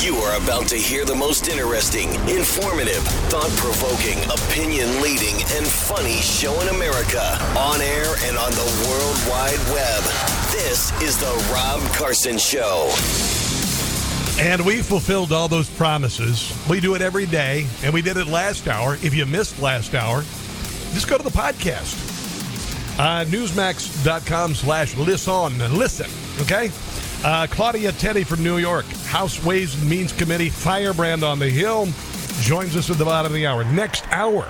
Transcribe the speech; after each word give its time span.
You 0.00 0.16
are 0.16 0.36
about 0.36 0.68
to 0.68 0.76
hear 0.76 1.04
the 1.04 1.14
most 1.14 1.48
interesting, 1.48 2.10
informative, 2.28 3.02
thought 3.28 3.50
provoking, 3.56 4.22
opinion 4.30 5.00
leading, 5.00 5.34
and 5.56 5.66
funny 5.66 6.18
show 6.20 6.60
in 6.60 6.68
America 6.68 7.38
on 7.56 7.80
air 7.80 8.14
and 8.24 8.36
on 8.36 8.50
the 8.52 8.86
World 8.86 9.16
Wide 9.28 9.58
Web. 9.72 10.02
This 10.52 10.92
is 11.00 11.18
The 11.18 11.50
Rob 11.52 11.80
Carson 11.94 12.36
Show. 12.36 12.92
And 14.38 14.64
we 14.66 14.82
fulfilled 14.82 15.32
all 15.32 15.48
those 15.48 15.70
promises. 15.70 16.52
We 16.68 16.78
do 16.78 16.94
it 16.94 17.00
every 17.00 17.26
day, 17.26 17.66
and 17.82 17.92
we 17.92 18.02
did 18.02 18.18
it 18.18 18.26
last 18.26 18.68
hour. 18.68 18.94
If 18.96 19.14
you 19.14 19.24
missed 19.24 19.60
last 19.60 19.94
hour, 19.94 20.20
just 20.92 21.08
go 21.08 21.16
to 21.16 21.24
the 21.24 21.30
podcast. 21.30 22.02
Uh, 22.98 23.24
newsmax.com 23.24 24.54
slash 24.54 24.94
listen. 24.96 25.76
Listen, 25.76 26.42
okay? 26.42 26.70
Uh, 27.26 27.44
Claudia 27.48 27.90
Tenney 27.90 28.22
from 28.22 28.44
New 28.44 28.58
York, 28.58 28.84
House 29.06 29.44
Ways 29.44 29.74
and 29.74 29.90
Means 29.90 30.12
Committee, 30.12 30.48
Firebrand 30.48 31.24
on 31.24 31.40
the 31.40 31.50
Hill, 31.50 31.88
joins 32.42 32.76
us 32.76 32.88
at 32.88 32.98
the 32.98 33.04
bottom 33.04 33.32
of 33.32 33.34
the 33.34 33.48
hour. 33.48 33.64
Next 33.64 34.06
hour, 34.12 34.46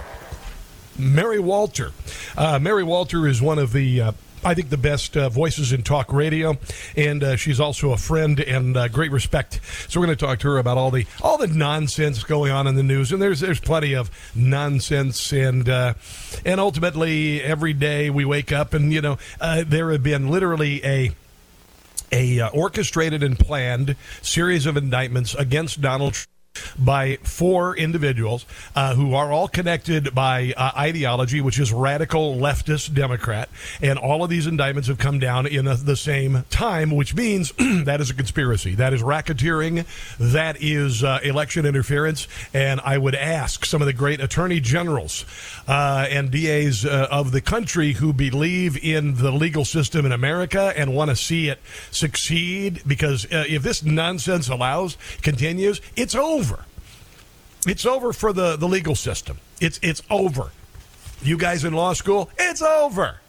Mary 0.99 1.39
Walter. 1.39 1.93
Uh, 2.37 2.59
Mary 2.59 2.85
Walter 2.85 3.27
is 3.27 3.41
one 3.41 3.59
of 3.59 3.73
the. 3.73 4.03
Uh, 4.03 4.13
I 4.45 4.53
think 4.53 4.69
the 4.69 4.77
best 4.77 5.17
uh, 5.17 5.31
voices 5.31 5.73
in 5.73 5.85
talk 5.85 6.13
radio, 6.13 6.59
and 6.95 7.25
uh, 7.25 7.37
she's 7.37 7.61
also 7.61 7.93
a 7.93 7.97
friend 7.97 8.41
and 8.41 8.77
uh, 8.77 8.89
great 8.89 9.11
respect. 9.11 9.59
So 9.89 9.99
we're 9.99 10.09
going 10.09 10.19
to 10.19 10.27
talk 10.27 10.41
to 10.41 10.49
her 10.49 10.59
about 10.59 10.77
all 10.77 10.91
the 10.91 11.07
all 11.23 11.39
the 11.39 11.47
nonsense 11.47 12.25
going 12.25 12.53
on 12.53 12.67
in 12.67 12.75
the 12.75 12.83
news, 12.83 13.11
and 13.11 13.23
there's 13.23 13.41
there's 13.41 13.59
plenty 13.59 13.95
of 13.95 14.11
nonsense, 14.35 15.33
and 15.33 15.67
uh, 15.67 15.95
and 16.45 16.61
ultimately 16.61 17.43
every 17.43 17.73
day 17.73 18.11
we 18.11 18.27
wake 18.27 18.53
up, 18.53 18.75
and 18.75 18.93
you 18.93 19.01
know 19.01 19.17
uh, 19.41 19.65
there 19.67 19.91
have 19.93 20.03
been 20.03 20.29
literally 20.29 20.85
a 20.85 21.13
a 22.13 22.41
uh, 22.41 22.49
orchestrated 22.51 23.23
and 23.23 23.39
planned 23.39 23.97
series 24.23 24.67
of 24.67 24.77
indictments 24.77 25.35
against 25.35 25.81
Donald 25.81 26.15
Trump 26.15 26.36
by 26.79 27.17
four 27.23 27.77
individuals 27.77 28.47
uh, 28.75 28.95
who 28.95 29.15
are 29.15 29.33
all 29.33 29.49
connected 29.49 30.15
by 30.15 30.53
uh, 30.57 30.73
ideology, 30.77 31.41
which 31.41 31.59
is 31.59 31.73
radical 31.73 32.37
leftist 32.37 32.95
Democrat. 32.95 33.49
And 33.83 33.99
all 33.99 34.23
of 34.23 34.31
these 34.31 34.47
indictments 34.47 34.89
have 34.89 34.99
come 34.99 35.19
down 35.19 35.47
in 35.47 35.67
a, 35.67 35.75
the 35.77 35.97
same 35.97 36.45
time, 36.51 36.91
which 36.91 37.15
means 37.15 37.53
that 37.59 38.01
is 38.01 38.11
a 38.11 38.15
conspiracy. 38.15 38.75
That 38.75 38.93
is 38.93 39.03
racketeering. 39.03 39.87
That 40.19 40.57
is 40.61 41.03
uh, 41.03 41.21
election 41.23 41.67
interference. 41.67 42.29
And 42.53 42.81
I 42.81 42.99
would 42.99 43.15
ask 43.15 43.65
some 43.65 43.83
of 43.83 43.87
the 43.87 43.93
great 43.93 44.21
attorney 44.21 44.61
generals 44.61 45.25
uh, 45.69 46.07
and 46.09 46.31
DAs 46.31 46.85
uh, 46.85 47.09
of 47.11 47.33
the 47.33 47.41
country 47.41 47.93
who 47.93 48.13
believe 48.13 48.83
in 48.83 49.17
the 49.17 49.31
legal 49.31 49.65
system 49.65 50.07
in 50.07 50.13
America 50.13 50.73
and 50.77 50.95
want 50.95 51.11
to 51.11 51.17
see 51.17 51.49
it 51.49 51.59
succeed, 51.91 52.83
because 52.87 53.25
uh, 53.27 53.45
if 53.49 53.63
this 53.63 53.83
nonsense 53.83 54.49
allows 54.49 54.97
continues, 55.23 55.81
it's 55.97 56.15
over. 56.15 56.46
It's 57.67 57.85
over 57.85 58.13
for 58.13 58.33
the, 58.33 58.57
the 58.57 58.69
legal 58.69 58.95
system. 58.95 59.39
It's 59.61 59.79
it's 59.83 60.03
over. 60.09 60.51
You 61.23 61.37
guys 61.37 61.65
in 61.65 61.73
law 61.73 61.93
school, 61.95 62.31
it's 62.39 62.63
over. 62.63 63.21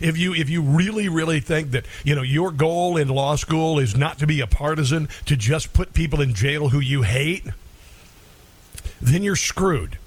If 0.00 0.16
you 0.16 0.34
if 0.34 0.48
you 0.50 0.62
really 0.62 1.08
really 1.08 1.40
think 1.40 1.72
that 1.72 1.86
you 2.04 2.14
know 2.14 2.22
your 2.22 2.50
goal 2.50 2.96
in 2.96 3.08
law 3.08 3.36
school 3.36 3.78
is 3.78 3.96
not 3.96 4.18
to 4.18 4.26
be 4.26 4.40
a 4.40 4.46
partisan, 4.46 5.08
to 5.26 5.36
just 5.36 5.72
put 5.72 5.94
people 5.94 6.20
in 6.20 6.34
jail 6.34 6.68
who 6.68 6.80
you 6.80 7.02
hate, 7.02 7.46
then 9.00 9.22
you're 9.22 9.36
screwed. 9.36 9.98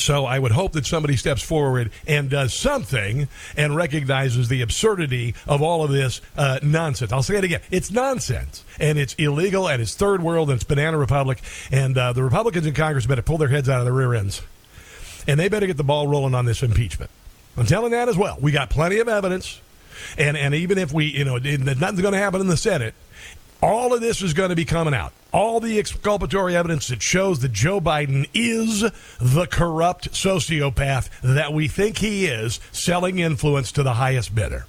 So 0.00 0.24
I 0.24 0.38
would 0.38 0.52
hope 0.52 0.72
that 0.72 0.86
somebody 0.86 1.16
steps 1.16 1.42
forward 1.42 1.90
and 2.06 2.30
does 2.30 2.54
something 2.54 3.28
and 3.56 3.76
recognizes 3.76 4.48
the 4.48 4.62
absurdity 4.62 5.34
of 5.46 5.62
all 5.62 5.84
of 5.84 5.90
this 5.90 6.20
uh, 6.36 6.58
nonsense. 6.62 7.12
I'll 7.12 7.22
say 7.22 7.36
it 7.36 7.44
again. 7.44 7.60
It's 7.70 7.90
nonsense. 7.90 8.64
And 8.78 8.98
it's 8.98 9.14
illegal 9.14 9.68
and 9.68 9.82
it's 9.82 9.94
third 9.94 10.22
world 10.22 10.50
and 10.50 10.56
it's 10.56 10.64
banana 10.64 10.98
republic. 10.98 11.40
And 11.70 11.96
uh, 11.96 12.12
the 12.12 12.22
Republicans 12.22 12.66
in 12.66 12.74
Congress 12.74 13.06
better 13.06 13.22
pull 13.22 13.38
their 13.38 13.48
heads 13.48 13.68
out 13.68 13.78
of 13.78 13.84
their 13.84 13.94
rear 13.94 14.14
ends. 14.14 14.42
And 15.26 15.38
they 15.38 15.48
better 15.48 15.66
get 15.66 15.76
the 15.76 15.84
ball 15.84 16.08
rolling 16.08 16.34
on 16.34 16.46
this 16.46 16.62
impeachment. 16.62 17.10
I'm 17.56 17.66
telling 17.66 17.92
that 17.92 18.08
as 18.08 18.16
well. 18.16 18.38
We 18.40 18.52
got 18.52 18.70
plenty 18.70 18.98
of 18.98 19.08
evidence. 19.08 19.60
And, 20.16 20.36
and 20.36 20.54
even 20.54 20.78
if 20.78 20.92
we, 20.92 21.06
you 21.06 21.24
know, 21.24 21.36
nothing's 21.36 22.00
going 22.00 22.12
to 22.12 22.18
happen 22.18 22.40
in 22.40 22.46
the 22.46 22.56
Senate, 22.56 22.94
all 23.62 23.92
of 23.92 24.00
this 24.00 24.22
is 24.22 24.32
going 24.32 24.50
to 24.50 24.56
be 24.56 24.64
coming 24.64 24.94
out. 24.94 25.12
All 25.32 25.60
the 25.60 25.78
exculpatory 25.78 26.56
evidence 26.56 26.88
that 26.88 27.02
shows 27.02 27.40
that 27.40 27.52
Joe 27.52 27.80
Biden 27.80 28.28
is 28.34 28.80
the 29.20 29.46
corrupt 29.46 30.12
sociopath 30.12 31.08
that 31.22 31.52
we 31.52 31.68
think 31.68 31.98
he 31.98 32.26
is, 32.26 32.58
selling 32.72 33.18
influence 33.18 33.70
to 33.72 33.82
the 33.82 33.94
highest 33.94 34.34
bidder. 34.34 34.66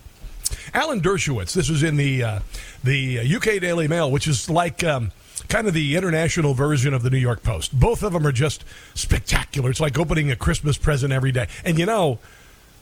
Alan 0.73 1.01
Dershowitz, 1.01 1.53
this 1.53 1.69
is 1.69 1.83
in 1.83 1.95
the 1.95 2.23
uh, 2.23 2.39
the 2.83 3.35
UK 3.35 3.61
Daily 3.61 3.87
Mail, 3.87 4.11
which 4.11 4.27
is 4.27 4.49
like 4.49 4.83
um, 4.83 5.11
kind 5.47 5.67
of 5.67 5.73
the 5.73 5.95
international 5.95 6.53
version 6.53 6.93
of 6.93 7.03
the 7.03 7.09
New 7.09 7.17
York 7.17 7.43
Post. 7.43 7.77
Both 7.77 8.03
of 8.03 8.13
them 8.13 8.27
are 8.27 8.31
just 8.31 8.63
spectacular. 8.93 9.69
It's 9.69 9.79
like 9.79 9.97
opening 9.97 10.31
a 10.31 10.35
Christmas 10.35 10.77
present 10.77 11.13
every 11.13 11.31
day. 11.31 11.47
And 11.63 11.79
you 11.79 11.85
know, 11.85 12.19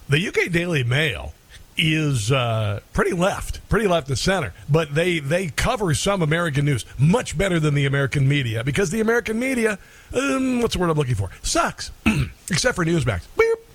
the 0.07 0.27
UK 0.27 0.51
Daily 0.51 0.83
Mail 0.83 1.33
is 1.79 2.31
uh, 2.31 2.81
pretty 2.93 3.11
left, 3.11 3.67
pretty 3.69 3.87
left 3.87 4.07
to 4.07 4.15
center. 4.15 4.53
But 4.69 4.93
they 4.93 5.19
they 5.19 5.47
cover 5.47 5.93
some 5.93 6.21
American 6.21 6.65
news 6.65 6.85
much 6.97 7.37
better 7.37 7.59
than 7.59 7.73
the 7.73 7.85
American 7.85 8.27
media 8.27 8.63
because 8.63 8.91
the 8.91 8.99
American 8.99 9.39
media, 9.39 9.79
um, 10.13 10.61
what's 10.61 10.75
the 10.75 10.79
word 10.79 10.89
I'm 10.89 10.97
looking 10.97 11.15
for, 11.15 11.29
sucks, 11.41 11.91
except 12.49 12.75
for 12.75 12.85
Newsmax. 12.85 13.23
Beep. 13.37 13.68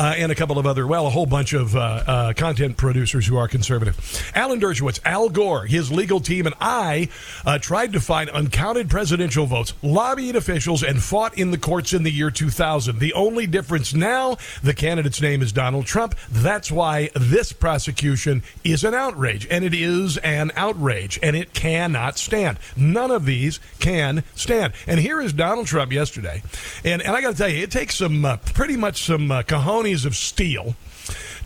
Uh, 0.00 0.14
and 0.16 0.32
a 0.32 0.34
couple 0.34 0.58
of 0.58 0.66
other, 0.66 0.86
well, 0.86 1.06
a 1.06 1.10
whole 1.10 1.26
bunch 1.26 1.52
of 1.52 1.76
uh, 1.76 1.80
uh, 2.06 2.32
content 2.32 2.78
producers 2.78 3.26
who 3.26 3.36
are 3.36 3.46
conservative. 3.46 4.32
Alan 4.34 4.58
Dershowitz, 4.58 4.98
Al 5.04 5.28
Gore, 5.28 5.66
his 5.66 5.92
legal 5.92 6.20
team, 6.20 6.46
and 6.46 6.54
I 6.58 7.10
uh, 7.44 7.58
tried 7.58 7.92
to 7.92 8.00
find 8.00 8.30
uncounted 8.30 8.88
presidential 8.88 9.44
votes, 9.44 9.74
lobbied 9.82 10.36
officials, 10.36 10.82
and 10.82 11.02
fought 11.02 11.36
in 11.36 11.50
the 11.50 11.58
courts 11.58 11.92
in 11.92 12.02
the 12.02 12.10
year 12.10 12.30
2000. 12.30 12.98
The 12.98 13.12
only 13.12 13.46
difference 13.46 13.92
now, 13.92 14.38
the 14.62 14.72
candidate's 14.72 15.20
name 15.20 15.42
is 15.42 15.52
Donald 15.52 15.84
Trump. 15.84 16.14
That's 16.30 16.70
why 16.72 17.10
this 17.14 17.52
prosecution 17.52 18.42
is 18.64 18.84
an 18.84 18.94
outrage, 18.94 19.46
and 19.50 19.66
it 19.66 19.74
is 19.74 20.16
an 20.16 20.50
outrage, 20.56 21.18
and 21.22 21.36
it 21.36 21.52
cannot 21.52 22.16
stand. 22.16 22.58
None 22.74 23.10
of 23.10 23.26
these 23.26 23.60
can 23.80 24.24
stand. 24.34 24.72
And 24.86 24.98
here 24.98 25.20
is 25.20 25.34
Donald 25.34 25.66
Trump 25.66 25.92
yesterday, 25.92 26.42
and 26.86 27.02
and 27.02 27.14
I 27.14 27.20
got 27.20 27.32
to 27.32 27.36
tell 27.36 27.50
you, 27.50 27.62
it 27.62 27.70
takes 27.70 27.96
some 27.96 28.24
uh, 28.24 28.38
pretty 28.38 28.78
much 28.78 29.02
some 29.02 29.30
uh, 29.30 29.42
cojones 29.42 29.89
of 29.90 30.14
steel 30.14 30.74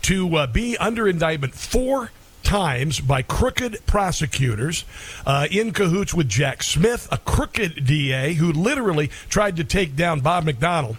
to 0.03 0.35
uh, 0.35 0.47
be 0.47 0.77
under 0.77 1.07
indictment 1.07 1.53
four 1.53 2.11
times 2.43 2.99
by 2.99 3.23
crooked 3.23 3.77
prosecutors 3.87 4.85
uh, 5.25 5.47
in 5.49 5.71
cahoots 5.71 6.13
with 6.13 6.29
Jack 6.29 6.61
Smith, 6.61 7.07
a 7.11 7.17
crooked 7.17 7.85
DA 7.85 8.35
who 8.35 8.51
literally 8.51 9.07
tried 9.29 9.57
to 9.57 9.63
take 9.63 9.95
down 9.95 10.19
Bob 10.19 10.45
McDonnell 10.45 10.97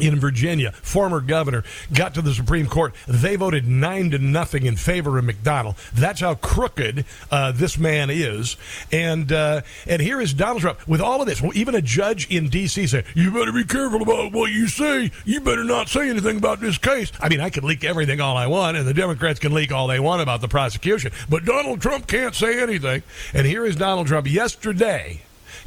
in 0.00 0.18
Virginia, 0.18 0.72
former 0.72 1.20
governor, 1.20 1.62
got 1.92 2.14
to 2.14 2.22
the 2.22 2.34
Supreme 2.34 2.66
Court. 2.66 2.94
They 3.06 3.36
voted 3.36 3.66
nine 3.66 4.10
to 4.10 4.18
nothing 4.18 4.66
in 4.66 4.76
favor 4.76 5.18
of 5.18 5.24
McDonnell. 5.24 5.76
That's 5.92 6.20
how 6.20 6.34
crooked 6.34 7.04
uh, 7.30 7.52
this 7.52 7.78
man 7.78 8.10
is. 8.10 8.56
And 8.90 9.32
uh, 9.32 9.62
and 9.86 10.02
here 10.02 10.20
is 10.20 10.34
Donald 10.34 10.62
Trump 10.62 10.86
with 10.88 11.00
all 11.00 11.20
of 11.20 11.26
this. 11.26 11.40
Well, 11.40 11.52
even 11.54 11.74
a 11.74 11.82
judge 11.82 12.28
in 12.30 12.48
D.C. 12.48 12.86
said, 12.86 13.04
"You 13.14 13.30
better 13.30 13.52
be 13.52 13.64
careful 13.64 14.02
about 14.02 14.32
what 14.32 14.50
you 14.50 14.66
say. 14.68 15.10
You 15.24 15.40
better 15.40 15.64
not 15.64 15.88
say 15.88 16.08
anything 16.08 16.38
about 16.38 16.60
this 16.60 16.78
case." 16.78 17.12
I 17.20 17.28
mean, 17.28 17.40
I 17.40 17.50
can 17.50 17.64
leak 17.64 17.84
everything 17.84 18.20
all 18.20 18.36
I 18.36 18.46
want, 18.46 18.76
and 18.76 18.86
the 18.86 18.94
Democrats 18.94 19.38
can 19.38 19.54
leak 19.54 19.72
all 19.72 19.86
they 19.86 20.00
want 20.00 20.22
about 20.22 20.40
the 20.40 20.48
prosecution, 20.48 21.12
but 21.28 21.44
Donald 21.44 21.80
Trump 21.80 22.06
can't 22.06 22.34
say 22.34 22.60
anything. 22.60 23.02
And 23.32 23.46
here 23.46 23.64
is 23.64 23.76
Donald 23.76 24.06
Trump 24.06 24.30
yesterday 24.30 25.22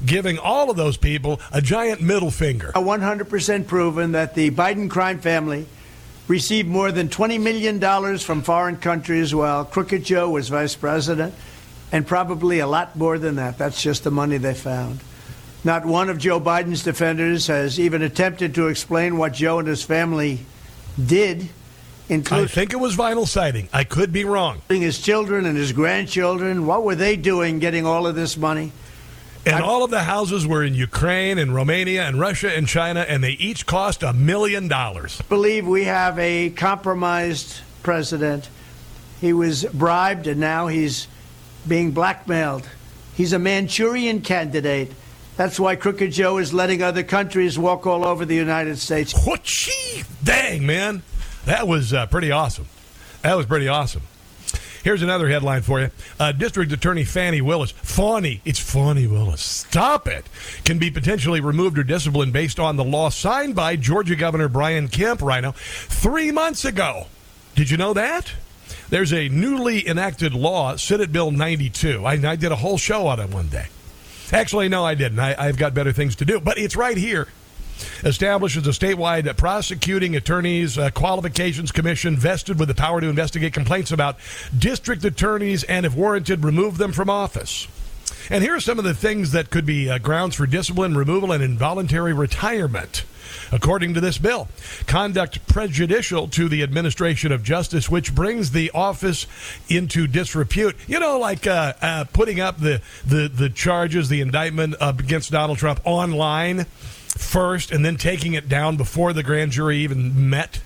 giving 0.06 0.38
all 0.38 0.69
of 0.69 0.78
those 0.78 0.98
people 0.98 1.39
a 1.51 1.62
giant 1.62 2.01
middle 2.01 2.31
finger. 2.31 2.72
100% 2.75 3.68
proven 3.68 4.13
that 4.13 4.36
the 4.36 4.51
Biden 4.51 4.89
crime 4.89 5.19
family 5.19 5.66
received 6.28 6.68
more 6.68 6.92
than 6.92 7.07
$20 7.10 7.39
million 7.42 8.18
from 8.19 8.42
foreign 8.42 8.78
countries 8.78 9.34
while 9.34 9.66
Crooked 9.66 10.04
Joe 10.04 10.30
was 10.30 10.50
vice 10.50 10.75
president, 10.75 11.34
and 11.92 12.06
probably 12.06 12.60
a 12.60 12.68
lot 12.68 12.95
more 12.95 13.18
than 13.18 13.36
that. 13.36 13.57
That's 13.57 13.81
just 13.81 14.04
the 14.04 14.12
money 14.12 14.38
they 14.38 14.54
found. 14.54 15.00
Not 15.63 15.86
one 15.86 16.10
of 16.10 16.18
Joe 16.18 16.39
Biden's 16.39 16.84
defenders 16.84 17.48
has 17.48 17.80
even 17.80 18.01
attempted 18.01 18.56
to 18.56 18.68
explain 18.68 19.18
what 19.18 19.34
Joe 19.34 19.60
and 19.60 19.68
his 19.68 19.84
family 19.84 20.39
did, 21.04 21.50
including. 22.10 22.45
I 22.45 22.48
think 22.48 22.74
it 22.74 22.78
was 22.78 22.95
vinyl 22.95 23.28
siding. 23.28 23.69
I 23.74 23.84
could 23.84 24.13
be 24.13 24.24
wrong. 24.24 24.62
His 24.69 25.00
children 25.00 25.45
and 25.45 25.57
his 25.57 25.72
grandchildren. 25.72 26.66
What 26.66 26.84
were 26.84 26.95
they 26.95 27.16
doing 27.16 27.60
getting 27.60 27.86
all 27.86 28.06
of 28.06 28.16
this 28.16 28.38
money? 28.38 28.72
And 29.53 29.63
all 29.63 29.83
of 29.83 29.91
the 29.91 30.03
houses 30.03 30.45
were 30.45 30.63
in 30.63 30.73
Ukraine 30.73 31.38
and 31.38 31.53
Romania 31.53 32.03
and 32.03 32.19
Russia 32.19 32.53
and 32.53 32.67
China, 32.67 33.01
and 33.01 33.23
they 33.23 33.31
each 33.31 33.65
cost 33.65 34.03
a 34.03 34.13
million 34.13 34.67
dollars. 34.67 35.21
believe 35.29 35.65
we 35.67 35.85
have 35.85 36.19
a 36.19 36.49
compromised 36.49 37.61
president. 37.83 38.49
He 39.21 39.33
was 39.33 39.65
bribed 39.65 40.27
and 40.27 40.39
now 40.39 40.67
he's 40.67 41.07
being 41.67 41.91
blackmailed. 41.91 42.67
He's 43.15 43.33
a 43.33 43.39
Manchurian 43.39 44.21
candidate. 44.21 44.91
That's 45.38 45.59
why 45.59 45.75
Crooked 45.75 46.11
Joe 46.11 46.38
is 46.38 46.53
letting 46.53 46.81
other 46.81 47.03
countries 47.03 47.57
walk 47.57 47.88
all 47.88 48.05
over 48.05 48.25
the 48.25 48.35
United 48.35 48.77
States. 48.79 49.13
Whatchee? 49.25 50.03
Dang, 50.23 50.65
man. 50.65 51.03
That 51.45 51.67
was 51.67 51.93
uh, 51.93 52.05
pretty 52.07 52.31
awesome. 52.31 52.67
That 53.21 53.38
was 53.38 53.45
pretty 53.45 53.67
awesome. 53.67 54.01
Here's 54.88 55.01
another 55.01 55.28
headline 55.28 55.63
for 55.63 55.81
you. 55.81 55.92
Uh, 56.18 56.31
District 56.31 56.72
Attorney 56.72 57.04
Fannie 57.04 57.42
Willis, 57.42 57.74
Fawny, 57.74 58.39
it's 58.45 58.57
Fawny 58.57 59.06
Willis, 59.06 59.42
stop 59.42 60.07
it, 60.07 60.25
can 60.63 60.80
be 60.80 60.89
potentially 60.89 61.42
removed 61.42 61.78
or 61.78 61.84
disciplined 61.84 62.31
based 62.31 62.57
on 62.57 62.78
the 62.78 62.86
law 62.86 63.10
signed 63.10 63.54
by 63.54 63.75
Georgia 63.75 64.16
Governor 64.16 64.48
Brian 64.48 64.88
Kemp, 64.88 65.22
RINO, 65.22 65.51
three 65.51 66.31
months 66.31 66.63
ago. 66.63 67.07
Did 67.54 67.69
you 67.69 67.75
know 67.75 67.94
that? 67.95 68.31
There's 68.88 69.12
a 69.12 69.28
newly 69.28 69.86
enacted 69.86 70.34
law, 70.34 70.78
Senate 70.78 71.12
Bill 71.12 71.31
92. 71.31 72.06
I, 72.06 72.13
I 72.13 72.38
did 72.38 72.54
a 72.54 72.56
whole 72.56 72.78
show 72.78 73.07
on 73.07 73.19
it 73.19 73.30
one 73.30 73.50
day. 73.50 73.66
Actually, 74.31 74.69
no, 74.69 74.86
I 74.86 74.95
didn't. 74.95 75.19
I, 75.19 75.36
I've 75.38 75.57
got 75.57 75.74
better 75.74 75.92
things 75.92 76.16
to 76.16 76.24
do, 76.24 76.39
but 76.39 76.57
it's 76.57 76.78
right 76.78 76.95
here 76.95 77.28
establishes 78.03 78.65
a 78.68 78.71
statewide 78.71 79.35
prosecuting 79.38 80.15
attorneys 80.15 80.77
uh, 80.77 80.89
qualifications 80.91 81.71
commission 81.71 82.18
vested 82.18 82.59
with 82.59 82.68
the 82.68 82.75
power 82.75 83.01
to 83.01 83.07
investigate 83.07 83.53
complaints 83.53 83.91
about 83.91 84.18
district 84.57 85.03
attorneys 85.06 85.63
and, 85.63 85.85
if 85.85 85.95
warranted, 85.95 86.44
remove 86.44 86.77
them 86.77 86.91
from 86.91 87.09
office. 87.09 87.68
And 88.29 88.44
here 88.44 88.56
are 88.56 88.59
some 88.59 88.77
of 88.77 88.85
the 88.85 88.94
things 88.94 89.31
that 89.31 89.50
could 89.50 89.65
be 89.65 89.89
uh, 89.89 90.00
grounds 90.00 90.35
for 90.35 90.45
discipline, 90.45 90.97
removal, 90.97 91.31
and 91.31 91.44
involuntary 91.44 92.13
retirement. 92.13 93.06
According 93.51 93.94
to 93.94 94.01
this 94.01 94.18
bill, 94.18 94.47
conduct 94.88 95.47
prejudicial 95.47 96.27
to 96.29 96.50
the 96.50 96.63
administration 96.63 97.31
of 97.31 97.44
justice, 97.44 97.89
which 97.89 98.13
brings 98.13 98.51
the 98.51 98.71
office 98.71 99.27
into 99.69 100.07
disrepute. 100.07 100.75
You 100.88 101.00
know, 101.00 101.19
like 101.19 101.47
uh, 101.47 101.74
uh, 101.81 102.06
putting 102.12 102.39
up 102.39 102.59
the, 102.59 102.81
the, 103.06 103.27
the 103.27 103.50
charges, 103.50 104.09
the 104.09 104.21
indictment 104.21 104.75
against 104.81 105.31
Donald 105.31 105.57
Trump 105.57 105.79
online 105.85 106.65
first 107.19 107.71
and 107.71 107.83
then 107.83 107.97
taking 107.97 108.33
it 108.33 108.47
down 108.49 108.77
before 108.77 109.13
the 109.13 109.23
grand 109.23 109.51
jury 109.51 109.77
even 109.77 110.29
met 110.29 110.61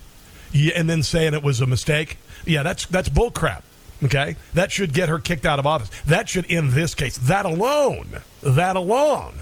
and 0.54 0.88
then 0.88 1.02
saying 1.02 1.34
it 1.34 1.42
was 1.42 1.60
a 1.60 1.66
mistake. 1.66 2.18
Yeah, 2.44 2.62
that's 2.62 2.86
that's 2.86 3.08
bullcrap. 3.08 3.62
Okay, 4.04 4.36
that 4.54 4.72
should 4.72 4.92
get 4.92 5.08
her 5.08 5.18
kicked 5.18 5.46
out 5.46 5.58
of 5.58 5.66
office. 5.66 5.90
That 6.06 6.28
should 6.28 6.50
end 6.50 6.72
this 6.72 6.94
case. 6.94 7.16
That 7.18 7.46
alone. 7.46 8.20
That 8.42 8.74
alone. 8.74 9.34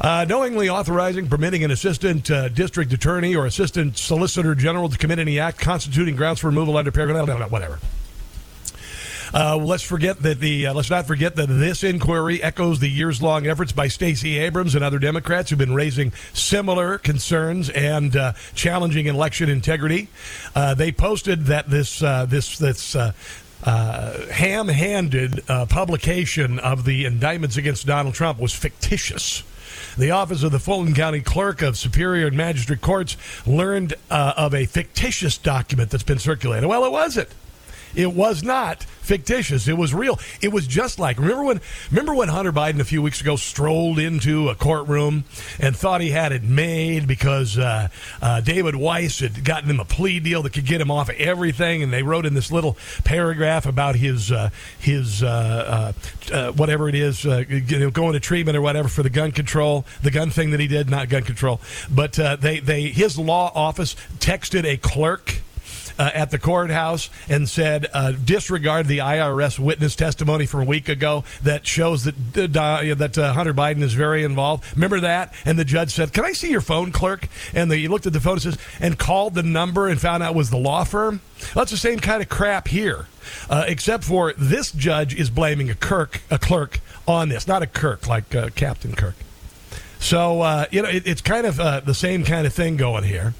Uh, 0.00 0.24
knowingly 0.26 0.70
authorizing, 0.70 1.28
permitting 1.28 1.62
an 1.62 1.70
assistant 1.70 2.30
uh, 2.30 2.48
district 2.48 2.90
attorney 2.90 3.36
or 3.36 3.44
assistant 3.44 3.98
solicitor 3.98 4.54
general 4.54 4.88
to 4.88 4.96
commit 4.96 5.18
any 5.18 5.38
act 5.38 5.58
constituting 5.58 6.16
grounds 6.16 6.40
for 6.40 6.46
removal 6.46 6.78
under 6.78 6.90
paragraph 6.90 7.50
whatever. 7.50 7.78
Uh, 9.32 9.56
let's 9.56 9.82
forget 9.82 10.18
that 10.22 10.40
the 10.40 10.66
uh, 10.66 10.74
let's 10.74 10.90
not 10.90 11.06
forget 11.06 11.36
that 11.36 11.46
this 11.46 11.84
inquiry 11.84 12.42
echoes 12.42 12.80
the 12.80 12.88
years-long 12.88 13.46
efforts 13.46 13.72
by 13.72 13.86
Stacey 13.88 14.38
Abrams 14.38 14.74
and 14.74 14.82
other 14.82 14.98
Democrats 14.98 15.50
who've 15.50 15.58
been 15.58 15.74
raising 15.74 16.12
similar 16.32 16.98
concerns 16.98 17.70
and 17.70 18.16
uh, 18.16 18.32
challenging 18.54 19.06
election 19.06 19.48
integrity. 19.48 20.08
Uh, 20.54 20.74
they 20.74 20.90
posted 20.90 21.46
that 21.46 21.70
this 21.70 22.02
uh, 22.02 22.26
this 22.26 22.58
this. 22.58 22.96
Uh, 22.96 23.12
ham-handed 23.62 25.44
publication 25.68 26.58
of 26.60 26.86
the 26.86 27.04
indictments 27.04 27.58
against 27.58 27.86
Donald 27.86 28.14
Trump 28.14 28.40
was 28.40 28.54
fictitious. 28.54 29.42
The 29.98 30.12
Office 30.12 30.42
of 30.42 30.50
the 30.50 30.58
Fulton 30.58 30.94
County 30.94 31.20
Clerk 31.20 31.60
of 31.60 31.76
Superior 31.76 32.28
and 32.28 32.36
Magistrate 32.38 32.80
Courts 32.80 33.18
learned 33.46 33.92
of 34.08 34.54
a 34.54 34.64
fictitious 34.64 35.36
document 35.36 35.90
that's 35.90 36.02
been 36.02 36.18
circulated. 36.18 36.70
Well, 36.70 36.86
it 36.86 36.90
wasn't. 36.90 37.28
It 37.94 38.12
was 38.12 38.42
not 38.42 38.84
fictitious. 39.10 39.66
It 39.66 39.76
was 39.76 39.92
real. 39.92 40.20
It 40.40 40.52
was 40.52 40.66
just 40.66 40.98
like 41.00 41.18
remember 41.18 41.44
when 41.44 41.60
remember 41.90 42.14
when 42.14 42.28
Hunter 42.28 42.52
Biden 42.52 42.78
a 42.78 42.84
few 42.84 43.02
weeks 43.02 43.20
ago 43.20 43.34
strolled 43.34 43.98
into 43.98 44.48
a 44.48 44.54
courtroom 44.54 45.24
and 45.58 45.76
thought 45.76 46.00
he 46.00 46.10
had 46.10 46.30
it 46.30 46.44
made 46.44 47.08
because 47.08 47.58
uh, 47.58 47.88
uh, 48.22 48.40
David 48.40 48.76
Weiss 48.76 49.18
had 49.18 49.44
gotten 49.44 49.68
him 49.68 49.80
a 49.80 49.84
plea 49.84 50.20
deal 50.20 50.42
that 50.42 50.52
could 50.52 50.66
get 50.66 50.80
him 50.80 50.92
off 50.92 51.08
of 51.08 51.16
everything, 51.16 51.82
and 51.82 51.92
they 51.92 52.04
wrote 52.04 52.24
in 52.24 52.34
this 52.34 52.52
little 52.52 52.76
paragraph 53.02 53.66
about 53.66 53.96
his 53.96 54.30
uh, 54.30 54.50
his 54.78 55.24
uh, 55.24 55.92
uh, 56.30 56.32
uh, 56.32 56.52
whatever 56.52 56.88
it 56.88 56.94
is 56.94 57.24
going 57.24 58.12
to 58.12 58.20
treatment 58.20 58.56
or 58.56 58.62
whatever 58.62 58.88
for 58.88 59.02
the 59.02 59.10
gun 59.10 59.32
control, 59.32 59.84
the 60.02 60.10
gun 60.10 60.30
thing 60.30 60.50
that 60.52 60.60
he 60.60 60.68
did, 60.68 60.88
not 60.88 61.08
gun 61.08 61.22
control, 61.22 61.60
but 61.90 62.12
they 62.12 62.60
they 62.60 62.82
his 62.88 63.18
law 63.18 63.50
office 63.54 63.96
texted 64.20 64.64
a 64.64 64.76
clerk 64.76 65.40
uh, 66.00 66.10
at 66.14 66.30
the 66.30 66.38
courthouse 66.38 67.10
and 67.28 67.46
said, 67.46 67.86
uh, 67.92 68.12
disregard 68.12 68.86
the 68.86 68.98
IRS 68.98 69.58
witness 69.58 69.94
testimony 69.94 70.46
from 70.46 70.62
a 70.62 70.64
week 70.64 70.88
ago 70.88 71.24
that 71.42 71.66
shows 71.66 72.04
that 72.04 72.56
uh, 72.56 72.94
that 72.94 73.18
uh, 73.18 73.34
Hunter 73.34 73.52
Biden 73.52 73.82
is 73.82 73.92
very 73.92 74.24
involved. 74.24 74.64
Remember 74.74 75.00
that? 75.00 75.34
And 75.44 75.58
the 75.58 75.64
judge 75.64 75.92
said, 75.92 76.14
"Can 76.14 76.24
I 76.24 76.32
see 76.32 76.50
your 76.50 76.62
phone, 76.62 76.90
clerk?" 76.90 77.28
And 77.52 77.70
the, 77.70 77.76
he 77.76 77.86
looked 77.86 78.06
at 78.06 78.14
the 78.14 78.20
phone 78.20 78.34
and 78.34 78.42
says, 78.42 78.58
and 78.80 78.98
called 78.98 79.34
the 79.34 79.42
number 79.42 79.88
and 79.88 80.00
found 80.00 80.22
out 80.22 80.34
was 80.34 80.48
the 80.48 80.56
law 80.56 80.84
firm. 80.84 81.20
Well, 81.54 81.64
that's 81.64 81.70
the 81.70 81.76
same 81.76 82.00
kind 82.00 82.22
of 82.22 82.30
crap 82.30 82.68
here, 82.68 83.06
uh, 83.50 83.64
except 83.68 84.04
for 84.04 84.32
this 84.38 84.72
judge 84.72 85.14
is 85.14 85.28
blaming 85.28 85.68
a 85.68 85.74
Kirk, 85.74 86.22
a 86.30 86.38
clerk, 86.38 86.80
on 87.06 87.28
this, 87.28 87.46
not 87.46 87.62
a 87.62 87.66
Kirk 87.66 88.08
like 88.08 88.34
uh, 88.34 88.48
Captain 88.54 88.94
Kirk. 88.94 89.16
So 89.98 90.66
you 90.70 90.80
know, 90.80 90.88
it, 90.88 91.06
it's 91.06 91.20
kind 91.20 91.44
of 91.44 91.56
the 91.84 91.94
same 91.94 92.24
kind 92.24 92.46
of 92.46 92.54
thing 92.54 92.78
going 92.78 93.04
here. 93.04 93.34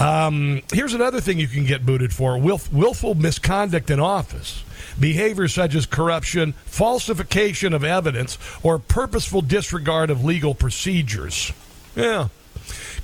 Um, 0.00 0.62
here's 0.72 0.94
another 0.94 1.20
thing 1.20 1.38
you 1.38 1.46
can 1.46 1.66
get 1.66 1.84
booted 1.84 2.14
for 2.14 2.32
willf- 2.38 2.72
willful 2.72 3.14
misconduct 3.14 3.90
in 3.90 4.00
office. 4.00 4.64
Behavior 4.98 5.46
such 5.46 5.74
as 5.74 5.84
corruption, 5.84 6.52
falsification 6.64 7.74
of 7.74 7.84
evidence, 7.84 8.38
or 8.62 8.78
purposeful 8.78 9.42
disregard 9.42 10.08
of 10.08 10.24
legal 10.24 10.54
procedures. 10.54 11.52
Yeah. 11.94 12.28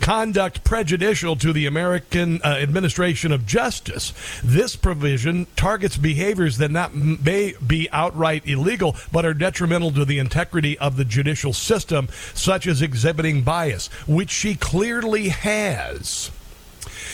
Conduct 0.00 0.64
prejudicial 0.64 1.36
to 1.36 1.52
the 1.52 1.66
American 1.66 2.40
uh, 2.42 2.48
administration 2.48 3.30
of 3.30 3.46
justice. 3.46 4.12
This 4.42 4.74
provision 4.74 5.46
targets 5.56 5.96
behaviors 5.98 6.58
that 6.58 6.70
not 6.70 6.94
may 6.94 7.54
be 7.66 7.90
outright 7.92 8.46
illegal, 8.46 8.96
but 9.12 9.26
are 9.26 9.34
detrimental 9.34 9.92
to 9.92 10.04
the 10.04 10.18
integrity 10.18 10.78
of 10.78 10.96
the 10.96 11.04
judicial 11.04 11.52
system, 11.52 12.08
such 12.32 12.66
as 12.66 12.80
exhibiting 12.80 13.42
bias, 13.42 13.88
which 14.06 14.30
she 14.30 14.54
clearly 14.54 15.28
has. 15.28 16.30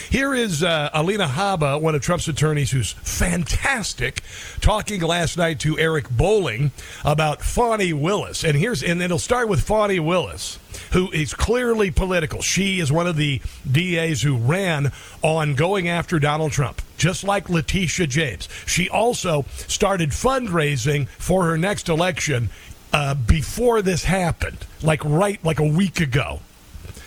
Here 0.09 0.33
is 0.33 0.63
uh, 0.63 0.89
Alina 0.93 1.27
Habba, 1.27 1.79
one 1.81 1.95
of 1.95 2.01
Trump's 2.01 2.27
attorneys, 2.27 2.71
who's 2.71 2.91
fantastic, 2.91 4.21
talking 4.61 5.01
last 5.01 5.37
night 5.37 5.59
to 5.61 5.77
Eric 5.79 6.09
Bolling 6.09 6.71
about 7.03 7.41
Fani 7.41 7.93
Willis. 7.93 8.43
And 8.43 8.57
here's 8.57 8.83
and 8.83 9.01
it'll 9.01 9.19
start 9.19 9.47
with 9.47 9.61
Fani 9.61 9.99
Willis, 9.99 10.59
who 10.91 11.11
is 11.11 11.33
clearly 11.33 11.89
political. 11.89 12.41
She 12.41 12.79
is 12.79 12.91
one 12.91 13.07
of 13.07 13.15
the 13.15 13.41
DAs 13.69 14.21
who 14.21 14.37
ran 14.37 14.91
on 15.21 15.55
going 15.55 15.87
after 15.87 16.19
Donald 16.19 16.51
Trump, 16.51 16.81
just 16.97 17.23
like 17.23 17.49
Letitia 17.49 18.07
James. 18.07 18.49
She 18.65 18.89
also 18.89 19.45
started 19.67 20.09
fundraising 20.09 21.07
for 21.07 21.45
her 21.45 21.57
next 21.57 21.89
election 21.89 22.49
uh, 22.91 23.15
before 23.15 23.81
this 23.81 24.03
happened, 24.03 24.59
like 24.81 25.03
right 25.03 25.43
like 25.43 25.59
a 25.59 25.67
week 25.67 25.99
ago. 25.99 26.39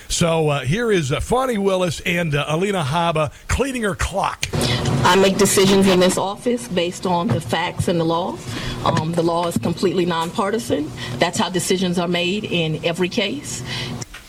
So 0.09 0.49
uh, 0.49 0.61
here 0.61 0.91
is 0.91 1.13
uh, 1.13 1.21
Fani 1.21 1.59
Willis 1.59 2.01
and 2.01 2.35
uh, 2.35 2.45
Alina 2.49 2.83
Habba 2.83 3.33
cleaning 3.49 3.83
her 3.83 3.95
clock. 3.95 4.47
I 4.53 5.15
make 5.17 5.37
decisions 5.39 5.87
in 5.87 6.01
this 6.01 6.19
office 6.19 6.67
based 6.69 7.07
on 7.07 7.29
the 7.29 7.41
facts 7.41 7.89
and 7.89 8.01
the 8.01 8.05
law. 8.05 8.37
Um, 8.85 9.13
the 9.13 9.23
law 9.23 9.47
is 9.47 9.57
completely 9.59 10.05
nonpartisan. 10.05 10.91
That's 11.19 11.39
how 11.39 11.49
decisions 11.49 11.99
are 11.99 12.09
made 12.09 12.45
in 12.45 12.85
every 12.85 13.09
case. 13.09 13.63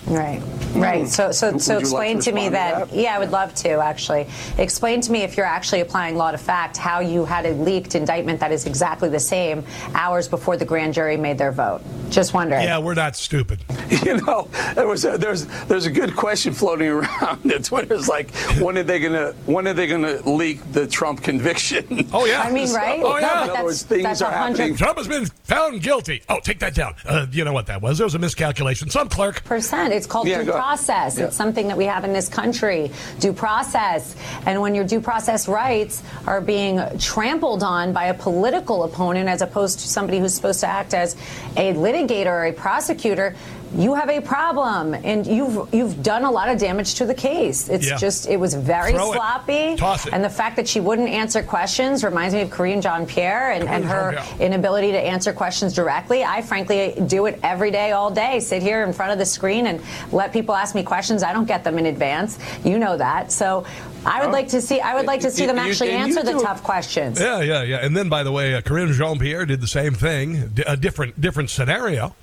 Right, 0.07 0.41
right. 0.73 1.07
So, 1.07 1.31
so, 1.33 1.57
so 1.57 1.73
you 1.73 1.79
like 1.79 1.81
explain 1.83 2.17
to 2.19 2.23
to 2.23 2.31
me 2.31 2.47
respond 2.47 2.47
to 2.47 2.51
that, 2.51 2.89
that? 2.91 2.97
Yeah, 2.97 3.15
I 3.15 3.19
would 3.19 3.31
love 3.31 3.53
to 3.55 3.69
actually 3.79 4.27
explain 4.57 5.01
to 5.01 5.11
me 5.11 5.23
if 5.23 5.35
you're 5.35 5.45
actually 5.45 5.81
applying 5.81 6.15
law 6.15 6.31
to 6.31 6.37
fact 6.37 6.77
how 6.77 7.01
you 7.01 7.25
had 7.25 7.45
a 7.45 7.51
leaked 7.51 7.93
indictment 7.93 8.39
that 8.39 8.51
is 8.53 8.65
exactly 8.65 9.09
the 9.09 9.19
same 9.19 9.65
hours 9.93 10.29
before 10.29 10.55
the 10.55 10.63
grand 10.63 10.93
jury 10.93 11.17
made 11.17 11.37
their 11.37 11.51
vote. 11.51 11.81
Just 12.09 12.33
wondering. 12.33 12.63
Yeah, 12.63 12.77
we're 12.79 12.93
not 12.93 13.15
stupid. 13.15 13.59
You 14.07 14.17
know, 14.21 14.49
there 14.75 14.85
was 14.87 15.05
a, 15.05 15.17
there's 15.17 15.45
there's 15.65 15.85
a 15.85 15.91
good 15.91 16.13
question 16.15 16.53
floating 16.53 16.87
around. 16.99 17.41
The 17.43 17.59
Twitter's 17.59 18.07
like, 18.09 18.31
when 18.59 18.77
are 18.77 18.83
they 18.83 18.99
gonna 18.99 19.31
when 19.45 19.65
are 19.67 19.73
they 19.73 19.87
gonna 19.87 20.17
leak 20.29 20.59
the 20.73 20.85
Trump 20.87 21.23
conviction? 21.23 22.07
Oh 22.13 22.25
yeah. 22.25 22.41
I 22.45 22.51
mean, 22.51 22.71
right? 22.73 23.01
Oh 23.01 23.17
yeah. 23.17 23.27
but 23.27 23.43
In 23.45 23.49
other 23.55 23.63
words, 23.65 23.83
that's- 23.85 24.03
things 24.03 24.21
are 24.21 24.29
100 24.31 24.57
happening. 24.57 24.75
Trump 24.77 24.97
has 24.97 25.07
been 25.07 25.25
found 25.25 25.81
guilty. 25.81 26.21
Oh, 26.27 26.39
take 26.41 26.59
that 26.59 26.75
down. 26.75 26.95
Uh, 27.05 27.27
you 27.31 27.43
know 27.45 27.53
what 27.53 27.67
that 27.67 27.81
was? 27.81 27.97
There 27.97 28.05
was 28.05 28.15
a 28.15 28.19
miscalculation. 28.19 28.89
Some 28.89 29.07
clerk. 29.09 29.43
percent. 29.45 29.93
It's 29.97 30.07
called 30.07 30.27
Yeah, 30.27 30.43
due 30.43 30.51
process. 30.51 31.17
Yeah. 31.17 31.25
It's 31.25 31.35
something 31.35 31.67
that 31.67 31.77
we 31.77 31.85
have 31.85 32.05
in 32.05 32.13
this 32.13 32.29
country. 32.29 32.91
Due 33.19 33.33
process. 33.33 34.15
And 34.45 34.61
when 34.61 34.75
your 34.75 34.85
due 34.85 35.01
process 35.01 35.47
rights 35.47 36.03
are 36.25 36.39
being 36.39 36.79
trampled 36.99 37.63
on 37.63 37.91
by 37.91 38.05
a 38.05 38.13
political 38.13 38.83
opponent 38.83 39.27
as 39.27 39.41
opposed 39.41 39.79
to 39.79 39.87
somebody 39.87 40.19
who's 40.19 40.33
supposed 40.33 40.61
to 40.61 40.67
act 40.67 40.93
as 40.93 41.15
a 41.57 41.73
litigator 41.73 42.27
or 42.27 42.45
a 42.45 42.53
prosecutor, 42.53 43.35
you 43.75 43.93
have 43.95 44.09
a 44.09 44.21
problem 44.21 44.93
and 44.93 45.25
you've 45.27 45.73
you've 45.73 46.01
done 46.03 46.23
a 46.23 46.31
lot 46.31 46.49
of 46.49 46.57
damage 46.59 46.95
to 46.95 47.05
the 47.05 47.13
case. 47.13 47.67
It's 47.69 47.87
Yeah. 47.87 47.97
just 47.97 48.27
it 48.27 48.37
was 48.37 48.53
very 48.53 48.93
Throw 48.93 49.11
it. 49.11 49.15
sloppy. 49.15 49.75
Toss 49.75 50.05
it. 50.07 50.13
And 50.13 50.23
the 50.23 50.29
fact 50.29 50.55
that 50.55 50.67
she 50.67 50.79
wouldn't 50.79 51.09
answer 51.09 51.43
questions 51.43 52.03
reminds 52.03 52.33
me 52.33 52.41
of 52.41 52.49
Karine 52.49 52.81
Jean 52.81 53.05
Pierre 53.05 53.51
and, 53.51 53.67
and 53.67 53.83
her 53.85 54.15
inability 54.39 54.91
to 54.91 54.99
answer 54.99 55.33
questions 55.33 55.73
directly. 55.73 56.23
I 56.23 56.41
frankly 56.41 56.95
do 57.07 57.25
it 57.25 57.39
every 57.43 57.71
day, 57.71 57.91
all 57.91 58.09
day. 58.11 58.39
Sit 58.39 58.61
here 58.61 58.83
in 58.83 58.93
front 58.93 59.11
of 59.11 59.17
the 59.17 59.25
screen 59.25 59.67
and 59.67 59.81
let 60.11 60.31
people 60.33 60.55
ask 60.55 60.73
me 60.75 60.83
questions. 60.83 61.23
I 61.23 61.33
don't 61.33 61.47
get 61.47 61.63
them 61.63 61.77
in 61.77 61.87
advance. 61.87 62.37
You 62.63 62.79
know 62.79 62.97
that. 62.97 63.31
So 63.31 63.65
I 64.05 64.19
would 64.21 64.29
Oh. 64.29 64.31
like 64.31 64.47
to 64.49 64.61
see. 64.61 64.79
I 64.79 64.95
would 64.95 65.05
like 65.05 65.21
to 65.21 65.31
see 65.31 65.45
them 65.45 65.57
You- 65.57 65.63
actually 65.69 65.91
you 65.91 65.97
answer 65.97 66.23
the 66.23 66.33
do- 66.33 66.41
tough 66.41 66.63
questions. 66.63 67.19
Yeah, 67.19 67.41
yeah, 67.41 67.63
yeah. 67.63 67.77
And 67.77 67.95
then, 67.97 68.07
by 68.09 68.23
the 68.23 68.31
way, 68.31 68.55
uh, 68.55 68.61
Karine 68.61 68.93
Jean 68.93 69.19
Pierre 69.19 69.45
did 69.45 69.59
the 69.61 69.67
same 69.67 69.93
thing, 69.93 70.51
a 70.65 70.77
different 70.77 71.19
different 71.19 71.49
scenario. 71.49 72.15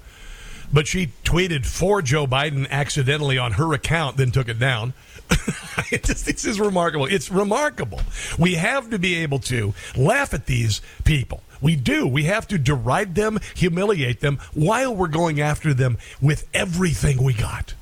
But 0.74 0.88
she 0.88 1.12
tweeted 1.22 1.64
for 1.64 2.02
Joe 2.02 2.26
Biden 2.26 2.68
accidentally 2.68 3.38
on 3.38 3.52
her 3.52 3.72
account, 3.72 4.16
then 4.16 4.32
took 4.32 4.48
it 4.48 4.58
down. 4.58 4.92
this 5.90 6.44
is 6.44 6.58
remarkable. 6.58 7.06
It's 7.06 7.30
remarkable. 7.30 8.00
We 8.40 8.54
have 8.54 8.90
to 8.90 8.98
be 8.98 9.14
able 9.14 9.38
to 9.40 9.72
laugh 9.96 10.34
at 10.34 10.46
these 10.46 10.82
people. 11.04 11.44
We 11.62 11.76
do. 11.76 12.08
We 12.08 12.24
have 12.24 12.48
to 12.48 12.58
deride 12.58 13.14
them, 13.14 13.38
humiliate 13.54 14.20
them, 14.20 14.40
while 14.52 14.94
we're 14.94 15.06
going 15.06 15.40
after 15.40 15.72
them 15.72 15.96
with 16.20 16.46
everything 16.52 17.22
we 17.22 17.34
got 17.34 17.74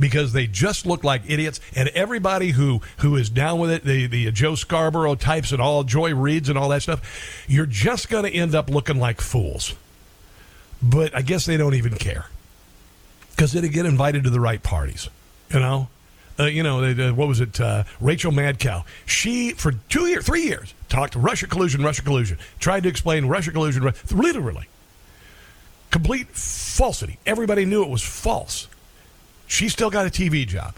because 0.00 0.32
they 0.32 0.46
just 0.46 0.86
look 0.86 1.04
like 1.04 1.22
idiots. 1.28 1.60
And 1.76 1.90
everybody 1.90 2.52
who 2.52 2.80
who 2.98 3.16
is 3.16 3.28
down 3.28 3.58
with 3.58 3.70
it, 3.70 3.84
the 3.84 4.06
the 4.06 4.32
Joe 4.32 4.54
Scarborough 4.54 5.14
types 5.14 5.52
and 5.52 5.60
all 5.60 5.84
Joy 5.84 6.12
Reids 6.12 6.48
and 6.48 6.56
all 6.56 6.70
that 6.70 6.82
stuff, 6.82 7.44
you're 7.46 7.66
just 7.66 8.08
going 8.08 8.24
to 8.24 8.32
end 8.32 8.54
up 8.54 8.70
looking 8.70 8.98
like 8.98 9.20
fools. 9.20 9.74
But 10.90 11.14
I 11.16 11.22
guess 11.22 11.46
they 11.46 11.56
don't 11.56 11.74
even 11.74 11.94
care 11.94 12.26
because 13.30 13.52
they 13.52 13.66
get 13.68 13.86
invited 13.86 14.24
to 14.24 14.30
the 14.30 14.40
right 14.40 14.62
parties. 14.62 15.08
You 15.52 15.60
know. 15.60 15.88
Uh, 16.36 16.46
you 16.46 16.64
know, 16.64 16.80
they, 16.80 17.00
uh, 17.00 17.14
what 17.14 17.28
was 17.28 17.40
it? 17.40 17.60
Uh, 17.60 17.84
Rachel 18.00 18.32
Madcow. 18.32 18.84
She, 19.06 19.52
for 19.52 19.70
two 19.88 20.06
years, 20.06 20.26
three 20.26 20.42
years, 20.42 20.74
talked 20.88 21.14
Russia 21.14 21.46
collusion, 21.46 21.84
Russia 21.84 22.02
collusion, 22.02 22.38
tried 22.58 22.82
to 22.82 22.88
explain 22.88 23.26
Russia 23.26 23.52
collusion, 23.52 23.88
literally. 24.10 24.66
Complete 25.92 26.26
falsity. 26.30 27.20
Everybody 27.24 27.64
knew 27.64 27.84
it 27.84 27.88
was 27.88 28.02
false 28.02 28.66
she 29.46 29.68
still 29.68 29.90
got 29.90 30.06
a 30.06 30.10
TV 30.10 30.46
job. 30.46 30.74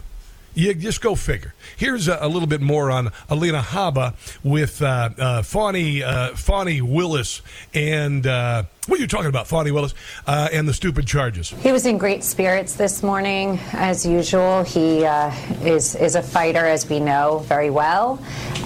You 0.53 0.73
just 0.73 1.01
go 1.01 1.13
figure. 1.15 1.53
Here's 1.75 2.07
a, 2.07 2.17
a 2.19 2.27
little 2.27 2.47
bit 2.47 2.61
more 2.61 2.89
on 2.89 3.11
Alina 3.29 3.61
Habba 3.61 4.13
with 4.43 4.81
uh, 4.81 5.09
uh, 5.17 5.41
Fawny, 5.43 6.01
uh, 6.01 6.35
Fawny 6.35 6.81
Willis 6.81 7.41
and 7.75 8.25
uh, 8.25 8.63
what 8.87 8.99
are 8.99 9.01
you 9.01 9.07
talking 9.07 9.27
about, 9.27 9.47
Fawny 9.47 9.71
Willis 9.71 9.93
uh, 10.25 10.49
and 10.51 10.67
the 10.67 10.73
stupid 10.73 11.05
charges. 11.05 11.49
He 11.49 11.71
was 11.71 11.85
in 11.85 11.97
great 11.97 12.23
spirits 12.23 12.75
this 12.75 13.03
morning, 13.03 13.59
as 13.73 14.05
usual. 14.05 14.63
He 14.63 15.05
uh, 15.05 15.31
is 15.61 15.95
is 15.95 16.15
a 16.15 16.23
fighter, 16.23 16.65
as 16.65 16.89
we 16.89 16.99
know 16.99 17.39
very 17.39 17.69
well. 17.69 18.19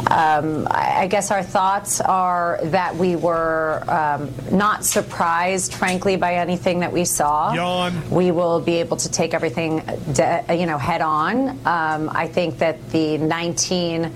Um, 0.09 0.67
I 0.69 0.91
I 1.01 1.07
guess 1.07 1.31
our 1.31 1.41
thoughts 1.41 1.99
are 1.99 2.59
that 2.65 2.95
we 2.95 3.15
were 3.15 3.83
um, 3.89 4.31
not 4.51 4.85
surprised, 4.85 5.73
frankly, 5.73 6.15
by 6.15 6.35
anything 6.35 6.79
that 6.81 6.91
we 6.91 7.05
saw. 7.05 7.51
Yawn. 7.53 8.07
We 8.11 8.29
will 8.29 8.59
be 8.59 8.75
able 8.75 8.97
to 8.97 9.09
take 9.09 9.33
everything, 9.33 9.79
de- 10.13 10.45
you 10.51 10.67
know, 10.67 10.77
head 10.77 11.01
on. 11.01 11.49
Um, 11.65 12.09
I 12.13 12.27
think 12.27 12.59
that 12.59 12.91
the 12.91 13.17
19 13.17 14.13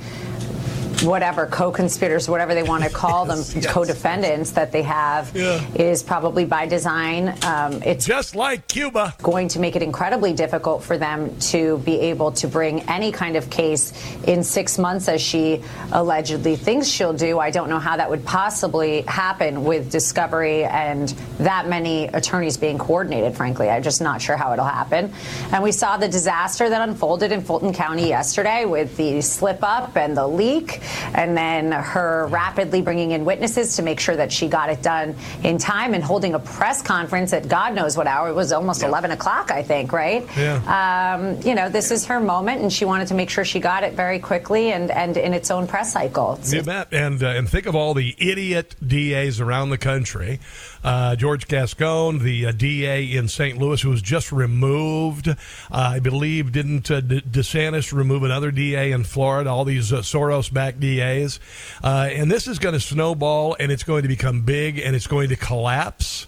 whatever 1.06 1.46
co-conspirators, 1.46 2.28
whatever 2.30 2.54
they 2.54 2.64
want 2.64 2.84
to 2.84 2.90
call 2.90 3.26
them, 3.26 3.38
yes. 3.56 3.66
co-defendants 3.68 4.52
that 4.52 4.72
they 4.72 4.82
have, 4.82 5.32
Yeah. 5.36 5.62
is 5.76 6.04
probably 6.04 6.46
by 6.46 6.66
design. 6.66 7.36
Um, 7.44 7.82
it's 7.84 8.06
Just 8.06 8.36
like 8.36 8.68
Cuba. 8.68 9.14
going 9.22 9.48
to 9.50 9.60
make 9.60 9.76
it 9.76 9.84
incredibly 9.84 10.34
difficult 10.34 10.84
for 10.84 10.98
them 10.98 11.38
to 11.52 11.78
be 11.80 12.00
able 12.00 12.32
to 12.34 12.48
bring 12.48 12.82
any 12.90 13.12
kind 13.12 13.36
of 13.36 13.50
case 13.50 13.94
in 14.26 14.44
six 14.44 14.78
months, 14.78 15.08
as 15.08 15.22
she 15.22 15.62
allegedly 15.92 16.56
thinks 16.56 16.88
she'll 16.88 17.14
do. 17.14 17.40
I 17.40 17.52
don't 17.52 17.70
know 17.70 17.80
how 17.80 17.98
that 17.98 18.10
would 18.10 18.26
possibly 18.26 19.02
happen 19.04 19.64
with 19.64 19.92
discovery 19.92 20.64
and 20.66 21.10
that 21.40 21.68
many 21.68 22.06
attorneys 22.08 22.58
being 22.58 22.78
coordinated, 22.78 23.36
frankly. 23.36 23.70
I'm 23.70 23.84
just 23.84 24.02
not 24.02 24.22
sure 24.22 24.38
how 24.38 24.54
it'll 24.54 24.66
happen. 24.66 25.14
And 25.52 25.64
we 25.64 25.72
saw 25.72 25.98
the 25.98 26.08
disaster 26.08 26.70
that 26.70 26.82
unfolded 26.88 27.32
in 27.32 27.42
Fulton 27.42 27.74
County 27.74 28.08
yesterday 28.08 28.66
with 28.66 28.96
the 28.98 29.22
slip 29.22 29.60
up 29.64 29.96
and 29.98 30.16
the 30.18 30.28
leak, 30.28 30.82
and 31.14 31.36
then 31.36 31.72
her 31.72 32.28
rapidly 32.28 32.82
bringing 32.82 33.12
in 33.12 33.26
witnesses 33.26 33.76
to 33.76 33.82
make 33.82 34.00
sure 34.00 34.16
that 34.16 34.32
she 34.32 34.48
got 34.48 34.70
it 34.70 34.82
done 34.82 35.16
in 35.44 35.58
time 35.58 35.94
and 35.94 36.04
holding 36.04 36.34
a 36.34 36.40
press 36.40 36.82
conference 36.82 37.34
at 37.34 37.48
God 37.48 37.74
knows 37.74 37.98
what 37.98 38.08
hour. 38.08 38.30
It 38.30 38.36
was 38.36 38.52
almost 38.52 38.84
11 38.84 39.12
o'clock, 39.12 39.52
I 39.52 39.64
think, 39.64 39.92
right? 39.92 40.26
Yeah. 40.38 41.16
Um, 41.16 41.42
you 41.42 41.56
know, 41.56 41.70
this 41.70 41.92
is 41.92 42.06
her 42.06 42.20
moment, 42.20 42.62
and 42.62 42.72
she 42.72 42.86
wanted 42.86 43.08
to 43.10 43.14
make 43.14 43.30
sure 43.30 43.46
she 43.46 43.60
got 43.60 43.84
it 43.84 43.94
very 43.94 44.20
quickly 44.20 44.72
and, 44.72 44.92
and 44.92 45.18
in 45.18 45.34
its 45.34 45.52
own 45.52 45.68
press 45.68 45.94
cycle. 45.94 46.40
You 46.46 46.64
bet. 46.64 46.94
And 46.94 47.22
uh, 47.22 47.28
and 47.28 47.50
think 47.50 47.66
of 47.66 47.76
all 47.76 47.94
the 47.94 48.16
idiot 48.18 48.76
DAs 48.86 49.40
around 49.40 49.70
the 49.70 49.78
country. 49.78 50.40
Uh, 50.84 51.16
George 51.16 51.48
Gascon, 51.48 52.20
the 52.20 52.46
uh, 52.46 52.52
DA 52.52 53.06
in 53.16 53.28
St. 53.28 53.58
Louis, 53.58 53.82
who 53.82 53.90
was 53.90 54.04
just 54.04 54.32
removed. 54.32 55.28
Uh, 55.28 55.34
I 55.72 56.00
believe 56.00 56.52
didn't 56.52 56.92
uh, 56.92 57.02
DeSantis 57.02 57.92
remove 57.92 58.22
another 58.22 58.52
DA 58.52 58.92
in 58.92 59.04
Florida? 59.04 59.50
All 59.50 59.66
these 59.66 59.92
uh, 59.92 60.02
Soros-backed 60.02 60.80
DAs, 60.86 61.40
uh, 61.84 62.10
and 62.12 62.32
this 62.32 62.48
is 62.48 62.60
going 62.60 62.74
to 62.74 62.80
snowball, 62.80 63.56
and 63.60 63.72
it's 63.72 63.84
going 63.84 64.04
to 64.04 64.08
become 64.08 64.42
big, 64.42 64.80
and 64.80 64.96
it's 64.96 65.08
going 65.08 65.30
to 65.30 65.36
collapse. 65.36 66.28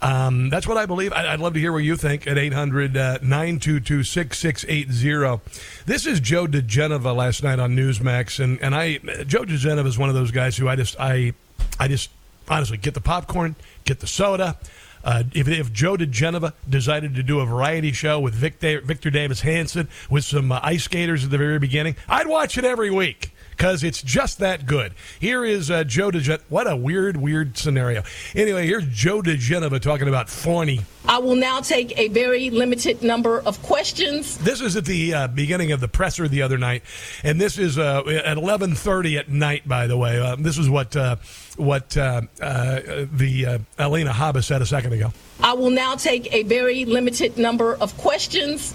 Um, 0.00 0.48
that's 0.48 0.66
what 0.66 0.76
I 0.76 0.86
believe. 0.86 1.12
I, 1.12 1.32
I'd 1.32 1.40
love 1.40 1.54
to 1.54 1.60
hear 1.60 1.72
what 1.72 1.78
you 1.78 1.96
think 1.96 2.26
at 2.26 2.38
800 2.38 2.94
922 2.94 4.04
6680. 4.04 5.40
This 5.86 6.06
is 6.06 6.20
Joe 6.20 6.46
diGenova 6.46 7.14
last 7.14 7.42
night 7.42 7.58
on 7.58 7.74
Newsmax. 7.74 8.42
And, 8.42 8.60
and 8.60 8.74
I, 8.74 8.98
Joe 9.26 9.42
diGenova 9.42 9.86
is 9.86 9.98
one 9.98 10.08
of 10.08 10.14
those 10.14 10.30
guys 10.30 10.56
who 10.56 10.68
I 10.68 10.76
just, 10.76 10.98
I, 11.00 11.32
I 11.80 11.88
just 11.88 12.10
honestly 12.48 12.76
get 12.76 12.94
the 12.94 13.00
popcorn, 13.00 13.56
get 13.84 14.00
the 14.00 14.06
soda. 14.06 14.56
Uh, 15.02 15.24
if, 15.32 15.48
if 15.48 15.72
Joe 15.72 15.96
diGenova 15.96 16.52
decided 16.68 17.14
to 17.16 17.22
do 17.22 17.40
a 17.40 17.46
variety 17.46 17.92
show 17.92 18.20
with 18.20 18.34
Victor, 18.34 18.80
Victor 18.80 19.10
Davis 19.10 19.40
Hanson 19.40 19.88
with 20.10 20.24
some 20.24 20.52
uh, 20.52 20.60
ice 20.62 20.84
skaters 20.84 21.24
at 21.24 21.30
the 21.30 21.38
very 21.38 21.58
beginning, 21.58 21.96
I'd 22.08 22.26
watch 22.26 22.56
it 22.58 22.64
every 22.64 22.90
week 22.90 23.32
because 23.58 23.82
it's 23.82 24.00
just 24.00 24.38
that 24.38 24.66
good. 24.66 24.94
Here 25.18 25.44
is 25.44 25.68
uh, 25.68 25.82
Joe 25.82 26.12
diGenova. 26.12 26.42
What 26.48 26.70
a 26.70 26.76
weird, 26.76 27.16
weird 27.16 27.58
scenario. 27.58 28.04
Anyway, 28.36 28.66
here's 28.66 28.86
Joe 28.86 29.20
diGenova 29.20 29.80
talking 29.80 30.06
about 30.06 30.28
Fawny. 30.28 30.84
I 31.06 31.18
will 31.18 31.34
now 31.34 31.60
take 31.60 31.98
a 31.98 32.06
very 32.08 32.50
limited 32.50 33.02
number 33.02 33.40
of 33.40 33.60
questions. 33.64 34.38
This 34.38 34.60
is 34.60 34.76
at 34.76 34.84
the 34.84 35.12
uh, 35.12 35.26
beginning 35.26 35.72
of 35.72 35.80
the 35.80 35.88
presser 35.88 36.28
the 36.28 36.42
other 36.42 36.56
night, 36.56 36.84
and 37.24 37.40
this 37.40 37.58
is 37.58 37.78
uh, 37.78 38.02
at 38.06 38.36
11:30 38.36 39.18
at 39.18 39.28
night. 39.28 39.66
By 39.66 39.88
the 39.88 39.96
way, 39.96 40.20
uh, 40.20 40.36
this 40.36 40.56
is 40.56 40.70
what 40.70 40.94
uh, 40.94 41.16
what 41.56 41.96
uh, 41.96 42.22
uh, 42.40 43.06
the 43.12 43.46
uh, 43.46 43.58
Alina 43.78 44.12
Habba 44.12 44.44
said 44.44 44.62
a 44.62 44.66
second 44.66 44.92
ago. 44.92 45.12
I 45.42 45.54
will 45.54 45.70
now 45.70 45.96
take 45.96 46.32
a 46.32 46.44
very 46.44 46.84
limited 46.84 47.38
number 47.38 47.74
of 47.74 47.96
questions 47.96 48.74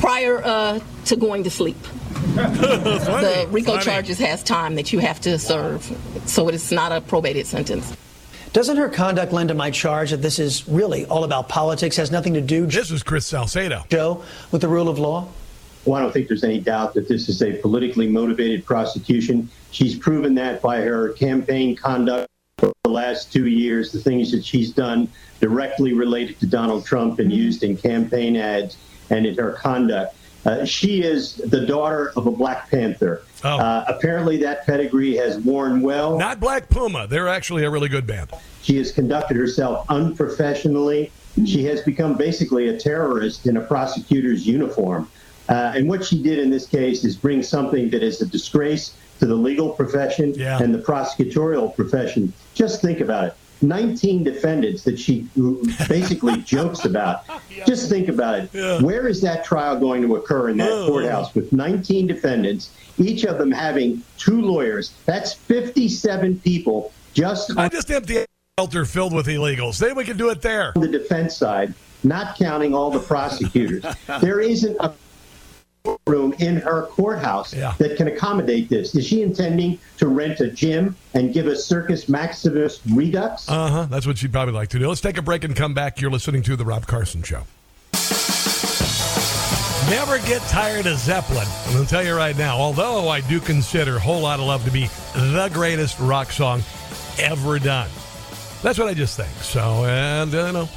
prior 0.00 0.42
uh, 0.42 0.80
to 1.04 1.16
going 1.16 1.44
to 1.44 1.50
sleep. 1.50 1.76
the 2.34 3.46
RICO 3.50 3.72
funny. 3.72 3.84
charges 3.84 4.18
has 4.18 4.42
time 4.42 4.74
that 4.76 4.92
you 4.92 4.98
have 4.98 5.20
to 5.20 5.38
serve, 5.38 5.84
so 6.26 6.48
it 6.48 6.54
is 6.54 6.72
not 6.72 6.90
a 6.90 7.00
probated 7.00 7.46
sentence. 7.46 7.96
Doesn't 8.52 8.78
her 8.78 8.88
conduct 8.88 9.32
lend 9.32 9.50
to 9.50 9.54
my 9.54 9.70
charge 9.70 10.10
that 10.10 10.22
this 10.22 10.38
is 10.38 10.66
really 10.66 11.04
all 11.06 11.22
about 11.22 11.48
politics, 11.48 11.96
has 11.96 12.10
nothing 12.10 12.34
to 12.34 12.40
do, 12.40 12.66
This 12.66 12.90
is 12.90 13.02
Chris 13.02 13.26
Salcedo. 13.26 13.84
Joe, 13.88 14.24
with 14.50 14.62
the 14.62 14.68
rule 14.68 14.88
of 14.88 14.98
law? 14.98 15.28
Well, 15.84 15.98
I 15.98 16.02
don't 16.02 16.12
think 16.12 16.28
there's 16.28 16.44
any 16.44 16.60
doubt 16.60 16.94
that 16.94 17.06
this 17.06 17.28
is 17.28 17.42
a 17.42 17.52
politically 17.52 18.08
motivated 18.08 18.64
prosecution. 18.64 19.48
She's 19.70 19.96
proven 19.96 20.34
that 20.34 20.60
by 20.60 20.80
her 20.80 21.10
campaign 21.12 21.76
conduct 21.76 22.28
for 22.58 22.72
the 22.84 22.90
last 22.90 23.32
two 23.32 23.46
years, 23.46 23.92
the 23.92 24.00
things 24.00 24.30
that 24.32 24.44
she's 24.44 24.72
done 24.72 25.08
directly 25.40 25.92
related 25.92 26.38
to 26.40 26.46
Donald 26.46 26.84
Trump 26.84 27.18
and 27.18 27.32
used 27.32 27.62
in 27.62 27.76
campaign 27.76 28.36
ads. 28.36 28.76
And 29.10 29.26
in 29.26 29.36
her 29.36 29.52
conduct. 29.52 30.16
Uh, 30.46 30.64
she 30.64 31.02
is 31.02 31.34
the 31.34 31.66
daughter 31.66 32.12
of 32.16 32.26
a 32.26 32.30
Black 32.30 32.70
Panther. 32.70 33.22
Oh. 33.44 33.58
Uh, 33.58 33.84
apparently, 33.88 34.38
that 34.38 34.64
pedigree 34.64 35.14
has 35.16 35.38
worn 35.38 35.82
well. 35.82 36.18
Not 36.18 36.40
Black 36.40 36.70
Puma. 36.70 37.06
They're 37.06 37.28
actually 37.28 37.64
a 37.64 37.70
really 37.70 37.88
good 37.88 38.06
band. 38.06 38.30
She 38.62 38.78
has 38.78 38.90
conducted 38.90 39.36
herself 39.36 39.84
unprofessionally. 39.90 41.12
She 41.46 41.64
has 41.64 41.82
become 41.82 42.16
basically 42.16 42.68
a 42.68 42.78
terrorist 42.78 43.46
in 43.46 43.56
a 43.56 43.60
prosecutor's 43.60 44.46
uniform. 44.46 45.10
Uh, 45.48 45.72
and 45.74 45.88
what 45.88 46.04
she 46.04 46.22
did 46.22 46.38
in 46.38 46.48
this 46.50 46.66
case 46.66 47.04
is 47.04 47.16
bring 47.16 47.42
something 47.42 47.90
that 47.90 48.02
is 48.02 48.20
a 48.22 48.26
disgrace 48.26 48.94
to 49.18 49.26
the 49.26 49.34
legal 49.34 49.70
profession 49.70 50.32
Yeah. 50.34 50.62
and 50.62 50.72
the 50.74 50.78
prosecutorial 50.78 51.74
profession. 51.74 52.32
Just 52.54 52.80
think 52.80 53.00
about 53.00 53.24
it. 53.24 53.34
19 53.62 54.24
defendants 54.24 54.82
that 54.84 54.98
she 54.98 55.26
basically 55.88 56.36
jokes 56.42 56.84
about. 56.84 57.24
Just 57.66 57.88
think 57.90 58.08
about 58.08 58.48
it. 58.54 58.82
Where 58.82 59.06
is 59.08 59.20
that 59.22 59.44
trial 59.44 59.78
going 59.78 60.02
to 60.02 60.16
occur 60.16 60.48
in 60.50 60.56
that 60.58 60.70
Oh. 60.70 60.86
courthouse 60.88 61.34
with 61.34 61.52
19 61.52 62.06
defendants, 62.06 62.70
each 62.98 63.24
of 63.24 63.38
them 63.38 63.50
having 63.50 64.02
two 64.18 64.40
lawyers? 64.40 64.92
That's 65.06 65.32
57 65.34 66.40
people 66.40 66.92
just 67.12 67.56
I 67.58 67.68
just 67.68 67.90
empty 67.90 68.24
shelter 68.58 68.84
filled 68.84 69.12
with 69.14 69.26
illegals. 69.26 69.78
Then 69.78 69.96
we 69.96 70.04
can 70.04 70.16
do 70.16 70.30
it 70.30 70.40
there. 70.42 70.72
on 70.76 70.82
the 70.82 70.88
defense 70.88 71.36
side, 71.36 71.74
not 72.04 72.36
counting 72.38 72.72
all 72.74 72.90
the 72.90 73.00
prosecutors. 73.00 73.84
there 74.20 74.40
isn't 74.40 74.76
a 74.80 74.92
room 76.06 76.34
in 76.38 76.56
her 76.56 76.82
courthouse 76.82 77.54
Yeah. 77.54 77.74
that 77.78 77.96
can 77.96 78.08
accommodate 78.08 78.68
this. 78.68 78.94
Is 78.94 79.06
she 79.06 79.22
intending 79.22 79.78
to 79.98 80.08
rent 80.08 80.40
a 80.40 80.48
gym 80.50 80.94
and 81.14 81.32
give 81.32 81.46
a 81.46 81.56
Circus 81.56 82.08
Maximus 82.08 82.80
Redux? 82.92 83.48
Uh 83.48 83.68
huh. 83.70 83.86
That's 83.90 84.06
what 84.06 84.18
she'd 84.18 84.32
probably 84.32 84.54
like 84.54 84.68
to 84.70 84.78
do. 84.78 84.88
Let's 84.88 85.00
take 85.00 85.16
a 85.18 85.22
break 85.22 85.44
and 85.44 85.56
come 85.56 85.72
back. 85.74 86.00
You're 86.00 86.10
listening 86.10 86.42
to 86.42 86.56
The 86.56 86.64
Rob 86.64 86.86
Carson 86.86 87.22
Show. 87.22 87.44
Never 89.88 90.18
get 90.20 90.40
tired 90.42 90.86
of 90.86 90.98
Zeppelin. 90.98 91.46
I'm 91.66 91.72
going 91.72 91.84
to 91.84 91.90
tell 91.90 92.04
you 92.04 92.14
right 92.14 92.36
now, 92.38 92.56
although 92.56 93.08
I 93.08 93.22
do 93.22 93.40
consider 93.40 93.98
Whole 93.98 94.20
Lotta 94.20 94.42
Love 94.42 94.64
to 94.64 94.70
be 94.70 94.88
the 95.14 95.50
greatest 95.52 95.98
rock 95.98 96.30
song 96.30 96.62
ever 97.18 97.58
done. 97.58 97.88
That's 98.62 98.78
what 98.78 98.86
I 98.86 98.94
just 98.94 99.16
think. 99.16 99.30
So, 99.42 99.84
and, 99.86 100.32
uh, 100.32 100.46
you 100.46 100.52
know, 100.52 100.68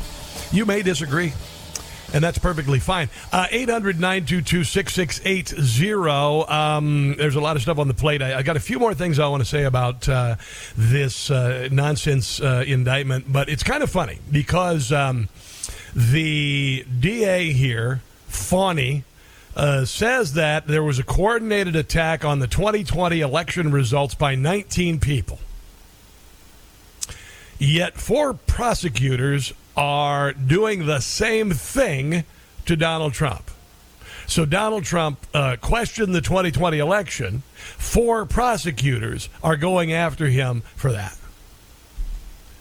you 0.52 0.66
may 0.66 0.82
disagree. 0.82 1.34
And 2.13 2.24
that's 2.24 2.38
perfectly 2.38 2.79
fine. 2.79 3.10
Uh, 3.32 3.48
800 3.50 4.00
922 4.00 4.63
6680. 4.63 6.00
Um, 6.48 7.15
There's 7.17 7.36
a 7.36 7.41
lot 7.41 7.55
of 7.55 7.63
stuff 7.63 7.79
on 7.79 7.88
the 7.88 7.96
plate. 7.96 8.22
I, 8.22 8.38
I 8.38 8.43
got 8.43 8.55
a 8.55 8.60
few 8.60 8.77
more 8.77 8.93
things 8.93 9.17
I 9.17 9.27
want 9.27 9.41
to 9.41 9.50
say 9.50 9.63
about 9.63 10.08
uh, 10.08 10.36
this 10.77 11.32
uh, 11.32 11.70
nonsense 11.72 12.39
uh, 12.39 12.63
indictment, 12.67 13.34
but 13.34 13.50
it's 13.50 13.63
kind 13.63 13.82
of 13.82 13.89
funny 13.89 14.20
because 14.32 14.91
um, 14.91 15.27
the 15.96 16.86
DA 17.00 17.51
here, 17.51 18.01
Fawny, 18.27 19.03
uh, 19.55 19.86
says 19.86 20.34
that 20.34 20.67
there 20.67 20.84
was 20.84 21.00
a 21.00 21.03
coordinated 21.03 21.75
attack 21.75 22.24
on 22.24 22.39
the 22.39 22.48
2020 22.48 23.22
election 23.22 23.72
results 23.72 24.15
by 24.15 24.36
19 24.36 25.00
people. 25.00 25.39
Yet 27.60 27.96
four 27.96 28.34
prosecutors 28.34 29.53
are 29.75 30.34
doing 30.34 30.86
the 30.86 31.00
same 31.00 31.51
thing 31.51 32.24
to 32.65 32.75
Donald 32.75 33.13
Trump. 33.13 33.50
So 34.27 34.46
Donald 34.46 34.84
Trump 34.84 35.20
uh, 35.34 35.58
questioned 35.60 36.15
the 36.15 36.22
2020 36.22 36.80
election. 36.80 37.44
Four 37.56 38.25
prosecutors 38.25 39.30
are 39.44 39.58
going 39.58 39.92
after 39.92 40.27
him 40.27 40.62
for 40.75 40.92
that. 40.92 41.18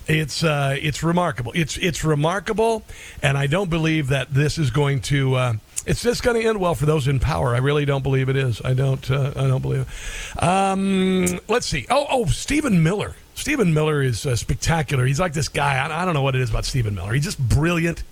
It's 0.09 0.43
uh, 0.43 0.77
it's 0.81 1.03
remarkable. 1.03 1.53
It's 1.55 1.77
it's 1.77 2.03
remarkable, 2.05 2.83
and 3.23 3.39
I 3.39 3.47
don't 3.47 3.71
believe 3.71 4.09
that 4.09 4.35
this 4.35 4.59
is 4.59 4.71
going 4.71 5.01
to. 5.03 5.35
Uh, 5.37 5.53
it's 5.87 6.03
just 6.03 6.23
going 6.23 6.41
to 6.41 6.47
end 6.47 6.61
well 6.61 6.75
for 6.75 6.87
those 6.87 7.09
in 7.09 7.21
power. 7.21 7.55
I 7.55 7.59
really 7.59 7.85
don't 7.85 8.03
believe 8.03 8.29
it 8.29 8.37
is. 8.37 8.61
I 8.65 8.75
don't. 8.75 9.09
Uh, 9.09 9.33
I 9.37 9.47
don't 9.47 9.63
believe 9.63 9.87
it. 9.87 10.43
Um, 10.43 11.41
let's 11.49 11.67
see. 11.67 11.87
Oh, 11.89 12.07
oh, 12.11 12.27
Stephen 12.27 12.83
Miller. 12.83 13.15
Stephen 13.35 13.75
Miller 13.75 14.03
is 14.03 14.27
uh, 14.27 14.37
spectacular. 14.37 15.07
He's 15.07 15.21
like 15.21 15.33
this 15.33 15.49
guy. 15.49 15.77
I, 15.77 16.03
I 16.03 16.05
don't 16.05 16.15
know 16.15 16.23
what 16.23 16.35
it 16.35 16.41
is 16.41 16.51
about 16.51 16.65
Stephen 16.65 16.95
Miller. 16.95 17.13
He's 17.13 17.25
just 17.25 17.39
brilliant, 17.39 18.03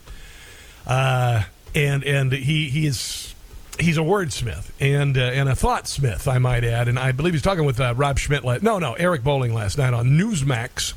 uh, 0.87 1.45
and 1.75 2.05
and 2.05 2.33
he 2.33 2.69
he 2.69 2.87
is 2.87 3.35
he's 3.79 3.99
a 3.99 4.03
wordsmith 4.03 4.71
and 4.81 5.17
uh, 5.17 5.21
and 5.21 5.49
a 5.49 5.53
thoughtsmith, 5.53 6.27
I 6.27 6.39
might 6.39 6.65
add. 6.65 6.89
And 6.89 6.99
I 6.99 7.13
believe 7.13 7.35
he's 7.35 7.43
talking 7.43 7.65
with 7.65 7.81
uh, 7.81 7.95
Rob 7.97 8.19
Schmitt. 8.19 8.45
No, 8.63 8.79
no, 8.79 8.95
Eric 8.95 9.23
Bolling 9.23 9.55
last 9.55 9.79
night 9.79 9.95
on 9.95 10.11
Newsmax. 10.11 10.95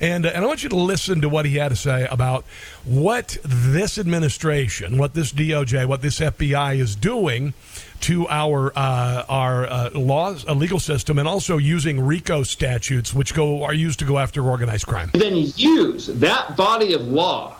And, 0.00 0.24
uh, 0.24 0.30
and 0.34 0.44
I 0.44 0.46
want 0.46 0.62
you 0.62 0.70
to 0.70 0.76
listen 0.76 1.20
to 1.20 1.28
what 1.28 1.44
he 1.44 1.56
had 1.56 1.68
to 1.68 1.76
say 1.76 2.06
about 2.10 2.44
what 2.84 3.36
this 3.44 3.98
administration, 3.98 4.96
what 4.96 5.14
this 5.14 5.32
DOJ, 5.32 5.86
what 5.86 6.00
this 6.02 6.20
FBI 6.20 6.78
is 6.78 6.96
doing 6.96 7.52
to 8.00 8.26
our 8.28 8.72
uh, 8.74 9.24
our 9.28 9.66
uh, 9.66 9.90
laws, 9.90 10.46
a 10.48 10.54
legal 10.54 10.80
system, 10.80 11.18
and 11.18 11.28
also 11.28 11.58
using 11.58 12.00
RICO 12.00 12.42
statutes, 12.42 13.12
which 13.12 13.34
go 13.34 13.62
are 13.62 13.74
used 13.74 13.98
to 13.98 14.06
go 14.06 14.18
after 14.18 14.42
organized 14.42 14.86
crime. 14.86 15.10
then 15.12 15.36
use 15.36 16.06
that 16.06 16.56
body 16.56 16.94
of 16.94 17.02
law 17.02 17.56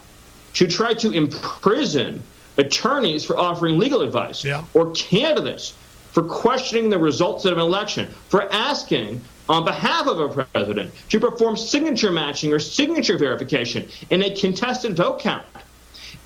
to 0.55 0.66
try 0.66 0.94
to 0.94 1.11
imprison 1.11 2.22
attorneys 2.57 3.24
for 3.24 3.38
offering 3.38 3.79
legal 3.79 4.00
advice 4.00 4.46
or 4.74 4.90
candidates 4.92 5.74
for 6.12 6.22
questioning 6.22 6.90
the 6.90 6.98
results 6.98 7.44
of 7.44 7.53
an 7.53 7.61
election, 7.61 8.09
for 8.29 8.53
asking 8.53 9.20
on 9.50 9.64
behalf 9.64 10.06
of 10.06 10.20
a 10.20 10.44
president 10.44 10.94
to 11.08 11.18
perform 11.18 11.56
signature 11.56 12.12
matching 12.12 12.52
or 12.52 12.60
signature 12.60 13.18
verification 13.18 13.86
in 14.10 14.22
a 14.22 14.34
contested 14.36 14.96
vote 14.96 15.18
count 15.18 15.44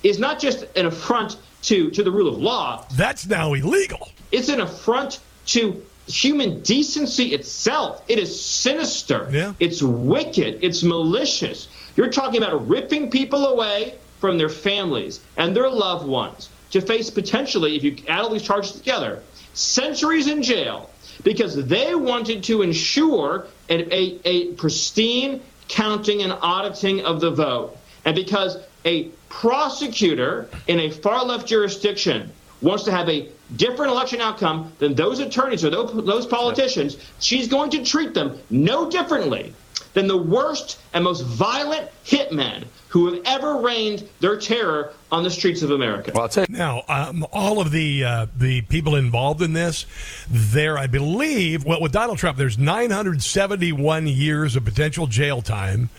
is 0.03 0.19
not 0.19 0.39
just 0.39 0.63
an 0.75 0.85
affront 0.85 1.37
to, 1.63 1.89
to 1.89 2.03
the 2.03 2.11
rule 2.11 2.27
of 2.27 2.37
law. 2.37 2.85
That's 2.93 3.25
now 3.25 3.53
illegal. 3.53 4.11
It's 4.31 4.49
an 4.49 4.61
affront 4.61 5.19
to 5.47 5.83
human 6.05 6.61
decency 6.61 7.33
itself. 7.33 8.03
It 8.07 8.19
is 8.19 8.39
sinister. 8.39 9.27
Yeah. 9.31 9.53
It's 9.59 9.81
wicked. 9.81 10.59
It's 10.61 10.83
malicious. 10.83 11.67
You're 11.95 12.11
talking 12.11 12.43
about 12.43 12.67
ripping 12.67 13.09
people 13.09 13.47
away 13.47 13.95
from 14.19 14.37
their 14.37 14.49
families 14.49 15.21
and 15.35 15.55
their 15.55 15.69
loved 15.69 16.05
ones 16.05 16.49
to 16.69 16.81
face 16.81 17.09
potentially, 17.09 17.75
if 17.75 17.83
you 17.83 17.97
add 18.07 18.19
all 18.19 18.29
these 18.29 18.43
charges 18.43 18.73
together, 18.73 19.23
centuries 19.55 20.27
in 20.27 20.43
jail 20.43 20.91
because 21.25 21.55
they 21.65 21.95
wanted 21.95 22.43
to 22.43 22.61
ensure 22.61 23.47
a, 23.67 23.93
a, 23.93 24.19
a 24.23 24.53
pristine 24.53 25.41
counting 25.67 26.21
and 26.21 26.31
auditing 26.31 27.01
of 27.01 27.19
the 27.19 27.31
vote. 27.31 27.75
And 28.05 28.15
because 28.15 28.57
a 28.85 29.05
prosecutor 29.27 30.47
in 30.67 30.79
a 30.79 30.91
far 30.91 31.25
left 31.25 31.47
jurisdiction 31.47 32.31
wants 32.61 32.83
to 32.83 32.91
have 32.91 33.09
a 33.09 33.27
different 33.55 33.91
election 33.91 34.21
outcome 34.21 34.71
than 34.77 34.93
those 34.93 35.19
attorneys 35.19 35.65
or 35.65 35.71
those, 35.71 36.05
those 36.05 36.27
politicians, 36.27 36.95
she's 37.19 37.47
going 37.47 37.71
to 37.71 37.83
treat 37.83 38.13
them 38.13 38.37
no 38.51 38.89
differently 38.89 39.51
than 39.95 40.07
the 40.07 40.17
worst 40.17 40.79
and 40.93 41.03
most 41.03 41.21
violent 41.21 41.89
hitmen 42.05 42.65
who 42.89 43.11
have 43.11 43.21
ever 43.25 43.57
rained 43.57 44.07
their 44.19 44.37
terror 44.37 44.93
on 45.11 45.23
the 45.23 45.31
streets 45.31 45.61
of 45.63 45.71
America. 45.71 46.11
Well, 46.13 46.29
now, 46.49 46.83
um, 46.87 47.25
all 47.33 47.59
of 47.59 47.71
the 47.71 48.03
uh, 48.03 48.27
the 48.37 48.61
people 48.61 48.95
involved 48.95 49.41
in 49.41 49.53
this, 49.53 49.85
there, 50.29 50.77
I 50.77 50.87
believe, 50.87 51.65
well, 51.65 51.81
with 51.81 51.91
Donald 51.91 52.19
Trump, 52.19 52.37
there's 52.37 52.57
971 52.57 54.07
years 54.07 54.55
of 54.55 54.63
potential 54.63 55.07
jail 55.07 55.41
time 55.41 55.89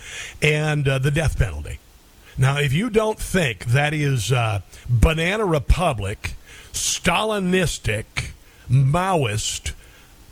and 0.40 0.86
uh, 0.86 0.98
the 0.98 1.10
death 1.10 1.38
penalty. 1.38 1.80
Now, 2.38 2.58
if 2.58 2.72
you 2.72 2.90
don't 2.90 3.18
think 3.18 3.66
that 3.66 3.94
is 3.94 4.30
uh, 4.30 4.60
banana 4.88 5.46
republic, 5.46 6.34
Stalinistic, 6.72 8.32
Maoist 8.70 9.72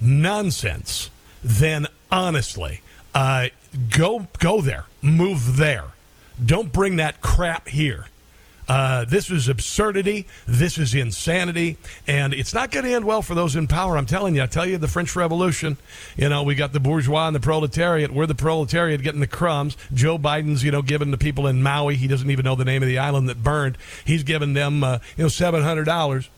nonsense, 0.01 1.11
then 1.43 1.87
honestly, 2.11 2.83
uh, 3.15 3.49
go 3.91 4.27
go 4.39 4.61
there, 4.61 4.87
move 5.03 5.57
there. 5.57 5.93
Don't 6.45 6.73
bring 6.73 6.97
that 6.97 7.21
crap 7.21 7.69
here. 7.69 8.07
Uh, 8.67 9.05
this 9.05 9.31
is 9.31 9.47
absurdity. 9.49 10.27
This 10.47 10.79
is 10.79 10.95
insanity, 10.95 11.77
and 12.07 12.33
it's 12.33 12.55
not 12.55 12.71
going 12.71 12.87
to 12.87 12.95
end 12.95 13.05
well 13.05 13.21
for 13.21 13.35
those 13.35 13.57
in 13.57 13.69
power. 13.69 13.99
I'm 13.99 14.07
telling 14.07 14.35
you. 14.35 14.43
I 14.43 14.47
tell 14.47 14.65
you, 14.67 14.79
the 14.79 14.89
French 14.89 15.15
Revolution. 15.15 15.77
You 16.17 16.31
know, 16.31 16.43
we 16.43 16.55
got 16.55 16.73
the 16.73 16.81
bourgeois 16.81 17.27
and 17.27 17.37
the 17.37 17.41
proletariat. 17.41 18.11
We're 18.11 18.27
the 18.27 18.35
proletariat 18.35 19.03
getting 19.03 19.21
the 19.21 19.27
crumbs. 19.27 19.77
Joe 19.93 20.19
Biden's, 20.19 20.65
you 20.65 20.71
know, 20.71 20.81
giving 20.81 21.11
the 21.11 21.19
people 21.19 21.47
in 21.47 21.63
Maui. 21.63 21.97
He 21.97 22.09
doesn't 22.09 22.31
even 22.31 22.45
know 22.45 22.55
the 22.55 22.65
name 22.65 22.83
of 22.83 22.89
the 22.89 22.99
island 22.99 23.29
that 23.29 23.43
burned. 23.43 23.77
He's 24.05 24.23
giving 24.23 24.55
them, 24.55 24.83
uh, 24.83 24.99
you 25.17 25.25
know, 25.25 25.29
seven 25.29 25.63
hundred 25.63 25.85
dollars. 25.85 26.31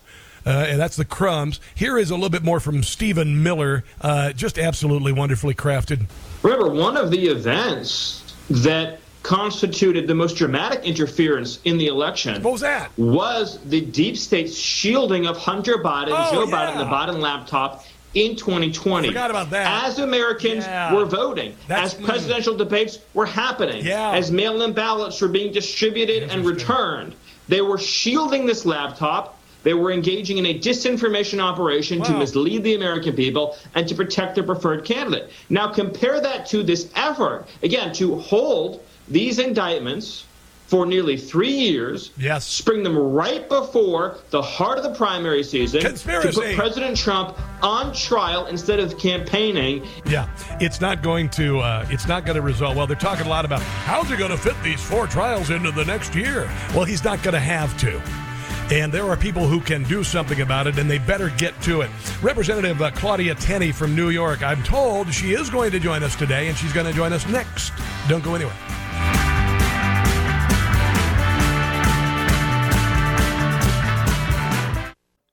Uh, 0.47 0.67
and 0.69 0.81
that's 0.81 0.97
the 0.97 1.05
crumbs. 1.05 1.59
Here 1.75 1.99
is 1.99 2.11
a 2.11 2.15
little 2.15 2.31
bit 2.31 2.45
more 2.45 2.61
from 2.61 2.83
Stephen 2.85 3.43
Miller. 3.43 3.83
Uh, 4.01 4.33
just 4.33 4.59
absolutely 4.59 5.13
wonderfully 5.13 5.55
crafted. 5.55 6.07
Remember, 6.43 6.71
one 6.71 6.97
of 6.97 7.11
the 7.11 7.27
events 7.27 8.35
that 8.49 9.01
constituted 9.25 10.07
the 10.07 10.15
most 10.15 10.37
dramatic 10.37 10.85
interference 10.85 11.59
in 11.65 11.77
the 11.79 11.89
election 11.89 12.41
what 12.45 12.53
was 12.53 12.61
that? 12.61 12.93
Was 12.97 13.59
the 13.65 13.81
deep 13.81 14.17
state's 14.17 14.57
shielding 14.57 15.27
of 15.27 15.37
Hunter 15.37 15.79
Biden, 15.79 16.11
Oh, 16.13 16.31
Joe 16.33 16.45
yeah. 16.45 16.55
Biden, 16.55 16.79
the 16.79 16.85
Biden 16.85 17.19
laptop 17.21 17.85
in 18.15 18.37
2020. 18.37 19.09
Forgot 19.09 19.31
about 19.31 19.51
that. 19.51 19.85
As 19.85 19.99
Americans 19.99 20.65
Yeah. 20.65 20.95
were 20.95 21.05
voting, 21.07 21.57
That's- 21.67 21.95
as 21.95 22.01
presidential 22.01 22.57
debates 22.57 23.01
were 23.15 23.27
happening, 23.27 23.85
Yeah. 23.85 24.13
as 24.13 24.31
mail-in 24.31 24.73
ballots 24.75 25.21
were 25.21 25.27
being 25.29 25.53
distributed 25.53 26.31
and 26.31 26.47
returned, 26.47 27.15
They 27.49 27.61
were 27.61 27.79
shielding 27.79 28.45
this 28.47 28.65
laptop. 28.67 29.39
They 29.67 29.75
were 29.75 29.91
engaging 29.91 30.39
in 30.39 30.47
a 30.47 30.57
disinformation 30.57 31.41
operation 31.41 32.01
to 32.05 32.17
mislead 32.17 32.63
the 32.63 32.77
American 32.77 33.17
people 33.17 33.57
and 33.75 33.89
to 33.89 33.97
protect 33.97 34.37
their 34.37 34.45
preferred 34.45 34.85
candidate. 34.85 35.29
Now, 35.51 35.73
compare 35.73 36.21
that 36.21 36.47
to 36.51 36.63
this 36.63 36.89
effort, 36.95 37.49
again, 37.65 37.93
to 37.95 38.15
hold 38.15 38.87
these 39.09 39.41
indictments 39.41 40.25
for 40.69 40.87
nearly 40.87 41.17
three 41.17 41.51
years, 41.51 42.13
yes. 42.17 42.47
spring 42.47 42.85
them 42.85 42.97
right 42.97 43.49
before 43.49 44.19
the 44.31 44.41
heart 44.41 44.79
of 44.79 44.85
the 44.85 44.95
primary 44.95 45.43
season 45.43 45.81
Conspiracy. 45.81 46.29
to 46.29 46.35
put 46.41 46.55
President 46.55 46.97
Trump 46.97 47.37
on 47.61 47.93
trial 47.93 48.47
instead 48.47 48.79
of 48.79 48.97
campaigning. 48.97 49.85
Yeah, 50.09 50.29
it's 50.61 50.81
not 50.81 51.03
going 51.03 51.29
to. 51.31 51.59
Uh, 51.59 51.89
it's 51.91 52.07
not 52.07 52.25
going 52.25 52.37
to 52.37 52.43
result. 52.43 52.77
Well, 52.77 52.87
they're 52.87 52.95
talking 52.95 53.27
a 53.27 53.31
lot 53.31 53.45
about 53.45 53.63
how's 53.63 54.09
he 54.09 54.17
going 54.17 54.31
to 54.31 54.39
fit 54.39 54.55
these 54.63 54.81
four 54.81 55.09
trials 55.09 55.51
into 55.51 55.73
the 55.73 55.85
next 55.85 56.15
year. 56.15 56.49
Well, 56.73 56.85
he's 56.85 57.03
not 57.03 57.21
going 57.25 57.35
to 57.35 57.41
have 57.41 57.77
to. 57.79 58.26
And 58.71 58.93
there 58.93 59.05
are 59.05 59.17
people 59.17 59.47
who 59.47 59.61
can 59.61 59.85
do 59.85 60.03
something 60.03 60.41
about 60.41 60.67
it, 60.67 60.77
and 60.79 60.91
they 60.91 60.99
better 60.99 61.31
get 61.31 61.61
to 61.63 61.83
it. 61.83 61.91
Representative 62.21 62.83
uh, 62.83 62.91
Claudia 62.91 63.37
Tenney 63.37 63.71
from 63.71 63.95
New 63.95 64.11
York, 64.11 64.43
I'm 64.43 64.63
told 64.65 65.13
she 65.15 65.35
is 65.35 65.51
going 65.51 65.71
to 65.71 65.79
join 65.79 66.03
us 66.03 66.17
today, 66.17 66.49
and 66.49 66.57
she's 66.57 66.73
going 66.73 66.87
to 66.87 66.93
join 66.93 67.13
us 67.13 67.29
next. 67.29 67.73
Don't 68.09 68.25
go 68.25 68.35
anywhere. 68.35 68.57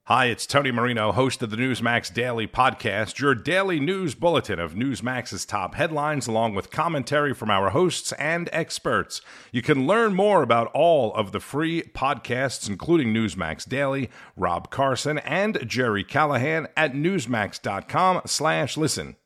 Hi, 0.08 0.26
it's 0.26 0.44
Tony 0.44 0.70
Marino, 0.70 1.12
host 1.12 1.42
of 1.42 1.48
the 1.48 1.56
Newsmax 1.56 2.12
Daily 2.12 2.46
Podcast, 2.46 3.18
your 3.20 3.34
daily 3.34 3.80
news 3.80 4.14
bulletin 4.14 4.58
of 4.58 4.74
Newsmax's 4.74 5.46
top 5.46 5.76
headlines, 5.76 6.26
along 6.26 6.54
with 6.54 6.70
commentary 6.70 7.32
from 7.32 7.48
our 7.48 7.70
hosts 7.70 8.12
and 8.18 8.50
experts. 8.52 9.22
You 9.50 9.62
can 9.62 9.86
learn 9.86 10.12
more 10.12 10.42
about 10.42 10.70
all 10.74 11.14
of 11.14 11.32
the 11.32 11.40
free 11.40 11.84
podcasts, 11.94 12.68
including 12.68 13.14
Newsmax 13.14 13.66
Daily, 13.66 14.10
Rob 14.36 14.68
Carson, 14.68 15.20
and 15.20 15.66
Jerry 15.66 16.04
Callahan 16.04 16.68
at 16.76 16.92
newsmax.com 16.92 18.20
slash 18.26 18.76
listen. 18.76 19.16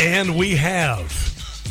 And 0.00 0.34
we 0.34 0.56
have 0.56 1.12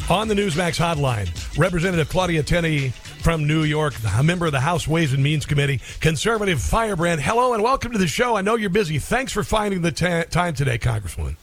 on 0.08 0.28
the 0.28 0.36
Newsmax 0.36 0.78
hotline 0.80 1.58
Representative 1.58 2.10
Claudia 2.10 2.44
Tenney 2.44 2.94
from 3.20 3.46
New 3.48 3.64
York, 3.64 3.94
a 4.18 4.24
member 4.24 4.46
of 4.46 4.52
the 4.52 4.60
House 4.60 4.88
Ways 4.88 5.14
and 5.14 5.22
Means 5.22 5.46
Committee, 5.46 5.82
conservative 6.00 6.62
firebrand. 6.62 7.22
Hello 7.22 7.54
and 7.54 7.62
welcome 7.62 7.92
to 7.92 7.98
the 7.98 8.08
show. 8.08 8.36
I 8.36 8.42
know 8.42 8.56
you're 8.56 8.70
busy. 8.70 9.00
Thanks 9.00 9.32
for 9.32 9.44
finding 9.44 9.82
the 9.82 9.92
ta 9.92 10.24
time 10.24 10.54
today, 10.54 10.78
Congresswoman. 10.78 11.36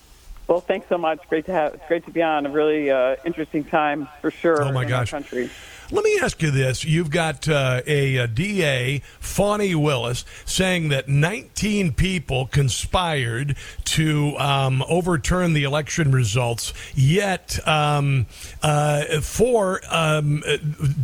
Well, 0.49 0.61
thanks 0.61 0.89
so 0.89 0.97
much. 0.97 1.21
Great 1.29 1.47
to 1.47 1.53
have. 1.53 1.75
It's 1.75 1.87
great 1.89 2.05
to 2.05 2.11
be 2.11 2.23
on. 2.23 2.47
A 2.47 2.51
really 2.51 2.91
uh, 2.91 3.17
interesting 3.25 3.65
time 3.65 4.09
for 4.21 4.31
sure. 4.31 4.63
Oh, 4.63 4.73
my 4.73 4.83
in 4.83 4.89
gosh. 4.89 5.11
country. 5.11 5.51
Let 5.93 6.03
me 6.03 6.19
ask 6.21 6.43
you 6.43 6.51
this. 6.51 6.85
You've 6.85 7.11
got 7.11 7.49
uh, 7.49 7.81
a, 7.87 8.17
a 8.17 8.27
DA, 8.27 9.03
Fawny 9.21 9.77
Willis, 9.77 10.25
saying 10.45 10.89
that 10.89 11.09
19 11.09 11.93
people 11.93 12.47
conspired 12.47 13.57
to 13.85 14.37
um, 14.39 14.83
overturn 14.89 15.53
the 15.53 15.63
election 15.63 16.11
results, 16.11 16.73
yet 16.97 17.61
um, 17.69 18.27
uh, 18.65 19.21
four 19.21 19.81
um, 19.89 20.43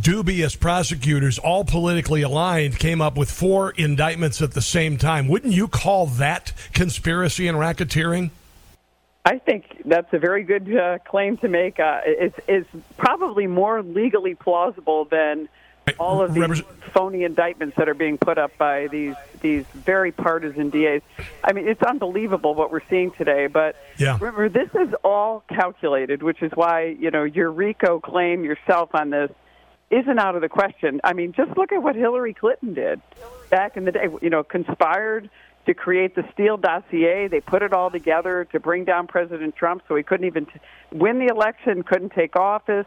dubious 0.01 0.57
prosecutors, 0.57 1.39
all 1.39 1.63
politically 1.63 2.21
aligned, 2.21 2.77
came 2.77 2.99
up 3.01 3.15
with 3.15 3.31
four 3.31 3.71
indictments 3.71 4.41
at 4.41 4.51
the 4.51 4.61
same 4.61 4.97
time. 4.97 5.29
Wouldn't 5.29 5.53
you 5.53 5.69
call 5.69 6.07
that 6.07 6.51
conspiracy 6.73 7.47
and 7.47 7.57
racketeering? 7.57 8.31
I 9.25 9.37
think 9.39 9.83
that's 9.85 10.11
a 10.11 10.19
very 10.19 10.43
good 10.43 10.75
uh, 10.75 10.99
claim 10.99 11.37
to 11.37 11.47
make. 11.47 11.79
Uh, 11.79 12.01
it's, 12.05 12.37
it's 12.47 12.69
probably 12.97 13.47
more 13.47 13.81
legally 13.81 14.35
plausible 14.35 15.05
than 15.05 15.47
all 15.97 16.21
of 16.21 16.33
these 16.33 16.61
phony 16.93 17.23
indictments 17.23 17.75
that 17.77 17.87
are 17.87 17.93
being 17.93 18.17
put 18.17 18.37
up 18.37 18.57
by 18.57 18.87
these 18.87 19.15
these 19.41 19.65
very 19.73 20.13
partisan 20.13 20.69
DAs. 20.69 21.01
I 21.43 21.51
mean, 21.51 21.67
it's 21.67 21.81
unbelievable 21.83 22.55
what 22.55 22.71
we're 22.71 22.87
seeing 22.89 23.11
today. 23.11 23.47
But 23.47 23.75
Yeah. 23.97 24.17
remember, 24.19 24.47
this 24.47 24.69
is 24.73 24.93
all 25.03 25.43
calculated, 25.49 26.23
which 26.23 26.41
is 26.41 26.51
why 26.53 26.95
you 26.97 27.11
know 27.11 27.23
your 27.23 27.51
RICO 27.51 27.99
claim 27.99 28.43
yourself 28.45 28.89
on 28.93 29.09
this 29.09 29.31
isn't 29.89 30.19
out 30.19 30.35
of 30.35 30.41
the 30.41 30.49
question. 30.49 31.01
I 31.03 31.13
mean, 31.13 31.33
just 31.33 31.55
look 31.57 31.71
at 31.71 31.83
what 31.83 31.95
Hillary 31.95 32.33
Clinton 32.33 32.73
did 32.73 33.01
back 33.49 33.75
in 33.77 33.83
the 33.85 33.91
day. 33.91 34.07
You 34.21 34.29
know, 34.29 34.43
conspired 34.43 35.29
to 35.65 35.73
create 35.73 36.15
the 36.15 36.23
Steele 36.33 36.57
dossier. 36.57 37.27
They 37.27 37.41
put 37.41 37.61
it 37.61 37.73
all 37.73 37.89
together 37.89 38.45
to 38.51 38.59
bring 38.59 38.85
down 38.85 39.07
President 39.07 39.55
Trump 39.55 39.83
so 39.87 39.95
he 39.95 40.03
couldn't 40.03 40.25
even 40.25 40.45
t- 40.45 40.51
win 40.91 41.19
the 41.19 41.27
election, 41.27 41.83
couldn't 41.83 42.11
take 42.11 42.35
office. 42.35 42.85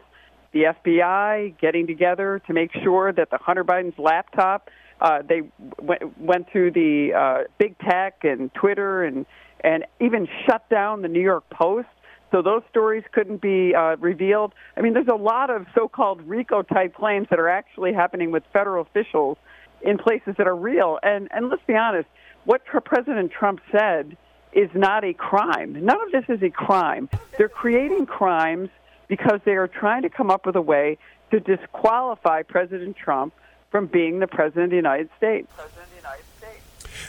The 0.53 0.73
FBI 0.85 1.57
getting 1.59 1.87
together 1.87 2.41
to 2.47 2.53
make 2.53 2.71
sure 2.83 3.11
that 3.11 3.29
the 3.29 3.37
Hunter 3.37 3.63
Biden's 3.63 3.99
laptop, 3.99 4.69
uh, 5.01 5.21
they 5.27 5.41
w- 5.79 6.13
went 6.17 6.49
through 6.51 6.71
the 6.71 7.13
uh, 7.13 7.43
big 7.57 7.77
tech 7.79 8.23
and 8.23 8.53
Twitter 8.53 9.03
and 9.03 9.25
and 9.61 9.85
even 9.99 10.27
shut 10.45 10.69
down 10.69 11.01
the 11.01 11.07
New 11.07 11.21
York 11.21 11.43
Post 11.49 11.87
so 12.31 12.41
those 12.41 12.61
stories 12.69 13.03
couldn't 13.11 13.41
be 13.41 13.73
uh, 13.73 13.95
revealed. 13.97 14.53
I 14.75 14.81
mean, 14.81 14.93
there's 14.93 15.07
a 15.07 15.15
lot 15.15 15.49
of 15.49 15.65
so-called 15.73 16.21
RICO 16.27 16.61
type 16.61 16.93
claims 16.93 17.27
that 17.29 17.39
are 17.39 17.49
actually 17.49 17.93
happening 17.93 18.31
with 18.31 18.43
federal 18.51 18.81
officials 18.81 19.37
in 19.81 19.97
places 19.97 20.35
that 20.37 20.47
are 20.47 20.55
real. 20.55 20.99
And 21.03 21.27
and 21.31 21.49
let's 21.49 21.63
be 21.65 21.75
honest, 21.75 22.07
what 22.47 22.63
President 22.63 23.29
Trump 23.29 23.59
said 23.73 24.15
is 24.53 24.69
not 24.73 25.03
a 25.03 25.13
crime. 25.13 25.73
None 25.83 25.97
of 26.01 26.11
this 26.13 26.23
is 26.29 26.41
a 26.41 26.49
crime. 26.49 27.09
They're 27.37 27.49
creating 27.49 28.05
crimes 28.05 28.69
because 29.09 29.41
they 29.43 29.57
are 29.57 29.67
trying 29.67 30.03
to 30.03 30.09
come 30.09 30.31
up 30.31 30.45
with 30.45 30.55
a 30.55 30.61
way 30.61 30.97
to 31.31 31.41
disqualify 31.41 32.43
President 32.43 32.95
Trump 32.95 33.33
from 33.69 33.87
being 33.87 34.19
the 34.19 34.27
president 34.27 34.63
of 34.65 34.69
the 34.69 34.75
United 34.77 35.09
States. 35.17 35.51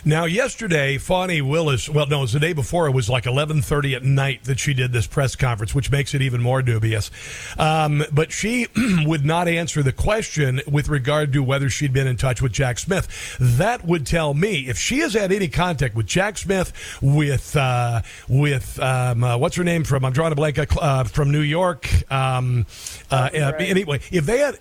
Now, 0.05 0.25
yesterday, 0.25 0.97
Fawny 0.97 1.41
Willis. 1.41 1.89
Well, 1.89 2.07
no, 2.07 2.19
it 2.19 2.21
was 2.21 2.33
the 2.33 2.39
day 2.39 2.53
before. 2.53 2.87
It 2.87 2.91
was 2.91 3.09
like 3.09 3.25
eleven 3.25 3.61
thirty 3.61 3.95
at 3.95 4.03
night 4.03 4.43
that 4.45 4.59
she 4.59 4.73
did 4.73 4.91
this 4.91 5.07
press 5.07 5.35
conference, 5.35 5.73
which 5.73 5.91
makes 5.91 6.13
it 6.13 6.21
even 6.21 6.41
more 6.41 6.61
dubious. 6.61 7.09
Um, 7.57 8.03
but 8.11 8.31
she 8.31 8.67
would 9.05 9.25
not 9.25 9.47
answer 9.47 9.81
the 9.81 9.93
question 9.93 10.61
with 10.67 10.89
regard 10.89 11.33
to 11.33 11.43
whether 11.43 11.69
she'd 11.69 11.93
been 11.93 12.07
in 12.07 12.17
touch 12.17 12.41
with 12.41 12.51
Jack 12.51 12.79
Smith. 12.79 13.37
That 13.39 13.85
would 13.85 14.05
tell 14.05 14.33
me 14.33 14.67
if 14.67 14.77
she 14.77 14.99
has 14.99 15.13
had 15.13 15.31
any 15.31 15.47
contact 15.47 15.95
with 15.95 16.05
Jack 16.05 16.37
Smith, 16.37 16.73
with 17.01 17.55
uh, 17.55 18.01
with 18.27 18.79
um, 18.79 19.23
uh, 19.23 19.37
what's 19.37 19.55
her 19.55 19.63
name 19.63 19.83
from? 19.83 20.05
I'm 20.05 20.13
drawing 20.13 20.31
a 20.31 20.35
blank. 20.35 20.59
Uh, 20.59 21.03
from 21.03 21.31
New 21.31 21.41
York. 21.41 21.87
Um, 22.11 22.65
uh, 23.11 23.29
uh, 23.33 23.53
anyway, 23.59 23.99
if 24.11 24.25
they 24.25 24.39
had. 24.39 24.59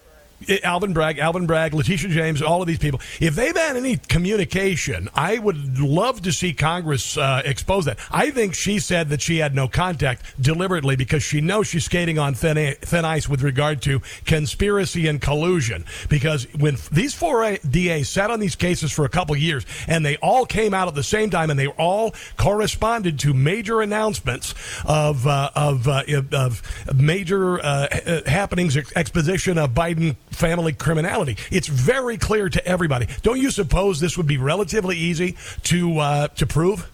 Alvin 0.63 0.93
Bragg, 0.93 1.19
Alvin 1.19 1.47
Bragg, 1.47 1.75
Letitia 1.75 2.11
James, 2.11 2.41
all 2.41 2.63
of 2.63 2.69
these 2.69 2.79
people. 2.79 3.01
If 3.21 3.35
they've 3.35 3.57
had 3.57 3.77
any 3.77 3.97
communication, 3.97 5.09
I 5.15 5.39
would 5.39 5.79
love 5.79 6.23
to 6.23 6.33
see 6.33 6.53
Congress 6.53 7.17
uh, 7.19 7.43
expose 7.45 7.85
that. 7.87 7.99
I 8.11 8.31
think 8.31 8.55
she 8.55 8.79
said 8.79 9.09
that 9.11 9.21
she 9.21 9.39
had 9.39 9.55
no 9.55 9.69
contact 9.69 10.41
deliberately 10.41 10.97
because 10.97 11.23
she 11.23 11.41
knows 11.41 11.67
she's 11.67 11.85
skating 11.85 12.19
on 12.19 12.35
thin, 12.35 12.77
thin 12.81 13.05
ice 13.05 13.29
with 13.29 13.43
regard 13.43 13.83
to 13.83 14.01
conspiracy 14.27 15.09
and 15.09 15.21
collusion. 15.21 15.85
Because 16.09 16.47
when 16.55 16.77
these 16.93 17.15
four 17.15 17.57
DAs 17.69 18.09
sat 18.09 18.31
on 18.31 18.41
these 18.41 18.57
cases 18.57 18.93
for 18.93 19.05
a 19.05 19.09
couple 19.09 19.37
years 19.37 19.67
and 19.87 20.05
they 20.05 20.17
all 20.19 20.47
came 20.47 20.73
out 20.73 20.89
at 20.89 20.95
the 20.95 21.03
same 21.03 21.31
time 21.31 21.51
and 21.51 21.59
they 21.59 21.67
all 21.67 22.15
corresponded 22.37 23.19
to 23.21 23.35
major 23.35 23.81
announcements 23.81 24.55
of 24.87 25.27
uh, 25.27 25.51
of 25.55 25.89
uh, 25.89 26.03
of 26.33 26.63
major 26.95 27.61
uh, 27.61 27.89
happenings, 28.27 28.77
ex- 28.77 28.93
exposition 28.97 29.59
of 29.59 29.71
Biden 29.71 30.17
family 30.39 30.73
criminality. 30.73 31.37
It's 31.51 31.69
very 31.69 32.17
clear 32.17 32.49
to 32.49 32.65
everybody. 32.67 33.09
Don't 33.23 33.41
you 33.41 33.51
suppose 33.51 34.01
this 34.01 34.17
would 34.17 34.29
be 34.29 34.39
relatively 34.39 34.97
easy 34.97 35.37
to 35.65 35.99
uh, 35.99 36.29
to 36.29 36.47
prove? 36.47 36.91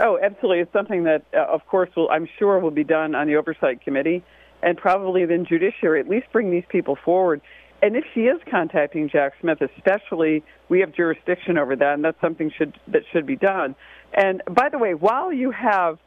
Oh, 0.00 0.18
absolutely. 0.22 0.60
It's 0.60 0.72
something 0.72 1.04
that, 1.04 1.22
uh, 1.34 1.38
of 1.38 1.66
course, 1.66 1.90
will 1.96 2.08
I'm 2.10 2.28
sure 2.38 2.58
will 2.58 2.70
be 2.70 2.84
done 2.84 3.14
on 3.14 3.26
the 3.26 3.36
oversight 3.36 3.80
committee, 3.82 4.22
and 4.62 4.76
probably 4.76 5.24
then 5.24 5.44
judiciary. 5.44 6.00
At 6.00 6.08
least 6.08 6.26
bring 6.32 6.50
these 6.50 6.66
people 6.68 6.96
forward. 6.96 7.40
And 7.80 7.94
if 7.94 8.04
she 8.12 8.22
is 8.22 8.40
contacting 8.50 9.08
Jack 9.08 9.34
Smith, 9.40 9.60
especially, 9.60 10.42
we 10.68 10.80
have 10.80 10.92
jurisdiction 10.92 11.58
over 11.58 11.76
that, 11.76 11.94
and 11.94 12.04
that's 12.04 12.20
something 12.20 12.50
should 12.50 12.78
that 12.88 13.02
should 13.12 13.26
be 13.26 13.36
done. 13.36 13.76
And 14.12 14.42
by 14.50 14.68
the 14.68 14.78
way, 14.78 14.94
while 14.94 15.32
you 15.32 15.52
have 15.52 15.98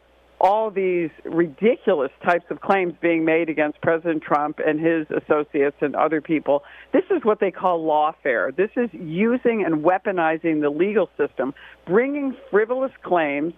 all 0.42 0.72
these 0.72 1.12
ridiculous 1.24 2.12
types 2.26 2.46
of 2.50 2.60
claims 2.62 2.96
being 3.00 3.24
made 3.24 3.48
against 3.48 3.80
President 3.80 4.24
Trump 4.24 4.60
and 4.60 4.80
his 4.80 5.06
associates 5.12 5.78
and 5.82 5.96
other 5.96 6.20
people. 6.20 6.64
This 6.92 7.04
is 7.12 7.24
what 7.24 7.40
they 7.40 7.52
call 7.52 7.86
lawfare. 7.86 8.54
This 8.54 8.72
is 8.76 8.90
using 8.92 9.64
and 9.64 9.84
weaponizing 9.84 10.62
the 10.62 10.72
legal 10.72 11.12
system, 11.16 11.54
bringing 11.86 12.36
frivolous 12.50 12.92
claims 13.04 13.54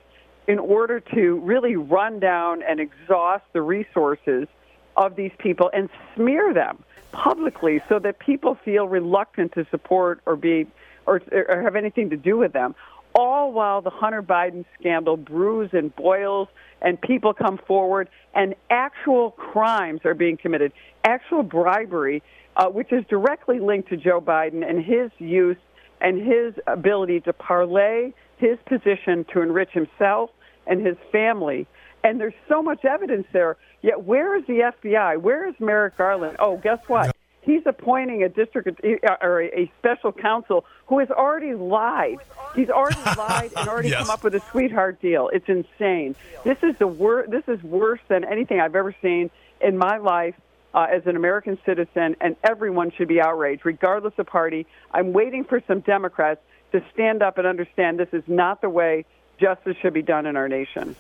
in 0.46 0.60
order 0.60 1.00
to 1.00 1.40
really 1.40 1.78
run 1.78 2.20
down 2.20 2.62
and 2.62 2.82
exhaust 2.82 3.46
the 3.54 3.62
resources 3.62 4.50
of 4.98 5.16
these 5.16 5.32
people 5.38 5.72
and 5.74 5.90
smear 6.16 6.54
them 6.54 6.84
publicly 7.14 7.82
so 7.88 7.98
that 7.98 8.20
people 8.20 8.56
feel 8.66 8.90
reluctant 8.90 9.54
to 9.54 9.66
support 9.72 10.20
or 10.26 10.36
be 10.36 10.68
or, 11.06 11.22
or 11.32 11.62
have 11.62 11.76
anything 11.78 12.10
to 12.10 12.18
do 12.18 12.38
with 12.38 12.52
them 12.52 12.76
all 13.16 13.52
while 13.52 13.82
the 13.82 13.90
Hunter 13.90 14.24
Biden 14.24 14.66
scandal 14.80 15.18
brews 15.18 15.70
and 15.74 15.96
boils 15.96 16.48
and 16.84 17.00
people 17.02 17.34
come 17.34 17.58
forward 17.66 18.10
and 18.36 18.54
actual 18.70 19.32
crimes 19.32 20.02
are 20.06 20.14
being 20.14 20.38
committed, 20.38 20.72
actual 21.04 21.42
bribery 21.44 22.22
uh, 22.56 22.68
which 22.68 22.92
is 22.92 23.04
directly 23.10 23.60
linked 23.60 23.90
to 23.90 23.98
Joe 23.98 24.22
Biden 24.22 24.68
and 24.68 24.84
his 24.84 25.12
use 25.18 25.58
and 26.02 26.18
his 26.20 26.54
ability 26.68 27.22
to 27.22 27.34
parlay 27.34 28.14
his 28.38 28.58
position 28.68 29.26
to 29.34 29.42
enrich 29.42 29.70
himself 29.72 30.30
and 30.68 30.86
his 30.86 30.98
family. 31.12 31.66
And 32.04 32.20
there's 32.20 32.34
so 32.50 32.62
much 32.62 32.84
evidence 32.84 33.26
there. 33.32 33.58
Yet, 33.82 34.04
where 34.04 34.38
is 34.38 34.46
the 34.48 34.72
FBI? 34.84 35.22
Where 35.22 35.48
is 35.48 35.56
Merrick 35.60 35.98
Garland? 35.98 36.38
Oh, 36.40 36.58
guess 36.58 36.80
what? 36.88 37.16
He's 37.44 37.62
appointing 37.66 38.24
a 38.24 38.30
district 38.30 38.68
uh, 38.84 39.16
or 39.22 39.42
a 39.44 39.72
special 39.80 40.12
counsel 40.12 40.66
who 40.88 41.00
has 41.00 41.10
already 41.12 41.54
lied. 41.54 42.18
He's 42.56 42.70
already 42.70 43.02
lied 43.18 43.52
and 43.58 43.68
already 43.68 43.90
Yes. 43.90 44.00
come 44.02 44.10
up 44.10 44.24
with 44.24 44.34
a 44.36 44.40
sweetheart 44.52 45.02
deal. 45.02 45.30
It's 45.34 45.48
insane. 45.50 46.16
This 46.44 46.58
is 46.64 46.78
the 46.80 46.88
wor- 46.88 47.26
This 47.28 47.44
is 47.48 47.62
worse 47.64 48.00
than 48.08 48.24
anything 48.24 48.60
I've 48.60 48.76
ever 48.76 48.96
seen 49.02 49.30
in 49.62 49.78
my 49.78 49.98
life 49.98 50.36
uh, 50.74 50.88
as 50.92 51.06
an 51.06 51.16
American 51.16 51.58
citizen, 51.66 52.16
and 52.22 52.36
everyone 52.44 52.92
should 52.92 53.08
be 53.08 53.22
outraged, 53.22 53.66
regardless 53.66 54.14
of 54.18 54.26
party. 54.26 54.66
I'm 54.92 55.14
waiting 55.14 55.44
for 55.44 55.62
some 55.68 55.82
Democrats 55.82 56.42
to 56.72 56.84
stand 56.94 57.22
up 57.22 57.38
and 57.38 57.46
understand 57.46 58.00
this 58.00 58.10
is 58.14 58.24
not 58.28 58.62
the 58.62 58.70
way 58.70 59.06
justice 59.40 59.76
should 59.82 59.94
be 59.94 60.02
done 60.02 60.26
in 60.26 60.36
our 60.36 60.48
nation. 60.48 60.96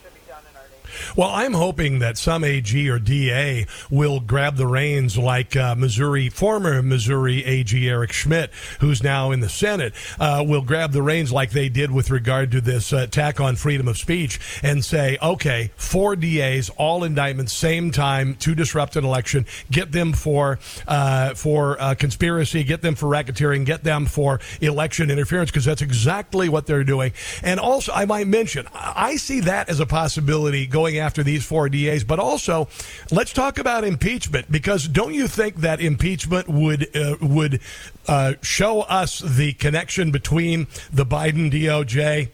Well, 1.15 1.29
I'm 1.29 1.53
hoping 1.53 1.99
that 1.99 2.17
some 2.17 2.43
AG 2.43 2.89
or 2.89 2.99
DA 2.99 3.65
will 3.89 4.19
grab 4.19 4.57
the 4.57 4.67
reins, 4.67 5.17
like 5.17 5.55
uh, 5.55 5.75
Missouri 5.75 6.29
former 6.29 6.81
Missouri 6.81 7.43
AG 7.45 7.87
Eric 7.87 8.11
Schmitt, 8.11 8.51
who's 8.79 9.03
now 9.03 9.31
in 9.31 9.39
the 9.39 9.49
Senate, 9.49 9.93
uh, 10.19 10.43
will 10.45 10.61
grab 10.61 10.91
the 10.91 11.01
reins 11.01 11.31
like 11.31 11.51
they 11.51 11.69
did 11.69 11.91
with 11.91 12.09
regard 12.09 12.51
to 12.51 12.61
this 12.61 12.91
uh, 12.93 12.97
attack 12.97 13.39
on 13.39 13.55
freedom 13.55 13.87
of 13.87 13.97
speech, 13.97 14.39
and 14.63 14.83
say, 14.83 15.17
okay, 15.21 15.71
four 15.75 16.15
DAs, 16.15 16.69
all 16.77 17.03
indictments, 17.03 17.53
same 17.53 17.91
time 17.91 18.35
to 18.35 18.55
disrupt 18.55 18.95
an 18.95 19.05
election, 19.05 19.45
get 19.71 19.91
them 19.91 20.13
for 20.13 20.59
uh, 20.87 21.33
for 21.33 21.79
uh, 21.81 21.95
conspiracy, 21.95 22.63
get 22.63 22.81
them 22.81 22.95
for 22.95 23.07
racketeering, 23.07 23.65
get 23.65 23.83
them 23.83 24.05
for 24.05 24.39
election 24.61 25.09
interference, 25.09 25.49
because 25.49 25.65
that's 25.65 25.81
exactly 25.81 26.49
what 26.49 26.65
they're 26.65 26.83
doing. 26.83 27.13
And 27.41 27.59
also, 27.59 27.91
I 27.93 28.05
might 28.05 28.27
mention, 28.27 28.67
I 28.73 29.15
see 29.15 29.41
that 29.41 29.69
as 29.69 29.79
a 29.79 29.85
possibility 29.85 30.65
going 30.65 30.82
after 30.91 31.23
these 31.23 31.45
four 31.45 31.69
DAs, 31.69 32.03
but 32.03 32.19
also 32.19 32.67
let's 33.11 33.33
talk 33.33 33.57
about 33.57 33.83
impeachment 33.83 34.51
because 34.51 34.87
don't 34.87 35.13
you 35.13 35.27
think 35.27 35.57
that 35.57 35.81
impeachment 35.81 36.47
would 36.47 36.95
uh, 36.95 37.15
would 37.21 37.59
uh, 38.07 38.33
show 38.41 38.81
us 38.81 39.19
the 39.19 39.53
connection 39.53 40.11
between 40.11 40.67
the 40.91 41.05
Biden 41.05 41.51
DOJ 41.51 42.29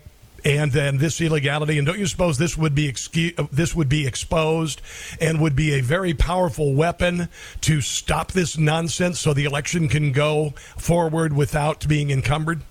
and 0.45 0.71
then 0.71 0.97
this 0.97 1.21
illegality? 1.21 1.77
And 1.77 1.85
don't 1.85 1.99
you 1.99 2.07
suppose 2.07 2.37
this 2.37 2.57
would 2.57 2.75
be 2.75 2.91
excu- 2.91 3.37
uh, 3.37 3.47
this 3.51 3.75
would 3.75 3.89
be 3.89 4.07
exposed 4.07 4.81
and 5.21 5.39
would 5.41 5.55
be 5.55 5.73
a 5.73 5.81
very 5.81 6.13
powerful 6.13 6.73
weapon 6.73 7.29
to 7.61 7.81
stop 7.81 8.31
this 8.31 8.57
nonsense 8.57 9.19
so 9.19 9.33
the 9.33 9.45
election 9.45 9.87
can 9.87 10.11
go 10.11 10.51
forward 10.77 11.33
without 11.33 11.87
being 11.87 12.11
encumbered? 12.11 12.61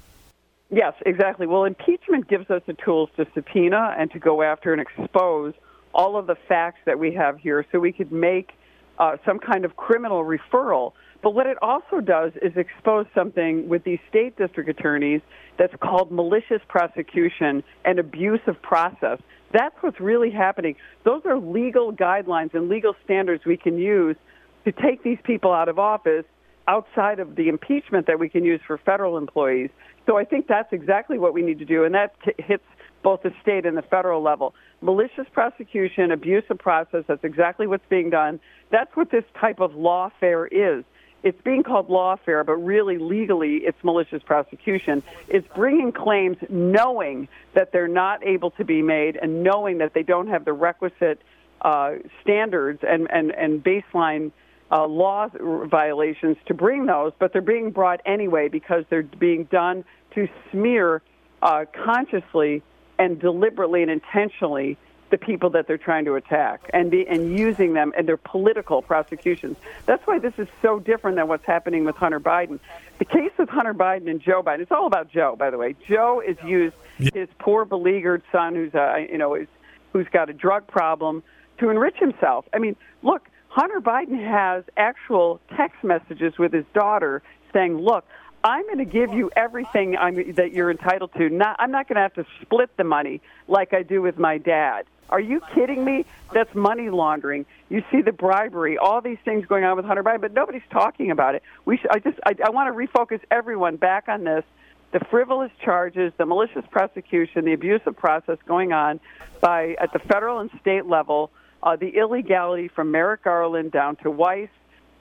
Yes, 0.71 0.93
exactly. 1.07 1.47
Well, 1.47 1.65
impeachment 1.65 2.29
gives 2.29 2.51
us 2.51 2.63
the 2.67 2.75
tools 2.75 3.09
to 3.17 3.27
subpoena 3.35 3.95
and 3.99 4.11
to 4.11 4.19
go 4.19 4.43
after 4.43 4.73
and 4.73 4.83
expose 4.83 5.55
all 5.95 6.17
of 6.17 6.27
the 6.27 6.37
facts 6.49 6.81
that 6.87 6.99
we 6.99 7.13
have 7.15 7.39
here 7.39 7.65
so 7.71 7.79
we 7.79 7.93
could 7.93 8.13
make 8.13 8.53
uh, 8.99 9.17
some 9.25 9.39
kind 9.39 9.65
of 9.65 9.77
criminal 9.77 10.25
referral. 10.25 10.93
But 11.23 11.35
what 11.35 11.47
it 11.47 11.57
also 11.63 12.01
does 12.01 12.33
is 12.43 12.53
expose 12.57 13.07
something 13.15 13.69
with 13.69 13.85
these 13.85 13.99
state 14.09 14.37
district 14.37 14.69
attorneys 14.69 15.21
that's 15.59 15.75
called 15.81 16.13
malicious 16.13 16.61
prosecution 16.69 17.65
and 17.85 17.99
abuse 17.99 18.41
of 18.47 18.61
process. 18.63 19.19
That's 19.53 19.75
what's 19.81 20.01
really 20.01 20.31
happening. 20.31 20.77
Those 21.05 21.23
are 21.25 21.39
legal 21.39 21.93
guidelines 21.93 22.55
and 22.55 22.69
legal 22.69 22.95
standards 23.05 23.45
we 23.45 23.57
can 23.57 23.79
use 23.79 24.17
to 24.65 24.73
take 24.73 25.03
these 25.03 25.19
people 25.25 25.53
out 25.53 25.69
of 25.69 25.79
office 25.79 26.25
outside 26.69 27.19
of 27.19 27.35
the 27.35 27.49
impeachment 27.49 28.07
that 28.07 28.19
we 28.19 28.29
can 28.29 28.45
use 28.45 28.61
for 28.67 28.77
federal 28.79 29.17
employees. 29.17 29.71
So 30.07 30.19
I 30.19 30.25
think 30.25 30.47
that's 30.47 30.73
exactly 30.73 31.19
what 31.19 31.33
we 31.33 31.43
need 31.43 31.59
to 31.59 31.65
do, 31.65 31.85
and 31.85 31.95
that 31.95 32.15
t- 32.25 32.35
hits 32.39 32.65
both 33.03 33.23
the 33.23 33.33
state 33.43 33.67
and 33.67 33.77
the 33.77 33.83
federal 33.83 34.23
level. 34.23 34.55
Malicious 34.81 35.27
prosecution, 35.33 36.13
abuse 36.13 36.45
of 36.51 36.59
process, 36.59 37.05
that's 37.07 37.25
exactly 37.25 37.67
what's 37.67 37.87
being 37.89 38.11
done. 38.11 38.41
That's 38.71 38.95
what 38.97 39.11
this 39.11 39.25
type 39.41 39.61
of 39.61 39.73
lawfare 39.73 40.47
is. 40.51 40.85
It's 41.23 41.41
being 41.43 41.65
called 41.65 41.89
lawfare, 41.89 42.47
but 42.47 42.57
really 42.57 42.99
legally 42.99 43.57
it's 43.57 43.79
malicious 43.83 44.23
prosecution. 44.23 45.03
It's 45.27 45.47
bringing 45.55 45.91
claims 45.91 46.37
knowing 46.49 47.29
that 47.55 47.73
they're 47.73 47.89
not 47.89 48.25
able 48.25 48.53
to 48.53 48.65
be 48.65 48.83
made 48.83 49.19
and 49.21 49.43
knowing 49.43 49.79
that 49.79 49.95
they 49.95 50.05
don't 50.05 50.29
have 50.29 50.45
the 50.45 50.53
requisite 50.53 51.21
uh, 51.61 51.95
standards 52.23 52.81
and, 52.87 53.09
and, 53.11 53.33
and 53.33 53.65
baseline 53.65 54.31
uh, 54.71 54.87
law 54.87 55.29
violations 55.67 56.37
to 56.47 56.55
bring 56.55 56.87
those, 56.87 57.13
but 57.19 57.33
they're 57.33 57.43
being 57.43 57.71
brought 57.71 58.01
anyway 58.07 58.49
because 58.49 58.85
they're 58.91 59.03
being 59.03 59.45
done 59.45 59.85
to 60.15 60.29
smear 60.53 61.03
uh, 61.43 61.65
consciously 61.73 62.63
and 62.99 63.19
deliberately 63.21 63.83
and 63.83 63.91
intentionally 63.91 64.77
the 65.11 65.19
people 65.19 65.51
that 65.51 65.67
they're 65.67 65.79
trying 65.79 66.05
to 66.05 66.15
attack 66.15 66.69
and 66.73 66.91
be, 66.91 67.07
and 67.07 67.39
using 67.39 67.73
them 67.73 67.93
in 67.97 68.07
their 68.07 68.17
political 68.17 68.83
prosecutions. 68.83 69.57
That's 69.87 70.07
why 70.07 70.19
this 70.19 70.35
is 70.39 70.49
so 70.61 70.79
different 70.79 71.17
than 71.17 71.29
what's 71.29 71.47
happening 71.47 71.85
with 71.85 71.97
Hunter 71.97 72.21
Biden. 72.21 72.59
The 72.99 73.05
case 73.05 73.33
with 73.39 73.49
Hunter 73.49 73.75
Biden 73.75 74.11
and 74.11 74.21
Joe 74.21 74.43
Biden, 74.43 74.61
it's 74.61 74.73
all 74.73 74.87
about 74.87 75.11
Joe, 75.11 75.37
by 75.37 75.51
the 75.51 75.59
way. 75.59 75.75
Joe 75.87 76.23
is 76.27 76.37
used 76.45 76.75
his 76.99 77.29
poor 77.39 77.65
beleaguered 77.65 78.23
son 78.33 78.55
who's 78.55 78.75
uh, 78.75 78.97
you 79.11 79.19
know 79.19 79.35
is, 79.35 79.49
who's 79.93 80.09
got 80.09 80.29
a 80.29 80.33
drug 80.33 80.67
problem 80.67 81.23
to 81.59 81.71
enrich 81.71 81.97
himself. 81.97 82.47
I 82.53 82.59
mean, 82.59 82.77
look, 83.03 83.29
Hunter 83.49 83.81
Biden 83.81 84.23
has 84.23 84.65
actual 84.77 85.41
text 85.57 85.83
messages 85.83 86.39
with 86.39 86.53
his 86.53 86.65
daughter 86.75 87.23
saying, 87.53 87.79
"Look, 87.79 88.05
I'm 88.45 88.65
going 88.67 88.79
to 88.79 88.85
give 88.85 89.13
you 89.13 89.31
everything 89.35 89.97
I'm, 89.97 90.35
that 90.35 90.53
you're 90.53 90.71
entitled 90.71 91.13
to. 91.15 91.29
Not, 91.29 91.57
I'm 91.59 91.71
not 91.71 91.89
going 91.89 91.97
to 91.97 92.03
have 92.03 92.15
to 92.15 92.27
split 92.43 92.77
the 92.77 92.85
money 92.85 93.21
like 93.47 93.75
I 93.75 93.83
do 93.83 94.03
with 94.03 94.19
my 94.19 94.39
dad." 94.39 94.87
Are 95.11 95.21
you 95.21 95.41
kidding 95.55 95.85
me? 95.85 96.05
That's 96.35 96.55
money 96.55 96.91
laundering. 96.91 97.47
You 97.71 97.83
see 97.91 98.03
the 98.03 98.13
bribery, 98.13 98.77
all 98.77 99.01
these 99.01 99.19
things 99.25 99.47
going 99.47 99.65
on 99.65 99.75
with 99.77 99.87
Hunter 99.87 100.05
Biden, 100.05 100.21
but 100.21 100.35
nobody's 100.35 100.61
talking 100.71 101.11
about 101.11 101.35
it. 101.35 101.43
We 101.65 101.79
should, 101.79 101.91
I 101.91 101.99
just 101.99 102.19
I, 102.27 102.35
I 102.45 102.51
want 102.51 102.69
to 102.69 102.87
refocus 102.87 103.21
everyone 103.31 103.77
back 103.77 104.09
on 104.09 104.25
this 104.25 104.45
the 104.91 105.01
frivolous 105.11 105.53
charges, 105.63 106.13
the 106.17 106.25
malicious 106.25 106.65
prosecution, 106.71 107.45
the 107.45 107.53
abusive 107.53 107.97
process 107.97 108.39
going 108.47 108.73
on 108.73 109.01
by 109.41 109.77
at 109.81 109.93
the 109.93 109.99
federal 109.99 110.39
and 110.39 110.51
state 110.61 110.87
level, 110.87 111.31
uh, 111.63 111.77
the 111.77 111.89
illegality 111.89 112.69
from 112.69 112.91
Merrick 112.91 113.23
Garland 113.23 113.71
down 113.71 113.97
to 113.97 114.11
Weiss, 114.11 114.49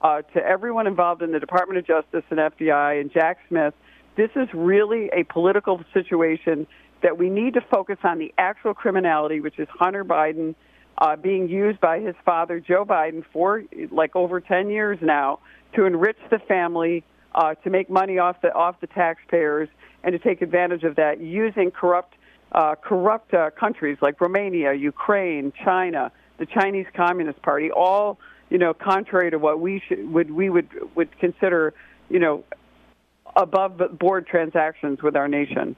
uh, 0.01 0.21
to 0.33 0.39
everyone 0.39 0.87
involved 0.87 1.21
in 1.21 1.31
the 1.31 1.39
Department 1.39 1.79
of 1.79 1.87
Justice 1.87 2.23
and 2.29 2.39
FBI 2.39 3.01
and 3.01 3.11
Jack 3.11 3.39
Smith. 3.47 3.73
This 4.15 4.29
is 4.35 4.47
really 4.53 5.09
a 5.13 5.23
political 5.23 5.83
situation 5.93 6.67
that 7.03 7.17
we 7.17 7.29
need 7.29 7.53
to 7.53 7.61
focus 7.61 7.97
on 8.03 8.17
the 8.17 8.33
actual 8.37 8.73
criminality, 8.73 9.39
which 9.39 9.59
is 9.59 9.67
Hunter 9.69 10.03
Biden 10.03 10.55
uh, 10.97 11.15
being 11.15 11.47
used 11.47 11.79
by 11.79 11.99
his 11.99 12.15
father, 12.25 12.59
Joe 12.59 12.85
Biden, 12.85 13.23
for 13.31 13.63
like 13.91 14.15
over 14.15 14.39
10 14.41 14.69
years 14.69 14.97
now 15.01 15.39
to 15.75 15.85
enrich 15.85 16.17
the 16.31 16.39
family, 16.39 17.03
uh, 17.35 17.53
to 17.55 17.69
make 17.69 17.89
money 17.89 18.17
off 18.17 18.41
the 18.41 18.51
off 18.53 18.79
the 18.81 18.87
taxpayers, 18.87 19.69
and 20.03 20.13
to 20.13 20.19
take 20.19 20.41
advantage 20.41 20.83
of 20.83 20.95
that 20.95 21.21
using 21.21 21.69
corrupt 21.69 22.15
uh, 22.51 22.75
corrupt 22.75 23.33
uh, 23.33 23.51
countries 23.51 23.97
like 24.01 24.19
Romania, 24.21 24.73
Ukraine, 24.73 25.51
China, 25.63 26.11
the 26.39 26.45
Chinese 26.45 26.87
Communist 26.95 27.41
Party, 27.41 27.69
all 27.69 28.17
you 28.49 28.57
know 28.57 28.73
contrary 28.73 29.31
to 29.31 29.37
what 29.37 29.59
we 29.59 29.81
should 29.87 30.11
would 30.11 30.31
we 30.31 30.49
would 30.49 30.69
would 30.95 31.17
consider 31.19 31.73
you 32.09 32.19
know 32.19 32.43
above 33.35 33.81
board 33.99 34.27
transactions 34.27 35.01
with 35.01 35.15
our 35.15 35.27
nation. 35.27 35.75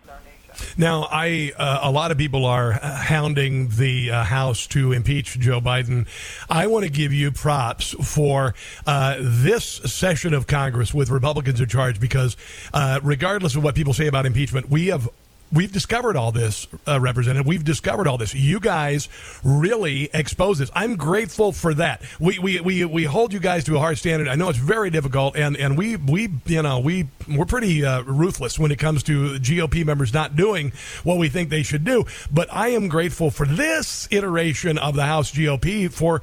Now, 0.77 1.07
I 1.11 1.51
uh, 1.57 1.79
a 1.83 1.91
lot 1.91 2.11
of 2.11 2.17
people 2.17 2.45
are 2.45 2.71
hounding 2.71 3.69
the 3.69 4.11
uh, 4.11 4.23
House 4.23 4.65
to 4.67 4.91
impeach 4.91 5.39
Joe 5.39 5.61
Biden. 5.61 6.07
I 6.49 6.67
want 6.67 6.85
to 6.85 6.91
give 6.91 7.13
you 7.13 7.31
props 7.31 7.91
for 7.91 8.55
uh, 8.85 9.17
this 9.19 9.65
session 9.65 10.33
of 10.33 10.47
Congress 10.47 10.93
with 10.93 11.09
Republicans 11.09 11.61
in 11.61 11.67
charge 11.67 11.99
because, 11.99 12.35
uh, 12.73 12.99
regardless 13.03 13.55
of 13.55 13.63
what 13.63 13.75
people 13.75 13.93
say 13.93 14.07
about 14.07 14.25
impeachment, 14.25 14.69
we 14.69 14.87
have 14.87 15.07
We've 15.51 15.71
discovered 15.71 16.15
all 16.15 16.31
this, 16.31 16.67
uh, 16.87 16.99
Representative. 16.99 17.47
We've 17.47 17.63
discovered 17.63 18.07
all 18.07 18.19
this. 18.19 18.35
You 18.35 18.59
guys 18.59 19.09
really 19.43 20.09
expose 20.13 20.59
this. 20.59 20.69
I'm 20.75 20.95
grateful 20.95 21.51
for 21.51 21.73
that. 21.73 22.03
We, 22.19 22.37
we, 22.37 22.59
we, 22.59 22.85
we 22.85 23.03
hold 23.05 23.33
you 23.33 23.39
guys 23.39 23.63
to 23.63 23.75
a 23.75 23.79
hard 23.79 23.97
standard. 23.97 24.27
I 24.27 24.35
know 24.35 24.49
it's 24.49 24.59
very 24.59 24.91
difficult, 24.91 25.35
and, 25.35 25.57
and 25.57 25.75
we, 25.75 25.95
we 25.95 26.29
you 26.45 26.61
know 26.61 26.79
we 26.79 27.07
we're 27.27 27.45
pretty 27.45 27.83
uh, 27.83 28.03
ruthless 28.03 28.59
when 28.59 28.71
it 28.71 28.77
comes 28.77 29.01
to 29.03 29.39
GOP 29.39 29.83
members 29.83 30.13
not 30.13 30.35
doing 30.35 30.71
what 31.03 31.17
we 31.17 31.29
think 31.29 31.49
they 31.49 31.63
should 31.63 31.83
do. 31.83 32.05
But 32.31 32.47
I 32.53 32.69
am 32.69 32.87
grateful 32.87 33.31
for 33.31 33.47
this 33.47 34.07
iteration 34.11 34.77
of 34.77 34.95
the 34.95 35.05
House 35.05 35.31
GOP 35.31 35.91
for 35.91 36.21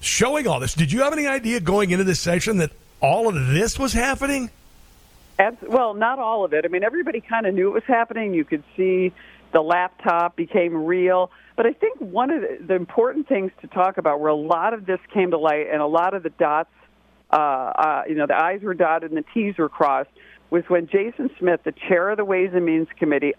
showing 0.00 0.46
all 0.46 0.60
this. 0.60 0.74
Did 0.74 0.92
you 0.92 1.02
have 1.02 1.14
any 1.14 1.26
idea 1.26 1.60
going 1.60 1.92
into 1.92 2.04
this 2.04 2.20
session 2.20 2.58
that 2.58 2.72
all 3.00 3.26
of 3.26 3.34
this 3.48 3.78
was 3.78 3.94
happening? 3.94 4.50
Well, 5.38 5.94
not 5.94 6.18
all 6.18 6.44
of 6.44 6.52
it. 6.52 6.64
I 6.64 6.68
mean, 6.68 6.84
everybody 6.84 7.20
kind 7.20 7.46
of 7.46 7.54
knew 7.54 7.68
it 7.68 7.74
was 7.74 7.82
happening. 7.86 8.34
You 8.34 8.44
could 8.44 8.64
see 8.76 9.12
the 9.52 9.60
laptop 9.60 10.36
became 10.36 10.84
real. 10.84 11.30
But 11.56 11.66
I 11.66 11.72
think 11.72 11.98
one 12.00 12.30
of 12.30 12.42
the, 12.42 12.58
the 12.66 12.74
important 12.74 13.28
things 13.28 13.50
to 13.60 13.66
talk 13.66 13.98
about 13.98 14.20
where 14.20 14.30
a 14.30 14.36
lot 14.36 14.74
of 14.74 14.86
this 14.86 15.00
came 15.12 15.30
to 15.30 15.38
light 15.38 15.66
and 15.70 15.80
a 15.80 15.86
lot 15.86 16.14
of 16.14 16.22
the 16.22 16.30
dots 16.30 16.70
uh, 17.30 17.36
uh, 17.36 18.02
you 18.08 18.14
know, 18.14 18.26
the 18.26 18.36
I's 18.36 18.62
were 18.62 18.74
dotted 18.74 19.10
and 19.10 19.18
the 19.18 19.24
T's 19.34 19.58
were 19.58 19.68
crossed 19.68 20.10
was 20.50 20.62
when 20.68 20.86
Jason 20.86 21.28
Smith, 21.38 21.60
the 21.64 21.72
chair 21.88 22.10
of 22.10 22.16
the 22.16 22.24
Ways 22.24 22.50
and 22.54 22.64
Means 22.64 22.88
Committee, 22.98 23.34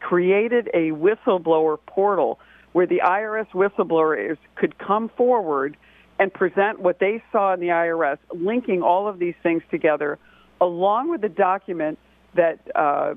created 0.00 0.68
a 0.72 0.90
whistleblower 0.92 1.78
portal 1.86 2.38
where 2.72 2.86
the 2.86 3.02
IRS 3.04 3.48
whistleblowers 3.50 4.38
could 4.54 4.78
come 4.78 5.10
forward 5.10 5.76
and 6.18 6.32
present 6.32 6.80
what 6.80 6.98
they 6.98 7.22
saw 7.30 7.52
in 7.52 7.60
the 7.60 7.68
IRS, 7.68 8.18
linking 8.32 8.82
all 8.82 9.08
of 9.08 9.18
these 9.18 9.34
things 9.42 9.62
together, 9.70 10.18
along 10.60 11.10
with 11.10 11.20
the 11.20 11.28
document 11.28 11.98
that 12.34 12.60
uh, 12.74 13.14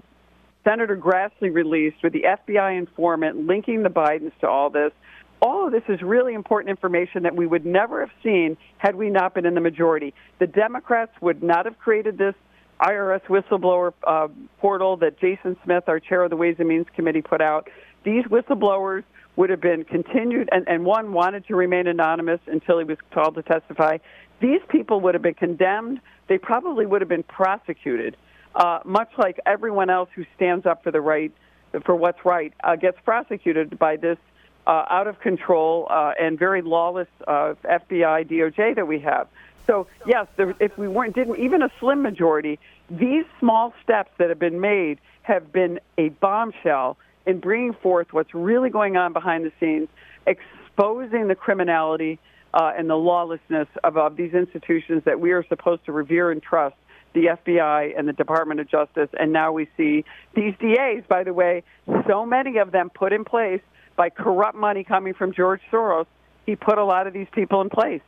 Senator 0.64 0.96
Grassley 0.96 1.54
released 1.54 1.98
with 2.04 2.14
the 2.14 2.24
FBI 2.24 2.78
informant 2.78 3.48
linking 3.48 3.84
the 3.84 3.90
Bidens 3.90 4.32
to 4.42 4.48
all 4.48 4.70
this. 4.70 4.92
All 5.42 5.66
of 5.66 5.72
this 5.72 5.84
is 5.90 6.02
really 6.04 6.36
important 6.36 6.70
information 6.70 7.24
that 7.24 7.36
we 7.36 7.48
would 7.48 7.66
never 7.66 8.00
have 8.02 8.12
seen 8.22 8.58
had 8.78 8.96
we 8.96 9.10
not 9.10 9.34
been 9.34 9.46
in 9.46 9.56
the 9.56 9.62
majority. 9.62 10.14
The 10.40 10.46
Democrats 10.46 11.14
would 11.20 11.42
not 11.42 11.66
have 11.66 11.80
created 11.80 12.18
this 12.18 12.36
IRS 12.80 13.22
whistleblower 13.24 13.94
uh, 14.06 14.28
portal 14.60 14.98
that 14.98 15.20
Jason 15.20 15.58
Smith, 15.64 15.86
our 15.88 16.00
chair 16.00 16.24
of 16.24 16.30
the 16.30 16.36
Ways 16.36 16.56
and 16.60 16.68
Means 16.68 16.86
Committee, 16.96 17.22
put 17.22 17.42
out. 17.42 17.70
These 18.04 18.26
whistleblowers 18.26 19.04
would 19.36 19.50
have 19.50 19.62
been 19.62 19.84
continued, 19.84 20.50
and, 20.52 20.68
and 20.68 20.84
one 20.84 21.14
wanted 21.14 21.48
to 21.48 21.56
remain 21.56 21.88
anonymous 21.88 22.40
until 22.48 22.80
he 22.80 22.86
was 22.86 22.98
called 23.12 23.36
to 23.36 23.44
testify. 23.44 23.98
These 24.42 24.62
people 24.70 25.00
would 25.02 25.14
have 25.14 25.22
been 25.22 25.36
condemned. 25.36 26.02
They 26.28 26.40
probably 26.40 26.86
would 26.86 27.02
have 27.02 27.10
been 27.10 27.24
prosecuted, 27.24 28.18
uh, 28.56 28.80
much 28.84 29.12
like 29.18 29.40
everyone 29.46 29.90
else 29.90 30.10
who 30.16 30.26
stands 30.36 30.66
up 30.66 30.84
for 30.84 30.92
the 30.92 31.00
right, 31.00 31.32
for 31.86 31.96
what's 31.96 32.26
right, 32.26 32.52
uh, 32.64 32.76
gets 32.76 33.00
prosecuted 33.06 33.78
by 33.78 33.98
this 33.98 34.18
uh, 34.66 34.86
out 34.90 35.08
of 35.08 35.20
control 35.20 35.88
uh, 35.90 36.14
and 36.20 36.40
very 36.40 36.62
lawless 36.62 37.08
uh, 37.28 37.54
FBI 37.64 38.28
DOJ 38.28 38.76
that 38.76 38.88
we 38.88 39.00
have. 39.00 39.28
So 39.68 39.88
yes, 40.08 40.28
there, 40.38 40.56
if 40.60 40.76
we 40.78 40.88
weren't 40.88 41.16
didn't 41.16 41.38
even 41.38 41.62
a 41.62 41.72
slim 41.80 42.02
majority, 42.02 42.60
these 42.90 43.26
small 43.40 43.74
steps 43.84 44.12
that 44.18 44.30
have 44.30 44.40
been 44.40 44.60
made 44.60 45.00
have 45.22 45.52
been 45.52 45.80
a 46.00 46.10
bombshell 46.10 46.98
in 47.28 47.40
bringing 47.40 47.74
forth 47.74 48.12
what's 48.12 48.34
really 48.34 48.72
going 48.72 48.98
on 48.98 49.14
behind 49.14 49.46
the 49.46 49.52
scenes, 49.60 49.88
exposing 50.26 51.28
the 51.28 51.36
criminality 51.36 52.20
uh, 52.54 52.72
and 52.78 52.90
the 52.90 52.96
lawlessness 52.96 53.68
of, 53.84 53.98
of 53.98 54.16
these 54.16 54.34
institutions 54.34 55.04
that 55.06 55.20
we 55.20 55.32
are 55.32 55.46
supposed 55.48 55.86
to 55.86 55.92
revere 55.92 56.32
and 56.32 56.42
trust 56.42 56.76
the 57.14 57.26
FBI 57.26 57.98
and 57.98 58.08
the 58.08 58.14
Department 58.14 58.60
of 58.60 58.70
Justice. 58.70 59.10
And 59.20 59.34
now 59.34 59.52
we 59.52 59.68
see 59.78 60.06
these 60.34 60.54
DAs, 60.60 61.04
by 61.08 61.24
the 61.24 61.34
way, 61.34 61.64
so 62.08 62.26
many 62.26 62.58
of 62.58 62.72
them 62.72 62.90
put 62.90 63.12
in 63.14 63.26
place 63.26 63.62
by 63.96 64.10
corrupt 64.10 64.56
money 64.56 64.84
coming 64.84 65.14
from 65.14 65.34
George 65.34 65.62
Soros. 65.72 66.06
He 66.46 66.56
put 66.56 66.78
a 66.78 66.86
lot 66.86 67.08
of 67.08 67.14
these 67.14 67.28
people 67.32 67.62
in 67.62 67.70
place. 67.70 68.02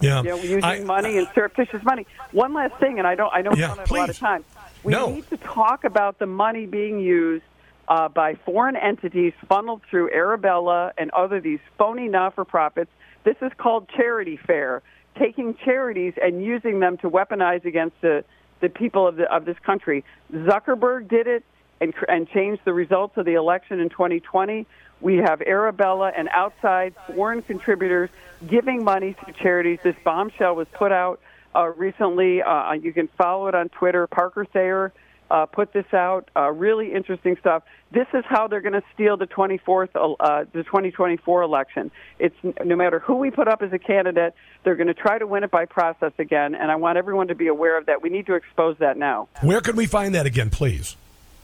Yeah, 0.00 0.22
you 0.22 0.30
know, 0.30 0.36
using 0.42 0.64
I, 0.64 0.80
money 0.80 1.18
and 1.18 1.28
surreptitious 1.34 1.82
money. 1.84 2.06
One 2.32 2.54
last 2.54 2.74
thing, 2.80 2.98
and 2.98 3.06
I 3.06 3.14
don't, 3.14 3.32
I 3.34 3.42
don't 3.42 3.56
Yeah, 3.58 3.68
have 3.76 3.90
a 3.90 3.94
lot 3.94 4.08
of 4.10 4.18
time. 4.18 4.44
We 4.82 4.92
No. 4.92 5.10
need 5.10 5.28
to 5.28 5.36
talk 5.36 5.84
about 5.84 6.18
the 6.18 6.26
money 6.26 6.64
being 6.64 7.00
used 7.00 7.44
uh, 7.86 8.08
by 8.08 8.34
foreign 8.46 8.76
entities 8.76 9.34
funneled 9.48 9.82
through 9.90 10.10
Arabella 10.12 10.92
and 10.96 11.10
other 11.10 11.40
these 11.40 11.58
phony 11.76 12.08
not-for-profits. 12.08 12.90
This 13.24 13.36
is 13.42 13.52
called 13.56 13.88
charity 13.96 14.38
fair, 14.46 14.82
taking 15.18 15.54
charities 15.64 16.14
and 16.22 16.42
using 16.44 16.80
them 16.80 16.96
to 16.98 17.10
weaponize 17.10 17.64
against 17.64 18.00
the 18.00 18.24
the 18.60 18.68
people 18.68 19.06
of 19.06 19.16
the 19.16 19.32
of 19.32 19.44
this 19.44 19.58
country. 19.64 20.04
Zuckerberg 20.32 21.08
did 21.08 21.26
it 21.26 21.44
and 21.80 21.94
and 22.08 22.28
changed 22.28 22.62
the 22.64 22.72
results 22.72 23.16
of 23.16 23.24
the 23.24 23.34
election 23.34 23.80
in 23.80 23.88
2020. 23.88 24.66
We 25.00 25.16
have 25.16 25.40
Arabella 25.40 26.12
and 26.16 26.28
outside 26.28 26.94
foreign 27.14 27.42
contributors 27.42 28.10
giving 28.46 28.84
money 28.84 29.16
to 29.26 29.32
charities. 29.32 29.78
This 29.82 29.96
bombshell 30.04 30.54
was 30.54 30.66
put 30.72 30.92
out 30.92 31.20
uh, 31.54 31.68
recently. 31.68 32.42
Uh, 32.42 32.72
you 32.72 32.92
can 32.92 33.08
follow 33.16 33.48
it 33.48 33.54
on 33.54 33.70
Twitter. 33.70 34.06
Parker 34.06 34.44
Thayer 34.44 34.92
uh, 35.30 35.46
put 35.46 35.72
this 35.72 35.86
out. 35.92 36.28
Uh, 36.36 36.50
really 36.50 36.92
interesting 36.92 37.36
stuff. 37.38 37.62
This 37.92 38.06
is 38.12 38.24
how 38.28 38.48
they're 38.48 38.60
going 38.60 38.74
to 38.74 38.82
steal 38.94 39.16
the 39.16 39.26
24th, 39.26 39.90
uh, 39.94 40.44
the 40.52 40.64
2024 40.64 41.42
election. 41.42 41.90
It's 42.18 42.34
no 42.42 42.76
matter 42.76 42.98
who 42.98 43.16
we 43.16 43.30
put 43.30 43.48
up 43.48 43.62
as 43.62 43.72
a 43.72 43.78
candidate, 43.78 44.34
they're 44.64 44.76
going 44.76 44.88
to 44.88 44.94
try 44.94 45.18
to 45.18 45.26
win 45.26 45.44
it 45.44 45.50
by 45.50 45.66
process 45.66 46.12
again. 46.18 46.54
And 46.54 46.70
I 46.70 46.76
want 46.76 46.98
everyone 46.98 47.28
to 47.28 47.34
be 47.34 47.46
aware 47.46 47.78
of 47.78 47.86
that. 47.86 48.02
We 48.02 48.10
need 48.10 48.26
to 48.26 48.34
expose 48.34 48.76
that 48.78 48.96
now. 48.96 49.28
Where 49.40 49.60
can 49.60 49.76
we 49.76 49.86
find 49.86 50.14
that 50.14 50.26
again, 50.26 50.50
please? 50.50 50.96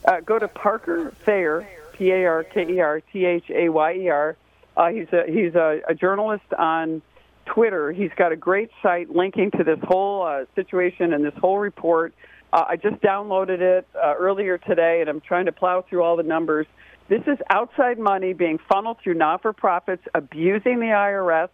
Uh, 0.05 0.20
go 0.20 0.38
to 0.38 0.49
Parker 0.49 1.12
Thayer, 1.25 1.66
P 1.92 2.11
A 2.11 2.25
R 2.27 2.44
K 2.44 2.66
E 2.68 2.81
R 2.81 3.01
T 3.01 3.25
H 3.25 3.51
A 3.51 3.68
Y 3.68 3.94
E 3.94 4.09
R. 4.09 4.37
Uh, 4.77 4.88
he's 4.88 5.09
a 5.12 5.25
he's 5.27 5.55
a, 5.55 5.81
a 5.88 5.94
journalist 5.94 6.53
on 6.57 7.03
Twitter. 7.46 7.90
He's 7.92 8.11
got 8.16 8.31
a 8.31 8.37
great 8.37 8.70
site 8.83 9.11
linking 9.11 9.51
to 9.53 9.64
this 9.64 9.79
whole 9.83 10.22
uh, 10.22 10.44
situation 10.55 11.12
and 11.12 11.25
this 11.25 11.35
whole 11.35 11.59
report. 11.59 12.12
Uh, 12.57 12.64
I 12.71 12.77
just 12.77 12.97
downloaded 13.03 13.61
it 13.61 13.87
uh, 13.95 14.14
earlier 14.19 14.57
today, 14.57 15.03
and 15.03 15.11
I'm 15.11 15.21
trying 15.21 15.45
to 15.45 15.53
plow 15.53 15.83
through 15.83 16.03
all 16.03 16.16
the 16.16 16.23
numbers. 16.23 16.66
This 17.07 17.21
is 17.27 17.37
outside 17.51 17.99
money 17.99 18.33
being 18.33 18.59
funneled 18.66 18.97
through 19.05 19.12
not-for-profits, 19.12 20.03
abusing 20.14 20.81
the 20.81 20.87
IRS, 20.87 21.51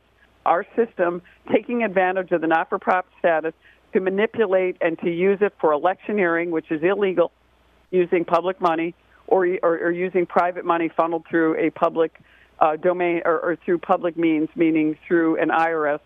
our 0.47 0.65
system, 0.77 1.21
taking 1.53 1.83
advantage 1.83 2.31
of 2.31 2.41
the 2.41 2.47
not-for-profit 2.47 3.11
status 3.19 3.53
to 3.95 4.01
manipulate 4.01 4.77
and 4.81 4.97
to 5.01 5.11
use 5.11 5.39
it 5.41 5.53
for 5.61 5.73
electioneering, 5.73 6.53
which 6.53 6.71
is 6.71 6.81
illegal, 6.85 7.33
using 7.91 8.25
public 8.25 8.61
money 8.61 8.95
or, 9.27 9.45
or, 9.61 9.79
or 9.79 9.91
using 9.91 10.25
private 10.25 10.65
money 10.65 10.89
funneled 10.89 11.27
through 11.29 11.57
a 11.59 11.71
public 11.71 12.17
uh, 12.61 12.77
domain 12.77 13.23
or, 13.25 13.41
or 13.41 13.57
through 13.65 13.79
public 13.79 14.17
means, 14.17 14.49
meaning 14.55 14.97
through 15.09 15.37
an 15.41 15.49
IRS 15.49 15.99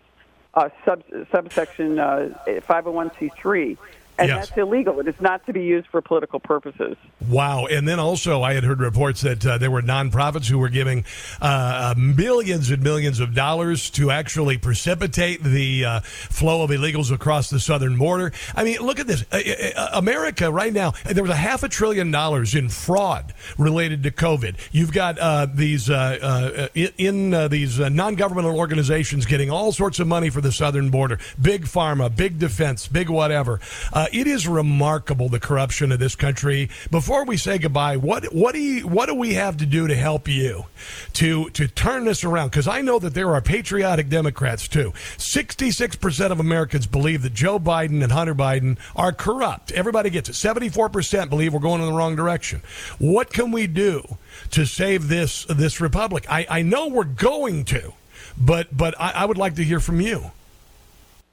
uh, 0.55 0.69
sub, 0.83 1.03
subsection 1.31 1.99
uh, 1.99 2.29
501c3. 2.47 3.77
And 4.19 4.29
Yes. 4.29 4.47
that's 4.47 4.57
illegal. 4.57 4.99
It 4.99 5.07
is 5.07 5.19
not 5.21 5.45
to 5.45 5.53
be 5.53 5.61
used 5.63 5.87
for 5.87 6.01
political 6.01 6.39
purposes. 6.39 6.97
Wow. 7.29 7.67
And 7.67 7.87
then 7.87 7.99
also, 7.99 8.41
I 8.41 8.53
had 8.53 8.63
heard 8.63 8.79
reports 8.79 9.21
that 9.21 9.45
uh, 9.45 9.57
there 9.57 9.69
were 9.69 9.81
nonprofits 9.81 10.47
who 10.47 10.57
were 10.57 10.69
giving 10.69 11.05
uh, 11.41 11.93
millions 11.97 12.71
and 12.71 12.81
millions 12.83 13.19
of 13.19 13.35
dollars 13.35 13.89
to 13.91 14.09
actually 14.11 14.57
precipitate 14.57 15.43
the 15.43 15.85
uh, 15.85 15.99
flow 16.01 16.63
of 16.63 16.71
illegals 16.71 17.11
across 17.11 17.49
the 17.49 17.59
southern 17.59 17.97
border. 17.97 18.31
I 18.55 18.63
mean, 18.63 18.79
look 18.79 18.99
at 18.99 19.07
this. 19.07 19.23
Uh, 19.31 19.39
uh, 19.75 19.89
America 19.93 20.51
right 20.51 20.73
now, 20.73 20.93
there 21.05 21.23
was 21.23 21.31
a 21.31 21.35
half 21.35 21.63
a 21.63 21.69
trillion 21.69 22.09
dollars 22.11 22.55
in 22.55 22.69
fraud 22.69 23.33
related 23.57 24.03
to 24.03 24.11
COVID. 24.11 24.55
You've 24.71 24.93
got 24.93 25.19
uh, 25.19 25.47
these 25.53 25.89
uh, 25.89 26.67
uh, 26.73 26.79
in 26.97 27.33
uh, 27.33 27.47
these 27.47 27.79
uh, 27.79 27.89
non-governmental 27.89 28.57
organizations 28.57 29.25
getting 29.25 29.49
all 29.51 29.71
sorts 29.71 29.99
of 29.99 30.07
money 30.07 30.29
for 30.29 30.41
the 30.41 30.51
southern 30.51 30.89
border. 30.89 31.19
Big 31.41 31.65
pharma, 31.65 32.13
big 32.13 32.39
defense, 32.39 32.87
big 32.87 33.09
whatever. 33.09 33.59
Uh, 34.07 34.09
it 34.13 34.27
is 34.27 34.47
remarkable 34.47 35.27
the 35.27 35.39
corruption 35.39 35.91
of 35.91 35.99
this 35.99 36.15
country. 36.15 36.69
Before 36.89 37.25
we 37.25 37.35
say 37.35 37.57
goodbye, 37.57 37.97
what 37.97 38.33
what 38.33 38.53
do 38.53 38.59
you 38.59 38.87
what 38.87 39.07
do 39.07 39.15
we 39.15 39.33
have 39.33 39.57
to 39.57 39.65
do 39.65 39.87
to 39.87 39.95
help 39.95 40.27
you 40.27 40.65
to 41.13 41.49
to 41.49 41.67
turn 41.67 42.05
this 42.05 42.23
around? 42.23 42.49
Because 42.49 42.67
I 42.67 42.81
know 42.81 42.99
that 42.99 43.13
there 43.13 43.33
are 43.33 43.41
patriotic 43.41 44.07
Democrats 44.07 44.67
too. 44.67 44.93
Sixty 45.17 45.71
six 45.71 45.95
percent 45.95 46.31
of 46.31 46.39
Americans 46.39 46.87
believe 46.87 47.21
that 47.23 47.33
Joe 47.33 47.59
Biden 47.59 48.01
and 48.01 48.11
Hunter 48.11 48.35
Biden 48.35 48.77
are 48.95 49.11
corrupt. 49.11 49.71
Everybody 49.73 50.09
gets 50.09 50.29
it. 50.29 50.35
Seventy 50.35 50.69
four 50.69 50.87
percent 50.89 51.29
believe 51.29 51.53
we're 51.53 51.59
going 51.59 51.81
in 51.81 51.87
the 51.87 51.93
wrong 51.93 52.15
direction. 52.15 52.61
What 52.99 53.33
can 53.33 53.51
we 53.51 53.67
do 53.67 54.17
to 54.51 54.65
save 54.65 55.09
this 55.09 55.45
this 55.49 55.81
republic? 55.81 56.25
I, 56.29 56.47
I 56.49 56.61
know 56.61 56.87
we're 56.87 57.03
going 57.03 57.65
to, 57.65 57.93
but 58.37 58.75
but 58.75 58.95
I, 58.99 59.11
I 59.11 59.25
would 59.25 59.37
like 59.37 59.55
to 59.55 59.63
hear 59.63 59.81
from 59.81 59.99
you. 59.99 60.31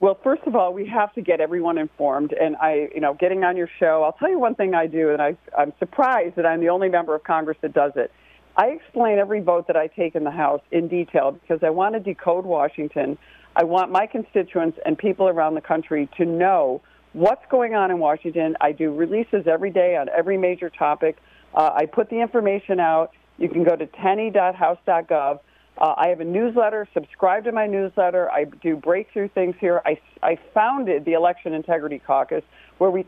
Well, 0.05 0.19
first 0.23 0.43
of 0.45 0.55
all, 0.55 0.75
we 0.75 0.87
have 0.88 1.14
to 1.14 1.23
get 1.23 1.40
everyone 1.40 1.79
informed. 1.79 2.35
And 2.38 2.57
I, 2.57 2.90
you 2.95 3.01
know, 3.01 3.14
getting 3.14 3.43
on 3.43 3.57
your 3.57 3.71
show, 3.81 4.03
I'll 4.05 4.12
tell 4.12 4.29
you 4.29 4.38
one 4.38 4.55
thing 4.55 4.75
I 4.75 4.87
do, 4.87 5.12
and 5.12 5.23
I, 5.23 5.35
I'm 5.57 5.73
surprised 5.79 6.37
that 6.37 6.45
I'm 6.45 6.61
the 6.61 6.69
only 6.69 6.90
member 6.90 7.14
of 7.14 7.25
Congress 7.25 7.57
that 7.62 7.73
does 7.73 7.93
it. 7.97 8.12
I 8.55 8.67
explain 8.67 9.19
every 9.19 9.40
vote 9.40 9.67
that 9.69 9.79
I 9.79 9.87
take 9.87 10.14
in 10.14 10.23
the 10.23 10.31
House 10.31 10.61
in 10.71 10.88
detail 10.88 11.31
because 11.33 11.61
I 11.62 11.71
want 11.71 11.95
to 11.95 12.01
decode 12.01 12.45
Washington. 12.45 13.17
I 13.57 13.64
want 13.64 13.90
my 13.90 14.07
constituents 14.07 14.79
and 14.85 14.99
people 14.99 15.27
around 15.27 15.55
the 15.55 15.62
country 15.62 16.07
to 16.19 16.27
know 16.27 16.83
what's 17.14 17.47
going 17.51 17.75
on 17.75 17.90
in 17.90 17.99
Washington. 17.99 18.59
I 18.61 18.73
do 18.73 18.95
releases 18.95 19.47
every 19.47 19.71
day 19.71 19.97
on 19.97 20.11
every 20.11 20.37
major 20.37 20.69
topic. 20.69 21.17
Uh, 21.55 21.71
I 21.75 21.87
put 21.87 22.11
the 22.11 22.21
information 22.21 22.79
out. 22.79 23.12
You 23.38 23.49
can 23.49 23.64
go 23.64 23.75
to 23.75 23.87
tenney.house.gov. 23.87 25.40
Uh, 25.76 25.94
I 25.96 26.08
have 26.08 26.20
a 26.20 26.24
newsletter. 26.24 26.88
Subscribe 26.94 27.44
to 27.44 27.52
my 27.52 27.66
newsletter. 27.66 28.30
I 28.30 28.44
do 28.44 28.77
breakthrough 28.77 29.29
things 29.29 29.56
here. 29.60 29.83
I, 29.85 29.98
I 30.22 30.38
founded 30.52 31.04
the 31.04 31.14
Election 31.14 31.52
Integrity 31.52 31.98
Caucus, 31.98 32.44
where 32.79 32.90
we 32.90 33.04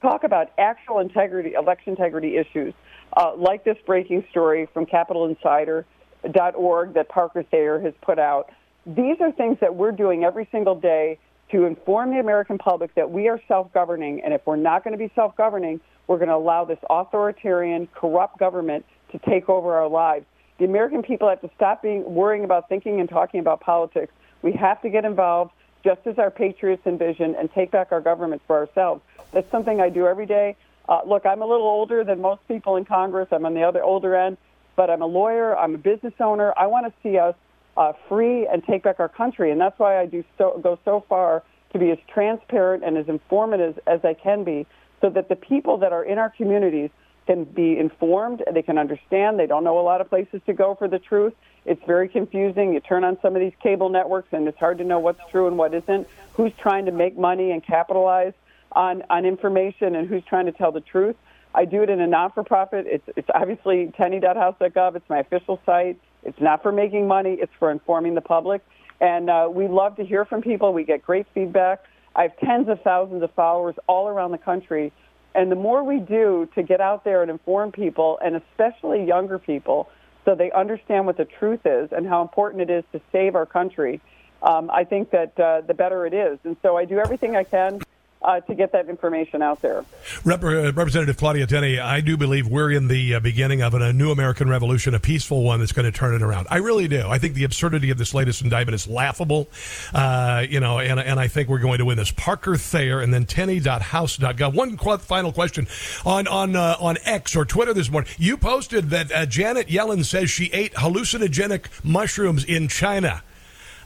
talk 0.00 0.24
about 0.24 0.50
actual 0.58 1.00
integrity, 1.00 1.52
election 1.52 1.90
integrity 1.90 2.38
issues, 2.38 2.72
uh, 3.16 3.32
like 3.36 3.64
this 3.64 3.76
breaking 3.84 4.24
story 4.30 4.66
from 4.72 4.86
CapitalInsider.org 4.86 6.94
that 6.94 7.08
Parker 7.08 7.42
Thayer 7.42 7.80
has 7.80 7.92
put 8.00 8.18
out. 8.18 8.50
These 8.86 9.16
are 9.20 9.30
things 9.32 9.58
that 9.60 9.74
we're 9.74 9.92
doing 9.92 10.24
every 10.24 10.48
single 10.50 10.74
day 10.74 11.18
to 11.52 11.66
inform 11.66 12.10
the 12.10 12.20
American 12.20 12.56
public 12.56 12.94
that 12.94 13.10
we 13.10 13.28
are 13.28 13.40
self-governing, 13.46 14.22
and 14.24 14.32
if 14.32 14.40
we're 14.46 14.56
not 14.56 14.84
going 14.84 14.92
to 14.92 14.98
be 14.98 15.10
self-governing, 15.14 15.80
we're 16.06 16.16
going 16.16 16.28
to 16.28 16.34
allow 16.34 16.64
this 16.64 16.78
authoritarian, 16.88 17.88
corrupt 17.94 18.38
government 18.38 18.86
to 19.12 19.18
take 19.18 19.48
over 19.48 19.76
our 19.76 19.88
lives. 19.88 20.24
The 20.60 20.66
American 20.66 21.02
people 21.02 21.26
have 21.30 21.40
to 21.40 21.50
stop 21.56 21.80
being 21.80 22.04
worrying 22.04 22.44
about 22.44 22.68
thinking 22.68 23.00
and 23.00 23.08
talking 23.08 23.40
about 23.40 23.60
politics. 23.60 24.12
We 24.42 24.52
have 24.52 24.80
to 24.82 24.90
get 24.90 25.06
involved. 25.06 25.52
just 25.82 26.06
as 26.06 26.18
our 26.18 26.30
patriots 26.30 26.86
envision, 26.86 27.34
and 27.36 27.50
take 27.52 27.70
back 27.70 27.92
our 27.92 28.00
government 28.00 28.42
for 28.46 28.56
ourselves. 28.56 29.02
That's 29.32 29.50
something 29.50 29.80
I 29.80 29.88
do 29.88 30.06
every 30.06 30.26
day. 30.26 30.56
Uh, 30.88 31.00
look, 31.06 31.24
I'm 31.24 31.42
a 31.42 31.46
little 31.46 31.66
older 31.66 32.04
than 32.04 32.20
most 32.20 32.46
people 32.48 32.76
in 32.76 32.84
Congress. 32.84 33.28
I'm 33.32 33.46
on 33.46 33.54
the 33.54 33.62
other 33.62 33.82
older 33.82 34.14
end, 34.14 34.36
but 34.76 34.90
I'm 34.90 35.02
a 35.02 35.06
lawyer. 35.06 35.56
I'm 35.56 35.74
a 35.74 35.78
business 35.78 36.14
owner. 36.20 36.52
I 36.56 36.66
want 36.66 36.86
to 36.86 36.92
see 37.02 37.16
us 37.18 37.34
uh, 37.76 37.92
free 38.08 38.46
and 38.46 38.64
take 38.64 38.82
back 38.82 39.00
our 39.00 39.08
country, 39.08 39.50
and 39.50 39.60
that's 39.60 39.78
why 39.78 39.98
I 39.98 40.06
do 40.06 40.24
so, 40.36 40.60
go 40.62 40.78
so 40.84 41.04
far 41.08 41.42
to 41.72 41.78
be 41.78 41.90
as 41.90 41.98
transparent 42.12 42.82
and 42.84 42.98
as 42.98 43.08
informative 43.08 43.78
as 43.86 44.04
I 44.04 44.14
can 44.14 44.44
be, 44.44 44.66
so 45.00 45.08
that 45.10 45.28
the 45.28 45.36
people 45.36 45.78
that 45.78 45.92
are 45.92 46.04
in 46.04 46.18
our 46.18 46.30
communities 46.30 46.90
can 47.30 47.44
be 47.44 47.78
informed, 47.78 48.42
they 48.52 48.62
can 48.62 48.76
understand. 48.76 49.38
They 49.38 49.46
don't 49.46 49.62
know 49.62 49.78
a 49.78 49.82
lot 49.82 50.00
of 50.00 50.08
places 50.08 50.40
to 50.46 50.52
go 50.52 50.74
for 50.74 50.88
the 50.88 50.98
truth. 50.98 51.32
It's 51.64 51.80
very 51.86 52.08
confusing. 52.08 52.74
You 52.74 52.80
turn 52.80 53.04
on 53.04 53.18
some 53.22 53.36
of 53.36 53.40
these 53.40 53.52
cable 53.62 53.88
networks, 53.88 54.32
and 54.32 54.48
it's 54.48 54.58
hard 54.58 54.78
to 54.78 54.84
know 54.84 54.98
what's 54.98 55.20
true 55.30 55.46
and 55.46 55.56
what 55.56 55.72
isn't. 55.72 56.08
Who's 56.34 56.52
trying 56.60 56.86
to 56.86 56.92
make 56.92 57.16
money 57.16 57.52
and 57.52 57.64
capitalize 57.64 58.32
on 58.72 59.04
on 59.10 59.24
information, 59.24 59.94
and 59.94 60.08
who's 60.08 60.24
trying 60.24 60.46
to 60.46 60.52
tell 60.52 60.72
the 60.72 60.80
truth? 60.80 61.14
I 61.54 61.66
do 61.66 61.84
it 61.84 61.90
in 61.90 62.00
a 62.00 62.06
non-for-profit. 62.08 62.86
It's 62.88 63.08
it's 63.16 63.30
obviously 63.32 63.92
tenney.house.gov. 63.96 64.96
It's 64.96 65.08
my 65.08 65.20
official 65.20 65.60
site. 65.64 66.00
It's 66.24 66.40
not 66.40 66.64
for 66.64 66.72
making 66.72 67.06
money. 67.06 67.34
It's 67.40 67.52
for 67.60 67.70
informing 67.70 68.16
the 68.16 68.22
public. 68.22 68.60
And 69.00 69.30
uh, 69.30 69.48
we 69.52 69.68
love 69.68 69.94
to 69.96 70.04
hear 70.04 70.24
from 70.24 70.42
people. 70.42 70.72
We 70.72 70.82
get 70.82 71.02
great 71.02 71.26
feedback. 71.32 71.84
I 72.16 72.22
have 72.22 72.36
tens 72.40 72.68
of 72.68 72.82
thousands 72.82 73.22
of 73.22 73.30
followers 73.34 73.76
all 73.86 74.08
around 74.08 74.32
the 74.32 74.38
country. 74.38 74.92
And 75.34 75.50
the 75.50 75.56
more 75.56 75.84
we 75.84 75.98
do 75.98 76.48
to 76.54 76.62
get 76.62 76.80
out 76.80 77.04
there 77.04 77.22
and 77.22 77.30
inform 77.30 77.72
people, 77.72 78.18
and 78.24 78.36
especially 78.36 79.04
younger 79.04 79.38
people, 79.38 79.88
so 80.24 80.34
they 80.34 80.50
understand 80.50 81.06
what 81.06 81.16
the 81.16 81.24
truth 81.24 81.60
is 81.64 81.92
and 81.92 82.06
how 82.06 82.22
important 82.22 82.62
it 82.62 82.70
is 82.70 82.84
to 82.92 83.00
save 83.12 83.34
our 83.34 83.46
country, 83.46 84.00
um, 84.42 84.70
I 84.70 84.84
think 84.84 85.10
that 85.10 85.38
uh, 85.38 85.60
the 85.62 85.74
better 85.74 86.06
it 86.06 86.14
is. 86.14 86.38
And 86.44 86.56
so 86.62 86.76
I 86.76 86.84
do 86.84 86.98
everything 86.98 87.36
I 87.36 87.44
can 87.44 87.80
uh, 88.22 88.40
to 88.40 88.54
get 88.54 88.72
that 88.72 88.88
information 88.88 89.42
out 89.42 89.62
there. 89.62 89.84
Rep- 90.24 90.42
uh, 90.44 90.72
Representative 90.72 91.16
Claudia 91.16 91.46
Tenney, 91.46 91.78
I 91.78 92.00
do 92.00 92.16
believe 92.16 92.46
we're 92.46 92.70
in 92.70 92.88
the 92.88 93.14
uh, 93.14 93.20
beginning 93.20 93.62
of 93.62 93.74
an, 93.74 93.82
a 93.82 93.92
new 93.92 94.10
American 94.10 94.48
revolution, 94.48 94.94
a 94.94 95.00
peaceful 95.00 95.42
one 95.42 95.60
that's 95.60 95.72
going 95.72 95.90
to 95.90 95.96
turn 95.96 96.14
it 96.14 96.22
around. 96.22 96.46
I 96.50 96.58
really 96.58 96.88
do. 96.88 97.08
I 97.08 97.18
think 97.18 97.34
the 97.34 97.44
absurdity 97.44 97.90
of 97.90 97.98
this 97.98 98.12
latest 98.12 98.42
indictment 98.42 98.74
is 98.74 98.86
laughable, 98.86 99.48
uh, 99.94 100.44
you 100.48 100.60
know, 100.60 100.78
and, 100.78 101.00
and 101.00 101.18
I 101.18 101.28
think 101.28 101.48
we're 101.48 101.60
going 101.60 101.78
to 101.78 101.84
win 101.84 101.96
this. 101.96 102.10
Parker 102.10 102.56
Thayer 102.56 103.00
and 103.00 103.12
then 103.12 103.24
tenney.house.gov. 103.24 104.54
One 104.54 104.76
qu- 104.76 104.98
final 104.98 105.32
question 105.32 105.66
on 106.04 106.26
on 106.28 106.56
uh, 106.56 106.76
on 106.80 106.98
X 107.04 107.34
or 107.36 107.44
Twitter 107.44 107.72
this 107.72 107.90
morning. 107.90 108.10
You 108.18 108.36
posted 108.36 108.90
that 108.90 109.10
uh, 109.12 109.26
Janet 109.26 109.68
Yellen 109.68 110.04
says 110.04 110.30
she 110.30 110.46
ate 110.52 110.74
hallucinogenic 110.74 111.66
mushrooms 111.82 112.44
in 112.44 112.68
China. 112.68 113.22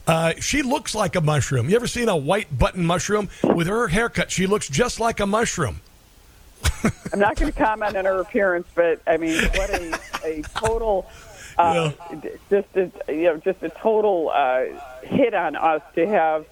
Uh, 0.07 0.35
she 0.41 0.63
looks 0.63 0.95
like 0.95 1.17
a 1.17 1.21
mushroom. 1.21 1.69
You 1.71 1.77
ever 1.77 1.87
seen 1.87 2.09
a 2.09 2.17
white 2.17 2.57
button 2.59 2.85
mushroom? 2.85 3.29
With 3.43 3.67
her 3.67 3.89
haircut, 3.89 4.31
she 4.31 4.47
looks 4.47 4.69
just 4.69 5.01
like 5.01 5.21
a 5.21 5.27
mushroom. 5.27 5.81
I'm 7.13 7.19
not 7.19 7.37
going 7.37 7.51
to 7.53 7.59
comment 7.59 7.97
on 7.97 8.05
her 8.05 8.21
appearance, 8.21 8.67
but 8.75 9.01
I 9.07 9.17
mean, 9.17 9.43
what 9.43 9.71
a, 9.71 9.99
a 10.25 10.43
total, 10.55 11.07
uh, 11.57 11.91
just 12.51 12.69
a, 12.77 12.91
you 13.09 13.25
know, 13.25 13.37
just 13.39 13.63
a 13.63 13.71
total 13.71 14.31
uh, 14.35 14.65
hit 15.03 15.33
on 15.35 15.57
us 15.57 15.83
to 15.95 16.07
have 16.07 16.47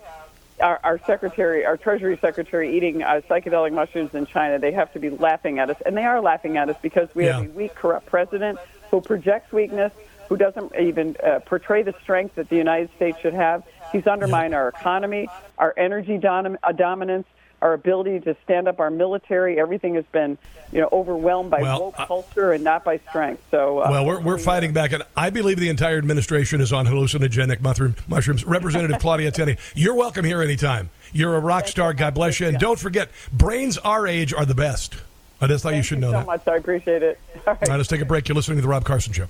our, 0.61 0.81
our 0.85 0.99
secretary, 1.07 1.65
our 1.67 1.77
Treasury 1.77 2.17
Secretary, 2.21 2.75
eating 2.77 3.03
uh, 3.03 3.21
psychedelic 3.29 3.73
mushrooms 3.73 4.15
in 4.15 4.27
China. 4.27 4.59
They 4.59 4.73
have 4.73 4.93
to 4.95 4.99
be 4.99 5.11
laughing 5.11 5.59
at 5.59 5.69
us, 5.71 5.77
and 5.85 5.97
they 5.97 6.05
are 6.05 6.21
laughing 6.21 6.57
at 6.57 6.69
us 6.71 6.77
because 6.81 7.09
we 7.15 7.27
Yeah. 7.27 7.41
have 7.41 7.47
a 7.47 7.51
weak, 7.51 7.75
corrupt 7.75 8.07
president 8.07 8.59
who 8.91 9.01
projects 9.01 9.51
weakness, 9.53 9.93
who 10.33 10.39
doesn't 10.39 10.73
even 10.81 11.15
uh, 11.23 11.41
portray 11.41 11.83
the 11.83 11.95
strength 12.03 12.37
that 12.37 12.49
the 12.49 12.57
United 12.57 12.89
States 12.97 13.19
should 13.21 13.35
have. 13.35 13.63
He's 13.93 14.07
undermined 14.07 14.55
our 14.55 14.69
economy, 14.69 15.29
our 15.59 15.75
energy 15.77 16.17
dom- 16.17 16.57
uh, 16.63 16.73
dominance, 16.73 17.27
our 17.61 17.75
ability 17.75 18.21
to 18.21 18.35
stand 18.43 18.67
up 18.67 18.81
our 18.81 18.89
military. 18.89 19.61
Everything 19.61 19.95
has 19.97 20.07
been, 20.11 20.39
you 20.73 20.81
know, 20.81 20.89
overwhelmed 20.91 21.51
by 21.51 21.61
Well, 21.61 21.81
woke 21.81 21.97
culture 21.97 22.53
and 22.53 22.65
not 22.65 22.83
by 22.83 22.97
strength. 23.11 23.43
So, 23.51 23.81
uh, 23.81 23.89
well, 23.91 24.07
we're, 24.07 24.21
we're 24.21 24.39
fighting 24.39 24.73
back, 24.73 24.93
and 24.93 25.03
I 25.15 25.29
believe 25.29 25.61
the 25.61 25.69
entire 25.69 25.99
administration 25.99 26.63
is 26.63 26.73
on 26.73 26.87
hallucinogenic 26.87 27.61
mushroom, 27.61 27.95
mushrooms. 28.09 28.43
Representative 28.47 28.99
Claudia 29.01 29.33
Tenney, 29.33 29.59
you're 29.75 29.95
welcome 29.95 30.25
here 30.25 30.41
anytime. 30.41 30.89
You're 31.13 31.37
a 31.37 31.41
rock 31.41 31.69
star. 31.69 31.93
God 31.93 32.15
bless 32.15 32.41
you. 32.41 32.47
And 32.47 32.59
don't 32.59 32.79
forget, 32.79 33.11
brains 33.35 33.77
our 33.77 34.07
age 34.07 34.33
are 34.33 34.47
the 34.47 34.55
best. 34.55 34.95
I 35.43 35.47
just 35.47 35.63
thought 35.63 35.75
you 35.75 35.83
should 35.83 35.99
know 35.99 36.13
so 36.13 36.19
that. 36.19 36.27
much. 36.27 36.49
I 36.49 36.57
appreciate 36.57 37.03
it. 37.03 37.21
All 37.47 37.53
right. 37.53 37.63
All 37.65 37.69
right, 37.69 37.77
let's 37.77 37.91
take 37.91 38.01
a 38.01 38.07
break. 38.07 38.29
You're 38.29 38.37
listening 38.37 38.57
to 38.57 38.63
the 38.63 38.69
Rob 38.69 38.87
Carson 38.87 39.13
Show. 39.13 39.27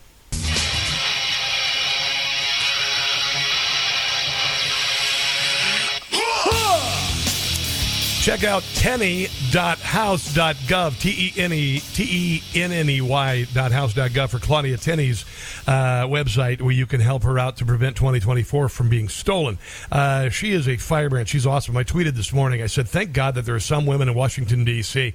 Check 8.23 8.45
out 8.45 8.63
tenney.house.gov, 8.75 11.01
T-E-N-E, 11.01 11.81
T-E-N-N-E-Y 11.81 13.47
dot 13.53 13.73
house.gov 13.73 14.31
for 14.31 14.39
Claudia 14.39 14.77
Tenney's 14.77 15.25
uh, 15.67 16.07
website 16.07 16.63
where 16.63 16.71
you 16.71 16.87
can 16.87 17.01
help 17.01 17.25
her 17.25 17.37
out 17.37 17.57
to 17.57 17.67
prevent 17.67 17.97
2024 17.97 18.69
from 18.69 18.89
being 18.89 19.09
stolen. 19.09 19.59
Uh, 19.91 20.29
she 20.29 20.53
is 20.53 20.69
a 20.69 20.77
firebrand. 20.77 21.29
She's 21.29 21.49
awesome. 21.49 21.77
I 21.77 21.83
tweeted 21.83 22.13
this 22.13 22.33
morning. 22.33 22.63
I 22.63 22.67
said, 22.67 22.87
thank 22.87 23.13
God 23.13 23.35
that 23.35 23.45
there 23.45 23.57
are 23.57 23.61
some 23.61 23.87
women 23.87 24.09
in 24.09 24.15
Washington, 24.15 24.65
D.C. 24.65 25.15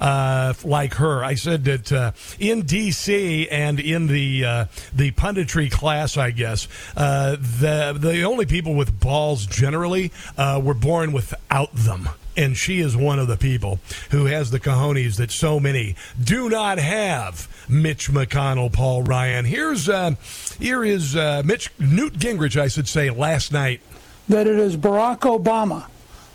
Uh, 0.00 0.52
like 0.64 0.94
her. 0.94 1.22
I 1.22 1.36
said 1.36 1.62
that 1.62 1.92
uh, 1.92 2.10
in 2.40 2.62
D.C. 2.62 3.48
and 3.50 3.78
in 3.78 4.08
the 4.08 4.44
uh, 4.44 4.64
the 4.92 5.12
punditry 5.12 5.70
class, 5.70 6.16
I 6.16 6.32
guess, 6.32 6.66
uh, 6.96 7.36
the, 7.36 7.96
the 7.96 8.24
only 8.24 8.46
people 8.46 8.74
with 8.74 8.98
balls 8.98 9.46
generally 9.46 10.10
were 10.36 10.74
born 10.74 11.12
without 11.12 11.72
them 11.72 12.08
and 12.38 12.56
she 12.56 12.78
is 12.78 12.96
one 12.96 13.18
of 13.18 13.26
the 13.26 13.36
people 13.36 13.80
who 14.12 14.26
has 14.26 14.50
the 14.52 14.60
cojones 14.60 15.16
that 15.16 15.32
so 15.32 15.58
many 15.58 15.96
do 16.22 16.48
not 16.48 16.78
have. 16.78 17.48
Mitch 17.68 18.08
McConnell, 18.10 18.72
Paul 18.72 19.02
Ryan. 19.02 19.44
Here's 19.44 19.88
uh, 19.88 20.12
here 20.58 20.84
is 20.84 21.16
uh, 21.16 21.42
Mitch 21.44 21.70
Newt 21.78 22.14
Gingrich, 22.14 22.58
I 22.58 22.68
should 22.68 22.88
say, 22.88 23.10
last 23.10 23.52
night. 23.52 23.80
that 24.28 24.46
it 24.46 24.58
is 24.58 24.76
Barack 24.76 25.20
Obama 25.20 25.86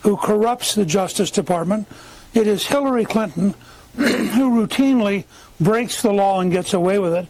who 0.02 0.18
corrupts 0.18 0.76
the 0.76 0.86
Justice 0.86 1.32
Department. 1.32 1.88
It 2.34 2.48
is 2.48 2.66
Hillary 2.68 3.06
Clinton 3.06 3.56
who 3.96 4.68
routinely 4.68 5.24
breaks 5.62 6.02
the 6.02 6.12
law 6.12 6.42
and 6.42 6.52
gets 6.52 6.74
away 6.74 7.00
with 7.00 7.14
it. 7.14 7.28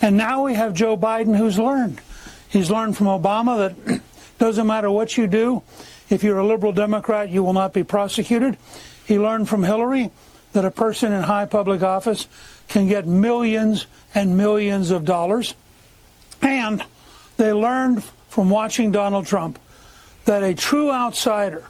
And 0.00 0.16
now 0.16 0.44
we 0.44 0.54
have 0.54 0.72
Joe 0.72 0.96
Biden 0.96 1.36
who's 1.36 1.58
learned. 1.58 2.00
He's 2.48 2.70
learned 2.70 2.96
from 2.96 3.06
Obama 3.08 3.76
that 3.86 4.00
doesn't 4.38 4.66
matter 4.66 4.90
what 4.90 5.18
you 5.18 5.26
do, 5.26 5.62
if 6.10 6.22
you're 6.22 6.38
a 6.38 6.46
liberal 6.46 6.72
Democrat, 6.72 7.30
you 7.30 7.42
will 7.42 7.52
not 7.52 7.72
be 7.72 7.84
prosecuted. 7.84 8.56
He 9.06 9.18
learned 9.18 9.48
from 9.48 9.62
Hillary 9.62 10.10
that 10.52 10.64
a 10.64 10.70
person 10.70 11.12
in 11.12 11.22
high 11.22 11.46
public 11.46 11.82
office 11.82 12.28
can 12.68 12.88
get 12.88 13.06
millions 13.06 13.86
and 14.14 14.36
millions 14.36 14.90
of 14.90 15.04
dollars. 15.04 15.54
And 16.40 16.84
they 17.36 17.52
learned 17.52 18.04
from 18.28 18.50
watching 18.50 18.92
Donald 18.92 19.26
Trump 19.26 19.58
that 20.24 20.42
a 20.42 20.54
true 20.54 20.90
outsider 20.90 21.64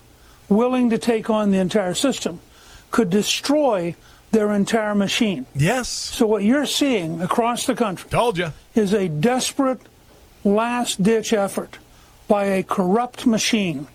willing 0.48 0.90
to 0.90 0.98
take 0.98 1.30
on 1.30 1.50
the 1.50 1.58
entire 1.58 1.94
system 1.94 2.40
could 2.90 3.10
destroy 3.10 3.94
their 4.30 4.52
entire 4.52 4.94
machine. 4.94 5.46
Yes. 5.54 5.88
So 5.88 6.26
what 6.26 6.42
you're 6.42 6.66
seeing 6.66 7.20
across 7.22 7.66
the 7.66 7.74
country 7.74 8.10
Told 8.10 8.36
you. 8.36 8.52
is 8.74 8.92
a 8.92 9.08
desperate 9.08 9.80
last 10.44 11.02
ditch 11.02 11.32
effort 11.32 11.78
by 12.28 12.44
a 12.44 12.62
corrupt 12.62 13.26
machine 13.26 13.86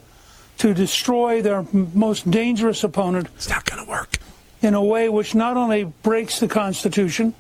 to 0.60 0.74
destroy 0.74 1.42
their 1.42 1.66
most 1.74 2.30
dangerous 2.30 2.84
opponent. 2.84 3.28
It's 3.36 3.50
not 3.50 3.66
going 3.66 3.84
to 3.84 3.90
work. 3.90 4.18
In 4.62 4.74
a 4.74 4.84
way 4.84 5.10
which 5.10 5.34
not 5.36 5.58
only 5.58 5.86
breaks 5.86 6.40
the 6.40 6.48
Constitution, 6.48 7.34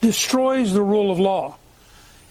destroys 0.00 0.72
the 0.72 0.82
rule 0.82 1.10
of 1.10 1.18
law, 1.20 1.56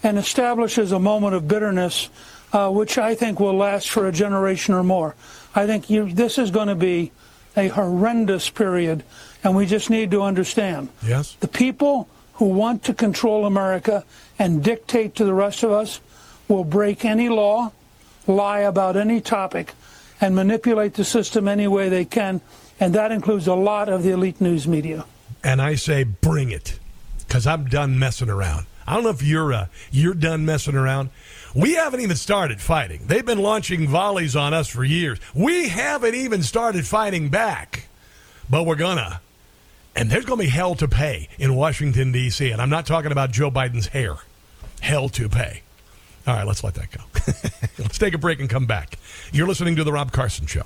and 0.02 0.18
establishes 0.18 0.92
a 0.92 0.98
moment 0.98 1.34
of 1.34 1.46
bitterness, 1.46 2.08
uh, 2.52 2.70
which 2.70 2.98
I 2.98 3.14
think 3.14 3.38
will 3.38 3.56
last 3.56 3.88
for 3.88 4.08
a 4.08 4.12
generation 4.12 4.74
or 4.74 4.82
more. 4.82 5.14
I 5.54 5.66
think 5.66 5.88
you, 5.90 6.12
this 6.12 6.38
is 6.38 6.50
going 6.50 6.68
to 6.68 6.74
be 6.74 7.12
a 7.56 7.68
horrendous 7.68 8.50
period, 8.50 9.04
and 9.44 9.54
we 9.54 9.66
just 9.66 9.90
need 9.90 10.10
to 10.12 10.22
understand 10.22 10.88
Yes. 11.06 11.36
the 11.40 11.48
people 11.48 12.08
who 12.34 12.46
want 12.46 12.84
to 12.84 12.94
control 12.94 13.44
America 13.46 14.04
and 14.38 14.64
dictate 14.64 15.14
to 15.16 15.24
the 15.24 15.34
rest 15.34 15.62
of 15.62 15.70
us 15.70 16.00
will 16.48 16.64
break 16.64 17.04
any 17.04 17.28
law, 17.28 17.70
lie 18.26 18.60
about 18.60 18.96
any 18.96 19.20
topic, 19.20 19.74
and 20.20 20.34
manipulate 20.34 20.94
the 20.94 21.04
system 21.04 21.48
any 21.48 21.66
way 21.66 21.88
they 21.88 22.04
can. 22.04 22.40
And 22.78 22.94
that 22.94 23.12
includes 23.12 23.46
a 23.46 23.54
lot 23.54 23.88
of 23.88 24.02
the 24.02 24.10
elite 24.10 24.40
news 24.40 24.66
media. 24.66 25.04
And 25.42 25.60
I 25.60 25.74
say, 25.74 26.04
bring 26.04 26.50
it, 26.50 26.78
because 27.26 27.46
I'm 27.46 27.66
done 27.66 27.98
messing 27.98 28.28
around. 28.28 28.66
I 28.86 28.94
don't 28.94 29.04
know 29.04 29.10
if 29.10 29.22
you're 29.22 29.52
uh, 29.52 29.66
you're 29.92 30.14
done 30.14 30.44
messing 30.44 30.74
around. 30.74 31.10
We 31.54 31.74
haven't 31.74 32.00
even 32.00 32.16
started 32.16 32.60
fighting. 32.60 33.02
They've 33.06 33.24
been 33.24 33.38
launching 33.38 33.86
volleys 33.86 34.34
on 34.34 34.52
us 34.52 34.68
for 34.68 34.82
years. 34.82 35.20
We 35.34 35.68
haven't 35.68 36.14
even 36.14 36.42
started 36.42 36.86
fighting 36.86 37.28
back, 37.28 37.86
but 38.48 38.64
we're 38.66 38.76
gonna. 38.76 39.20
And 39.94 40.10
there's 40.10 40.24
gonna 40.24 40.42
be 40.42 40.48
hell 40.48 40.74
to 40.76 40.88
pay 40.88 41.28
in 41.38 41.54
Washington 41.54 42.10
D.C. 42.10 42.50
And 42.50 42.60
I'm 42.60 42.70
not 42.70 42.86
talking 42.86 43.12
about 43.12 43.30
Joe 43.30 43.50
Biden's 43.50 43.88
hair. 43.88 44.16
Hell 44.80 45.08
to 45.10 45.28
pay. 45.28 45.62
All 46.26 46.34
right, 46.34 46.46
let's 46.46 46.64
let 46.64 46.74
that 46.74 46.90
go. 46.90 47.02
Let's 47.80 47.98
take 47.98 48.14
a 48.14 48.18
break 48.18 48.40
and 48.40 48.48
come 48.48 48.66
back. 48.66 48.98
You're 49.32 49.48
listening 49.48 49.74
to 49.76 49.84
The 49.84 49.92
Rob 49.92 50.12
Carson 50.12 50.46
Show. 50.46 50.64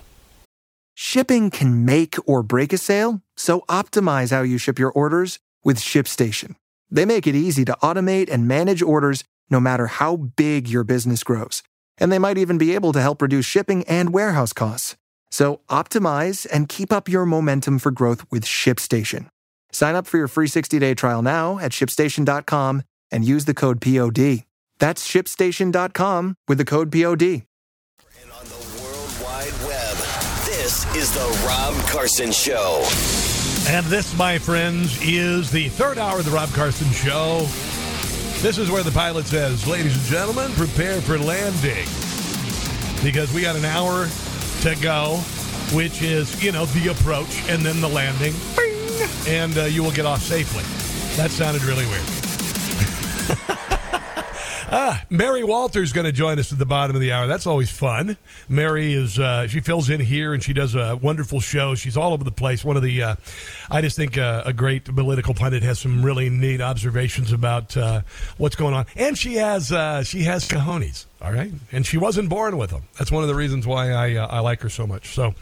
Shipping 0.94 1.50
can 1.50 1.84
make 1.84 2.16
or 2.26 2.42
break 2.42 2.72
a 2.72 2.78
sale, 2.78 3.22
so 3.36 3.60
optimize 3.68 4.30
how 4.30 4.42
you 4.42 4.58
ship 4.58 4.78
your 4.78 4.90
orders 4.90 5.38
with 5.64 5.78
ShipStation. 5.78 6.56
They 6.90 7.04
make 7.04 7.26
it 7.26 7.34
easy 7.34 7.64
to 7.64 7.76
automate 7.82 8.30
and 8.30 8.46
manage 8.46 8.82
orders 8.82 9.24
no 9.50 9.60
matter 9.60 9.86
how 9.86 10.16
big 10.16 10.68
your 10.68 10.84
business 10.84 11.22
grows. 11.22 11.62
And 11.98 12.10
they 12.10 12.18
might 12.18 12.38
even 12.38 12.58
be 12.58 12.74
able 12.74 12.92
to 12.92 13.00
help 13.00 13.22
reduce 13.22 13.46
shipping 13.46 13.84
and 13.84 14.12
warehouse 14.12 14.52
costs. 14.52 14.96
So 15.30 15.60
optimize 15.68 16.46
and 16.52 16.68
keep 16.68 16.92
up 16.92 17.08
your 17.08 17.26
momentum 17.26 17.78
for 17.78 17.90
growth 17.90 18.24
with 18.30 18.44
ShipStation. 18.44 19.28
Sign 19.72 19.94
up 19.94 20.06
for 20.06 20.18
your 20.18 20.28
free 20.28 20.46
60-day 20.46 20.94
trial 20.94 21.22
now 21.22 21.58
at 21.58 21.72
shipstation.com 21.72 22.82
and 23.10 23.24
use 23.24 23.44
the 23.44 23.54
code 23.54 23.80
POD. 23.80 24.44
That's 24.78 25.06
shipstation.com 25.06 26.36
with 26.48 26.58
the 26.58 26.64
code 26.64 26.90
POD. 26.92 27.22
And 27.22 27.42
on 28.32 28.44
the 28.46 28.82
World 28.82 29.10
Wide 29.22 29.52
Web. 29.66 29.96
This 30.46 30.84
is 30.96 31.12
the 31.12 31.44
Rob 31.46 31.74
Carson 31.88 32.32
Show. 32.32 32.84
And 33.66 33.86
this, 33.86 34.16
my 34.16 34.38
friends, 34.38 34.98
is 35.02 35.50
the 35.50 35.68
third 35.70 35.96
hour 35.98 36.18
of 36.18 36.24
the 36.24 36.30
Rob 36.30 36.50
Carson 36.50 36.90
Show. 36.90 37.46
This 38.42 38.58
is 38.58 38.70
where 38.70 38.82
the 38.82 38.90
pilot 38.90 39.24
says, 39.24 39.66
ladies 39.66 39.96
and 39.96 40.04
gentlemen, 40.04 40.52
prepare 40.52 41.00
for 41.00 41.18
landing. 41.18 41.86
Because 43.02 43.32
we 43.32 43.40
got 43.40 43.56
an 43.56 43.64
hour 43.64 44.06
to 44.62 44.74
go, 44.82 45.16
which 45.72 46.02
is, 46.02 46.42
you 46.42 46.52
know, 46.52 46.66
the 46.66 46.88
approach 46.88 47.48
and 47.48 47.62
then 47.64 47.80
the 47.80 47.88
landing. 47.88 48.34
Bing! 48.56 49.08
And 49.26 49.56
uh, 49.56 49.64
you 49.64 49.82
will 49.82 49.92
get 49.92 50.04
off 50.04 50.20
safely. 50.20 50.62
That 51.16 51.30
sounded 51.30 51.62
really 51.62 51.86
weird. 51.86 52.04
Ah, 54.76 55.04
Mary 55.08 55.44
Walter's 55.44 55.92
going 55.92 56.04
to 56.04 56.10
join 56.10 56.40
us 56.40 56.52
at 56.52 56.58
the 56.58 56.66
bottom 56.66 56.96
of 56.96 57.00
the 57.00 57.12
hour. 57.12 57.28
That's 57.28 57.46
always 57.46 57.70
fun. 57.70 58.16
Mary 58.48 58.92
is 58.92 59.20
uh, 59.20 59.46
she 59.46 59.60
fills 59.60 59.88
in 59.88 60.00
here 60.00 60.34
and 60.34 60.42
she 60.42 60.52
does 60.52 60.74
a 60.74 60.96
wonderful 61.00 61.38
show. 61.38 61.76
She's 61.76 61.96
all 61.96 62.12
over 62.12 62.24
the 62.24 62.32
place. 62.32 62.64
One 62.64 62.76
of 62.76 62.82
the 62.82 63.00
uh, 63.00 63.14
I 63.70 63.82
just 63.82 63.94
think 63.94 64.18
uh, 64.18 64.42
a 64.44 64.52
great 64.52 64.84
political 64.84 65.32
pundit 65.32 65.62
has 65.62 65.78
some 65.78 66.04
really 66.04 66.28
neat 66.28 66.60
observations 66.60 67.30
about 67.30 67.76
uh, 67.76 68.00
what's 68.36 68.56
going 68.56 68.74
on, 68.74 68.86
and 68.96 69.16
she 69.16 69.34
has 69.34 69.70
uh, 69.70 70.02
she 70.02 70.24
has 70.24 70.48
cojones. 70.48 71.06
All 71.22 71.32
right, 71.32 71.52
and 71.70 71.86
she 71.86 71.96
wasn't 71.96 72.28
born 72.28 72.58
with 72.58 72.70
them. 72.70 72.82
That's 72.98 73.12
one 73.12 73.22
of 73.22 73.28
the 73.28 73.36
reasons 73.36 73.68
why 73.68 73.92
I 73.92 74.16
uh, 74.16 74.26
I 74.26 74.40
like 74.40 74.60
her 74.62 74.68
so 74.68 74.88
much. 74.88 75.14
So. 75.14 75.36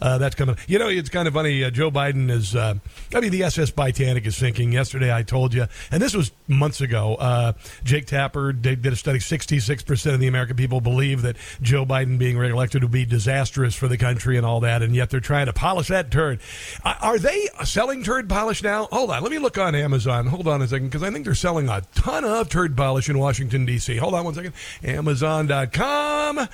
Uh, 0.00 0.18
that's 0.18 0.34
coming. 0.34 0.56
You 0.66 0.78
know, 0.78 0.88
it's 0.88 1.08
kind 1.08 1.28
of 1.28 1.34
funny. 1.34 1.64
Uh, 1.64 1.70
Joe 1.70 1.90
Biden 1.90 2.30
is. 2.30 2.54
Uh, 2.54 2.74
I 3.14 3.20
mean, 3.20 3.30
the 3.30 3.42
SS 3.44 3.70
Titanic 3.72 4.26
is 4.26 4.36
sinking. 4.36 4.72
Yesterday, 4.72 5.14
I 5.14 5.22
told 5.22 5.54
you, 5.54 5.66
and 5.90 6.02
this 6.02 6.14
was 6.14 6.32
months 6.48 6.80
ago. 6.80 7.14
Uh, 7.16 7.52
Jake 7.84 8.06
Tapper 8.06 8.52
did, 8.52 8.82
did 8.82 8.92
a 8.92 8.96
study. 8.96 9.20
Sixty-six 9.20 9.82
percent 9.82 10.14
of 10.14 10.20
the 10.20 10.26
American 10.26 10.56
people 10.56 10.80
believe 10.80 11.22
that 11.22 11.36
Joe 11.62 11.84
Biden 11.84 12.18
being 12.18 12.36
reelected 12.36 12.82
would 12.82 12.92
be 12.92 13.04
disastrous 13.04 13.74
for 13.74 13.88
the 13.88 13.96
country 13.98 14.36
and 14.36 14.46
all 14.46 14.60
that, 14.60 14.82
and 14.82 14.94
yet 14.94 15.10
they're 15.10 15.20
trying 15.20 15.46
to 15.46 15.52
polish 15.52 15.88
that 15.88 16.10
turd. 16.10 16.40
Are 16.84 17.18
they 17.18 17.48
selling 17.64 18.02
turd 18.02 18.28
polish 18.28 18.62
now? 18.62 18.88
Hold 18.92 19.10
on, 19.10 19.22
let 19.22 19.30
me 19.30 19.38
look 19.38 19.58
on 19.58 19.74
Amazon. 19.74 20.26
Hold 20.26 20.48
on 20.48 20.62
a 20.62 20.68
second, 20.68 20.88
because 20.88 21.02
I 21.02 21.10
think 21.10 21.24
they're 21.24 21.34
selling 21.34 21.68
a 21.68 21.82
ton 21.94 22.24
of 22.24 22.48
turd 22.48 22.76
polish 22.76 23.08
in 23.08 23.18
Washington 23.18 23.64
D.C. 23.66 23.96
Hold 23.96 24.14
on 24.14 24.24
one 24.24 24.34
second. 24.34 24.52
Amazon.com. 24.82 26.48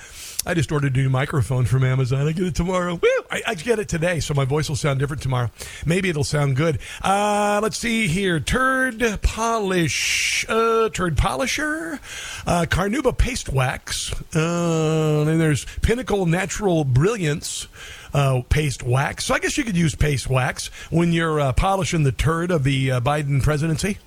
I 0.45 0.53
just 0.53 0.71
ordered 0.71 0.95
a 0.95 0.97
new 0.97 1.09
microphone 1.09 1.65
from 1.65 1.83
Amazon. 1.83 2.27
I 2.27 2.31
get 2.31 2.45
it 2.47 2.55
tomorrow. 2.55 2.95
Woo! 2.95 3.09
I, 3.31 3.41
I 3.47 3.55
get 3.55 3.79
it 3.79 3.87
today, 3.87 4.19
so 4.19 4.33
my 4.33 4.43
voice 4.43 4.67
will 4.67 4.75
sound 4.75 4.99
different 4.99 5.23
tomorrow. 5.23 5.49
Maybe 5.85 6.09
it'll 6.09 6.25
sound 6.25 6.57
good. 6.57 6.79
Uh, 7.01 7.61
let's 7.63 7.77
see 7.77 8.07
here. 8.07 8.41
Turd 8.41 9.19
polish, 9.21 10.45
uh, 10.49 10.89
turd 10.89 11.17
polisher, 11.17 11.99
uh, 12.45 12.65
Carnauba 12.69 13.17
paste 13.17 13.47
wax. 13.47 14.11
Uh, 14.35 15.25
and 15.27 15.39
there's 15.39 15.65
Pinnacle 15.81 16.25
Natural 16.25 16.83
Brilliance. 16.83 17.67
Uh, 18.13 18.41
paste 18.49 18.83
wax. 18.83 19.23
So 19.23 19.33
I 19.33 19.39
guess 19.39 19.57
you 19.57 19.63
could 19.63 19.77
use 19.77 19.95
paste 19.95 20.29
wax 20.29 20.67
when 20.89 21.13
you're 21.13 21.39
uh, 21.39 21.53
polishing 21.53 22.03
the 22.03 22.11
turd 22.11 22.51
of 22.51 22.65
the 22.65 22.91
uh, 22.91 22.99
Biden 22.99 23.41
presidency. 23.41 23.99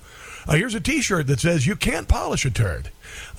Uh, 0.47 0.53
here's 0.53 0.75
a 0.75 0.79
T-shirt 0.79 1.25
that 1.25 1.39
says 1.39 1.65
"You 1.65 1.75
can't 1.75 2.07
polish 2.07 2.45
a 2.45 2.51
turd." 2.51 2.91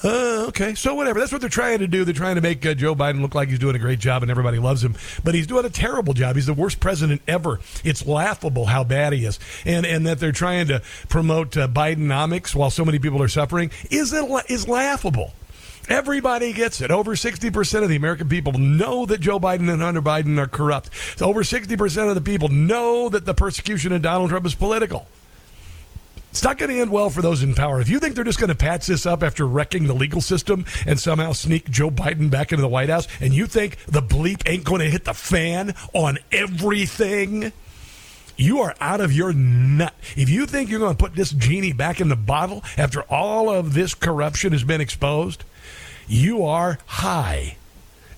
Uh, 0.05 0.47
okay, 0.49 0.75
so 0.75 0.95
whatever. 0.95 1.19
That's 1.19 1.33
what 1.33 1.41
they're 1.41 1.51
trying 1.51 1.79
to 1.81 1.87
do. 1.87 2.05
They're 2.05 2.15
trying 2.15 2.37
to 2.37 2.41
make 2.41 2.65
uh, 2.65 2.75
Joe 2.75 2.95
Biden 2.95 3.21
look 3.21 3.35
like 3.35 3.49
he's 3.49 3.59
doing 3.59 3.77
a 3.77 3.79
great 3.79 3.99
job 3.99 4.23
and 4.23 4.31
everybody 4.31 4.59
loves 4.59 4.85
him, 4.85 4.95
but 5.25 5.35
he's 5.35 5.47
doing 5.47 5.65
a 5.65 5.71
terrible 5.71 6.13
job. 6.13 6.37
He's 6.37 6.47
the 6.47 6.55
worst 6.55 6.81
president 6.81 7.23
ever. 7.27 7.61
It's 7.85 8.07
laughable 8.07 8.67
how 8.67 8.85
bad 8.85 9.13
he 9.13 9.25
is, 9.25 9.39
and 9.65 9.87
and 9.87 10.07
that 10.07 10.19
they're 10.19 10.33
trying 10.33 10.69
to 10.69 10.83
promote 11.09 11.57
uh, 11.57 11.69
Bidenomics 11.69 12.55
while 12.55 12.71
so 12.71 12.85
many 12.85 12.99
people 12.99 13.23
are 13.23 13.29
suffering 13.29 13.71
is 13.91 14.13
is 14.13 14.69
laughable. 14.69 15.33
Everybody 15.89 16.53
gets 16.53 16.81
it. 16.81 16.91
Over 16.91 17.15
60% 17.15 17.83
of 17.83 17.89
the 17.89 17.95
American 17.95 18.29
people 18.29 18.53
know 18.55 19.07
that 19.07 19.21
Joe 19.21 19.39
Biden 19.39 19.73
and 19.73 19.81
Hunter 19.81 20.03
Biden 20.03 20.37
are 20.39 20.49
corrupt. 20.49 20.91
So 21.17 21.27
over 21.27 21.45
60% 21.45 22.09
of 22.09 22.17
the 22.17 22.21
people 22.21 22.49
know 22.49 23.09
that 23.09 23.25
the 23.25 23.35
persecution 23.35 23.93
of 23.93 24.03
Donald 24.03 24.31
Trump 24.31 24.47
is 24.47 24.55
political. 24.55 25.07
It's 26.37 26.45
not 26.45 26.59
going 26.59 26.71
to 26.71 26.79
end 26.83 26.91
well 26.91 27.09
for 27.09 27.23
those 27.23 27.43
in 27.43 27.55
power. 27.55 27.81
If 27.81 27.89
you 27.89 27.99
think 27.99 28.15
they're 28.15 28.23
just 28.23 28.39
going 28.39 28.51
to 28.51 28.55
patch 28.55 28.89
this 28.89 29.07
up 29.07 29.23
after 29.23 29.47
wrecking 29.47 29.87
the 29.87 29.95
legal 29.95 30.21
system 30.21 30.67
and 30.85 31.01
somehow 31.01 31.33
sneak 31.33 31.71
Joe 31.71 31.91
Biden 31.91 32.29
back 32.29 32.53
into 32.53 32.61
the 32.61 32.69
White 32.69 32.91
House, 32.91 33.09
and 33.23 33.33
you 33.33 33.47
think 33.47 33.79
the 33.87 34.03
bleep 34.03 34.43
ain't 34.45 34.63
going 34.63 34.83
to 34.83 34.91
hit 34.91 35.07
the 35.07 35.15
fan 35.15 35.75
on 35.95 36.19
everything, 36.31 37.55
you 38.37 38.61
are 38.61 38.75
out 38.83 39.01
of 39.01 39.15
your 39.15 39.33
nut. 39.33 39.95
If 40.15 40.29
you 40.29 40.45
think 40.45 40.69
you're 40.69 40.79
going 40.79 40.95
to 40.95 41.03
put 41.03 41.15
this 41.15 41.31
genie 41.31 41.73
back 41.73 42.03
in 42.03 42.11
the 42.11 42.17
bottle 42.17 42.63
after 42.77 43.01
all 43.05 43.49
of 43.49 43.73
this 43.73 43.95
corruption 43.95 44.53
has 44.53 44.63
been 44.63 44.83
exposed, 44.83 45.43
you 46.07 46.45
are 46.45 46.79
high. 46.85 47.57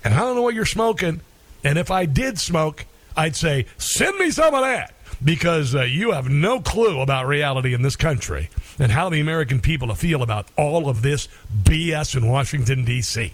And 0.03 0.13
I 0.13 0.19
don't 0.19 0.35
know 0.35 0.43
what 0.43 0.57
you're 0.57 0.67
smoking. 0.67 1.21
And 1.63 1.79
if 1.79 1.93
I 1.93 2.05
did 2.05 2.41
smoke, 2.41 2.85
I'd 3.17 3.37
say, 3.37 3.67
send 3.77 4.19
me 4.19 4.33
some 4.33 4.55
of 4.55 4.63
that 4.63 4.93
because 5.23 5.75
uh, 5.75 5.83
you 5.83 6.13
have 6.13 6.29
no 6.29 6.61
clue 6.61 7.01
about 7.01 7.27
reality 7.27 7.75
in 7.75 7.83
this 7.83 7.97
country 7.97 8.51
and 8.79 8.93
how 8.93 9.09
the 9.09 9.21
American 9.21 9.61
people 9.61 9.93
feel 9.95 10.23
about 10.23 10.47
all 10.57 10.89
of 10.89 11.03
this 11.03 11.29
BS 11.65 12.17
in 12.17 12.29
Washington, 12.29 12.85
D.C. 12.85 13.33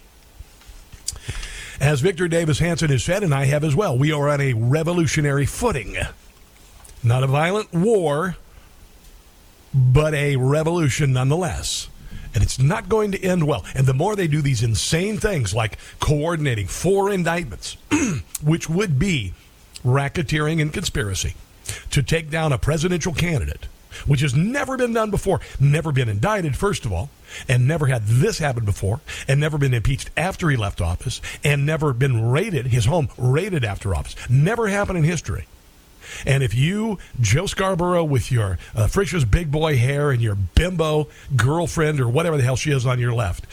As 1.79 2.01
Victor 2.01 2.27
Davis 2.27 2.59
Hanson 2.59 2.89
has 2.89 3.03
said, 3.03 3.21
and 3.23 3.33
I 3.33 3.45
have 3.45 3.63
as 3.63 3.75
well, 3.75 3.97
we 3.97 4.11
are 4.11 4.29
on 4.29 4.41
a 4.41 4.53
revolutionary 4.53 5.45
footing. 5.45 5.97
Not 7.03 7.23
a 7.23 7.27
violent 7.27 7.73
war, 7.73 8.37
but 9.73 10.13
a 10.13 10.37
revolution 10.37 11.13
nonetheless. 11.13 11.89
And 12.33 12.43
it's 12.43 12.59
not 12.59 12.89
going 12.89 13.11
to 13.11 13.23
end 13.23 13.45
well. 13.45 13.63
And 13.75 13.85
the 13.85 13.93
more 13.93 14.15
they 14.15 14.27
do 14.27 14.41
these 14.41 14.63
insane 14.63 15.17
things 15.17 15.53
like 15.53 15.77
coordinating 15.99 16.67
four 16.67 17.11
indictments, 17.11 17.77
which 18.43 18.69
would 18.69 18.97
be 18.97 19.33
racketeering 19.85 20.61
and 20.61 20.73
conspiracy, 20.73 21.35
to 21.91 22.03
take 22.03 22.29
down 22.29 22.53
a 22.53 22.57
presidential 22.57 23.13
candidate, 23.13 23.67
which 24.05 24.21
has 24.21 24.35
never 24.35 24.77
been 24.77 24.93
done 24.93 25.11
before, 25.11 25.39
never 25.59 25.91
been 25.91 26.09
indicted, 26.09 26.55
first 26.55 26.85
of 26.85 26.93
all, 26.93 27.09
and 27.47 27.67
never 27.67 27.87
had 27.87 28.05
this 28.05 28.39
happen 28.39 28.65
before, 28.65 29.01
and 29.27 29.39
never 29.39 29.57
been 29.57 29.73
impeached 29.73 30.09
after 30.17 30.49
he 30.49 30.57
left 30.57 30.81
office, 30.81 31.21
and 31.43 31.65
never 31.65 31.93
been 31.93 32.29
raided, 32.29 32.67
his 32.67 32.85
home 32.85 33.09
raided 33.17 33.63
after 33.63 33.95
office. 33.95 34.15
Never 34.29 34.67
happened 34.67 34.97
in 34.97 35.03
history. 35.03 35.47
And 36.25 36.43
if 36.43 36.53
you, 36.53 36.99
Joe 37.19 37.47
Scarborough, 37.47 38.03
with 38.03 38.31
your 38.31 38.57
uh, 38.75 38.87
big 39.29 39.51
boy 39.51 39.77
hair 39.77 40.11
and 40.11 40.21
your 40.21 40.35
bimbo 40.35 41.07
girlfriend 41.35 41.99
or 41.99 42.07
whatever 42.07 42.37
the 42.37 42.43
hell 42.43 42.55
she 42.55 42.71
is 42.71 42.85
on 42.85 42.99
your 42.99 43.13
left, 43.13 43.45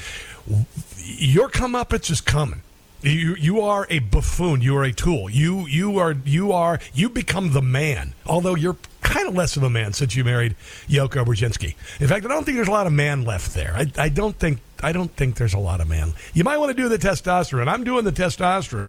your 0.97 1.49
comeuppance 1.49 2.11
is 2.11 2.21
coming. 2.21 2.63
You 3.03 3.35
you 3.35 3.61
are 3.61 3.87
a 3.91 3.99
buffoon. 3.99 4.61
You 4.61 4.77
are 4.77 4.85
a 4.85 4.93
tool. 4.93 5.29
You 5.29 5.67
you 5.67 5.99
are 5.99 6.15
you 6.25 6.53
are 6.53 6.79
you 6.95 7.09
become 7.09 7.53
the 7.53 7.63
man. 7.63 8.15
Although 8.27 8.55
you're 8.55 8.77
kind 9.01 9.29
of 9.29 9.35
less 9.35 9.57
of 9.57 9.65
a 9.65 9.71
man 9.71 9.93
since 9.93 10.15
you 10.15 10.25
married 10.25 10.55
Yoko 10.89 11.25
Brzezinski. 11.25 11.75
In 12.01 12.09
fact, 12.09 12.25
I 12.25 12.29
don't 12.29 12.45
think 12.45 12.57
there's 12.57 12.69
a 12.69 12.73
lot 12.73 12.87
of 12.87 12.93
man 12.93 13.25
left 13.25 13.55
there. 13.55 13.75
I, 13.75 13.91
I 13.99 14.09
don't 14.09 14.39
think 14.39 14.61
I 14.83 14.93
don't 14.93 15.11
think 15.17 15.35
there's 15.35 15.55
a 15.55 15.59
lot 15.59 15.81
of 15.81 15.89
man. 15.89 16.15
You 16.33 16.45
might 16.45 16.59
want 16.59 16.77
to 16.77 16.81
do 16.81 16.89
the 16.89 16.99
testosterone. 16.99 17.69
I'm 17.69 17.85
doing 17.85 18.05
the 18.05 18.13
testosterone, 18.13 18.89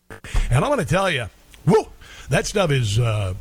and 0.49 0.64
I'm 0.64 0.70
going 0.72 0.80
to 0.80 0.86
tell 0.86 1.09
you, 1.09 1.26
whoo, 1.66 1.88
that 2.30 2.45
stuff 2.45 2.72
is 2.72 2.99
uh, 2.99 3.34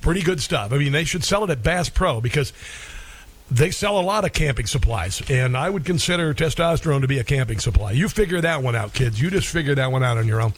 pretty 0.00 0.22
good 0.22 0.40
stuff. 0.40 0.72
I 0.72 0.78
mean, 0.78 0.92
they 0.92 1.04
should 1.04 1.24
sell 1.24 1.42
it 1.44 1.50
at 1.50 1.62
Bass 1.62 1.88
Pro 1.88 2.20
because 2.20 2.52
they 3.52 3.70
sell 3.70 3.98
a 3.98 4.02
lot 4.02 4.24
of 4.24 4.32
camping 4.32 4.66
supplies, 4.66 5.22
and 5.28 5.56
I 5.56 5.68
would 5.68 5.84
consider 5.84 6.32
testosterone 6.32 7.02
to 7.02 7.08
be 7.08 7.18
a 7.18 7.24
camping 7.24 7.58
supply. 7.58 7.92
You 7.92 8.08
figure 8.08 8.40
that 8.40 8.62
one 8.62 8.74
out, 8.74 8.94
kids. 8.94 9.20
You 9.20 9.30
just 9.30 9.48
figure 9.48 9.74
that 9.74 9.92
one 9.92 10.02
out 10.02 10.16
on 10.16 10.26
your 10.26 10.40
own. 10.40 10.54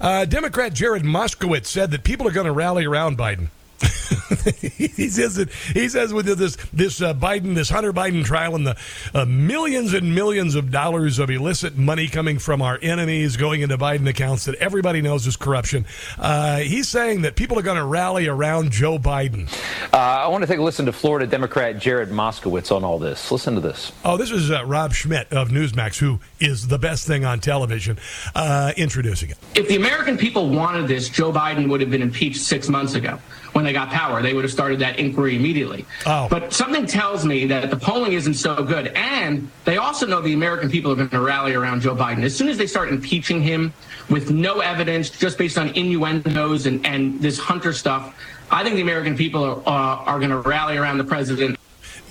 Uh, 0.00 0.24
Democrat 0.24 0.72
Jared 0.72 1.02
Moskowitz 1.02 1.66
said 1.66 1.90
that 1.90 2.02
people 2.02 2.26
are 2.26 2.32
going 2.32 2.46
to 2.46 2.52
rally 2.52 2.86
around 2.86 3.18
Biden. 3.18 3.48
he 4.76 5.08
says 5.08 5.36
that 5.36 5.50
he 5.72 5.88
says 5.88 6.12
with 6.12 6.26
this 6.26 6.56
this 6.72 7.00
uh, 7.00 7.14
Biden 7.14 7.54
this 7.54 7.70
Hunter 7.70 7.92
Biden 7.92 8.24
trial 8.24 8.54
and 8.54 8.66
the 8.66 8.76
uh, 9.14 9.24
millions 9.24 9.94
and 9.94 10.14
millions 10.14 10.54
of 10.54 10.70
dollars 10.70 11.18
of 11.18 11.30
illicit 11.30 11.76
money 11.76 12.06
coming 12.06 12.38
from 12.38 12.60
our 12.60 12.78
enemies 12.82 13.36
going 13.36 13.62
into 13.62 13.78
Biden 13.78 14.08
accounts 14.08 14.44
that 14.44 14.54
everybody 14.56 15.00
knows 15.00 15.26
is 15.26 15.36
corruption. 15.36 15.86
Uh, 16.18 16.58
he's 16.58 16.88
saying 16.88 17.22
that 17.22 17.34
people 17.36 17.58
are 17.58 17.62
going 17.62 17.78
to 17.78 17.84
rally 17.84 18.28
around 18.28 18.70
Joe 18.70 18.98
Biden. 18.98 19.50
Uh, 19.92 19.96
I 19.96 20.28
want 20.28 20.42
to 20.42 20.46
take 20.46 20.58
a 20.58 20.62
listen 20.62 20.86
to 20.86 20.92
Florida 20.92 21.26
Democrat 21.26 21.78
Jared 21.78 22.10
Moskowitz 22.10 22.74
on 22.74 22.84
all 22.84 22.98
this. 22.98 23.30
Listen 23.32 23.54
to 23.54 23.60
this. 23.60 23.92
Oh, 24.04 24.16
this 24.16 24.30
is 24.30 24.50
uh, 24.50 24.64
Rob 24.64 24.92
Schmitt 24.92 25.32
of 25.32 25.48
Newsmax, 25.48 25.98
who 25.98 26.20
is 26.38 26.68
the 26.68 26.78
best 26.78 27.06
thing 27.06 27.24
on 27.24 27.40
television, 27.40 27.98
uh, 28.34 28.72
introducing 28.76 29.30
it. 29.30 29.38
If 29.54 29.68
the 29.68 29.76
American 29.76 30.18
people 30.18 30.50
wanted 30.50 30.88
this, 30.88 31.08
Joe 31.08 31.32
Biden 31.32 31.68
would 31.70 31.80
have 31.80 31.90
been 31.90 32.02
impeached 32.02 32.42
six 32.42 32.68
months 32.68 32.94
ago 32.94 33.18
when 33.52 33.64
they 33.64 33.72
got 33.72 33.90
power. 33.90 34.22
They 34.22 34.34
would 34.34 34.44
have 34.44 34.52
started 34.52 34.78
that 34.80 34.98
inquiry 34.98 35.36
immediately. 35.36 35.84
Oh. 36.06 36.28
But 36.28 36.52
something 36.52 36.86
tells 36.86 37.24
me 37.24 37.46
that 37.46 37.70
the 37.70 37.76
polling 37.76 38.12
isn't 38.12 38.34
so 38.34 38.62
good. 38.62 38.88
And 38.88 39.50
they 39.64 39.76
also 39.76 40.06
know 40.06 40.20
the 40.20 40.32
American 40.32 40.70
people 40.70 40.92
are 40.92 40.96
going 40.96 41.08
to 41.10 41.20
rally 41.20 41.54
around 41.54 41.80
Joe 41.82 41.94
Biden. 41.94 42.22
As 42.22 42.36
soon 42.36 42.48
as 42.48 42.58
they 42.58 42.66
start 42.66 42.88
impeaching 42.88 43.42
him 43.42 43.72
with 44.08 44.30
no 44.30 44.60
evidence, 44.60 45.10
just 45.10 45.38
based 45.38 45.58
on 45.58 45.68
innuendos 45.70 46.66
and, 46.66 46.84
and 46.86 47.20
this 47.20 47.38
Hunter 47.38 47.72
stuff, 47.72 48.14
I 48.50 48.64
think 48.64 48.76
the 48.76 48.82
American 48.82 49.16
people 49.16 49.44
are, 49.44 49.58
uh, 49.66 50.04
are 50.04 50.18
going 50.18 50.30
to 50.30 50.38
rally 50.38 50.76
around 50.76 50.98
the 50.98 51.04
president. 51.04 51.58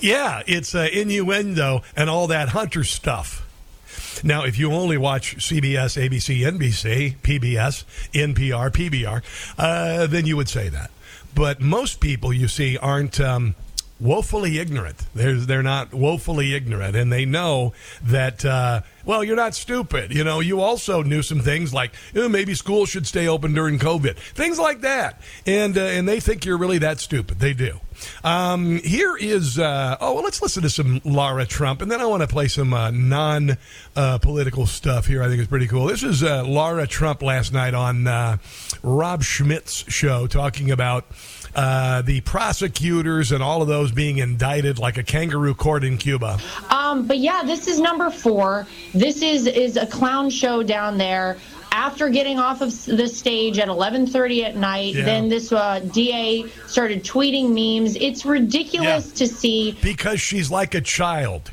Yeah, 0.00 0.42
it's 0.46 0.74
uh, 0.74 0.88
innuendo 0.92 1.82
and 1.94 2.08
all 2.08 2.26
that 2.28 2.50
Hunter 2.50 2.84
stuff. 2.84 3.46
Now, 4.24 4.44
if 4.44 4.58
you 4.58 4.72
only 4.72 4.98
watch 4.98 5.36
CBS, 5.36 5.96
ABC, 5.96 6.40
NBC, 6.40 7.16
PBS, 7.18 7.84
NPR, 8.12 8.70
PBR, 8.70 9.22
uh, 9.58 10.06
then 10.06 10.26
you 10.26 10.36
would 10.36 10.48
say 10.48 10.68
that. 10.68 10.90
But 11.34 11.60
most 11.60 12.00
people 12.00 12.32
you 12.32 12.48
see 12.48 12.76
aren't 12.76 13.20
um, 13.20 13.54
woefully 14.00 14.58
ignorant. 14.58 15.06
They're, 15.14 15.36
they're 15.36 15.62
not 15.62 15.92
woefully 15.92 16.54
ignorant, 16.54 16.96
and 16.96 17.12
they 17.12 17.24
know 17.24 17.74
that, 18.02 18.44
uh, 18.44 18.80
well, 19.04 19.22
you're 19.22 19.36
not 19.36 19.54
stupid. 19.54 20.12
You 20.12 20.24
know, 20.24 20.40
you 20.40 20.60
also 20.60 21.02
knew 21.02 21.22
some 21.22 21.40
things 21.40 21.74
like 21.74 21.92
maybe 22.14 22.54
schools 22.54 22.88
should 22.88 23.06
stay 23.06 23.28
open 23.28 23.52
during 23.52 23.78
COVID, 23.78 24.16
things 24.16 24.58
like 24.58 24.80
that. 24.80 25.20
And, 25.46 25.76
uh, 25.76 25.82
and 25.82 26.08
they 26.08 26.20
think 26.20 26.44
you're 26.44 26.58
really 26.58 26.78
that 26.78 27.00
stupid. 27.00 27.38
They 27.38 27.52
do. 27.52 27.80
Um, 28.24 28.78
here 28.78 29.16
is, 29.16 29.58
uh, 29.58 29.96
oh, 30.00 30.14
well, 30.14 30.24
let's 30.24 30.42
listen 30.42 30.62
to 30.62 30.70
some 30.70 31.00
Lara 31.04 31.46
Trump, 31.46 31.82
and 31.82 31.90
then 31.90 32.00
I 32.00 32.06
want 32.06 32.22
to 32.22 32.28
play 32.28 32.48
some 32.48 32.72
uh, 32.72 32.90
non 32.90 33.56
uh, 33.96 34.18
political 34.18 34.66
stuff 34.66 35.06
here. 35.06 35.22
I 35.22 35.28
think 35.28 35.40
it's 35.40 35.48
pretty 35.48 35.66
cool. 35.66 35.86
This 35.86 36.02
is 36.02 36.22
uh, 36.22 36.44
Lara 36.44 36.86
Trump 36.86 37.22
last 37.22 37.52
night 37.52 37.74
on 37.74 38.06
uh, 38.06 38.38
Rob 38.82 39.22
Schmitt's 39.22 39.90
show 39.92 40.26
talking 40.26 40.70
about. 40.70 41.06
Uh, 41.52 42.00
the 42.02 42.20
prosecutors 42.20 43.32
and 43.32 43.42
all 43.42 43.60
of 43.60 43.66
those 43.66 43.90
being 43.90 44.18
indicted 44.18 44.78
like 44.78 44.96
a 44.96 45.02
kangaroo 45.02 45.52
court 45.52 45.82
in 45.82 45.98
Cuba. 45.98 46.38
Um, 46.68 47.08
but 47.08 47.18
yeah, 47.18 47.42
this 47.44 47.66
is 47.66 47.80
number 47.80 48.08
four. 48.08 48.68
This 48.94 49.20
is 49.20 49.48
is 49.48 49.76
a 49.76 49.84
clown 49.86 50.30
show 50.30 50.62
down 50.62 50.96
there. 50.96 51.38
After 51.72 52.08
getting 52.08 52.38
off 52.38 52.60
of 52.62 52.70
the 52.86 53.06
stage 53.08 53.58
at 53.58 53.68
11:30 53.68 54.44
at 54.44 54.56
night, 54.56 54.94
Yeah. 54.94 55.04
then 55.04 55.28
this 55.28 55.52
uh, 55.52 55.80
DA 55.92 56.44
started 56.66 57.04
tweeting 57.04 57.50
memes. 57.50 57.96
It's 57.96 58.24
ridiculous 58.24 59.12
to 59.12 59.26
see. 59.26 59.72
because 59.82 60.20
she's 60.20 60.50
like 60.50 60.74
a 60.74 60.80
child. 60.80 61.50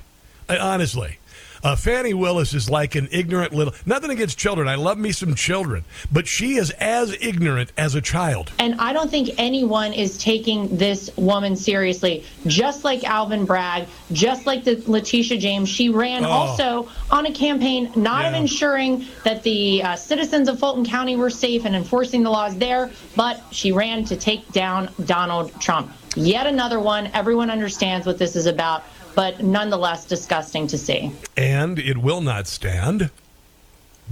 Honestly, 0.50 1.20
uh, 1.68 1.76
Fani 1.76 2.14
Willis 2.14 2.54
is 2.54 2.70
like 2.70 2.96
an 2.96 3.10
ignorant 3.12 3.54
little. 3.54 3.74
Nothing 3.86 4.12
against 4.12 4.38
children. 4.38 4.70
I 4.70 4.76
love 4.76 4.98
me 4.98 5.12
some 5.12 5.36
children, 5.36 5.84
but 6.10 6.26
she 6.26 6.56
is 6.56 6.72
as 6.72 7.12
ignorant 7.20 7.74
as 7.78 7.94
a 7.94 8.00
child. 8.02 8.52
And 8.58 8.80
I 8.80 8.94
don't 8.94 9.12
think 9.12 9.32
anyone 9.38 9.92
is 9.92 10.18
taking 10.18 10.78
this 10.78 11.10
woman 11.18 11.58
seriously. 11.58 12.24
Just 12.46 12.86
like 12.86 13.04
Alvin 13.04 13.44
Bragg, 13.44 13.88
just 14.14 14.46
like 14.46 14.64
the 14.64 14.82
Letitia 14.88 15.38
James, 15.40 15.68
she 15.68 15.90
ran 15.90 16.24
Oh. 16.24 16.30
also 16.30 16.90
on 17.12 17.26
a 17.26 17.34
campaign 17.34 17.92
not 17.98 18.24
of 18.26 18.34
ensuring 18.34 19.06
that 19.26 19.44
the 19.44 19.84
uh, 19.84 19.96
citizens 19.98 20.48
of 20.48 20.60
Fulton 20.60 20.86
County 20.86 21.18
were 21.18 21.30
safe 21.30 21.66
and 21.66 21.76
enforcing 21.76 22.24
the 22.24 22.30
laws 22.30 22.56
there, 22.58 22.92
but 23.18 23.44
she 23.52 23.74
ran 23.74 24.06
to 24.06 24.16
take 24.16 24.50
down 24.54 24.90
Donald 25.06 25.52
Trump. 25.60 25.92
Yet 26.16 26.48
another 26.48 26.80
one. 26.80 27.12
Everyone 27.14 27.52
understands 27.52 28.08
what 28.08 28.18
this 28.18 28.36
is 28.36 28.48
about, 28.48 28.84
but 29.18 29.42
nonetheless 29.42 30.06
disgusting 30.06 30.68
to 30.68 30.78
see. 30.78 31.12
And 31.36 31.80
it 31.80 31.98
will 31.98 32.22
not 32.22 32.46
stand 32.46 33.10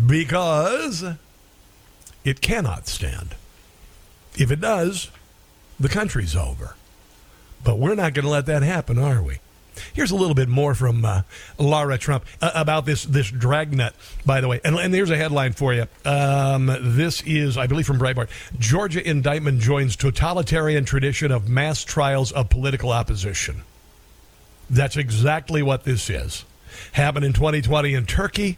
because 0.04 1.04
it 2.24 2.42
cannot 2.42 2.88
stand. 2.88 3.36
If 4.36 4.50
it 4.50 4.60
does, 4.60 5.12
the 5.80 5.90
country's 5.90 6.36
over. 6.36 6.76
But 7.64 7.78
we're 7.78 7.94
not 7.94 8.16
going 8.16 8.26
to 8.26 8.32
let 8.32 8.48
that 8.48 8.64
happen, 8.64 8.98
are 8.98 9.22
we? 9.22 9.42
Here's 9.94 10.10
a 10.10 10.16
little 10.16 10.34
bit 10.34 10.50
more 10.50 10.74
from 10.74 11.06
uh, 11.06 11.22
Lara 11.60 12.00
Trump 12.00 12.26
uh, 12.42 12.50
about 12.56 12.88
this 12.88 13.04
this 13.04 13.30
dragnet, 13.30 13.94
by 14.26 14.42
the 14.42 14.48
way. 14.48 14.60
And, 14.64 14.76
and 14.76 14.92
here's 14.92 15.12
a 15.12 15.18
headline 15.18 15.54
for 15.54 15.72
you. 15.72 15.86
Um, 16.04 16.66
this 16.82 17.22
is, 17.28 17.60
I 17.60 17.68
believe, 17.68 17.86
from 17.86 18.00
Breitbart. 18.00 18.30
Georgia 18.58 19.08
indictment 19.08 19.60
joins 19.60 19.96
totalitarian 19.96 20.84
tradition 20.84 21.32
of 21.32 21.48
mass 21.48 21.84
trials 21.84 22.32
of 22.32 22.50
political 22.50 22.90
opposition. 22.92 23.62
That's 24.70 24.98
exactly 24.98 25.62
what 25.62 25.84
this 25.84 26.10
is. 26.10 26.46
Happened 26.92 27.26
in 27.26 27.32
2020 27.32 27.94
in 27.94 28.06
Turkey, 28.06 28.58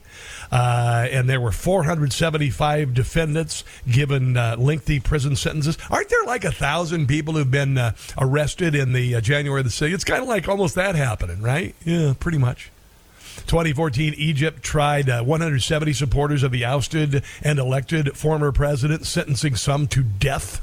uh, 0.51 1.07
and 1.11 1.29
there 1.29 1.39
were 1.39 1.51
475 1.51 2.93
defendants 2.93 3.63
given 3.89 4.35
uh, 4.35 4.55
lengthy 4.57 4.99
prison 4.99 5.35
sentences. 5.35 5.77
Aren't 5.91 6.09
there 6.09 6.23
like 6.23 6.43
a 6.43 6.51
thousand 6.51 7.07
people 7.07 7.35
who've 7.35 7.51
been 7.51 7.77
uh, 7.77 7.91
arrested 8.17 8.73
in 8.73 8.93
the 8.93 9.15
uh, 9.15 9.21
January 9.21 9.61
the 9.61 9.69
6th? 9.69 9.93
It's 9.93 10.03
kind 10.03 10.23
of 10.23 10.27
like 10.27 10.47
almost 10.47 10.73
that 10.75 10.95
happening, 10.95 11.41
right? 11.41 11.75
Yeah, 11.85 12.13
pretty 12.19 12.39
much. 12.39 12.71
2014, 13.45 14.15
Egypt 14.17 14.63
tried 14.63 15.09
uh, 15.09 15.23
170 15.23 15.93
supporters 15.93 16.43
of 16.43 16.51
the 16.51 16.65
ousted 16.65 17.23
and 17.43 17.59
elected 17.59 18.17
former 18.17 18.51
president, 18.51 19.05
sentencing 19.05 19.55
some 19.55 19.87
to 19.87 20.01
death. 20.03 20.61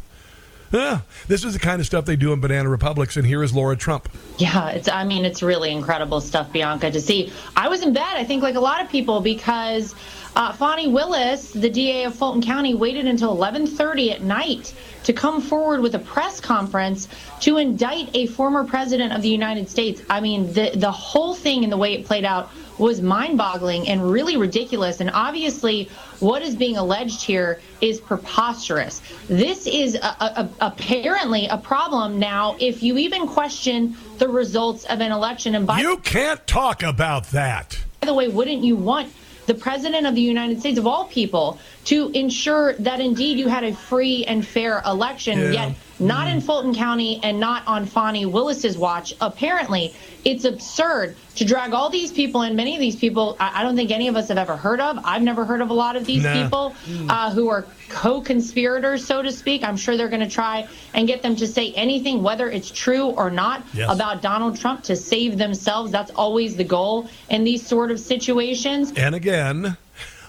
Yeah, 0.75 1.03
this 1.29 1.45
is 1.45 1.53
the 1.53 1.61
kind 1.61 1.79
of 1.81 1.87
stuff 1.87 2.05
they 2.05 2.17
do 2.17 2.33
in 2.33 2.41
banana 2.41 2.69
republics, 2.69 3.17
and 3.17 3.25
here 3.25 3.45
is 3.45 3.55
Lara 3.55 3.77
Trump. 3.77 4.09
Yeah, 4.39 4.71
it's. 4.71 4.89
I 4.89 5.05
mean, 5.05 5.25
it's 5.25 5.41
really 5.41 5.71
incredible 5.71 6.21
stuff, 6.21 6.53
Bianca, 6.53 6.91
to 6.91 7.01
see. 7.01 7.33
I 7.57 7.69
was 7.69 7.83
in 7.83 7.93
bed, 7.93 8.17
I 8.17 8.25
think, 8.25 8.43
like 8.43 8.57
a 8.57 8.61
lot 8.61 8.83
of 8.83 8.91
people, 8.91 9.21
because 9.21 9.95
uh, 10.35 10.53
Fani 10.53 10.89
Willis, 10.89 11.53
the 11.53 11.71
DA 11.71 12.05
of 12.05 12.17
Fulton 12.17 12.43
County, 12.43 12.75
waited 12.75 13.07
until 13.07 13.37
11:30 13.37 14.15
at 14.15 14.23
night 14.23 14.75
to 15.05 15.13
come 15.13 15.41
forward 15.41 15.81
with 15.81 15.95
a 15.95 16.01
press 16.01 16.41
conference 16.41 17.07
to 17.41 17.59
indict 17.59 18.11
a 18.15 18.27
former 18.27 18.65
president 18.65 19.13
of 19.13 19.23
the 19.23 19.29
United 19.29 19.71
States. 19.71 20.03
I 20.11 20.21
mean, 20.21 20.53
the 20.55 20.73
the 20.75 20.91
whole 20.91 21.35
thing 21.35 21.63
and 21.63 21.73
the 21.73 21.77
way 21.77 21.95
it 21.95 22.05
played 22.05 22.25
out 22.25 22.51
was 22.79 23.01
mind-boggling 23.01 23.89
and 23.89 24.11
really 24.11 24.37
ridiculous. 24.37 25.01
And 25.01 25.11
obviously, 25.13 25.91
what 26.21 26.43
is 26.43 26.57
being 26.57 26.77
alleged 26.77 27.23
here 27.23 27.61
is 27.81 28.01
preposterous. 28.01 29.01
This 29.29 29.67
is 29.67 29.95
a, 29.95 29.99
a, 29.99 30.49
a- 30.61 30.67
apparently 30.67 31.47
a 31.47 31.57
problem 31.59 32.19
now. 32.19 32.57
If 32.59 32.83
you 32.83 32.99
even 32.99 33.27
question 33.27 33.97
the 34.19 34.29
results 34.29 34.85
of 34.85 35.01
an 35.01 35.13
election, 35.13 35.55
and 35.55 35.67
by 35.67 35.81
You 35.81 35.99
can't 35.99 36.45
talk 36.47 36.83
about 36.83 37.31
that. 37.31 37.79
by 38.01 38.07
the 38.07 38.15
way, 38.15 38.29
wouldn't 38.29 38.65
you 38.65 38.77
want 38.77 39.13
the 39.47 39.55
president 39.55 40.07
of 40.07 40.15
the 40.15 40.23
United 40.23 40.59
States, 40.61 40.79
of 40.79 40.87
all 40.87 41.05
people, 41.05 41.59
to 41.85 42.09
ensure 42.11 42.73
that 42.75 43.01
indeed 43.01 43.39
you 43.39 43.49
had 43.49 43.65
a 43.65 43.75
free 43.75 44.25
and 44.25 44.47
fair 44.47 44.83
election, 44.87 45.39
Yeah. 45.39 45.51
yet 45.51 45.75
not 46.01 46.29
in 46.29 46.41
Fulton 46.41 46.75
County 46.75 47.21
and 47.23 47.39
not 47.39 47.63
on 47.67 47.87
Fani 47.87 48.27
Willis's 48.27 48.77
watch? 48.77 49.15
Apparently, 49.21 49.95
it's 50.25 50.45
absurd 50.45 51.15
to 51.37 51.45
drag 51.45 51.73
all 51.75 51.91
these 51.91 52.11
people 52.11 52.43
in. 52.43 52.57
Many 52.57 52.75
of 52.75 52.81
these 52.81 52.97
people, 52.97 53.37
I, 53.39 53.61
I 53.61 53.63
don't 53.63 53.77
think 53.77 53.91
any 53.91 54.09
of 54.09 54.17
us 54.17 54.29
have 54.29 54.39
ever 54.39 54.57
heard 54.57 54.81
of. 54.81 54.99
I've 55.05 55.23
never 55.23 55.45
heard 55.45 55.61
of 55.61 55.71
a 55.71 55.75
lot 55.75 55.95
of 55.97 56.07
these 56.07 56.23
Nah. 56.23 56.43
people 56.43 56.75
uh, 57.11 57.31
who 57.31 57.49
are 57.49 57.67
co-conspirators, 57.91 59.05
so 59.07 59.21
to 59.23 59.31
speak. 59.31 59.63
I'm 59.63 59.77
sure 59.77 59.97
they're 59.97 60.09
going 60.09 60.27
to 60.27 60.31
try 60.31 60.67
and 60.95 61.07
get 61.07 61.23
them 61.23 61.37
to 61.37 61.47
say 61.47 61.73
anything, 61.73 62.23
whether 62.23 62.49
it's 62.51 62.71
true 62.71 63.07
or 63.11 63.31
not, 63.31 63.63
Yes. 63.75 63.93
about 63.93 64.23
Donald 64.23 64.59
Trump 64.59 64.83
to 64.85 64.97
save 64.97 65.37
themselves. 65.37 65.91
That's 65.93 66.11
always 66.13 66.57
the 66.57 66.65
goal 66.65 67.09
in 67.29 67.45
these 67.45 67.67
sort 67.67 67.91
of 67.91 68.01
situations. 68.01 68.93
And 68.97 69.15
again, 69.15 69.77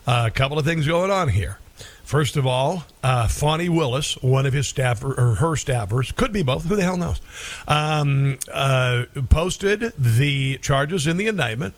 a 0.07 0.31
couple 0.31 0.57
of 0.59 0.65
things 0.65 0.87
going 0.87 1.11
on 1.11 1.29
here. 1.29 1.59
First 2.03 2.37
of 2.37 2.45
all, 2.45 2.83
uh, 3.03 3.27
Willis, 3.41 4.15
one 4.21 4.45
of 4.45 4.53
his 4.53 4.67
staff 4.67 5.03
or 5.03 5.15
her 5.15 5.55
staffers, 5.55 6.15
could 6.15 6.31
be 6.31 6.43
both. 6.43 6.65
Who 6.65 6.75
the 6.75 6.83
hell 6.83 6.97
knows? 6.97 7.19
Um, 7.67 8.37
uh, 8.53 9.05
posted 9.29 9.91
the 9.97 10.59
charges 10.59 11.07
in 11.07 11.17
the 11.17 11.25
indictment 11.25 11.73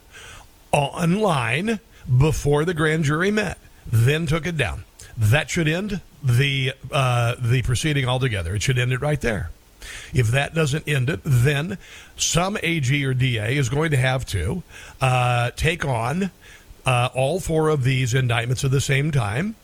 online 0.74 1.80
before 2.18 2.66
the 2.66 2.74
grand 2.74 3.06
jury 3.06 3.32
met. 3.32 3.58
Then 3.86 4.26
took 4.26 4.46
it 4.46 4.58
down. 4.58 4.84
That 5.16 5.50
should 5.50 5.70
end 5.70 6.02
the 6.22 6.74
uh, 6.92 7.36
the 7.40 7.62
proceeding 7.62 8.06
altogether. 8.06 8.54
It 8.54 8.62
should 8.62 8.78
end 8.78 8.92
it 8.92 9.00
right 9.00 9.22
there. 9.22 9.50
If 10.14 10.28
that 10.28 10.54
doesn't 10.54 10.88
end 10.88 11.10
it, 11.10 11.22
then 11.24 11.78
some 12.18 12.58
AG 12.62 13.06
or 13.06 13.14
DA 13.14 13.56
is 13.56 13.70
going 13.70 13.92
to 13.92 13.98
have 13.98 14.26
to 14.28 14.64
uh, 15.00 15.52
take 15.56 15.86
on 15.86 16.32
uh, 16.88 17.10
all 17.14 17.42
four 17.42 17.68
of 17.68 17.84
these 17.84 18.14
indictments 18.14 18.64
at 18.64 18.72
the 18.72 18.82
same 18.82 19.12
time 19.12 19.56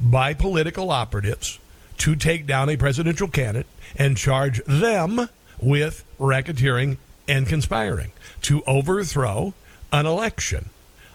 by 0.00 0.34
political 0.34 0.90
operatives 0.90 1.60
to 1.96 2.16
take 2.16 2.44
down 2.44 2.68
a 2.68 2.76
presidential 2.76 3.28
candidate 3.28 3.68
and 3.96 4.16
charge 4.16 4.60
them 4.64 5.28
with 5.60 6.04
racketeering 6.18 6.96
and 7.28 7.46
conspiring 7.46 8.10
to 8.42 8.64
overthrow 8.66 9.54
an 9.92 10.06
election 10.06 10.70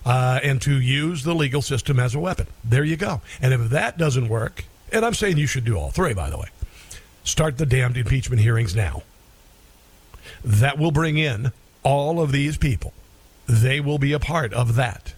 uh, 0.06 0.40
and 0.42 0.62
to 0.62 0.80
use 0.80 1.24
the 1.24 1.36
legal 1.36 1.62
system 1.62 2.00
as 2.00 2.16
a 2.16 2.20
weapon. 2.20 2.48
There 2.64 2.86
you 2.86 2.96
go. 2.96 3.20
And 3.42 3.54
if 3.54 3.70
that 3.70 3.98
doesn't 3.98 4.30
work, 4.30 4.64
and 4.94 5.04
I'm 5.04 5.14
saying 5.14 5.38
you 5.38 5.48
should 5.48 5.66
do 5.66 5.76
all 5.76 5.92
three, 5.92 6.14
by 6.14 6.30
the 6.30 6.38
way, 6.38 6.48
start 7.26 7.58
the 7.58 7.66
damned 7.66 7.98
impeachment 7.98 8.42
hearings 8.42 8.74
now. 8.74 9.04
That 10.46 10.78
will 10.78 10.92
bring 10.92 11.18
in 11.18 11.52
all 11.84 12.22
of 12.22 12.32
these 12.32 12.58
people. 12.58 12.94
They 13.48 13.82
will 13.82 13.98
be 13.98 14.14
a 14.14 14.20
part 14.20 14.54
of 14.54 14.76
that 14.76 15.14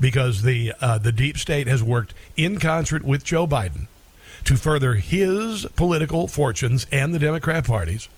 because 0.00 0.42
the 0.42 0.72
uh, 0.80 0.98
the 0.98 1.12
deep 1.12 1.38
state 1.38 1.66
has 1.66 1.82
worked 1.82 2.14
in 2.36 2.58
concert 2.58 3.04
with 3.04 3.24
Joe 3.24 3.46
Biden 3.46 3.86
to 4.44 4.56
further 4.56 4.94
his 4.94 5.66
political 5.76 6.28
fortunes 6.28 6.86
and 6.92 7.14
the 7.14 7.18
Democrat 7.18 7.66
parties 7.66 8.08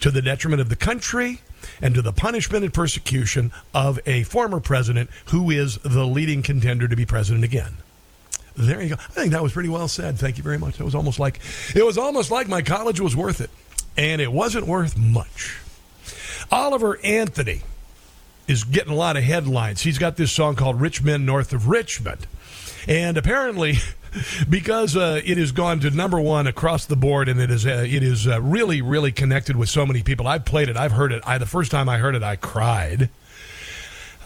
to 0.00 0.10
the 0.10 0.22
detriment 0.22 0.60
of 0.60 0.68
the 0.68 0.76
country 0.76 1.40
and 1.80 1.94
to 1.94 2.02
the 2.02 2.12
punishment 2.12 2.64
and 2.64 2.72
persecution 2.72 3.52
of 3.74 4.00
a 4.06 4.22
former 4.24 4.60
president 4.60 5.10
who 5.26 5.50
is 5.50 5.76
the 5.78 6.06
leading 6.06 6.42
contender 6.42 6.88
to 6.88 6.96
be 6.96 7.06
president 7.06 7.44
again. 7.44 7.76
There 8.56 8.82
you 8.82 8.90
go. 8.90 8.94
I 8.96 9.12
think 9.12 9.32
that 9.32 9.42
was 9.42 9.52
pretty 9.52 9.68
well 9.68 9.88
said. 9.88 10.18
Thank 10.18 10.36
you 10.36 10.42
very 10.42 10.58
much. 10.58 10.80
It 10.80 10.84
was 10.84 10.94
almost 10.94 11.18
like 11.18 11.40
it 11.74 11.84
was 11.84 11.96
almost 11.96 12.30
like 12.30 12.48
my 12.48 12.62
college 12.62 13.00
was 13.00 13.14
worth 13.14 13.40
it, 13.40 13.50
and 13.96 14.20
it 14.20 14.32
wasn't 14.32 14.66
worth 14.66 14.98
much. 14.98 15.58
Oliver 16.50 16.98
Anthony 17.04 17.62
is 18.46 18.64
getting 18.64 18.92
a 18.92 18.96
lot 18.96 19.16
of 19.16 19.22
headlines. 19.22 19.82
He's 19.82 19.98
got 19.98 20.16
this 20.16 20.32
song 20.32 20.56
called 20.56 20.80
"Rich 20.80 21.02
Men 21.02 21.24
North 21.24 21.52
of 21.52 21.68
Richmond," 21.68 22.26
and 22.86 23.16
apparently. 23.16 23.78
because 24.48 24.96
uh, 24.96 25.20
it 25.24 25.38
has 25.38 25.52
gone 25.52 25.78
to 25.78 25.88
number 25.88 26.20
one 26.20 26.48
across 26.48 26.84
the 26.84 26.96
board, 26.96 27.28
and 27.28 27.40
it 27.40 27.48
is 27.48 27.64
uh, 27.64 27.86
it 27.86 28.02
is 28.02 28.26
uh, 28.26 28.40
really 28.42 28.82
really 28.82 29.12
connected 29.12 29.54
with 29.54 29.68
so 29.68 29.86
many 29.86 30.02
people. 30.02 30.26
I've 30.26 30.44
played 30.44 30.68
it, 30.68 30.76
I've 30.76 30.90
heard 30.90 31.12
it. 31.12 31.22
I 31.24 31.38
the 31.38 31.46
first 31.46 31.70
time 31.70 31.88
I 31.88 31.98
heard 31.98 32.16
it, 32.16 32.22
I 32.24 32.34
cried. 32.34 33.08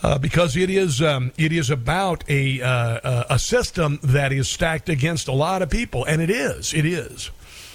Uh, 0.02 0.18
because 0.18 0.54
it 0.54 0.68
is 0.68 1.00
um, 1.00 1.32
it 1.38 1.50
is 1.52 1.70
about 1.70 2.24
a 2.28 2.60
uh, 2.60 3.24
a 3.30 3.38
system 3.38 3.98
that 4.02 4.32
is 4.32 4.48
stacked 4.48 4.88
against 4.88 5.28
a 5.28 5.32
lot 5.32 5.62
of 5.62 5.70
people, 5.70 6.04
and 6.04 6.20
it 6.20 6.30
is 6.30 6.74
it 6.74 6.84
is. 6.84 7.30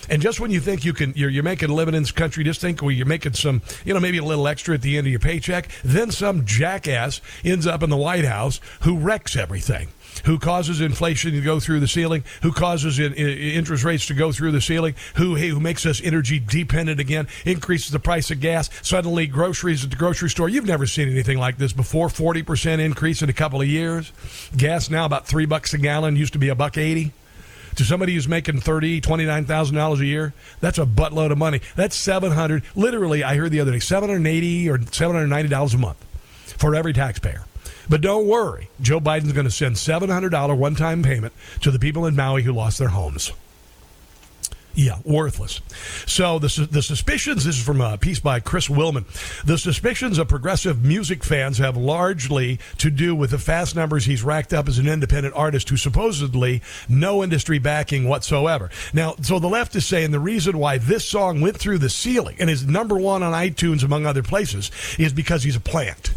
And 0.10 0.22
just 0.22 0.40
when 0.40 0.52
you 0.52 0.60
think 0.60 0.84
you 0.84 0.94
can, 0.94 1.14
you're, 1.16 1.30
you're 1.30 1.44
making 1.44 1.70
a 1.70 1.74
living 1.74 1.96
in 1.96 2.04
this 2.04 2.12
country, 2.12 2.44
just 2.44 2.62
think 2.62 2.82
well, 2.82 2.92
you're 2.92 3.06
making 3.06 3.34
some, 3.34 3.62
you 3.86 3.94
know, 3.94 4.00
maybe 4.00 4.18
a 4.18 4.24
little 4.24 4.48
extra 4.48 4.76
at 4.76 4.82
the 4.82 4.98
end 4.98 5.08
of 5.08 5.12
your 5.12 5.20
paycheck. 5.20 5.70
Then 5.84 6.12
some 6.12 6.46
jackass 6.46 7.22
ends 7.44 7.68
up 7.68 7.84
in 7.84 7.90
the 7.90 7.98
White 7.98 8.26
House 8.26 8.60
who 8.82 8.98
wrecks 8.98 9.36
everything 9.36 9.90
who 10.26 10.40
causes 10.40 10.82
inflation 10.82 11.32
to 11.32 11.42
go 11.42 11.60
through 11.60 11.80
the 11.80 11.88
ceiling, 11.88 12.24
who 12.42 12.52
causes 12.52 13.00
in, 13.00 13.14
in, 13.14 13.28
interest 13.28 13.84
rates 13.84 14.06
to 14.08 14.14
go 14.14 14.32
through 14.32 14.52
the 14.52 14.62
ceiling, 14.62 14.96
who 15.16 15.36
who 15.36 15.60
makes 15.60 15.86
us 15.86 16.02
energy 16.04 16.40
dependent 16.40 17.00
again, 17.00 17.28
increases 17.46 17.92
the 17.92 18.00
price 18.00 18.32
of 18.32 18.40
gas. 18.40 18.70
Suddenly, 18.82 19.28
groceries 19.28 19.84
at 19.84 19.92
the 19.92 19.96
grocery 19.96 20.30
store. 20.30 20.50
You've 20.50 20.66
never 20.66 20.86
seen 20.86 21.10
anything 21.10 21.38
like 21.38 21.58
this 21.58 21.74
before. 21.74 22.10
Forty 22.10 22.44
percent 22.44 22.82
increase 22.82 23.22
in 23.22 23.30
a 23.30 23.34
couple 23.34 23.62
of 23.62 23.68
years. 23.68 24.12
Gas 24.56 24.90
now 24.90 25.06
about 25.06 25.28
three 25.28 25.46
bucks 25.46 25.74
a 25.74 25.78
gallon. 25.78 26.16
Used 26.16 26.34
to 26.34 26.40
be 26.40 26.50
a 26.50 26.56
buck 26.56 26.78
eighty. 26.78 27.14
To 27.76 27.84
somebody 27.84 28.14
who's 28.14 28.28
making 28.28 28.60
thirty, 28.60 29.00
twenty 29.02 29.26
nine 29.26 29.46
thousand 29.46 29.76
dollars 29.76 30.00
a 30.00 30.06
year, 30.06 30.34
that's 30.60 30.78
a 30.78 30.86
buttload 30.86 31.32
of 31.32 31.38
money. 31.38 31.62
That's 31.76 31.96
seven 31.96 32.32
hundred. 32.32 32.64
Literally, 32.76 33.24
I 33.24 33.36
heard 33.36 33.52
the 33.52 33.60
other 33.60 33.72
day, 33.72 33.80
seven 33.80 34.10
hundred 34.10 34.28
eighty 34.28 34.70
or 34.70 34.80
seven 34.92 35.16
hundred 35.16 35.28
ninety 35.28 35.50
dollars 35.50 35.74
a 35.74 35.78
month 35.78 36.04
for 36.58 36.76
every 36.76 36.94
taxpayer. 36.94 37.46
But 37.88 38.02
don't 38.02 38.28
worry, 38.28 38.70
Joe 38.82 39.00
Biden's 39.00 39.34
going 39.34 39.48
to 39.48 39.52
send 39.52 39.76
$700 39.76 40.56
one 40.56 40.76
time 40.76 41.02
payment 41.02 41.34
to 41.62 41.72
the 41.72 41.80
people 41.80 42.06
in 42.06 42.16
Maui 42.16 42.44
who 42.44 42.54
lost 42.54 42.78
their 42.78 42.90
homes. 42.90 43.32
Yeah, 44.76 45.00
worthless. 45.04 45.62
So 46.06 46.40
the, 46.40 46.68
the 46.72 46.82
suspicions, 46.82 47.44
this 47.44 47.58
is 47.58 47.64
from 47.64 47.82
a 47.82 47.98
piece 47.98 48.20
by 48.20 48.40
Chris 48.40 48.68
Willman, 48.68 49.06
the 49.44 49.58
suspicions 49.58 50.18
of 50.18 50.28
progressive 50.28 50.86
music 50.86 51.24
fans 51.24 51.58
have 51.58 51.76
largely 51.76 52.60
to 52.78 52.90
do 52.90 53.16
with 53.16 53.32
the 53.32 53.40
fast 53.40 53.76
numbers 53.76 54.06
he's 54.06 54.24
racked 54.24 54.54
up 54.54 54.68
as 54.68 54.78
an 54.78 54.88
independent 54.88 55.36
artist 55.36 55.70
who 55.70 55.78
supposedly 55.78 56.62
no 56.88 57.24
industry 57.24 57.60
backing 57.60 58.08
whatsoever. 58.08 58.70
Now, 58.94 59.16
so 59.22 59.40
the 59.40 59.50
left 59.50 59.76
is 59.76 59.86
saying 59.86 60.12
the 60.12 60.20
reason 60.20 60.58
why 60.58 60.78
this 60.78 61.04
song 61.04 61.42
went 61.42 61.58
through 61.58 61.80
the 61.80 61.90
ceiling 61.90 62.38
and 62.40 62.50
is 62.50 62.66
number 62.66 62.98
one 62.98 63.24
on 63.24 63.34
iTunes 63.34 63.84
among 63.84 64.06
other 64.06 64.24
places 64.24 64.72
is 64.98 65.12
because 65.12 65.44
he's 65.44 65.56
a 65.56 65.62
plant. 65.62 66.14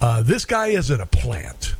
Uh, 0.00 0.22
this 0.22 0.44
guy 0.44 0.68
isn't 0.68 1.00
a 1.00 1.06
plant. 1.06 1.74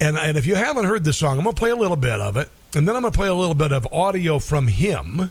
And, 0.00 0.16
and 0.16 0.36
if 0.36 0.46
you 0.46 0.54
haven't 0.54 0.84
heard 0.84 1.04
this 1.04 1.18
song, 1.18 1.38
I'm 1.38 1.44
going 1.44 1.54
to 1.54 1.58
play 1.58 1.70
a 1.70 1.76
little 1.76 1.96
bit 1.96 2.20
of 2.20 2.36
it, 2.36 2.48
and 2.74 2.86
then 2.86 2.94
I'm 2.94 3.02
going 3.02 3.12
to 3.12 3.18
play 3.18 3.28
a 3.28 3.34
little 3.34 3.54
bit 3.54 3.72
of 3.72 3.86
audio 3.92 4.38
from 4.38 4.66
him, 4.68 5.30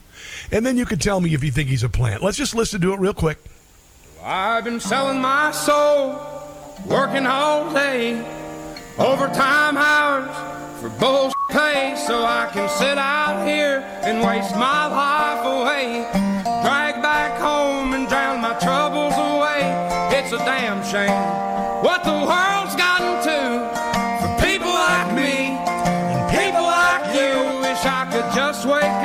and 0.51 0.65
then 0.65 0.77
you 0.77 0.85
can 0.85 0.99
tell 0.99 1.21
me 1.21 1.33
if 1.33 1.43
you 1.43 1.51
think 1.51 1.69
he's 1.69 1.83
a 1.83 1.89
plant. 1.89 2.23
Let's 2.23 2.37
just 2.37 2.55
listen 2.55 2.81
to 2.81 2.93
it 2.93 2.99
real 2.99 3.13
quick. 3.13 3.37
I've 4.23 4.63
been 4.63 4.79
selling 4.79 5.21
my 5.21 5.51
soul, 5.51 6.19
working 6.85 7.25
all 7.25 7.71
day, 7.73 8.15
overtime 8.97 9.77
hours 9.77 10.81
for 10.81 10.89
bull 10.99 11.31
pay, 11.49 11.95
so 12.07 12.23
I 12.23 12.49
can 12.51 12.67
sit 12.69 12.97
out 12.97 13.47
here 13.47 13.83
and 14.01 14.25
waste 14.25 14.55
my 14.55 14.87
life 14.87 15.45
away, 15.45 16.07
drag 16.63 17.01
back 17.01 17.39
home 17.39 17.93
and 17.93 18.07
drown 18.07 18.41
my 18.41 18.53
troubles 18.59 19.13
away. 19.13 20.17
It's 20.17 20.33
a 20.33 20.37
damn 20.37 20.83
shame 20.83 21.36
Could 28.57 28.96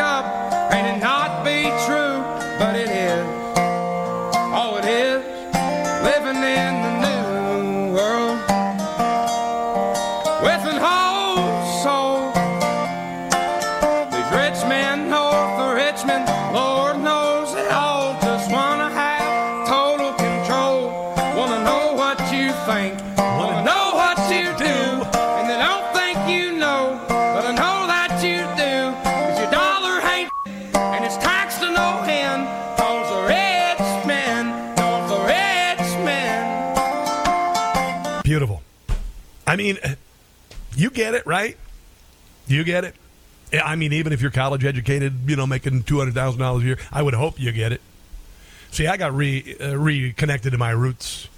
it, 41.23 41.27
right? 41.29 41.57
You 42.47 42.65
get 42.65 42.85
it? 42.85 42.95
I 43.53 43.77
mean, 43.77 43.93
even 43.93 44.13
if 44.13 44.23
you're 44.23 44.31
college 44.31 44.65
educated, 44.65 45.29
you 45.29 45.37
know, 45.37 45.47
making 45.47 45.83
$200,000 45.83 46.61
a 46.61 46.65
year, 46.65 46.79
I 46.91 47.03
would 47.03 47.15
hope 47.15 47.39
you 47.39 47.53
get 47.53 47.73
it. 47.73 47.81
See, 48.71 48.87
I 48.87 48.97
got 48.97 49.15
re, 49.15 49.57
uh, 49.61 49.77
reconnected 49.77 50.53
to 50.53 50.59
my 50.59 50.71
roots 50.71 51.29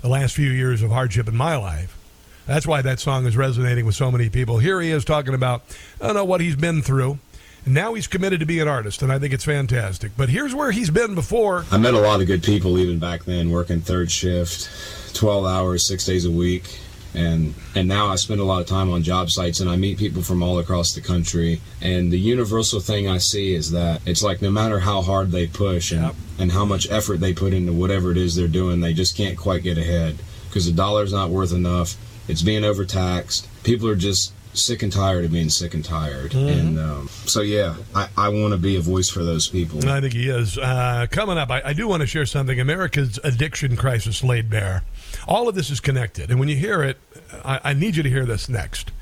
the 0.00 0.08
last 0.08 0.34
few 0.36 0.50
years 0.50 0.82
of 0.82 0.90
hardship 0.90 1.26
in 1.26 1.36
my 1.36 1.56
life. 1.56 1.98
That's 2.46 2.66
why 2.66 2.80
that 2.82 3.00
song 3.00 3.26
is 3.26 3.36
resonating 3.36 3.84
with 3.84 3.96
so 3.96 4.12
many 4.12 4.30
people. 4.30 4.58
Here 4.58 4.80
he 4.80 4.92
is 4.92 5.04
talking 5.04 5.34
about, 5.34 5.62
I 6.00 6.06
don't 6.06 6.14
know, 6.14 6.24
what 6.24 6.40
he's 6.40 6.54
been 6.54 6.82
through. 6.82 7.18
And 7.64 7.74
now 7.74 7.94
he's 7.94 8.06
committed 8.06 8.38
to 8.38 8.46
be 8.46 8.60
an 8.60 8.68
artist, 8.68 9.02
and 9.02 9.10
I 9.10 9.18
think 9.18 9.34
it's 9.34 9.44
fantastic. 9.44 10.12
But 10.16 10.28
here's 10.28 10.54
where 10.54 10.70
he's 10.70 10.90
been 10.90 11.16
before. 11.16 11.64
I 11.72 11.78
met 11.78 11.94
a 11.94 11.98
lot 11.98 12.20
of 12.20 12.28
good 12.28 12.44
people 12.44 12.78
even 12.78 13.00
back 13.00 13.24
then, 13.24 13.50
working 13.50 13.80
third 13.80 14.12
shift, 14.12 14.70
12 15.14 15.44
hours, 15.44 15.88
six 15.88 16.04
days 16.06 16.24
a 16.24 16.30
week. 16.30 16.78
And, 17.16 17.54
and 17.74 17.88
now 17.88 18.08
I 18.08 18.16
spend 18.16 18.40
a 18.40 18.44
lot 18.44 18.60
of 18.60 18.66
time 18.66 18.90
on 18.90 19.02
job 19.02 19.30
sites 19.30 19.60
and 19.60 19.70
I 19.70 19.76
meet 19.76 19.98
people 19.98 20.22
from 20.22 20.42
all 20.42 20.58
across 20.58 20.92
the 20.92 21.00
country. 21.00 21.60
And 21.80 22.12
the 22.12 22.18
universal 22.20 22.78
thing 22.78 23.08
I 23.08 23.18
see 23.18 23.54
is 23.54 23.70
that 23.70 24.02
it's 24.06 24.22
like 24.22 24.42
no 24.42 24.50
matter 24.50 24.78
how 24.78 25.00
hard 25.02 25.30
they 25.30 25.46
push 25.46 25.92
and, 25.92 26.14
and 26.38 26.52
how 26.52 26.64
much 26.66 26.90
effort 26.90 27.20
they 27.20 27.32
put 27.32 27.54
into 27.54 27.72
whatever 27.72 28.10
it 28.12 28.18
is 28.18 28.34
they're 28.36 28.46
doing, 28.48 28.80
they 28.80 28.92
just 28.92 29.16
can't 29.16 29.38
quite 29.38 29.62
get 29.62 29.78
ahead 29.78 30.16
because 30.48 30.66
the 30.66 30.72
dollar's 30.72 31.12
not 31.12 31.30
worth 31.30 31.52
enough. 31.52 31.96
It's 32.28 32.42
being 32.42 32.64
overtaxed. 32.64 33.48
People 33.64 33.88
are 33.88 33.96
just 33.96 34.32
sick 34.52 34.82
and 34.82 34.92
tired 34.92 35.24
of 35.24 35.32
being 35.32 35.50
sick 35.50 35.74
and 35.74 35.84
tired. 35.84 36.32
Mhm. 36.32 36.58
And 36.58 36.78
um, 36.78 37.08
so, 37.26 37.42
yeah, 37.42 37.76
I, 37.94 38.08
I 38.16 38.28
want 38.30 38.52
to 38.52 38.58
be 38.58 38.76
a 38.76 38.80
voice 38.80 39.08
for 39.08 39.22
those 39.22 39.48
people. 39.48 39.86
I 39.88 40.00
think 40.00 40.14
he 40.14 40.28
is. 40.28 40.56
Uh, 40.58 41.06
coming 41.10 41.38
up, 41.38 41.50
I, 41.50 41.62
I 41.66 41.72
do 41.72 41.86
want 41.88 42.00
to 42.00 42.06
share 42.06 42.26
something. 42.26 42.58
America's 42.58 43.18
addiction 43.22 43.76
crisis 43.76 44.24
laid 44.24 44.48
bare. 44.50 44.82
All 45.28 45.48
of 45.48 45.54
this 45.54 45.70
is 45.70 45.80
connected. 45.80 46.30
And 46.30 46.40
when 46.40 46.48
you 46.48 46.56
hear 46.56 46.82
it, 46.82 46.98
I, 47.44 47.60
I 47.64 47.72
need 47.74 47.96
you 47.96 48.02
to 48.02 48.10
hear 48.10 48.26
this 48.26 48.48
next. 48.48 48.92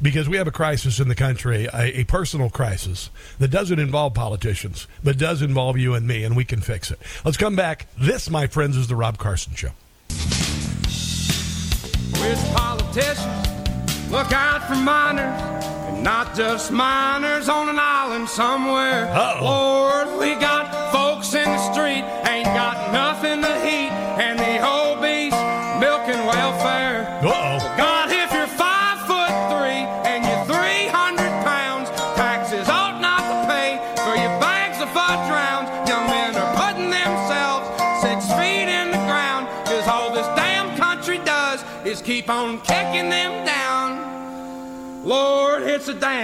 Because 0.00 0.28
we 0.28 0.36
have 0.36 0.48
a 0.48 0.52
crisis 0.52 0.98
in 0.98 1.08
the 1.08 1.14
country, 1.14 1.66
a, 1.72 2.00
a 2.00 2.04
personal 2.04 2.50
crisis 2.50 3.08
that 3.38 3.48
doesn't 3.48 3.78
involve 3.78 4.14
politicians, 4.14 4.88
but 5.04 5.16
does 5.16 5.42
involve 5.42 5.78
you 5.78 5.94
and 5.94 6.08
me, 6.08 6.24
and 6.24 6.34
we 6.34 6.44
can 6.44 6.60
fix 6.60 6.90
it. 6.90 6.98
Let's 7.24 7.36
come 7.36 7.54
back. 7.54 7.86
This, 7.96 8.28
my 8.28 8.48
friends, 8.48 8.76
is 8.76 8.88
The 8.88 8.96
Rob 8.96 9.18
Carson 9.18 9.54
Show. 9.54 9.70
Which 12.18 12.38
politicians 12.54 14.10
look 14.10 14.32
out 14.32 14.66
for 14.66 14.74
minors 14.74 15.64
and 15.88 16.02
not 16.02 16.34
just 16.34 16.72
miners 16.72 17.48
on 17.48 17.68
an 17.68 17.78
island 17.78 18.28
somewhere. 18.28 19.06
Uh-oh. 19.06 19.44
Lord, 19.44 20.20
we 20.20 20.34
got 20.40 20.92
folks 20.92 21.32
in 21.34 21.44
the 21.44 21.72
street, 21.72 22.02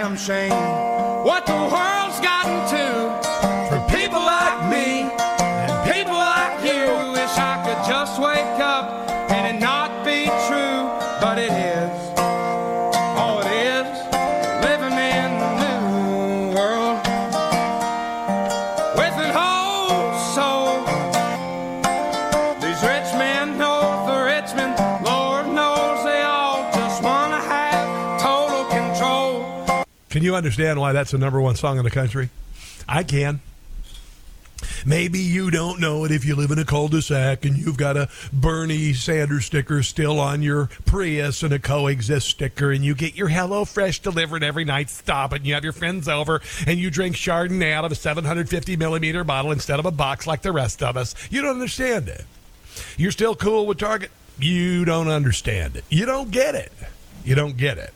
it's 0.00 0.28
a 0.28 0.87
understand 30.38 30.80
why 30.80 30.92
that's 30.92 31.10
the 31.10 31.18
number 31.18 31.40
one 31.40 31.56
song 31.56 31.78
in 31.78 31.84
the 31.84 31.90
country? 31.90 32.30
I 32.88 33.02
can. 33.02 33.40
Maybe 34.84 35.20
you 35.20 35.50
don't 35.50 35.80
know 35.80 36.04
it 36.04 36.10
if 36.10 36.24
you 36.24 36.34
live 36.34 36.50
in 36.50 36.58
a 36.58 36.64
cul-de-sac 36.64 37.44
and 37.44 37.56
you've 37.56 37.76
got 37.76 37.96
a 37.96 38.08
Bernie 38.32 38.92
Sanders 38.92 39.46
sticker 39.46 39.82
still 39.82 40.18
on 40.18 40.42
your 40.42 40.68
Prius 40.84 41.42
and 41.42 41.52
a 41.52 41.58
coexist 41.58 42.28
sticker 42.28 42.72
and 42.72 42.84
you 42.84 42.94
get 42.94 43.14
your 43.14 43.28
Hello 43.28 43.64
Fresh 43.64 44.00
delivered 44.00 44.42
every 44.42 44.64
night. 44.64 44.90
Stop. 44.90 45.32
And 45.32 45.46
you 45.46 45.54
have 45.54 45.64
your 45.64 45.72
friends 45.72 46.08
over 46.08 46.40
and 46.66 46.78
you 46.78 46.90
drink 46.90 47.16
Chardonnay 47.16 47.72
out 47.72 47.84
of 47.84 47.92
a 47.92 47.96
750 47.96 48.76
millimeter 48.76 49.22
bottle 49.24 49.52
instead 49.52 49.78
of 49.78 49.86
a 49.86 49.92
box 49.92 50.26
like 50.26 50.42
the 50.42 50.52
rest 50.52 50.82
of 50.82 50.96
us. 50.96 51.14
You 51.30 51.42
don't 51.42 51.52
understand 51.52 52.08
it. 52.08 52.24
You're 52.96 53.12
still 53.12 53.34
cool 53.34 53.66
with 53.66 53.78
Target. 53.78 54.10
You 54.38 54.84
don't 54.84 55.08
understand 55.08 55.76
it. 55.76 55.84
You 55.88 56.06
don't 56.06 56.30
get 56.30 56.54
it. 56.54 56.72
You 57.24 57.34
don't 57.34 57.56
get 57.56 57.78
it. 57.78 57.92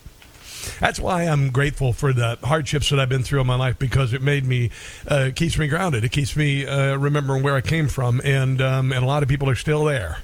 That's 0.80 0.98
why 0.98 1.22
I'm 1.22 1.50
grateful 1.50 1.92
for 1.92 2.12
the 2.12 2.38
hardships 2.42 2.90
that 2.90 3.00
I've 3.00 3.08
been 3.08 3.22
through 3.22 3.40
in 3.40 3.46
my 3.46 3.56
life 3.56 3.78
because 3.78 4.12
it 4.12 4.22
made 4.22 4.44
me, 4.44 4.70
uh, 5.08 5.30
keeps 5.34 5.58
me 5.58 5.68
grounded. 5.68 6.04
It 6.04 6.12
keeps 6.12 6.36
me 6.36 6.66
uh, 6.66 6.96
remembering 6.96 7.42
where 7.42 7.54
I 7.54 7.60
came 7.60 7.88
from, 7.88 8.20
and 8.24 8.60
um, 8.60 8.92
and 8.92 9.02
a 9.02 9.06
lot 9.06 9.22
of 9.22 9.28
people 9.28 9.48
are 9.48 9.54
still 9.54 9.84
there. 9.84 10.18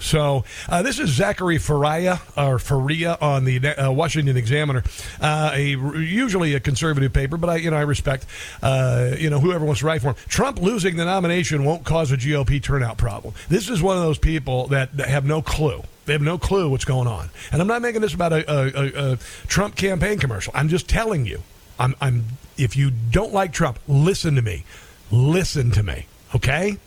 So 0.00 0.44
uh, 0.68 0.82
this 0.82 0.98
is 0.98 1.10
Zachary 1.10 1.58
Faria 1.58 2.20
or 2.36 2.58
Faria 2.58 3.16
on 3.20 3.44
the 3.44 3.66
uh, 3.66 3.90
Washington 3.92 4.36
Examiner, 4.36 4.82
uh, 5.20 5.52
a 5.54 5.68
usually 5.68 6.54
a 6.54 6.60
conservative 6.60 7.12
paper, 7.12 7.36
but 7.36 7.50
I 7.50 7.56
you 7.56 7.70
know 7.70 7.76
I 7.76 7.82
respect 7.82 8.26
uh, 8.62 9.12
you 9.18 9.30
know 9.30 9.38
whoever 9.40 9.64
wants 9.64 9.80
to 9.80 9.86
write 9.86 10.02
for 10.02 10.08
him. 10.08 10.16
Trump 10.28 10.60
losing 10.60 10.96
the 10.96 11.04
nomination 11.04 11.64
won't 11.64 11.84
cause 11.84 12.10
a 12.12 12.16
GOP 12.16 12.62
turnout 12.62 12.98
problem. 12.98 13.34
This 13.48 13.68
is 13.68 13.82
one 13.82 13.96
of 13.96 14.02
those 14.02 14.18
people 14.18 14.66
that, 14.68 14.96
that 14.96 15.08
have 15.08 15.24
no 15.24 15.42
clue. 15.42 15.82
They 16.06 16.14
have 16.14 16.22
no 16.22 16.38
clue 16.38 16.70
what's 16.70 16.84
going 16.84 17.06
on. 17.06 17.30
And 17.52 17.60
I'm 17.60 17.68
not 17.68 17.82
making 17.82 18.00
this 18.00 18.14
about 18.14 18.32
a, 18.32 18.50
a, 18.50 18.66
a, 18.66 19.12
a 19.12 19.16
Trump 19.46 19.76
campaign 19.76 20.18
commercial. 20.18 20.52
I'm 20.56 20.68
just 20.68 20.88
telling 20.88 21.26
you. 21.26 21.42
I'm, 21.78 21.94
I'm 22.00 22.24
if 22.58 22.76
you 22.76 22.90
don't 22.90 23.32
like 23.32 23.52
Trump, 23.52 23.78
listen 23.88 24.34
to 24.34 24.42
me. 24.42 24.64
Listen 25.10 25.70
to 25.72 25.82
me. 25.82 26.06
Okay? 26.34 26.78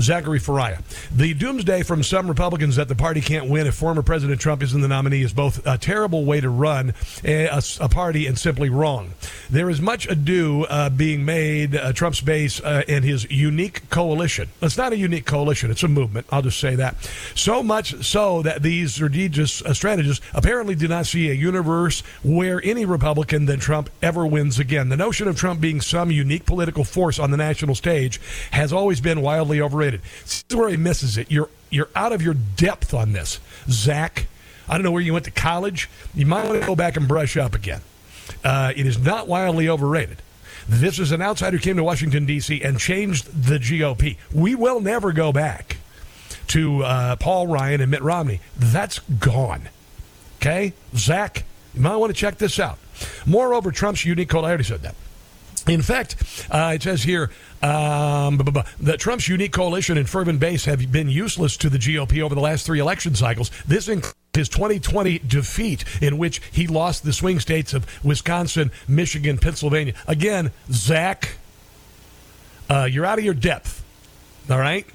Zachary 0.00 0.38
Faria. 0.38 0.82
The 1.14 1.34
doomsday 1.34 1.82
from 1.82 2.02
some 2.02 2.28
Republicans 2.28 2.76
that 2.76 2.88
the 2.88 2.94
party 2.94 3.20
can't 3.20 3.48
win 3.48 3.66
if 3.66 3.74
former 3.74 4.02
President 4.02 4.40
Trump 4.40 4.62
isn't 4.62 4.80
the 4.80 4.88
nominee 4.88 5.22
is 5.22 5.32
both 5.32 5.66
a 5.66 5.78
terrible 5.78 6.24
way 6.24 6.40
to 6.40 6.50
run 6.50 6.94
a, 7.24 7.46
a, 7.46 7.62
a 7.80 7.88
party 7.88 8.26
and 8.26 8.38
simply 8.38 8.68
wrong. 8.68 9.12
There 9.50 9.70
is 9.70 9.80
much 9.80 10.06
ado 10.06 10.64
uh, 10.64 10.90
being 10.90 11.24
made, 11.24 11.74
uh, 11.74 11.92
Trump's 11.92 12.20
base 12.20 12.60
uh, 12.60 12.82
and 12.88 13.04
his 13.04 13.30
unique 13.30 13.88
coalition. 13.90 14.48
It's 14.60 14.76
not 14.76 14.92
a 14.92 14.96
unique 14.96 15.26
coalition, 15.26 15.70
it's 15.70 15.82
a 15.82 15.88
movement. 15.88 16.26
I'll 16.30 16.42
just 16.42 16.60
say 16.60 16.74
that. 16.76 16.96
So 17.34 17.62
much 17.62 18.04
so 18.04 18.42
that 18.42 18.62
these 18.62 18.94
strategists, 18.94 19.62
uh, 19.62 19.74
strategists 19.74 20.24
apparently 20.34 20.74
do 20.74 20.88
not 20.88 21.06
see 21.06 21.30
a 21.30 21.34
universe 21.34 22.00
where 22.22 22.60
any 22.64 22.84
Republican 22.84 23.46
than 23.46 23.60
Trump 23.60 23.90
ever 24.02 24.26
wins 24.26 24.58
again. 24.58 24.88
The 24.88 24.96
notion 24.96 25.28
of 25.28 25.36
Trump 25.36 25.60
being 25.60 25.80
some 25.80 26.10
unique 26.10 26.44
political 26.46 26.84
force 26.84 27.18
on 27.18 27.30
the 27.30 27.36
national 27.36 27.74
stage 27.74 28.20
has 28.50 28.72
always 28.72 29.00
been 29.00 29.22
wildly 29.22 29.60
overrated. 29.60 29.85
This 29.94 30.44
is 30.48 30.56
where 30.56 30.68
he 30.68 30.76
misses 30.76 31.16
it. 31.16 31.30
You're 31.30 31.48
you're 31.70 31.88
out 31.94 32.12
of 32.12 32.22
your 32.22 32.34
depth 32.34 32.94
on 32.94 33.12
this, 33.12 33.40
Zach. 33.68 34.26
I 34.68 34.74
don't 34.74 34.82
know 34.82 34.90
where 34.90 35.02
you 35.02 35.12
went 35.12 35.24
to 35.26 35.30
college. 35.30 35.88
You 36.14 36.26
might 36.26 36.46
want 36.46 36.60
to 36.60 36.66
go 36.66 36.76
back 36.76 36.96
and 36.96 37.06
brush 37.06 37.36
up 37.36 37.54
again. 37.54 37.82
Uh, 38.44 38.72
it 38.74 38.86
is 38.86 38.98
not 38.98 39.28
wildly 39.28 39.68
overrated. 39.68 40.18
This 40.68 40.98
is 40.98 41.12
an 41.12 41.22
outsider 41.22 41.58
who 41.58 41.62
came 41.62 41.76
to 41.76 41.84
Washington 41.84 42.26
D.C. 42.26 42.60
and 42.62 42.78
changed 42.78 43.44
the 43.44 43.58
GOP. 43.58 44.16
We 44.32 44.56
will 44.56 44.80
never 44.80 45.12
go 45.12 45.32
back 45.32 45.76
to 46.48 46.82
uh, 46.82 47.16
Paul 47.16 47.46
Ryan 47.46 47.80
and 47.80 47.90
Mitt 47.90 48.02
Romney. 48.02 48.40
That's 48.56 48.98
gone. 48.98 49.68
Okay, 50.40 50.72
Zach, 50.96 51.44
you 51.74 51.80
might 51.80 51.96
want 51.96 52.14
to 52.14 52.18
check 52.18 52.38
this 52.38 52.58
out. 52.58 52.78
Moreover, 53.24 53.70
Trump's 53.70 54.04
unique 54.04 54.28
code. 54.28 54.44
I 54.44 54.48
already 54.48 54.64
said 54.64 54.82
that. 54.82 54.94
In 55.68 55.82
fact, 55.82 56.16
uh, 56.50 56.72
it 56.74 56.82
says 56.82 57.02
here 57.02 57.30
um, 57.62 58.38
that 58.80 59.00
Trump's 59.00 59.28
unique 59.28 59.52
coalition 59.52 59.98
and 59.98 60.08
fervent 60.08 60.38
base 60.38 60.64
have 60.66 60.92
been 60.92 61.08
useless 61.08 61.56
to 61.58 61.68
the 61.68 61.78
GOP 61.78 62.22
over 62.22 62.34
the 62.34 62.40
last 62.40 62.66
three 62.66 62.78
election 62.78 63.14
cycles. 63.14 63.50
This 63.66 63.88
includes 63.88 64.14
his 64.32 64.48
2020 64.48 65.18
defeat, 65.20 65.84
in 66.00 66.18
which 66.18 66.40
he 66.52 66.66
lost 66.66 67.04
the 67.04 67.12
swing 67.12 67.40
states 67.40 67.72
of 67.72 67.86
Wisconsin, 68.04 68.70
Michigan, 68.86 69.38
Pennsylvania. 69.38 69.94
Again, 70.06 70.52
Zach, 70.70 71.36
uh, 72.68 72.84
you're 72.90 73.06
out 73.06 73.18
of 73.18 73.24
your 73.24 73.34
depth. 73.34 73.82
All 74.50 74.58
right? 74.58 74.86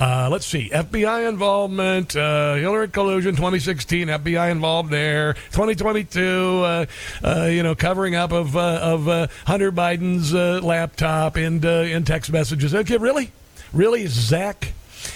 Uh, 0.00 0.28
let's 0.30 0.46
see. 0.46 0.70
FBI 0.70 1.28
involvement, 1.28 2.14
uh, 2.14 2.54
Hillary 2.54 2.88
collusion 2.88 3.34
2016, 3.34 4.06
FBI 4.08 4.50
involved 4.50 4.90
there. 4.90 5.34
2022, 5.50 6.62
uh, 6.64 6.86
uh, 7.24 7.44
you 7.50 7.64
know, 7.64 7.74
covering 7.74 8.14
up 8.14 8.32
of 8.32 8.56
uh, 8.56 8.78
of 8.80 9.08
uh, 9.08 9.26
Hunter 9.46 9.72
Biden's 9.72 10.32
laptop 10.32 11.36
and 11.36 11.64
and 11.64 12.06
text 12.06 12.30
messages. 12.30 12.74
Okay, 12.74 12.96
really, 12.96 13.32
really, 13.72 14.06
Zach. 14.06 14.72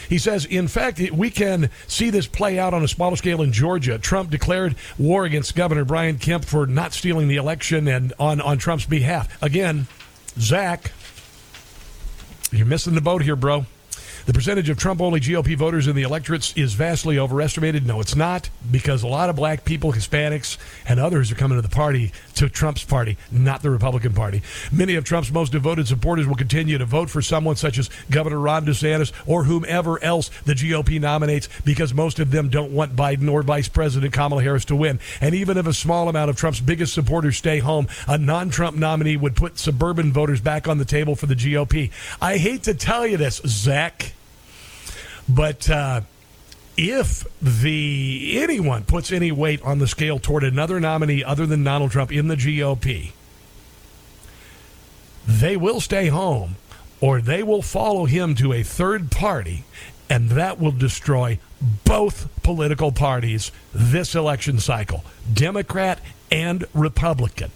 He 0.08 0.18
says, 0.18 0.44
in 0.44 0.68
fact, 0.68 1.00
we 1.12 1.30
can 1.30 1.70
see 1.86 2.10
this 2.10 2.26
play 2.26 2.58
out 2.58 2.74
on 2.74 2.84
a 2.84 2.88
smaller 2.88 3.16
scale 3.16 3.42
in 3.42 3.52
Georgia. 3.52 3.98
Trump 3.98 4.30
declared 4.30 4.76
war 4.98 5.24
against 5.24 5.56
Governor 5.56 5.84
Brian 5.84 6.18
Kemp 6.18 6.44
for 6.44 6.66
not 6.66 6.92
stealing 6.92 7.28
the 7.28 7.36
election 7.36 7.88
and 7.88 8.12
on, 8.18 8.40
on 8.40 8.58
Trump's 8.58 8.86
behalf. 8.86 9.42
Again, 9.42 9.88
Zach, 10.38 10.92
you're 12.52 12.66
missing 12.66 12.94
the 12.94 13.00
boat 13.00 13.22
here, 13.22 13.36
bro. 13.36 13.66
The 14.24 14.32
percentage 14.32 14.68
of 14.68 14.78
Trump 14.78 15.00
only 15.00 15.18
GOP 15.18 15.56
voters 15.56 15.88
in 15.88 15.96
the 15.96 16.02
electorates 16.02 16.52
is 16.56 16.74
vastly 16.74 17.18
overestimated. 17.18 17.84
No, 17.84 18.00
it's 18.00 18.14
not, 18.14 18.50
because 18.70 19.02
a 19.02 19.08
lot 19.08 19.30
of 19.30 19.36
black 19.36 19.64
people, 19.64 19.92
Hispanics, 19.92 20.58
and 20.86 21.00
others 21.00 21.32
are 21.32 21.34
coming 21.34 21.58
to 21.58 21.62
the 21.62 21.68
party, 21.68 22.12
to 22.36 22.48
Trump's 22.48 22.84
party, 22.84 23.16
not 23.32 23.62
the 23.62 23.70
Republican 23.70 24.14
Party. 24.14 24.42
Many 24.70 24.94
of 24.94 25.04
Trump's 25.04 25.32
most 25.32 25.50
devoted 25.50 25.88
supporters 25.88 26.26
will 26.26 26.36
continue 26.36 26.78
to 26.78 26.84
vote 26.84 27.10
for 27.10 27.20
someone 27.20 27.56
such 27.56 27.78
as 27.78 27.90
Governor 28.10 28.38
Ron 28.38 28.64
DeSantis 28.64 29.12
or 29.26 29.44
whomever 29.44 30.02
else 30.04 30.30
the 30.44 30.54
GOP 30.54 31.00
nominates, 31.00 31.48
because 31.64 31.92
most 31.92 32.20
of 32.20 32.30
them 32.30 32.48
don't 32.48 32.72
want 32.72 32.94
Biden 32.94 33.30
or 33.30 33.42
Vice 33.42 33.68
President 33.68 34.12
Kamala 34.12 34.42
Harris 34.42 34.64
to 34.66 34.76
win. 34.76 35.00
And 35.20 35.34
even 35.34 35.56
if 35.56 35.66
a 35.66 35.72
small 35.72 36.08
amount 36.08 36.30
of 36.30 36.36
Trump's 36.36 36.60
biggest 36.60 36.94
supporters 36.94 37.36
stay 37.36 37.58
home, 37.58 37.88
a 38.06 38.18
non 38.18 38.50
Trump 38.50 38.76
nominee 38.76 39.16
would 39.16 39.34
put 39.34 39.58
suburban 39.58 40.12
voters 40.12 40.40
back 40.40 40.68
on 40.68 40.78
the 40.78 40.84
table 40.84 41.16
for 41.16 41.26
the 41.26 41.34
GOP. 41.34 41.90
I 42.20 42.36
hate 42.36 42.62
to 42.64 42.74
tell 42.74 43.06
you 43.06 43.16
this, 43.16 43.40
Zach. 43.46 44.12
But 45.28 45.68
uh, 45.70 46.02
if 46.76 47.26
the 47.40 48.40
anyone 48.40 48.84
puts 48.84 49.12
any 49.12 49.32
weight 49.32 49.62
on 49.62 49.78
the 49.78 49.86
scale 49.86 50.18
toward 50.18 50.44
another 50.44 50.80
nominee 50.80 51.22
other 51.22 51.46
than 51.46 51.64
Donald 51.64 51.90
Trump 51.90 52.12
in 52.12 52.28
the 52.28 52.36
GOP, 52.36 53.12
they 55.26 55.56
will 55.56 55.80
stay 55.80 56.08
home 56.08 56.56
or 57.00 57.20
they 57.20 57.42
will 57.42 57.62
follow 57.62 58.04
him 58.04 58.34
to 58.36 58.52
a 58.52 58.62
third 58.62 59.10
party, 59.10 59.64
and 60.08 60.30
that 60.30 60.60
will 60.60 60.70
destroy 60.70 61.38
both 61.84 62.28
political 62.44 62.92
parties 62.92 63.50
this 63.74 64.14
election 64.14 64.58
cycle, 64.58 65.04
Democrat 65.32 65.98
and 66.30 66.64
Republican. 66.72 67.50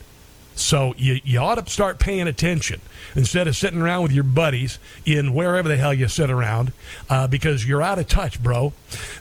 So 0.56 0.94
you, 0.96 1.20
you 1.22 1.38
ought 1.38 1.64
to 1.64 1.70
start 1.70 1.98
paying 1.98 2.26
attention 2.26 2.80
instead 3.14 3.46
of 3.46 3.54
sitting 3.54 3.80
around 3.80 4.02
with 4.02 4.12
your 4.12 4.24
buddies 4.24 4.78
in 5.04 5.34
wherever 5.34 5.68
the 5.68 5.76
hell 5.76 5.92
you 5.92 6.08
sit 6.08 6.30
around 6.30 6.72
uh, 7.10 7.26
because 7.26 7.68
you're 7.68 7.82
out 7.82 7.98
of 7.98 8.08
touch, 8.08 8.42
bro. 8.42 8.72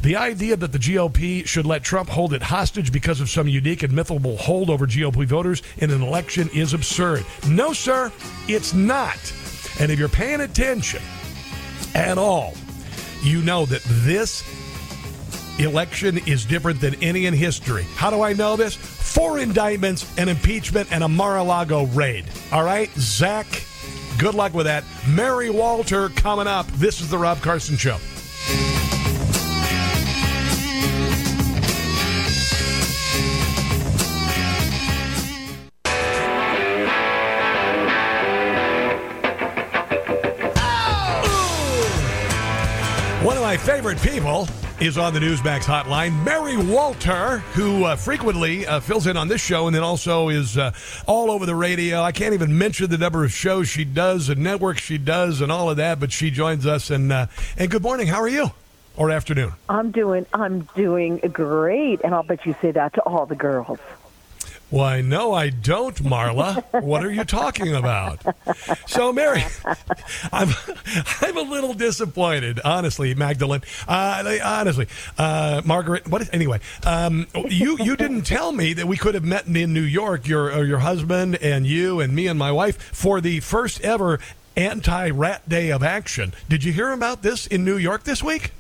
The 0.02 0.16
idea 0.16 0.56
that 0.56 0.72
the 0.72 0.80
GOP 0.80 1.46
should 1.46 1.66
let 1.66 1.84
Trump 1.84 2.10
hold 2.10 2.34
it 2.34 2.42
hostage 2.42 2.92
because 2.92 3.20
of 3.20 3.30
some 3.30 3.50
unique 3.50 3.84
and 3.84 3.94
mythical 3.94 4.38
hold 4.38 4.70
over 4.70 4.88
GOP 4.88 5.26
voters 5.26 5.62
in 5.78 5.92
an 5.92 6.02
election 6.02 6.50
is 6.54 6.74
absurd. 6.74 7.26
No, 7.48 7.74
sir, 7.74 8.14
it's 8.48 8.74
not. 8.74 9.20
And 9.80 9.92
if 9.92 10.00
you're 10.00 10.08
paying 10.08 10.40
attention 10.40 11.02
at 11.94 12.18
all, 12.18 12.54
you 13.24 13.42
know 13.42 13.66
that 13.66 13.82
this 13.84 14.42
election 15.60 16.18
is 16.28 16.46
different 16.46 16.80
than 16.80 16.96
any 17.04 17.26
in 17.26 17.34
history. 17.34 17.86
How 17.96 18.10
do 18.10 18.22
I 18.22 18.34
know 18.34 18.56
this? 18.56 18.78
Four 19.16 19.40
indictments, 19.40 20.06
an 20.18 20.28
impeachment, 20.28 20.92
and 20.92 21.02
a 21.02 21.08
Mar 21.08 21.38
a 21.38 21.44
Lago 21.44 21.86
raid. 21.86 22.26
All 22.52 22.66
right, 22.66 22.92
Zach, 22.98 23.48
good 24.20 24.36
luck 24.36 24.54
with 24.54 24.66
that. 24.66 24.84
Mary 25.08 25.50
Walter 25.50 26.10
coming 26.10 26.48
up. 26.48 26.68
This 26.74 27.00
is 27.00 27.10
The 27.10 27.18
Rob 27.18 27.42
Carson 27.42 27.78
Show. 27.78 27.98
My 43.56 43.58
favorite 43.58 44.02
people 44.02 44.50
is 44.80 44.98
on 44.98 45.14
the 45.14 45.20
Newsmax 45.20 45.62
hotline. 45.62 46.24
Mary 46.24 46.58
Walter, 46.58 47.38
who 47.54 47.86
uh, 47.86 47.96
frequently 47.96 48.68
uh, 48.68 48.80
fills 48.80 49.08
in 49.08 49.16
on 49.16 49.28
this 49.28 49.42
show 49.42 49.68
and 49.68 49.76
then 49.76 49.84
also 49.84 50.30
is 50.30 50.58
uh, 50.58 50.74
all 51.08 51.32
over 51.32 51.46
the 51.46 51.56
radio. 51.56 52.02
I 52.02 52.12
can't 52.12 52.34
even 52.34 52.58
mention 52.58 52.90
the 52.90 52.98
number 52.98 53.24
of 53.24 53.32
shows 53.32 53.70
she 53.70 53.86
does 53.86 54.28
and 54.30 54.42
networks 54.42 54.82
she 54.82 54.98
does 54.98 55.42
and 55.42 55.52
all 55.52 55.70
of 55.70 55.78
that, 55.78 56.00
but 56.00 56.12
she 56.12 56.30
joins 56.30 56.66
us. 56.66 56.90
And 56.90 57.12
uh, 57.12 57.28
and 57.58 57.72
good 57.72 57.84
morning. 57.84 58.08
How 58.08 58.20
are 58.22 58.28
you? 58.28 58.52
Or 58.98 59.12
afternoon? 59.12 59.54
I'm 59.70 59.92
doing 59.92 60.26
I'm 60.34 60.68
doing 60.76 61.18
great, 61.18 62.02
and 62.02 62.14
I'll 62.14 62.24
bet 62.24 62.46
you 62.46 62.56
say 62.62 62.72
that 62.72 62.94
to 62.96 63.02
all 63.02 63.26
the 63.26 63.36
girls. 63.36 63.80
Why, 64.72 65.02
no, 65.02 65.32
I 65.32 65.52
don't, 65.52 65.96
Marla. 65.98 66.82
what 66.82 67.06
are 67.06 67.12
you 67.12 67.24
talking 67.24 67.76
about? 67.76 68.22
So, 68.88 69.14
Mary, 69.14 69.44
I'm 70.34 70.50
I'm 71.22 71.38
a 71.38 71.42
little 71.42 71.74
disappointed, 71.74 72.60
honestly, 72.66 73.14
Magdalene. 73.14 73.62
Uh, 73.88 74.38
honestly, 74.44 74.88
uh, 75.18 75.62
Margaret. 75.66 76.08
What? 76.08 76.24
Is, 76.24 76.30
anyway, 76.34 76.60
um, 76.84 77.28
you 77.48 77.78
you 77.78 77.96
didn't 77.96 78.24
tell 78.24 78.52
me 78.52 78.74
that 78.74 78.88
we 78.88 78.98
could 78.98 79.14
have 79.14 79.24
met 79.24 79.46
in 79.46 79.72
New 79.72 79.82
York, 79.82 80.28
your 80.28 80.52
uh, 80.52 80.62
your 80.62 80.80
husband 80.80 81.36
and 81.42 81.68
you 81.68 82.00
and 82.00 82.16
me 82.16 82.26
and 82.28 82.40
my 82.40 82.52
wife 82.52 82.82
for 82.82 83.22
the 83.22 83.40
first 83.42 83.82
ever 83.82 84.20
anti-rat 84.58 85.48
day 85.48 85.72
of 85.72 85.84
action. 85.84 86.34
Did 86.50 86.64
you 86.64 86.74
hear 86.74 86.92
about 86.92 87.22
this 87.22 87.46
in 87.46 87.66
New 87.66 87.78
York 87.78 88.04
this 88.04 88.24
week? 88.24 88.52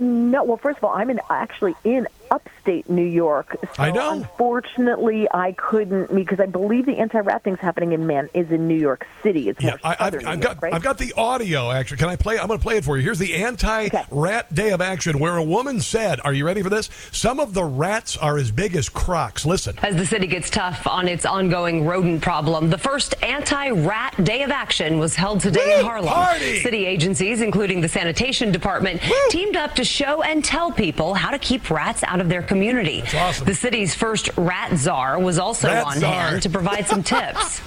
No, 0.00 0.44
well, 0.44 0.56
first 0.56 0.78
of 0.78 0.84
all, 0.84 0.94
I'm 0.94 1.10
in 1.10 1.20
actually 1.30 1.74
in 1.84 2.06
upstate 2.30 2.88
New 2.88 3.04
York. 3.04 3.56
So 3.76 3.82
I 3.82 3.90
know. 3.90 4.12
Unfortunately, 4.12 5.28
I 5.32 5.52
couldn't 5.52 6.14
because 6.14 6.40
I 6.40 6.46
believe 6.46 6.86
the 6.86 6.98
anti-rat 6.98 7.44
thing's 7.44 7.58
happening 7.58 7.92
in 7.92 8.06
man 8.06 8.28
is 8.34 8.50
in 8.50 8.68
New 8.68 8.78
York 8.78 9.06
City. 9.22 9.48
It's 9.48 9.62
Yeah, 9.62 9.76
I, 9.84 9.96
I've, 9.98 10.00
I've 10.00 10.12
New 10.12 10.20
got 10.20 10.42
York, 10.42 10.62
right? 10.62 10.74
I've 10.74 10.82
got 10.82 10.98
the 10.98 11.12
audio. 11.16 11.70
Actually, 11.70 11.98
can 11.98 12.08
I 12.08 12.16
play? 12.16 12.38
I'm 12.38 12.48
going 12.48 12.58
to 12.58 12.62
play 12.62 12.76
it 12.76 12.84
for 12.84 12.96
you. 12.96 13.02
Here's 13.02 13.18
the 13.18 13.34
anti-rat 13.34 14.54
day 14.54 14.70
of 14.70 14.80
action, 14.80 15.18
where 15.18 15.36
a 15.36 15.42
woman 15.42 15.80
said, 15.80 16.20
"Are 16.24 16.32
you 16.32 16.46
ready 16.46 16.62
for 16.62 16.70
this? 16.70 16.90
Some 17.12 17.40
of 17.40 17.54
the 17.54 17.64
rats 17.64 18.16
are 18.16 18.38
as 18.38 18.50
big 18.50 18.76
as 18.76 18.88
crocs." 18.88 19.46
Listen. 19.46 19.76
As 19.82 19.96
the 19.96 20.06
city 20.06 20.26
gets 20.26 20.50
tough 20.50 20.86
on 20.86 21.08
its 21.08 21.26
ongoing 21.26 21.84
rodent 21.86 22.22
problem, 22.22 22.70
the 22.70 22.78
first 22.78 23.14
anti-rat 23.22 24.24
day 24.24 24.42
of 24.42 24.50
action 24.50 24.98
was 24.98 25.14
held 25.14 25.40
today 25.40 25.78
in 25.78 25.84
Harlem. 25.84 26.12
party! 26.12 26.60
City 26.60 26.86
agencies, 26.86 27.40
including 27.40 27.80
the 27.80 27.88
sanitation 27.88 28.52
department, 28.52 29.00
teamed 29.30 29.56
up 29.56 29.74
to 29.74 29.84
show 29.84 30.22
and 30.22 30.44
tell 30.44 30.70
people 30.70 31.14
how 31.14 31.30
to 31.30 31.38
keep 31.38 31.70
rats 31.70 32.02
out 32.04 32.13
of 32.20 32.28
their 32.28 32.42
community. 32.42 33.02
The 33.44 33.54
city's 33.54 33.94
first 33.94 34.30
rat 34.36 34.76
czar 34.76 35.18
was 35.18 35.38
also 35.38 35.68
Rat 35.68 35.84
on 35.86 35.98
czar. 35.98 36.12
hand 36.12 36.42
to 36.42 36.50
provide 36.50 36.86
some 36.86 37.02
tips. 37.14 37.60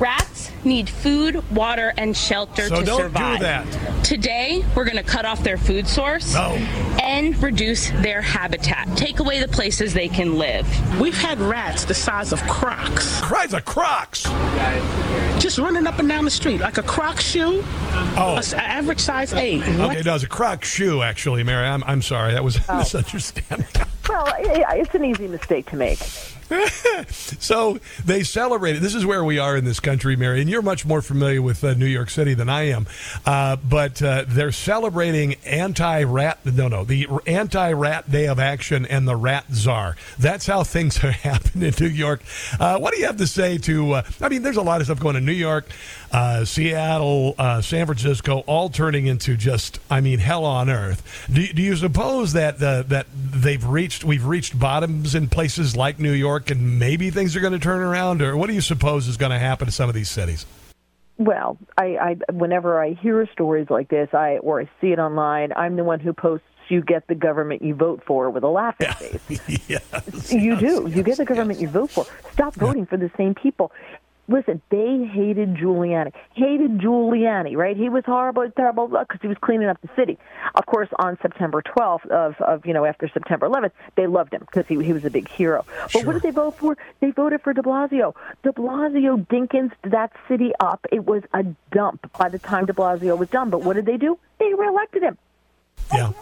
Rats 0.00 0.50
need 0.64 0.88
food, 0.88 1.48
water, 1.52 1.92
and 1.98 2.16
shelter 2.16 2.68
So 2.68 2.80
to 2.80 2.84
don't 2.86 2.96
do 2.96 3.02
survive. 3.04 3.40
that. 3.40 4.04
Today, 4.04 4.64
we're 4.74 4.84
going 4.84 4.96
to 4.96 5.02
cut 5.02 5.26
off 5.26 5.42
their 5.42 5.58
food 5.58 5.86
source 5.86 6.32
no. 6.34 6.52
and 7.02 7.40
reduce 7.42 7.90
their 7.90 8.22
habitat. 8.22 8.88
Take 8.96 9.20
away 9.20 9.40
the 9.40 9.48
places 9.48 9.92
they 9.92 10.08
can 10.08 10.38
live. 10.38 10.66
We've 10.98 11.16
had 11.16 11.38
rats 11.38 11.84
the 11.84 11.92
size 11.92 12.32
of 12.32 12.40
crocs. 12.44 13.04
Size 13.04 13.52
of 13.52 13.64
crocs? 13.66 14.22
Just 15.38 15.58
running 15.58 15.86
up 15.86 15.98
and 15.98 16.08
down 16.08 16.24
the 16.24 16.30
street 16.30 16.60
like 16.60 16.78
a 16.78 16.82
croc 16.82 17.20
shoe. 17.20 17.62
Oh. 18.16 18.34
A 18.34 18.38
s- 18.38 18.54
average 18.54 19.00
size 19.00 19.32
eight. 19.34 19.60
What? 19.78 19.90
Okay, 19.90 20.02
no, 20.02 20.14
it's 20.14 20.24
a 20.24 20.28
croc 20.28 20.64
shoe. 20.64 21.02
Actually, 21.02 21.42
Mary, 21.44 21.66
I'm 21.66 21.84
I'm 21.84 22.02
sorry. 22.02 22.32
That 22.32 22.44
was 22.44 22.58
oh. 22.68 22.74
a 22.74 22.78
misunderstanding. 22.78 23.66
Well, 24.08 24.26
yeah, 24.42 24.72
it's 24.74 24.94
an 24.94 25.04
easy 25.04 25.28
mistake 25.28 25.68
to 25.70 25.76
make. 25.76 25.98
so 27.10 27.78
they 28.04 28.22
celebrated. 28.22 28.82
This 28.82 28.94
is 28.94 29.06
where 29.06 29.24
we 29.24 29.38
are 29.38 29.56
in 29.56 29.64
this 29.64 29.80
country, 29.80 30.16
Mary, 30.16 30.40
and 30.40 30.50
you're 30.50 30.62
much 30.62 30.84
more 30.84 31.02
familiar 31.02 31.40
with 31.40 31.62
uh, 31.62 31.74
New 31.74 31.86
York 31.86 32.10
City 32.10 32.34
than 32.34 32.48
I 32.48 32.62
am. 32.62 32.86
Uh, 33.24 33.56
but 33.56 34.02
uh, 34.02 34.24
they're 34.26 34.52
celebrating 34.52 35.34
anti-rat. 35.46 36.44
No, 36.44 36.68
no, 36.68 36.84
the 36.84 37.08
anti-rat 37.26 38.10
day 38.10 38.26
of 38.26 38.38
action 38.38 38.84
and 38.86 39.06
the 39.06 39.16
rat 39.16 39.44
czar. 39.52 39.96
That's 40.18 40.46
how 40.46 40.64
things 40.64 41.02
are 41.04 41.12
happening 41.12 41.68
in 41.68 41.74
New 41.78 41.92
York. 41.92 42.22
Uh, 42.58 42.78
what 42.78 42.92
do 42.92 43.00
you 43.00 43.06
have 43.06 43.18
to 43.18 43.26
say 43.26 43.58
to? 43.58 43.92
Uh, 43.92 44.02
I 44.20 44.28
mean, 44.28 44.42
there's 44.42 44.56
a 44.56 44.62
lot 44.62 44.80
of 44.80 44.86
stuff 44.86 45.00
going 45.00 45.16
in 45.16 45.24
New 45.24 45.32
York, 45.32 45.66
uh, 46.12 46.44
Seattle, 46.44 47.34
San 47.62 47.86
Francisco, 47.86 48.40
all 48.40 48.68
turning 48.68 49.06
into 49.06 49.36
just, 49.36 49.78
I 49.90 50.00
mean, 50.00 50.18
hell 50.18 50.44
on 50.44 50.68
earth. 50.68 51.26
Do, 51.32 51.46
do 51.46 51.62
you 51.62 51.76
suppose 51.76 52.32
that 52.32 52.58
that 52.60 53.06
they've 53.14 53.64
reached, 53.64 54.04
we've 54.04 54.24
reached 54.24 54.58
bottoms 54.58 55.14
in 55.14 55.28
places 55.28 55.76
like 55.76 55.98
New 55.98 56.12
York, 56.12 56.39
and 56.48 56.78
maybe 56.78 57.10
things 57.10 57.34
are 57.34 57.40
going 57.40 57.52
to 57.52 57.58
turn 57.58 57.82
around, 57.82 58.22
or 58.22 58.36
what 58.36 58.46
do 58.46 58.54
you 58.54 58.60
suppose 58.60 59.08
is 59.08 59.16
going 59.16 59.32
to 59.32 59.38
happen 59.38 59.66
to 59.66 59.72
some 59.72 59.88
of 59.88 59.94
these 59.96 60.08
cities? 60.08 60.46
Well, 61.18 61.58
I, 61.76 62.16
I 62.28 62.32
whenever 62.32 62.80
I 62.80 62.94
hear 62.94 63.28
stories 63.32 63.66
like 63.68 63.88
this, 63.88 64.08
I 64.14 64.38
or 64.38 64.62
I 64.62 64.70
see 64.80 64.92
it 64.92 64.98
online, 64.98 65.52
I'm 65.52 65.76
the 65.76 65.84
one 65.84 66.00
who 66.00 66.14
posts 66.14 66.46
you 66.68 66.80
get 66.80 67.06
the 67.08 67.14
government 67.14 67.62
you 67.62 67.74
vote 67.74 68.02
for 68.06 68.30
with 68.30 68.44
a 68.44 68.48
laughing 68.48 68.90
face. 68.92 69.68
yes, 69.68 70.32
you 70.32 70.56
do. 70.56 70.88
You 70.88 71.02
get 71.02 71.18
the 71.18 71.24
government 71.24 71.60
you 71.60 71.68
vote 71.68 71.90
for. 71.90 72.06
Stop 72.32 72.54
voting 72.54 72.86
for 72.86 72.96
the 72.96 73.10
same 73.16 73.34
people. 73.34 73.72
Listen, 74.30 74.62
they 74.70 75.04
hated 75.12 75.54
Giuliani. 75.56 76.12
Hated 76.34 76.78
Giuliani, 76.78 77.56
right? 77.56 77.76
He 77.76 77.88
was 77.88 78.04
horrible, 78.06 78.48
terrible 78.56 78.86
because 78.86 79.18
he 79.20 79.26
was 79.26 79.36
cleaning 79.40 79.68
up 79.68 79.80
the 79.82 79.88
city. 79.96 80.18
Of 80.54 80.66
course, 80.66 80.88
on 81.00 81.18
September 81.20 81.60
12th 81.62 82.06
of, 82.06 82.40
of 82.40 82.64
you 82.64 82.72
know 82.72 82.84
after 82.84 83.08
September 83.08 83.48
11th, 83.48 83.72
they 83.96 84.06
loved 84.06 84.32
him 84.32 84.42
because 84.42 84.66
he 84.68 84.82
he 84.84 84.92
was 84.92 85.04
a 85.04 85.10
big 85.10 85.28
hero. 85.28 85.66
But 85.92 86.04
what 86.04 86.12
did 86.12 86.22
they 86.22 86.30
vote 86.30 86.56
for? 86.56 86.78
They 87.00 87.10
voted 87.10 87.42
for 87.42 87.52
De 87.52 87.60
Blasio. 87.60 88.14
De 88.44 88.52
Blasio 88.52 89.26
Dinkins 89.26 89.72
that 89.82 90.12
city 90.28 90.52
up. 90.60 90.86
It 90.92 91.04
was 91.06 91.24
a 91.34 91.44
dump 91.72 92.08
by 92.16 92.28
the 92.28 92.38
time 92.38 92.66
De 92.66 92.72
Blasio 92.72 93.18
was 93.18 93.28
done. 93.30 93.50
But 93.50 93.62
what 93.62 93.74
did 93.74 93.86
they 93.86 93.96
do? 93.96 94.16
They 94.38 94.54
reelected 94.54 95.02
him. 95.02 95.18
Yeah. 95.92 96.12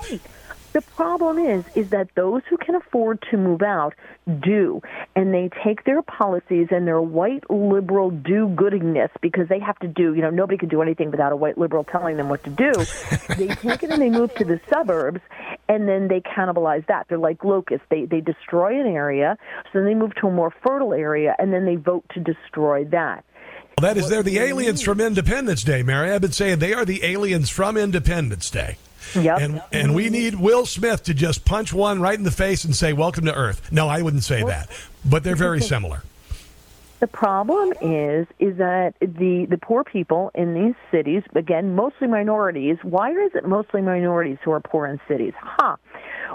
The 0.73 0.83
problem 0.83 1.39
is, 1.39 1.64
is 1.75 1.91
that 1.91 2.09
those 2.14 2.43
who 2.49 2.59
can 2.59 2.75
afford 2.75 3.25
to 3.31 3.37
move 3.37 3.62
out 3.62 3.95
do, 4.41 4.83
and 5.16 5.33
they 5.33 5.51
take 5.64 5.85
their 5.85 6.03
policies 6.03 6.69
and 6.71 6.87
their 6.87 7.01
white 7.01 7.51
liberal 7.51 8.11
do-goodiness 8.11 9.11
because 9.23 9.49
they 9.49 9.61
have 9.61 9.79
to 9.79 9.89
do. 9.89 10.14
You 10.14 10.23
know, 10.23 10.31
nobody 10.31 10.59
can 10.59 10.69
do 10.69 10.83
anything 10.83 11.11
without 11.11 11.33
a 11.33 11.37
white 11.37 11.57
liberal 11.57 11.85
telling 11.85 12.19
them 12.19 12.29
what 12.29 12.45
to 12.45 12.51
do. 12.51 12.73
they 13.37 13.49
take 13.49 13.83
it 13.83 13.91
and 13.91 14.03
they 14.03 14.11
move 14.11 14.35
to 14.35 14.45
the 14.45 14.61
suburbs, 14.71 15.21
and 15.69 15.89
then 15.89 16.09
they 16.09 16.21
cannibalize 16.21 16.87
that. 16.87 17.07
They're 17.09 17.19
like 17.19 17.45
locusts. 17.45 17.87
They 17.91 18.05
they 18.05 18.21
destroy 18.21 18.79
an 18.79 18.87
area, 18.87 19.39
so 19.64 19.71
then 19.75 19.85
they 19.87 19.95
move 19.95 20.14
to 20.16 20.27
a 20.27 20.31
more 20.31 20.53
fertile 20.62 20.93
area, 20.93 21.35
and 21.39 21.53
then 21.53 21.64
they 21.64 21.77
vote 21.77 22.05
to 22.11 22.21
destroy 22.21 22.85
that. 22.87 23.25
Well, 23.79 23.95
that 23.95 23.97
is, 23.97 24.09
they're 24.09 24.25
the 24.25 24.41
aliens 24.41 24.83
from 24.83 25.01
Independence 25.01 25.62
Day, 25.62 25.83
Mary. 25.83 26.11
I've 26.11 26.21
been 26.21 26.33
saying 26.33 26.59
they 26.59 26.75
are 26.75 26.85
the 26.85 27.05
aliens 27.05 27.49
from 27.49 27.77
Independence 27.77 28.51
Day. 28.51 28.77
Yep. 29.15 29.41
And 29.41 29.63
and 29.73 29.95
we 29.95 30.11
need 30.11 30.35
Will 30.35 30.67
Smith 30.67 31.05
to 31.05 31.15
just 31.15 31.45
punch 31.45 31.73
one 31.73 32.01
right 32.01 32.19
in 32.19 32.25
the 32.25 32.31
face 32.31 32.65
and 32.65 32.75
say, 32.75 32.93
"Welcome 32.93 33.25
to 33.27 33.35
Earth." 33.35 33.73
No, 33.73 33.89
I 33.89 34.03
wouldn't 34.03 34.25
say 34.25 34.43
that, 34.43 34.69
but 35.05 35.25
they're 35.25 35.37
very 35.37 35.61
similar. 35.75 36.03
The 37.01 37.07
problem 37.07 37.73
is 37.81 38.27
is 38.41 38.57
that 38.59 38.95
the 39.01 39.47
the 39.49 39.59
poor 39.59 39.85
people 39.85 40.33
in 40.35 40.55
these 40.55 40.75
cities, 40.91 41.23
again, 41.35 41.77
mostly 41.77 42.09
minorities. 42.09 42.77
Why 42.83 43.11
is 43.13 43.33
it 43.35 43.47
mostly 43.47 43.83
minorities 43.83 44.39
who 44.45 44.51
are 44.51 44.61
poor 44.61 44.87
in 44.87 45.01
cities? 45.07 45.35
Huh. 45.41 45.77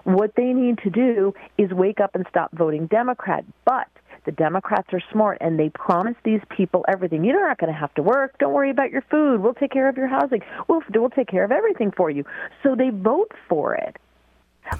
What 0.05 0.35
they 0.35 0.53
need 0.53 0.79
to 0.79 0.89
do 0.89 1.33
is 1.57 1.71
wake 1.71 1.99
up 1.99 2.15
and 2.15 2.25
stop 2.29 2.51
voting 2.53 2.87
Democrat. 2.87 3.43
But 3.65 3.87
the 4.25 4.31
Democrats 4.31 4.87
are 4.93 5.01
smart 5.11 5.37
and 5.41 5.59
they 5.59 5.69
promise 5.69 6.15
these 6.23 6.41
people 6.49 6.85
everything. 6.87 7.23
You're 7.23 7.47
not 7.47 7.57
going 7.57 7.71
to 7.71 7.77
have 7.77 7.93
to 7.95 8.01
work. 8.01 8.37
Don't 8.39 8.53
worry 8.53 8.69
about 8.69 8.91
your 8.91 9.03
food. 9.09 9.41
We'll 9.41 9.53
take 9.53 9.71
care 9.71 9.89
of 9.89 9.97
your 9.97 10.07
housing. 10.07 10.41
We'll 10.67 10.81
we'll 10.93 11.09
take 11.09 11.27
care 11.27 11.43
of 11.43 11.51
everything 11.51 11.91
for 11.91 12.09
you. 12.09 12.25
So 12.61 12.75
they 12.75 12.89
vote 12.89 13.31
for 13.49 13.75
it. 13.75 13.97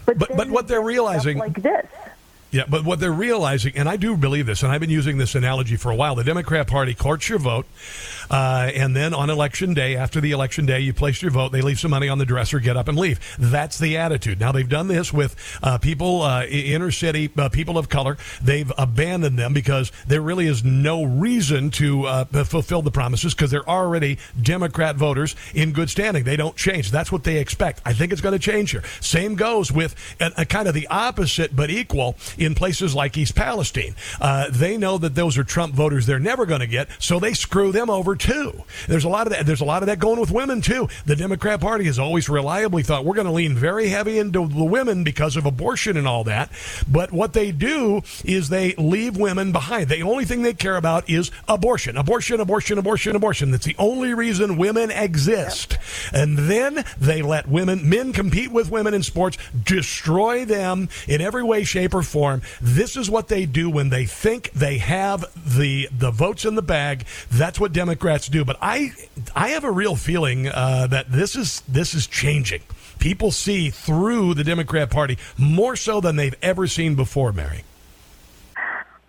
But 0.06 0.18
but 0.20 0.50
what 0.50 0.68
they're 0.68 0.82
realizing 0.82 1.38
like 1.38 1.62
this. 1.62 1.86
Yeah, 2.54 2.66
but 2.70 2.86
what 2.86 3.00
they're 3.00 3.12
realizing, 3.12 3.76
and 3.76 3.90
I 3.90 3.98
do 3.98 4.16
believe 4.16 4.46
this, 4.46 4.62
and 4.62 4.72
I've 4.72 4.80
been 4.80 4.92
using 4.92 5.18
this 5.18 5.34
analogy 5.34 5.76
for 5.76 5.90
a 5.90 5.96
while 5.96 6.14
the 6.14 6.24
Democrat 6.24 6.68
Party 6.68 6.94
courts 6.94 7.28
your 7.28 7.40
vote, 7.40 7.66
uh, 8.30 8.70
and 8.76 8.96
then 8.96 9.16
on 9.16 9.32
election 9.32 9.74
day, 9.74 9.96
after 9.96 10.22
the 10.22 10.32
election 10.32 10.68
day, 10.68 10.80
you 10.80 10.94
place 10.94 11.20
your 11.24 11.32
vote, 11.32 11.52
they 11.52 11.62
leave 11.62 11.80
some 11.80 11.90
money 11.90 12.10
on 12.10 12.20
the 12.20 12.26
dresser, 12.26 12.60
get 12.60 12.78
up 12.78 12.88
and 12.88 12.96
leave. 12.96 13.20
That's 13.40 13.80
the 13.80 13.98
attitude. 13.98 14.40
Now, 14.40 14.52
they've 14.52 14.70
done 14.70 14.88
this 14.88 15.12
with 15.12 15.36
uh, 15.64 15.80
people, 15.80 16.22
uh, 16.22 16.46
inner 16.46 16.92
city, 16.92 17.32
uh, 17.36 17.50
people 17.50 17.76
of 17.76 17.90
color. 17.90 18.18
They've 18.40 18.72
abandoned 18.78 19.40
them 19.40 19.54
because 19.54 19.92
there 20.06 20.22
really 20.22 20.46
is 20.46 20.64
no 20.64 21.04
reason 21.04 21.72
to 21.72 22.06
uh, 22.06 22.26
fulfill 22.44 22.84
the 22.84 22.92
promises 22.92 23.34
because 23.34 23.50
they're 23.50 23.68
already 23.68 24.20
Democrat 24.40 24.96
voters 24.96 25.36
in 25.56 25.74
good 25.74 25.90
standing. 25.90 26.24
They 26.24 26.38
don't 26.38 26.56
change. 26.56 26.92
That's 26.92 27.12
what 27.12 27.24
they 27.24 27.38
expect. 27.38 27.82
I 27.84 27.94
think 27.94 28.12
it's 28.12 28.22
going 28.22 28.34
to 28.34 28.40
change 28.40 28.72
here. 28.72 28.84
Same 29.02 29.34
goes 29.34 29.72
with 29.72 29.96
a, 30.20 30.32
a 30.38 30.46
kind 30.46 30.68
of 30.68 30.76
the 30.76 30.86
opposite 30.88 31.56
but 31.56 31.72
equal 31.72 32.16
in 32.44 32.56
places 32.56 32.96
like 32.96 33.18
East 33.18 33.36
Palestine. 33.36 33.96
Uh, 34.20 34.48
they 34.50 34.78
know 34.78 34.98
that 34.98 35.16
those 35.16 35.38
are 35.38 35.44
Trump 35.44 35.74
voters 35.74 36.06
they're 36.06 36.20
never 36.20 36.46
going 36.46 36.62
to 36.62 36.68
get, 36.68 36.90
so 37.00 37.20
they 37.20 37.34
screw 37.34 37.72
them 37.72 37.90
over 37.90 38.16
too. 38.16 38.64
There's 38.88 39.04
a 39.06 39.10
lot 39.10 39.28
of 39.28 39.34
that. 39.34 39.46
There's 39.46 39.62
a 39.62 39.66
lot 39.66 39.84
of 39.84 39.88
that 39.88 40.00
going 40.00 40.20
with 40.20 40.32
women 40.32 40.62
too. 40.62 40.88
The 41.06 41.16
Democrat 41.16 41.62
Party 41.62 41.86
has 41.86 42.00
always 42.00 42.30
reliably 42.30 42.84
thought 42.84 43.06
we're 43.06 43.16
going 43.16 43.28
to 43.28 43.34
lean 43.34 43.56
very 43.56 43.90
heavy 43.90 44.20
into 44.20 44.48
the 44.48 44.64
women 44.64 45.04
because 45.04 45.36
of 45.36 45.46
abortion 45.46 45.98
and 45.98 46.08
all 46.08 46.24
that. 46.26 46.52
But 46.90 47.12
what 47.12 47.34
they 47.34 47.52
do 47.52 48.02
is 48.24 48.50
they 48.50 48.74
leave 48.76 49.18
women 49.18 49.52
behind. 49.52 49.90
The 49.90 50.02
only 50.02 50.26
thing 50.26 50.42
they 50.42 50.54
care 50.54 50.78
about 50.78 51.10
is 51.10 51.32
abortion, 51.48 51.98
abortion, 51.98 52.40
abortion, 52.40 52.78
abortion, 52.78 53.16
abortion. 53.16 53.52
That's 53.52 53.66
the 53.66 53.76
only 53.78 54.14
reason 54.14 54.58
women 54.58 54.92
exist. 54.92 55.78
And 56.12 56.38
then 56.38 56.86
they 57.00 57.22
let 57.22 57.48
women, 57.48 57.90
men 57.90 58.14
compete 58.14 58.52
with 58.52 58.72
women 58.72 58.94
in 58.94 59.04
sports, 59.04 59.38
destroy 59.64 60.46
them 60.46 60.90
in 61.08 61.22
every 61.22 61.44
way, 61.44 61.64
shape, 61.64 61.94
or 61.94 62.04
form. 62.04 62.33
This 62.62 62.98
is 62.98 63.10
what 63.10 63.28
they 63.28 63.46
do 63.46 63.70
when 63.70 63.90
they 63.90 64.06
think 64.06 64.52
they 64.52 64.78
have 64.78 65.26
the 65.36 65.90
the 65.98 66.12
votes 66.12 66.46
in 66.46 66.56
the 66.56 66.62
bag. 66.62 67.06
That's 67.32 67.60
what 67.60 67.74
Democrats 67.74 68.28
do. 68.28 68.46
But 68.46 68.58
I 68.62 68.92
I 69.36 69.50
have 69.50 69.64
a 69.64 69.72
real 69.72 69.96
feeling 69.96 70.48
uh, 70.48 70.88
that 70.88 71.12
this 71.12 71.36
is 71.36 71.62
this 71.68 71.94
is 71.94 72.08
changing. 72.08 72.62
People 73.00 73.32
see 73.32 73.70
through 73.70 74.34
the 74.34 74.44
Democrat 74.44 74.90
Party 74.90 75.18
more 75.38 75.76
so 75.76 76.00
than 76.00 76.16
they've 76.16 76.36
ever 76.42 76.68
seen 76.68 76.96
before, 76.96 77.34
Mary. 77.34 77.64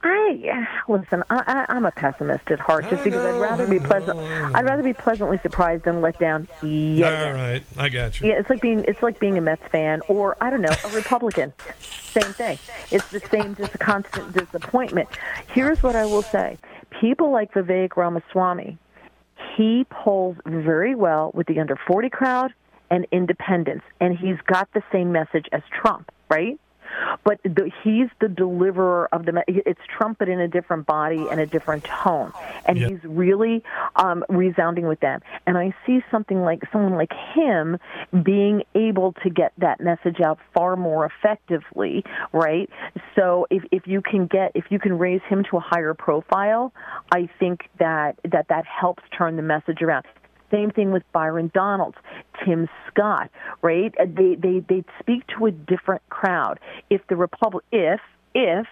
I 0.06 0.66
listen. 0.86 1.24
I, 1.30 1.64
I, 1.68 1.74
I'm 1.74 1.86
a 1.86 1.90
pessimist 1.90 2.50
at 2.50 2.60
heart, 2.60 2.88
just 2.90 3.02
because 3.04 3.24
I'd 3.24 3.40
rather 3.40 3.66
be 3.66 3.78
pleasant. 3.78 4.18
I'd 4.18 4.64
rather 4.64 4.82
be 4.82 4.92
pleasantly 4.92 5.38
surprised 5.38 5.84
than 5.84 6.02
let 6.02 6.18
down. 6.18 6.46
Yeah, 6.62 7.28
All 7.28 7.32
right, 7.32 7.62
I 7.78 7.88
got 7.88 8.20
you. 8.20 8.28
Yeah, 8.28 8.34
it's 8.34 8.50
like 8.50 8.60
being 8.60 8.84
it's 8.86 9.02
like 9.02 9.18
being 9.18 9.38
a 9.38 9.40
Mets 9.40 9.66
fan 9.72 10.02
or 10.08 10.36
I 10.42 10.50
don't 10.50 10.60
know 10.60 10.74
a 10.84 10.88
Republican. 10.90 11.54
same 11.80 12.32
thing. 12.34 12.58
It's 12.90 13.08
the 13.10 13.20
same, 13.30 13.56
just 13.56 13.74
a 13.74 13.78
constant 13.78 14.34
disappointment. 14.34 15.08
Here's 15.52 15.82
what 15.82 15.96
I 15.96 16.04
will 16.04 16.22
say: 16.22 16.58
people 17.00 17.32
like 17.32 17.52
Vivek 17.52 17.96
Ramaswamy, 17.96 18.76
he 19.56 19.86
polls 19.88 20.36
very 20.44 20.94
well 20.94 21.30
with 21.34 21.46
the 21.46 21.58
under 21.60 21.76
40 21.86 22.10
crowd 22.10 22.52
and 22.90 23.06
independents, 23.10 23.84
and 24.00 24.16
he's 24.16 24.36
got 24.46 24.68
the 24.74 24.82
same 24.92 25.12
message 25.12 25.46
as 25.50 25.62
Trump, 25.70 26.12
right? 26.28 26.58
But 27.24 27.40
the, 27.42 27.70
he's 27.82 28.08
the 28.20 28.28
deliverer 28.28 29.08
of 29.12 29.24
the. 29.24 29.42
It's 29.46 29.80
Trump, 29.96 30.18
but 30.18 30.28
in 30.28 30.40
a 30.40 30.48
different 30.48 30.86
body 30.86 31.26
and 31.30 31.40
a 31.40 31.46
different 31.46 31.84
tone, 31.84 32.32
and 32.66 32.78
Yep. 32.78 32.90
he's 32.90 33.04
really 33.04 33.62
um, 33.96 34.24
resounding 34.28 34.86
with 34.86 35.00
them. 35.00 35.20
And 35.46 35.56
I 35.56 35.74
see 35.86 36.00
something 36.10 36.42
like 36.42 36.62
someone 36.72 36.94
like 36.94 37.12
him 37.34 37.78
being 38.22 38.62
able 38.74 39.12
to 39.22 39.30
get 39.30 39.52
that 39.58 39.80
message 39.80 40.20
out 40.20 40.38
far 40.52 40.76
more 40.76 41.06
effectively, 41.06 42.04
right? 42.32 42.68
So 43.16 43.46
if 43.50 43.62
if 43.70 43.86
you 43.86 44.02
can 44.02 44.26
get 44.26 44.52
if 44.54 44.64
you 44.70 44.78
can 44.78 44.98
raise 44.98 45.22
him 45.28 45.44
to 45.50 45.56
a 45.56 45.60
higher 45.60 45.94
profile, 45.94 46.72
I 47.12 47.28
think 47.38 47.68
that 47.78 48.18
that 48.30 48.48
that 48.48 48.64
helps 48.66 49.02
turn 49.16 49.36
the 49.36 49.42
message 49.42 49.82
around. 49.82 50.04
Same 50.50 50.70
thing 50.70 50.92
with 50.92 51.02
Byron 51.12 51.50
Donalds, 51.54 51.96
Tim 52.44 52.68
Scott, 52.88 53.30
right? 53.62 53.94
They 53.98 54.34
they 54.36 54.60
they 54.60 54.84
speak 55.00 55.26
to 55.38 55.46
a 55.46 55.50
different 55.50 56.02
crowd. 56.10 56.60
If 56.90 57.06
the 57.08 57.16
Republic 57.16 57.64
if 57.72 58.00
if 58.34 58.66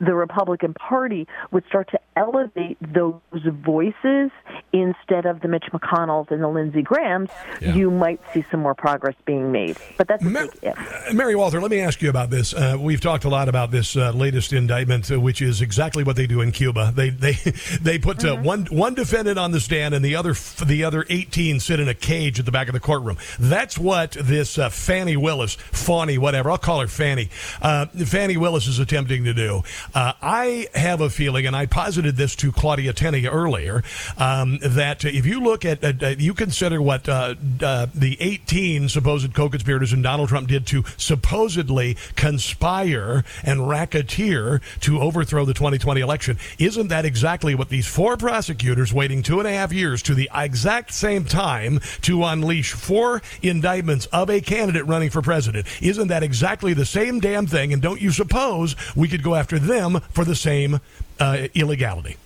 the 0.00 0.14
Republican 0.14 0.74
Party 0.74 1.26
would 1.50 1.64
start 1.66 1.90
to 1.90 2.00
elevate 2.16 2.76
those 2.80 3.20
voices 3.32 4.30
instead 4.72 5.26
of 5.26 5.40
the 5.40 5.48
Mitch 5.48 5.66
McConnells 5.72 6.30
and 6.30 6.42
the 6.42 6.48
Lindsey 6.48 6.82
Grahams, 6.82 7.30
you 7.60 7.90
might 7.90 8.20
see 8.32 8.44
some 8.50 8.60
more 8.60 8.74
progress 8.74 9.14
being 9.24 9.50
made. 9.52 9.76
But 9.96 10.08
that's 10.08 10.24
a 10.24 10.28
big 10.28 10.50
if. 10.62 10.78
Uh, 10.78 11.12
Mary 11.12 11.34
Walter, 11.34 11.60
let 11.60 11.70
me 11.70 11.80
ask 11.80 12.02
you 12.02 12.10
about 12.10 12.30
this. 12.30 12.52
Uh, 12.52 12.76
we've 12.78 13.00
talked 13.00 13.24
a 13.24 13.28
lot 13.28 13.48
about 13.48 13.70
this 13.70 13.96
uh, 13.96 14.10
latest 14.12 14.52
indictment, 14.52 15.10
uh, 15.10 15.20
which 15.20 15.42
is 15.42 15.60
exactly 15.60 16.04
what 16.04 16.16
they 16.16 16.26
do 16.26 16.40
in 16.40 16.52
Cuba. 16.52 16.92
They 16.94 17.10
they 17.10 17.32
they 17.80 17.98
put 17.98 18.24
uh, 18.24 18.36
one 18.36 18.66
one 18.66 18.94
defendant 18.94 19.38
on 19.38 19.50
the 19.50 19.60
stand, 19.60 19.94
and 19.94 20.04
the 20.04 20.16
other 20.16 20.34
the 20.64 20.84
other 20.84 21.06
eighteen 21.08 21.60
sit 21.60 21.80
in 21.80 21.88
a 21.88 21.94
cage 21.94 22.38
at 22.38 22.44
the 22.44 22.52
back 22.52 22.68
of 22.68 22.74
the 22.74 22.80
courtroom. 22.80 23.16
That's 23.38 23.78
what 23.78 24.12
this 24.12 24.58
uh, 24.58 24.68
Fannie 24.68 25.16
Willis, 25.16 25.56
Fawny, 25.56 26.18
whatever 26.18 26.50
I'll 26.50 26.58
call 26.58 26.80
her 26.80 26.88
Fannie, 26.88 27.30
uh, 27.62 27.86
Fannie 27.86 28.36
Willis 28.36 28.66
is 28.66 28.78
attempting 28.78 29.24
to 29.24 29.34
do. 29.34 29.62
Uh, 29.94 30.12
I 30.22 30.68
have 30.74 31.00
a 31.00 31.10
feeling, 31.10 31.46
and 31.46 31.56
I 31.56 31.66
posited 31.66 32.16
this 32.16 32.34
to 32.36 32.52
Claudia 32.52 32.92
Tenney 32.92 33.26
earlier, 33.26 33.82
um, 34.18 34.58
that 34.62 35.04
if 35.04 35.26
you 35.26 35.40
look 35.40 35.64
at, 35.64 35.82
uh, 35.84 36.08
you 36.18 36.34
consider 36.34 36.80
what 36.80 37.08
uh, 37.08 37.34
uh, 37.62 37.86
the 37.94 38.16
18 38.20 38.88
supposed 38.88 39.32
co-conspirators 39.34 39.92
and 39.92 40.02
Donald 40.02 40.28
Trump 40.28 40.48
did 40.48 40.66
to 40.68 40.84
supposedly 40.96 41.96
conspire 42.16 43.24
and 43.44 43.68
racketeer 43.68 44.60
to 44.80 45.00
overthrow 45.00 45.44
the 45.44 45.54
2020 45.54 46.00
election. 46.00 46.38
Isn't 46.58 46.88
that 46.88 47.04
exactly 47.04 47.54
what 47.54 47.68
these 47.68 47.86
four 47.86 48.16
prosecutors 48.16 48.92
waiting 48.92 49.22
two 49.22 49.38
and 49.38 49.48
a 49.48 49.52
half 49.52 49.72
years 49.72 50.02
to 50.02 50.14
the 50.14 50.30
exact 50.34 50.92
same 50.92 51.24
time 51.24 51.80
to 52.02 52.24
unleash 52.24 52.72
four 52.72 53.22
indictments 53.42 54.06
of 54.06 54.30
a 54.30 54.40
candidate 54.40 54.86
running 54.86 55.10
for 55.10 55.22
president? 55.22 55.66
Isn't 55.82 56.08
that 56.08 56.22
exactly 56.22 56.74
the 56.74 56.86
same 56.86 57.20
damn 57.20 57.46
thing? 57.46 57.72
And 57.72 57.82
don't 57.82 58.00
you 58.00 58.10
suppose 58.10 58.76
we 58.96 59.08
could 59.08 59.22
go 59.22 59.34
after 59.34 59.58
them 59.62 60.00
for 60.10 60.24
the 60.24 60.34
same 60.34 60.80
uh, 61.18 61.48
illegality? 61.54 62.16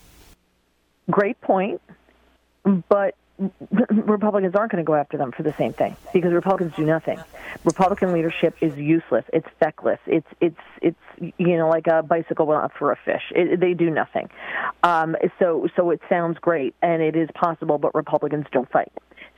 Great 1.11 1.41
point, 1.41 1.81
but 2.89 3.15
Republicans 3.91 4.55
aren't 4.55 4.71
going 4.71 4.83
to 4.83 4.87
go 4.87 4.95
after 4.95 5.17
them 5.17 5.33
for 5.33 5.43
the 5.43 5.53
same 5.55 5.73
thing 5.73 5.97
because 6.13 6.33
Republicans 6.33 6.73
do 6.77 6.85
nothing. 6.85 7.19
Republican 7.65 8.13
leadership 8.13 8.55
is 8.61 8.77
useless. 8.79 9.25
It's 9.33 9.47
feckless. 9.59 9.99
It's 10.07 10.27
it's 10.41 10.61
it's 10.81 11.33
you 11.39 11.57
know 11.57 11.69
like 11.69 11.89
a 11.89 12.03
bicycle 12.03 12.47
went 12.47 12.63
out 12.63 12.73
for 12.79 12.93
a 12.93 12.97
fish. 12.97 13.33
It, 13.35 13.59
they 13.59 13.75
do 13.75 13.91
nothing. 13.91 14.31
Um, 14.85 15.17
so 15.41 15.67
so 15.75 15.91
it 15.91 16.01
sounds 16.09 16.39
great 16.39 16.75
and 16.81 17.03
it 17.03 17.17
is 17.17 17.29
possible, 17.35 17.79
but 17.79 17.93
Republicans 17.95 18.47
don't 18.53 18.71
fight. 18.71 18.93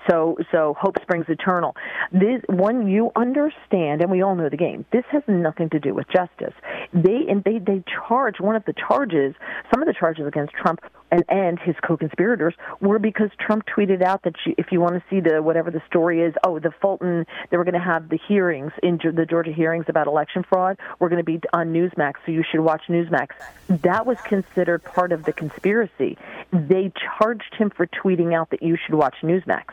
So 0.09 0.37
so 0.53 0.75
hope 0.79 1.01
springs 1.03 1.27
eternal. 1.29 1.75
This 2.13 2.43
when 2.49 2.89
you 2.89 3.11
understand, 3.17 4.01
and 4.01 4.11
we 4.11 4.23
all 4.23 4.35
know 4.35 4.49
the 4.49 4.57
game. 4.57 4.85
This 4.93 5.05
has 5.11 5.23
nothing 5.27 5.71
to 5.71 5.81
do 5.81 5.95
with 5.95 6.07
justice. 6.09 6.55
They 6.93 7.27
and 7.29 7.43
they 7.45 7.59
they 7.59 7.83
charge 8.07 8.41
one 8.41 8.57
of 8.57 8.65
the 8.65 8.75
charges. 8.75 9.35
Some 9.73 9.83
of 9.83 9.87
the 9.87 9.95
charges 9.95 10.27
against 10.27 10.53
Trump 10.55 10.81
and 11.11 11.25
and 11.29 11.59
his 11.59 11.75
co-conspirators 11.87 12.55
were 12.81 12.99
because 12.99 13.31
Trump 13.39 13.65
tweeted 13.67 14.03
out 14.03 14.23
that 14.23 14.35
you, 14.45 14.55
if 14.59 14.73
you 14.73 14.81
want 14.81 14.95
to 14.95 15.03
see 15.09 15.21
the 15.21 15.43
whatever 15.43 15.71
the 15.71 15.83
story 15.89 16.23
is, 16.23 16.35
oh 16.45 16.59
the 16.59 16.73
Fulton 16.81 17.27
they 17.51 17.57
were 17.57 17.65
going 17.65 17.75
to 17.75 17.81
have 17.81 18.09
the 18.09 18.19
hearings 18.29 18.73
in 18.83 18.99
the 19.03 19.27
Georgia 19.27 19.53
hearings 19.53 19.87
about 19.89 20.07
election 20.07 20.45
fraud. 20.49 20.79
We're 20.99 21.09
going 21.09 21.25
to 21.25 21.25
be 21.25 21.41
on 21.53 21.73
Newsmax, 21.73 22.15
so 22.25 22.33
you 22.33 22.45
should 22.49 22.61
watch 22.61 22.83
Newsmax. 22.89 23.31
That 23.69 24.07
was 24.07 24.21
considered 24.23 24.85
part 24.85 25.13
of 25.13 25.25
the 25.25 25.33
conspiracy. 25.33 26.19
They 26.53 26.93
charged 27.19 27.55
him 27.57 27.71
for 27.71 27.87
tweeting 27.87 28.35
out 28.35 28.51
that 28.51 28.63
you 28.63 28.77
should 28.77 28.95
watch 28.95 29.17
Newsmax. 29.23 29.65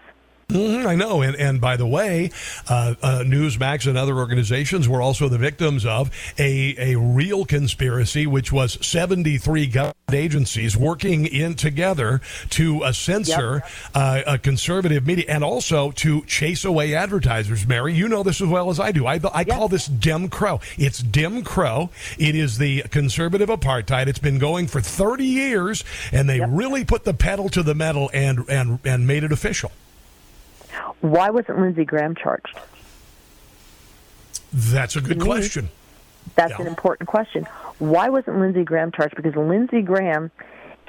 Mhm, 0.49 0.85
I 0.85 0.95
know. 0.95 1.21
And, 1.21 1.35
and 1.35 1.61
by 1.61 1.77
the 1.77 1.87
way, 1.87 2.29
uh, 2.69 2.95
uh, 3.01 3.23
Newsmax 3.25 3.87
and 3.87 3.97
other 3.97 4.15
organizations 4.15 4.87
were 4.87 5.01
also 5.01 5.29
the 5.29 5.37
victims 5.37 5.85
of 5.85 6.11
a, 6.37 6.93
a 6.93 6.97
real 6.99 7.45
conspiracy, 7.45 8.27
which 8.27 8.51
was 8.51 8.77
73 8.85 9.67
government 9.67 9.95
agencies 10.11 10.77
working 10.77 11.25
in 11.25 11.55
together 11.55 12.21
to 12.51 12.83
uh, 12.83 12.91
censor 12.91 13.63
uh, 13.95 14.21
a 14.27 14.37
conservative 14.37 15.07
media 15.07 15.25
and 15.27 15.43
also 15.43 15.91
to 15.91 16.23
chase 16.25 16.65
away 16.65 16.93
advertisers. 16.93 17.65
Mary, 17.65 17.93
you 17.93 18.07
know 18.07 18.21
this 18.21 18.41
as 18.41 18.47
well 18.47 18.69
as 18.69 18.79
I 18.79 18.91
do. 18.91 19.07
I, 19.07 19.19
I 19.33 19.43
call 19.43 19.67
this 19.69 19.87
Dim 19.87 20.29
Crow. 20.29 20.59
It's 20.77 20.99
Dim 20.99 21.43
Crow. 21.43 21.89
It 22.19 22.35
is 22.35 22.57
the 22.57 22.83
conservative 22.83 23.49
apartheid. 23.49 24.07
It's 24.07 24.19
been 24.19 24.39
going 24.39 24.67
for 24.67 24.81
30 24.81 25.25
years, 25.25 25.83
and 26.11 26.29
they 26.29 26.41
really 26.41 26.83
put 26.85 27.05
the 27.05 27.13
pedal 27.13 27.49
to 27.49 27.63
the 27.63 27.73
metal 27.73 28.09
and, 28.13 28.45
and, 28.49 28.79
and 28.85 29.07
made 29.07 29.23
it 29.23 29.31
official. 29.31 29.71
Why 31.03 31.31
wasn't 31.31 31.59
Lindsey 31.59 31.83
Graham 31.83 32.15
charged? 32.15 32.57
That's 34.53 34.95
a 34.95 35.01
good 35.01 35.17
me, 35.19 35.25
question. 35.25 35.67
That's 36.35 36.57
an 36.57 36.65
important 36.65 37.09
question. 37.09 37.43
Why 37.79 38.07
wasn't 38.07 38.39
Lindsey 38.39 38.63
Graham 38.63 38.89
charged? 38.89 39.17
Because 39.17 39.35
Lindsey 39.35 39.81
Graham, 39.81 40.31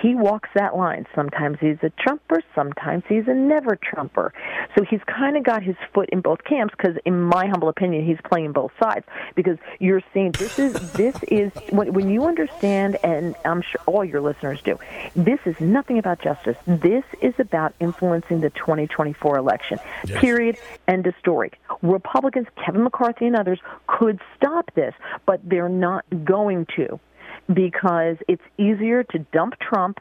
he 0.05 0.14
walks 0.14 0.51
that 0.55 0.76
line. 0.76 1.06
Sometimes 1.14 1.56
he's 1.60 1.78
a 1.82 1.89
Trumper, 1.89 2.43
sometimes 2.55 3.05
he's 3.09 3.26
a 3.26 3.32
never 3.32 3.74
Trumper. 3.74 4.35
So 4.76 4.85
he's 4.85 5.01
kind 5.06 5.35
of 5.35 5.44
got 5.44 5.62
his 5.62 5.76
foot 5.94 6.10
in 6.10 6.20
both 6.20 6.44
camps 6.44 6.74
because, 6.76 6.98
in 7.06 7.22
my 7.22 7.47
humble 7.47 7.70
opinion, 7.70 8.05
he's 8.05 8.18
playing 8.22 8.52
both 8.52 8.70
sides. 8.78 9.06
Because 9.35 9.56
you're 9.81 10.02
saying 10.12 10.32
this 10.32 10.59
is 10.59 10.93
this 10.93 11.16
is 11.28 11.51
when, 11.70 11.94
when 11.94 12.10
you 12.10 12.26
understand, 12.26 12.98
and 13.02 13.35
I'm 13.47 13.62
sure 13.62 13.81
all 13.86 14.05
your 14.05 14.20
listeners 14.20 14.60
do. 14.60 14.78
This 15.16 15.40
is 15.47 15.59
nothing 15.59 15.97
about 15.98 16.20
justice. 16.20 16.59
This 16.66 17.05
is 17.22 17.32
about 17.39 17.74
influencing 17.81 18.43
the 18.43 18.51
2024 18.51 19.39
election. 19.39 19.78
Yes. 20.05 20.20
Period. 20.20 20.59
End 20.86 21.06
of 21.06 21.14
story. 21.18 21.51
Republicans, 21.81 22.47
Kevin 22.62 22.85
McCarthy, 22.85 23.24
and 23.26 23.36
others 23.36 23.59
could 23.86 24.20
stop 24.36 24.70
this, 24.74 24.93
but 25.24 25.40
they're 25.48 25.70
not 25.70 26.05
going 26.26 26.66
to 26.76 27.01
because 27.53 28.16
it's 28.29 28.43
easier 28.59 29.05
to 29.05 29.19
dump 29.33 29.55
Trump 29.61 29.99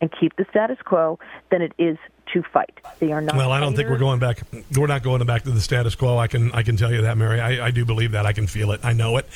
and 0.00 0.10
keep 0.20 0.36
the 0.36 0.46
status 0.50 0.78
quo 0.84 1.18
than 1.50 1.62
it 1.62 1.72
is 1.78 1.96
to 2.32 2.42
fight. 2.42 2.78
They 2.98 3.12
are 3.12 3.20
not. 3.20 3.36
Well, 3.36 3.52
I 3.52 3.60
don't 3.60 3.74
think 3.74 3.88
we're 3.88 3.98
going 3.98 4.18
back. 4.18 4.40
We're 4.76 4.86
not 4.86 5.02
going 5.02 5.24
back 5.26 5.42
to 5.44 5.50
the 5.50 5.60
status 5.60 5.94
quo. 5.94 6.18
I 6.18 6.26
can 6.26 6.52
I 6.52 6.62
can 6.62 6.76
tell 6.76 6.92
you 6.92 7.02
that, 7.02 7.16
Mary. 7.16 7.40
I, 7.40 7.66
I 7.66 7.70
do 7.70 7.84
believe 7.84 8.12
that. 8.12 8.26
I 8.26 8.32
can 8.32 8.46
feel 8.46 8.72
it. 8.72 8.80
I 8.82 8.92
know 8.92 9.16
it. 9.16 9.26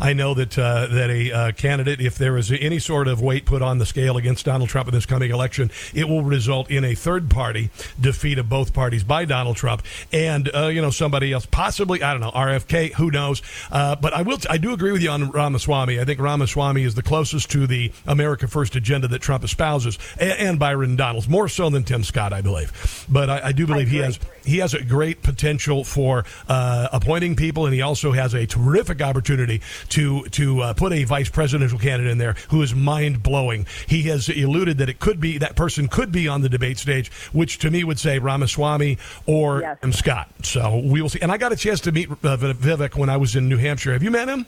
I 0.00 0.12
know 0.12 0.34
that 0.34 0.58
uh, 0.58 0.86
that 0.86 1.10
a 1.10 1.32
uh, 1.32 1.52
candidate, 1.52 2.00
if 2.00 2.16
there 2.16 2.36
is 2.36 2.52
any 2.52 2.78
sort 2.78 3.08
of 3.08 3.20
weight 3.20 3.44
put 3.44 3.62
on 3.62 3.78
the 3.78 3.86
scale 3.86 4.16
against 4.16 4.44
Donald 4.44 4.68
Trump 4.68 4.88
in 4.88 4.94
this 4.94 5.06
coming 5.06 5.30
election, 5.30 5.70
it 5.94 6.08
will 6.08 6.22
result 6.22 6.70
in 6.70 6.84
a 6.84 6.94
third 6.94 7.30
party 7.30 7.70
defeat 8.00 8.38
of 8.38 8.48
both 8.48 8.72
parties 8.72 9.04
by 9.04 9.24
Donald 9.24 9.56
Trump 9.56 9.82
and 10.12 10.50
uh, 10.54 10.66
you 10.66 10.80
know 10.80 10.90
somebody 10.90 11.32
else, 11.32 11.46
possibly 11.46 12.02
I 12.02 12.12
don't 12.12 12.20
know 12.20 12.30
RFK. 12.30 12.94
Who 12.94 13.10
knows? 13.10 13.42
Uh, 13.70 13.96
but 13.96 14.12
I 14.12 14.22
will. 14.22 14.38
I 14.48 14.58
do 14.58 14.72
agree 14.72 14.92
with 14.92 15.02
you 15.02 15.10
on 15.10 15.30
Ramaswamy. 15.30 16.00
I 16.00 16.04
think 16.04 16.20
Ramaswamy 16.20 16.82
is 16.82 16.94
the 16.94 17.02
closest 17.02 17.50
to 17.52 17.66
the 17.66 17.92
America 18.06 18.46
First 18.46 18.76
agenda 18.76 19.08
that 19.08 19.20
Trump 19.20 19.44
espouses, 19.44 19.98
and, 20.18 20.32
and 20.32 20.58
Byron 20.58 20.96
Donalds 20.96 21.28
more 21.28 21.48
so 21.48 21.68
than 21.70 21.84
Tim 21.84 22.04
Scott. 22.04 22.37
I 22.38 22.40
believe. 22.40 23.04
But 23.08 23.28
I, 23.28 23.48
I 23.48 23.52
do 23.52 23.66
believe 23.66 23.88
he 23.88 23.98
has 23.98 24.18
he 24.44 24.58
has 24.58 24.72
a 24.72 24.82
great 24.82 25.22
potential 25.22 25.82
for 25.82 26.24
uh, 26.48 26.88
appointing 26.92 27.34
people, 27.34 27.66
and 27.66 27.74
he 27.74 27.82
also 27.82 28.12
has 28.12 28.32
a 28.32 28.46
terrific 28.46 29.02
opportunity 29.02 29.60
to 29.90 30.22
to 30.26 30.60
uh, 30.60 30.72
put 30.74 30.92
a 30.92 31.02
vice 31.02 31.28
presidential 31.28 31.78
candidate 31.80 32.12
in 32.12 32.18
there 32.18 32.36
who 32.50 32.62
is 32.62 32.74
mind 32.74 33.22
blowing. 33.24 33.66
He 33.88 34.02
has 34.04 34.28
alluded 34.28 34.78
that 34.78 34.88
it 34.88 35.00
could 35.00 35.20
be 35.20 35.36
that 35.38 35.56
person 35.56 35.88
could 35.88 36.12
be 36.12 36.28
on 36.28 36.42
the 36.42 36.48
debate 36.48 36.78
stage, 36.78 37.10
which 37.32 37.58
to 37.58 37.70
me 37.70 37.82
would 37.82 37.98
say 37.98 38.20
Ramaswamy 38.20 38.98
or 39.26 39.60
Yes. 39.62 39.78
Tim 39.80 39.92
Scott. 39.92 40.30
So 40.44 40.78
we 40.78 41.02
will 41.02 41.08
see. 41.08 41.18
And 41.20 41.32
I 41.32 41.36
got 41.38 41.50
a 41.52 41.56
chance 41.56 41.80
to 41.80 41.92
meet 41.92 42.08
uh, 42.10 42.36
Vivek 42.36 42.94
when 42.96 43.08
I 43.08 43.16
was 43.16 43.34
in 43.34 43.48
New 43.48 43.56
Hampshire. 43.56 43.92
Have 43.92 44.04
you 44.04 44.12
met 44.12 44.28
him? 44.28 44.46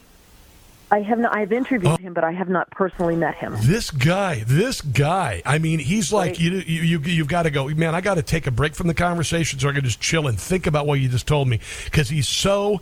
I 0.91 1.01
have 1.01 1.19
not. 1.19 1.33
I've 1.33 1.53
interviewed 1.53 1.99
him, 2.01 2.13
but 2.13 2.25
I 2.25 2.33
have 2.33 2.49
not 2.49 2.69
personally 2.69 3.15
met 3.15 3.35
him. 3.35 3.55
This 3.61 3.91
guy, 3.91 4.43
this 4.45 4.81
guy. 4.81 5.41
I 5.45 5.57
mean, 5.57 5.79
he's 5.79 6.11
like 6.11 6.37
you. 6.39 6.51
You, 6.51 6.81
you 6.81 6.99
you've 6.99 7.29
got 7.29 7.43
to 7.43 7.49
go, 7.49 7.69
man. 7.69 7.95
I 7.95 8.01
got 8.01 8.15
to 8.15 8.21
take 8.21 8.45
a 8.45 8.51
break 8.51 8.75
from 8.75 8.87
the 8.87 8.93
conversation 8.93 9.57
so 9.57 9.69
I 9.69 9.71
can 9.71 9.85
just 9.85 10.01
chill 10.01 10.27
and 10.27 10.37
think 10.37 10.67
about 10.67 10.85
what 10.85 10.99
you 10.99 11.07
just 11.07 11.27
told 11.27 11.47
me 11.47 11.61
because 11.85 12.09
he's 12.09 12.27
so 12.27 12.81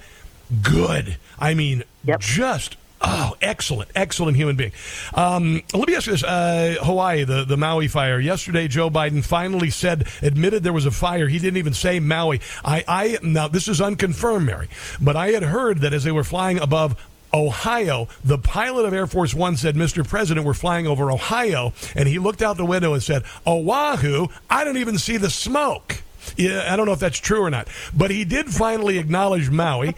good. 0.63 1.17
I 1.37 1.53
mean, 1.53 1.83
just. 2.19 2.77
Oh, 3.01 3.37
excellent, 3.41 3.89
excellent 3.95 4.35
human 4.35 4.57
being. 4.57 4.73
Um, 5.13 5.61
let 5.73 5.87
me 5.87 5.95
ask 5.95 6.07
you 6.07 6.11
this: 6.11 6.23
uh, 6.23 6.75
Hawaii, 6.81 7.23
the, 7.23 7.45
the 7.45 7.55
Maui 7.55 7.87
fire. 7.87 8.19
Yesterday, 8.19 8.67
Joe 8.67 8.89
Biden 8.89 9.23
finally 9.23 9.69
said, 9.69 10.09
admitted 10.21 10.63
there 10.63 10.73
was 10.73 10.85
a 10.85 10.91
fire. 10.91 11.29
He 11.29 11.39
didn't 11.39 11.55
even 11.55 11.73
say 11.73 12.01
Maui. 12.01 12.41
I, 12.65 12.83
I 12.89 13.17
now 13.23 13.47
this 13.47 13.69
is 13.69 13.79
unconfirmed, 13.79 14.45
Mary, 14.45 14.67
but 14.99 15.15
I 15.15 15.29
had 15.29 15.43
heard 15.43 15.79
that 15.79 15.93
as 15.93 16.03
they 16.03 16.11
were 16.11 16.25
flying 16.25 16.59
above 16.59 17.01
Ohio, 17.33 18.07
the 18.23 18.37
pilot 18.37 18.85
of 18.85 18.93
Air 18.93 19.07
Force 19.07 19.33
One 19.33 19.55
said, 19.55 19.75
Mr. 19.75 20.07
President, 20.07 20.45
we're 20.45 20.53
flying 20.53 20.87
over 20.87 21.11
Ohio. 21.11 21.73
And 21.95 22.07
he 22.07 22.19
looked 22.19 22.41
out 22.41 22.57
the 22.57 22.65
window 22.65 22.93
and 22.93 23.03
said, 23.03 23.23
Oahu, 23.45 24.27
I 24.49 24.63
don't 24.63 24.77
even 24.77 24.97
see 24.97 25.17
the 25.17 25.29
smoke. 25.29 26.01
Yeah, 26.37 26.71
I 26.71 26.75
don't 26.75 26.85
know 26.85 26.93
if 26.93 26.99
that's 26.99 27.19
true 27.19 27.41
or 27.41 27.49
not. 27.49 27.67
But 27.95 28.11
he 28.11 28.25
did 28.25 28.47
finally 28.47 28.97
acknowledge 28.97 29.49
Maui. 29.49 29.95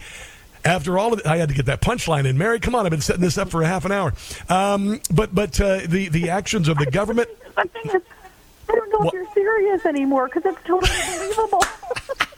After 0.64 0.96
all 0.96 1.12
of 1.12 1.18
it, 1.18 1.26
I 1.26 1.38
had 1.38 1.48
to 1.48 1.54
get 1.54 1.66
that 1.66 1.80
punchline 1.80 2.24
in. 2.24 2.38
Mary, 2.38 2.60
come 2.60 2.74
on, 2.74 2.86
I've 2.86 2.90
been 2.90 3.00
setting 3.00 3.22
this 3.22 3.36
up 3.36 3.50
for 3.50 3.62
a 3.62 3.66
half 3.66 3.84
an 3.84 3.90
hour. 3.90 4.14
Um, 4.48 5.00
but 5.12 5.34
but 5.34 5.60
uh, 5.60 5.80
the, 5.86 6.08
the 6.08 6.30
actions 6.30 6.68
of 6.68 6.78
the 6.78 6.86
government. 6.86 7.28
I 7.56 7.64
don't 8.68 8.92
know 8.92 9.08
if 9.08 9.12
you're 9.12 9.32
serious 9.34 9.84
anymore 9.84 10.26
because 10.32 10.46
it's 10.46 10.64
totally 10.64 10.90
unbelievable. 11.00 11.64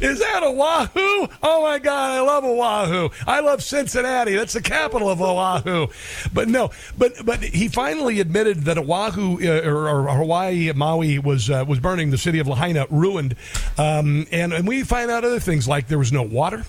Is 0.00 0.18
that 0.20 0.42
Oahu? 0.42 1.28
Oh 1.42 1.62
my 1.62 1.78
God, 1.78 2.10
I 2.10 2.20
love 2.20 2.44
Oahu. 2.44 3.10
I 3.26 3.40
love 3.40 3.62
Cincinnati. 3.62 4.34
That's 4.34 4.54
the 4.54 4.62
capital 4.62 5.10
of 5.10 5.20
Oahu. 5.20 5.88
But 6.32 6.48
no, 6.48 6.70
but 6.96 7.12
but 7.24 7.42
he 7.42 7.68
finally 7.68 8.20
admitted 8.20 8.64
that 8.64 8.78
Oahu 8.78 9.38
uh, 9.42 9.68
or, 9.68 9.88
or 9.88 10.08
Hawaii, 10.08 10.72
Maui 10.72 11.18
was 11.18 11.50
uh, 11.50 11.64
was 11.66 11.80
burning. 11.80 12.10
The 12.10 12.18
city 12.18 12.38
of 12.38 12.46
Lahaina 12.46 12.86
ruined, 12.90 13.36
um, 13.76 14.26
and 14.32 14.52
and 14.52 14.66
we 14.66 14.82
find 14.84 15.10
out 15.10 15.24
other 15.24 15.40
things 15.40 15.68
like 15.68 15.88
there 15.88 15.98
was 15.98 16.12
no 16.12 16.22
water, 16.22 16.64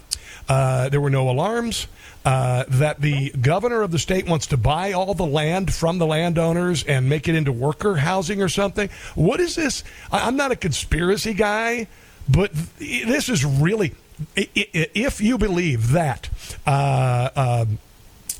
uh, 0.49 0.89
there 0.89 1.01
were 1.01 1.09
no 1.09 1.29
alarms. 1.29 1.87
Uh, 2.23 2.65
that 2.67 3.01
the 3.01 3.31
governor 3.41 3.81
of 3.81 3.89
the 3.89 3.97
state 3.97 4.27
wants 4.27 4.45
to 4.45 4.55
buy 4.55 4.91
all 4.91 5.15
the 5.15 5.25
land 5.25 5.73
from 5.73 5.97
the 5.97 6.05
landowners 6.05 6.83
and 6.83 7.09
make 7.09 7.27
it 7.27 7.33
into 7.33 7.51
worker 7.51 7.95
housing 7.95 8.43
or 8.43 8.47
something. 8.47 8.89
What 9.15 9.39
is 9.39 9.55
this? 9.55 9.83
I, 10.11 10.27
I'm 10.27 10.35
not 10.35 10.51
a 10.51 10.55
conspiracy 10.55 11.33
guy, 11.33 11.87
but 12.29 12.51
th- 12.79 13.05
this 13.05 13.29
is 13.29 13.45
really. 13.45 13.95
If 14.35 15.19
you 15.19 15.39
believe 15.39 15.93
that 15.93 16.29
uh, 16.67 17.29
um, 17.35 17.79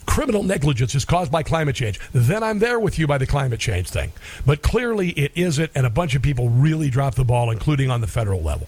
criminal 0.05 0.43
negligence 0.43 0.93
is 0.93 1.05
caused 1.05 1.31
by 1.31 1.41
climate 1.41 1.75
change, 1.75 1.99
then 2.13 2.43
I'm 2.43 2.59
there 2.59 2.79
with 2.79 2.99
you 2.99 3.07
by 3.07 3.17
the 3.17 3.25
climate 3.25 3.59
change 3.59 3.89
thing. 3.89 4.11
But 4.45 4.61
clearly 4.61 5.09
it 5.09 5.31
isn't, 5.35 5.71
and 5.73 5.87
a 5.87 5.89
bunch 5.89 6.13
of 6.13 6.21
people 6.21 6.49
really 6.49 6.91
dropped 6.91 7.17
the 7.17 7.23
ball, 7.23 7.49
including 7.49 7.89
on 7.89 8.01
the 8.01 8.07
federal 8.07 8.41
level. 8.41 8.67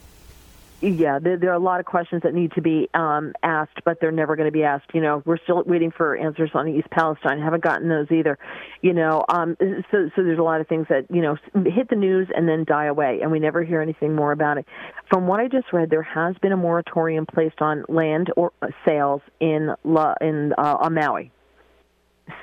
Yeah, 0.84 1.18
there, 1.18 1.38
there 1.38 1.50
are 1.52 1.56
a 1.56 1.60
lot 1.60 1.80
of 1.80 1.86
questions 1.86 2.24
that 2.24 2.34
need 2.34 2.52
to 2.54 2.62
be 2.62 2.90
um, 2.94 3.32
asked, 3.42 3.80
but 3.86 4.02
they're 4.02 4.12
never 4.12 4.36
going 4.36 4.48
to 4.48 4.52
be 4.52 4.64
asked. 4.64 4.94
You 4.94 5.00
know, 5.00 5.24
we're 5.26 5.38
still 5.38 5.64
waiting 5.66 5.92
for 5.92 6.18
answers 6.18 6.52
on 6.54 6.68
East 6.68 6.90
Palestine. 6.90 7.40
Haven't 7.40 7.64
gotten 7.64 7.88
those 7.88 8.08
either. 8.12 8.38
You 8.82 8.92
know, 8.92 9.24
um, 9.30 9.56
so 9.60 10.10
so 10.14 10.24
there's 10.24 10.40
a 10.40 10.44
lot 10.44 10.60
of 10.60 10.68
things 10.68 10.88
that 10.90 11.06
you 11.10 11.22
know 11.22 11.38
hit 11.66 11.90
the 11.90 11.96
news 11.96 12.28
and 12.36 12.50
then 12.50 12.66
die 12.66 12.88
away, 12.88 13.20
and 13.22 13.32
we 13.32 13.40
never 13.40 13.64
hear 13.64 13.80
anything 13.80 14.14
more 14.14 14.34
about 14.34 14.58
it. 14.58 14.66
From 15.10 15.26
what 15.26 15.40
I 15.40 15.48
just 15.48 15.72
read, 15.72 15.90
there 15.90 16.04
has 16.04 16.36
been 16.42 16.52
a 16.52 16.58
moratorium 16.58 17.26
placed 17.26 17.62
on 17.62 17.86
land 17.88 18.30
or 18.36 18.52
uh, 18.62 18.68
sales 18.86 19.22
in 19.40 19.74
La, 19.86 20.16
in 20.20 20.52
uh, 20.58 20.78
on 20.82 20.96
Maui. 20.96 21.32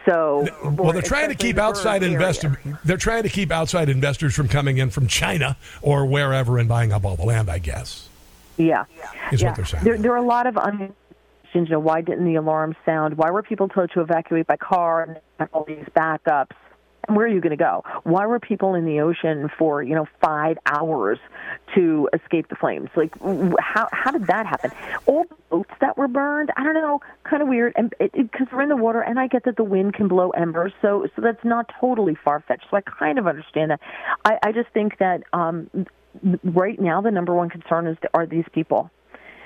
So, 0.06 0.46
Well, 0.62 0.92
they're 0.92 1.02
trying 1.02 1.28
to 1.28 1.34
keep 1.34 1.58
outside 1.58 2.02
investors. 2.02 2.56
They're 2.84 2.96
trying 2.96 3.22
to 3.24 3.28
keep 3.28 3.50
outside 3.50 3.88
investors 3.88 4.34
from 4.34 4.48
coming 4.48 4.78
in 4.78 4.90
from 4.90 5.08
China 5.08 5.56
or 5.82 6.06
wherever 6.06 6.58
and 6.58 6.68
buying 6.68 6.92
up 6.92 7.04
all 7.04 7.16
the 7.16 7.24
land. 7.24 7.50
I 7.50 7.58
guess. 7.58 8.09
Yeah, 8.66 8.84
Is 9.32 9.40
yeah. 9.40 9.48
what 9.48 9.56
they're 9.56 9.64
saying. 9.64 9.84
There, 9.84 9.98
there 9.98 10.12
are 10.12 10.16
a 10.16 10.22
lot 10.22 10.46
of 10.46 10.56
un- 10.56 10.94
questions. 11.50 11.68
You 11.68 11.74
know, 11.74 11.80
why 11.80 12.00
didn't 12.00 12.24
the 12.24 12.36
alarm 12.36 12.76
sound? 12.84 13.16
Why 13.16 13.30
were 13.30 13.42
people 13.42 13.68
told 13.68 13.90
to 13.92 14.00
evacuate 14.00 14.46
by 14.46 14.56
car 14.56 15.02
and 15.02 15.20
have 15.38 15.48
all 15.52 15.64
these 15.64 15.84
backups? 15.96 16.56
And 17.08 17.16
where 17.16 17.26
are 17.26 17.30
you 17.30 17.40
going 17.40 17.50
to 17.50 17.56
go? 17.56 17.82
Why 18.04 18.26
were 18.26 18.38
people 18.38 18.74
in 18.74 18.84
the 18.84 19.00
ocean 19.00 19.50
for 19.58 19.82
you 19.82 19.94
know 19.94 20.06
five 20.20 20.58
hours 20.66 21.18
to 21.74 22.08
escape 22.12 22.48
the 22.48 22.56
flames? 22.56 22.90
Like, 22.94 23.12
how 23.58 23.88
how 23.90 24.10
did 24.10 24.26
that 24.26 24.46
happen? 24.46 24.70
All 25.06 25.24
the 25.24 25.34
boats 25.48 25.70
that 25.80 25.96
were 25.96 26.08
burned, 26.08 26.50
I 26.56 26.62
don't 26.62 26.74
know, 26.74 27.00
kind 27.24 27.42
of 27.42 27.48
weird. 27.48 27.72
And 27.74 27.94
because 27.98 28.46
we're 28.52 28.62
in 28.62 28.68
the 28.68 28.76
water, 28.76 29.00
and 29.00 29.18
I 29.18 29.28
get 29.28 29.44
that 29.44 29.56
the 29.56 29.64
wind 29.64 29.94
can 29.94 30.08
blow 30.08 30.30
embers, 30.30 30.72
so 30.82 31.06
so 31.16 31.22
that's 31.22 31.42
not 31.42 31.70
totally 31.80 32.16
far 32.22 32.40
fetched. 32.46 32.66
So 32.70 32.76
I 32.76 32.82
kind 32.82 33.18
of 33.18 33.26
understand 33.26 33.70
that. 33.70 33.80
I, 34.24 34.38
I 34.42 34.52
just 34.52 34.68
think 34.68 34.98
that 34.98 35.22
um, 35.32 35.70
right 36.44 36.78
now 36.80 37.00
the 37.00 37.10
number 37.10 37.34
one 37.34 37.48
concern 37.48 37.86
is 37.86 37.96
are 38.14 38.26
these 38.26 38.44
people. 38.52 38.90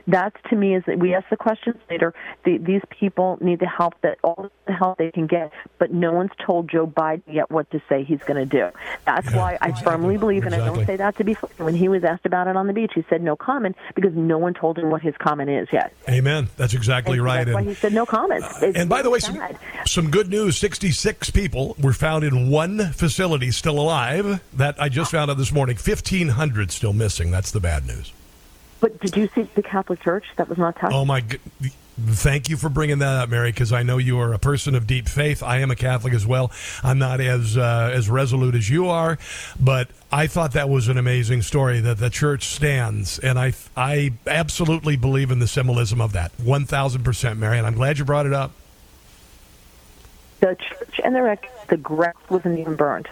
That's 0.07 0.37
to 0.51 0.57
me 0.57 0.75
is 0.75 0.85
that 0.87 0.99
we 0.99 1.15
ask 1.15 1.29
the 1.31 1.37
questions 1.37 1.77
later. 1.91 2.13
The, 2.45 2.59
these 2.59 2.83
people 2.91 3.39
need 3.41 3.61
the 3.61 3.67
help 3.69 3.95
that 4.03 4.19
all 4.23 4.51
the 4.67 4.73
help 4.73 4.99
they 4.99 5.11
can 5.11 5.27
get, 5.27 5.51
but 5.79 5.93
no 5.93 6.13
one's 6.13 6.31
told 6.45 6.69
Joe 6.71 6.87
Biden 6.87 7.23
yet 7.27 7.51
what 7.51 7.71
to 7.71 7.81
say 7.89 8.05
he's 8.05 8.21
going 8.21 8.37
to 8.37 8.45
do. 8.47 8.69
That's 9.07 9.33
why 9.33 9.59
I 9.61 9.73
firmly 9.73 10.17
believe, 10.19 10.45
and 10.45 10.55
I 10.55 10.59
don't 10.59 10.85
say 10.87 10.97
that 10.97 11.17
to 11.17 11.25
be 11.25 11.35
flippant. 11.35 11.61
When 11.61 11.75
he 11.75 11.89
was 11.89 12.05
asked 12.05 12.27
about 12.27 12.49
it 12.49 12.57
on 12.57 12.67
the 12.67 12.73
beach, 12.73 12.93
he 12.95 13.05
said 13.09 13.23
no 13.23 13.37
comment 13.37 13.77
because 13.95 14.13
no 14.15 14.39
one 14.39 14.55
told 14.55 14.79
him 14.79 14.91
what 14.91 15.03
his 15.03 15.15
comment 15.19 15.49
is 15.51 15.69
yet. 15.73 15.93
Amen. 16.09 16.49
That's 16.57 16.75
exactly 16.75 17.19
And 17.19 17.25
right. 17.25 17.45
That's 17.45 17.55
why 17.55 17.61
And- 17.61 17.69
he 17.69 17.75
said 17.75 17.93
no 17.93 18.05
comments. 18.07 18.63
It's 18.63 18.77
and 18.79 18.89
by 18.89 19.03
the 19.03 19.11
way, 19.11 19.19
some, 19.19 19.41
some 19.87 20.11
good 20.11 20.29
news 20.29 20.59
66 20.59 21.31
people 21.31 21.77
were 21.81 21.93
found 21.93 22.25
in 22.25 22.51
one 22.51 22.93
facility 22.93 23.51
still 23.51 23.79
alive. 23.79 24.41
That 24.55 24.81
I 24.81 24.89
just 24.89 25.11
found 25.11 25.31
out 25.31 25.39
this 25.39 25.53
morning. 25.53 25.77
1,500 25.77 26.71
still 26.71 26.93
missing. 26.93 27.31
That's 27.31 27.51
the 27.51 27.61
bad 27.61 27.87
news. 27.87 28.13
But 28.85 29.01
did 29.01 29.17
you 29.17 29.31
see 29.35 29.49
the 29.55 29.63
Catholic 29.63 30.03
Church 30.03 30.27
that 30.37 30.47
was 30.47 30.59
not 30.59 30.77
touched? 30.77 30.95
Oh, 30.95 31.07
my. 31.07 31.25
Thank 31.99 32.51
you 32.51 32.59
for 32.59 32.69
bringing 32.69 32.99
that 32.99 33.23
up, 33.23 33.29
Mary, 33.31 33.51
because 33.51 33.73
I 33.73 33.83
know 33.83 33.97
you 33.97 34.19
are 34.19 34.35
a 34.35 34.39
person 34.39 34.75
of 34.75 34.87
deep 34.87 35.09
faith. 35.09 35.43
I 35.43 35.61
am 35.61 35.71
a 35.71 35.75
Catholic 35.75 36.13
as 36.13 36.27
well. 36.27 36.53
I'm 36.83 36.99
not 36.99 37.19
as 37.23 37.57
uh, 37.57 37.91
as 37.95 38.11
resolute 38.11 38.55
as 38.55 38.69
you 38.69 38.89
are, 38.89 39.17
but 39.59 39.89
I 40.13 40.27
thought 40.27 40.53
that 40.53 40.69
was 40.69 40.89
an 40.89 40.99
amazing 40.99 41.41
story 41.41 41.81
that 41.81 41.97
the 41.97 42.11
church 42.11 42.45
stands, 42.45 43.19
and 43.19 43.39
I 43.39 43.55
I 43.75 44.13
absolutely 44.27 44.97
believe 44.97 45.31
in 45.31 45.39
the 45.39 45.49
symbolism 45.49 46.03
of 46.03 46.13
that. 46.13 46.33
One 46.39 46.67
thousand 46.67 47.05
percent, 47.05 47.39
Mary, 47.39 47.57
and 47.57 47.67
I'm 47.67 47.77
glad 47.77 47.99
you 47.99 48.05
brought 48.05 48.27
it 48.27 48.35
up. 48.35 48.53
The 50.41 50.57
church 50.57 51.01
and 51.03 51.15
the 51.15 51.23
wreck, 51.23 51.49
the 51.69 51.79
grass 51.79 52.17
wasn't 52.29 52.59
even 52.59 52.77
burned. 52.77 53.09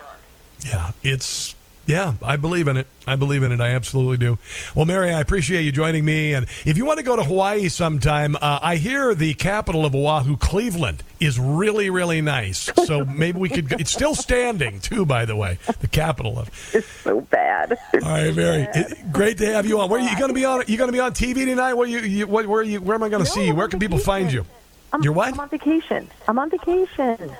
Yeah, 0.66 0.90
it's 1.02 1.54
yeah, 1.86 2.14
I 2.22 2.36
believe 2.36 2.68
in 2.68 2.76
it. 2.76 2.86
I 3.06 3.16
believe 3.16 3.42
in 3.42 3.50
it. 3.50 3.60
I 3.60 3.70
absolutely 3.70 4.16
do. 4.16 4.38
Well, 4.74 4.84
Mary, 4.84 5.12
I 5.12 5.20
appreciate 5.20 5.62
you 5.62 5.72
joining 5.72 6.04
me. 6.04 6.34
And 6.34 6.46
if 6.64 6.76
you 6.76 6.84
want 6.84 6.98
to 6.98 7.04
go 7.04 7.16
to 7.16 7.24
Hawaii 7.24 7.68
sometime, 7.68 8.36
uh, 8.36 8.60
I 8.62 8.76
hear 8.76 9.14
the 9.14 9.34
capital 9.34 9.84
of 9.84 9.94
Oahu, 9.94 10.36
Cleveland, 10.36 11.02
is 11.18 11.38
really, 11.40 11.90
really 11.90 12.20
nice. 12.20 12.70
So 12.86 13.04
maybe 13.04 13.38
we 13.38 13.48
could. 13.48 13.72
It's 13.72 13.92
still 13.92 14.14
standing 14.14 14.80
too, 14.80 15.04
by 15.04 15.24
the 15.24 15.34
way. 15.34 15.58
The 15.80 15.88
capital 15.88 16.38
of. 16.38 16.48
It's 16.72 16.86
so 16.88 17.20
bad. 17.22 17.76
All 17.94 18.00
right, 18.00 18.34
Mary. 18.34 18.68
It, 18.74 19.12
great 19.12 19.38
to 19.38 19.46
have 19.52 19.66
you 19.66 19.80
on. 19.80 19.90
Where 19.90 20.00
are 20.00 20.08
you 20.08 20.16
going 20.16 20.28
to 20.28 20.34
be 20.34 20.44
on? 20.44 20.62
You 20.68 20.76
going 20.76 20.88
to 20.88 20.92
be 20.92 21.00
on 21.00 21.12
TV 21.12 21.44
tonight? 21.44 21.74
Where 21.74 21.88
you? 21.88 21.98
you 22.00 22.26
where, 22.26 22.48
where, 22.48 22.62
you, 22.62 22.80
where 22.80 22.94
am 22.94 23.02
I 23.02 23.08
going 23.08 23.24
to 23.24 23.28
No, 23.28 23.34
see 23.34 23.46
you? 23.46 23.54
Where 23.54 23.68
can 23.68 23.80
people 23.80 23.98
find 23.98 24.32
you? 24.32 24.44
I'm, 24.92 25.02
You're 25.02 25.12
what? 25.12 25.28
I'm 25.32 25.40
on 25.40 25.48
vacation. 25.48 26.08
I'm 26.28 26.38
on 26.38 26.50
vacation. 26.50 27.32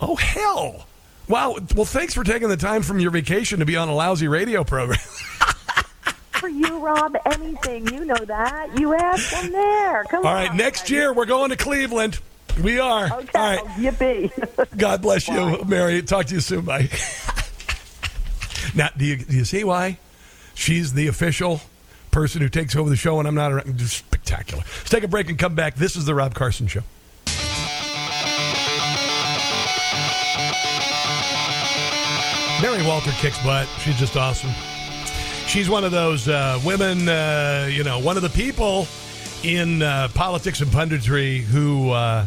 Oh 0.00 0.16
hell! 0.16 0.86
Wow. 1.28 1.56
Well, 1.74 1.84
thanks 1.84 2.14
for 2.14 2.22
taking 2.24 2.48
the 2.48 2.56
time 2.56 2.82
from 2.82 3.00
your 3.00 3.10
vacation 3.10 3.58
to 3.58 3.66
be 3.66 3.76
on 3.76 3.88
a 3.88 3.94
lousy 3.94 4.28
radio 4.28 4.64
program. 4.64 4.98
For 6.32 6.48
you, 6.48 6.78
Rob, 6.78 7.16
anything. 7.24 7.88
You 7.92 8.04
know 8.04 8.14
that. 8.14 8.78
You 8.78 8.94
asked 8.94 9.30
them 9.32 9.52
there. 9.52 10.04
Come 10.04 10.26
All 10.26 10.32
on. 10.32 10.34
right, 10.34 10.54
next 10.54 10.90
year 10.90 11.12
we're 11.12 11.24
going 11.24 11.48
to 11.50 11.56
Cleveland. 11.56 12.20
We 12.62 12.78
are. 12.78 13.06
Okay. 13.06 13.38
All 13.38 13.56
right. 13.56 13.64
Yippee. 13.76 14.76
God 14.78 15.02
bless 15.02 15.28
you, 15.28 15.64
Mary. 15.64 16.02
Talk 16.02 16.26
to 16.26 16.34
you 16.34 16.40
soon. 16.40 16.64
Bye. 16.66 16.88
now, 18.74 18.90
do 18.96 19.04
you, 19.04 19.16
do 19.16 19.36
you 19.36 19.44
see 19.44 19.64
why 19.64 19.98
she's 20.54 20.92
the 20.92 21.08
official 21.08 21.60
person 22.10 22.40
who 22.42 22.48
takes 22.48 22.76
over 22.76 22.88
the 22.88 22.96
show 22.96 23.18
and 23.18 23.26
I'm 23.26 23.34
not 23.34 23.52
around? 23.52 23.78
Just 23.78 23.96
spectacular. 23.98 24.62
Let's 24.78 24.90
take 24.90 25.04
a 25.04 25.08
break 25.08 25.28
and 25.28 25.38
come 25.38 25.54
back. 25.54 25.74
This 25.74 25.96
is 25.96 26.04
the 26.04 26.14
Rob 26.14 26.34
Carson 26.34 26.66
Show. 26.66 26.82
Mary 32.68 32.84
Walter 32.84 33.12
kicks 33.12 33.40
butt. 33.44 33.68
She's 33.78 33.96
just 33.96 34.16
awesome. 34.16 34.50
She's 35.46 35.70
one 35.70 35.84
of 35.84 35.92
those 35.92 36.26
uh, 36.26 36.60
women, 36.64 37.08
uh, 37.08 37.68
you 37.70 37.84
know, 37.84 38.00
one 38.00 38.16
of 38.16 38.24
the 38.24 38.28
people 38.28 38.88
in 39.44 39.82
uh, 39.82 40.08
politics 40.14 40.60
and 40.60 40.68
punditry 40.72 41.42
who 41.42 41.90
uh, 41.90 42.26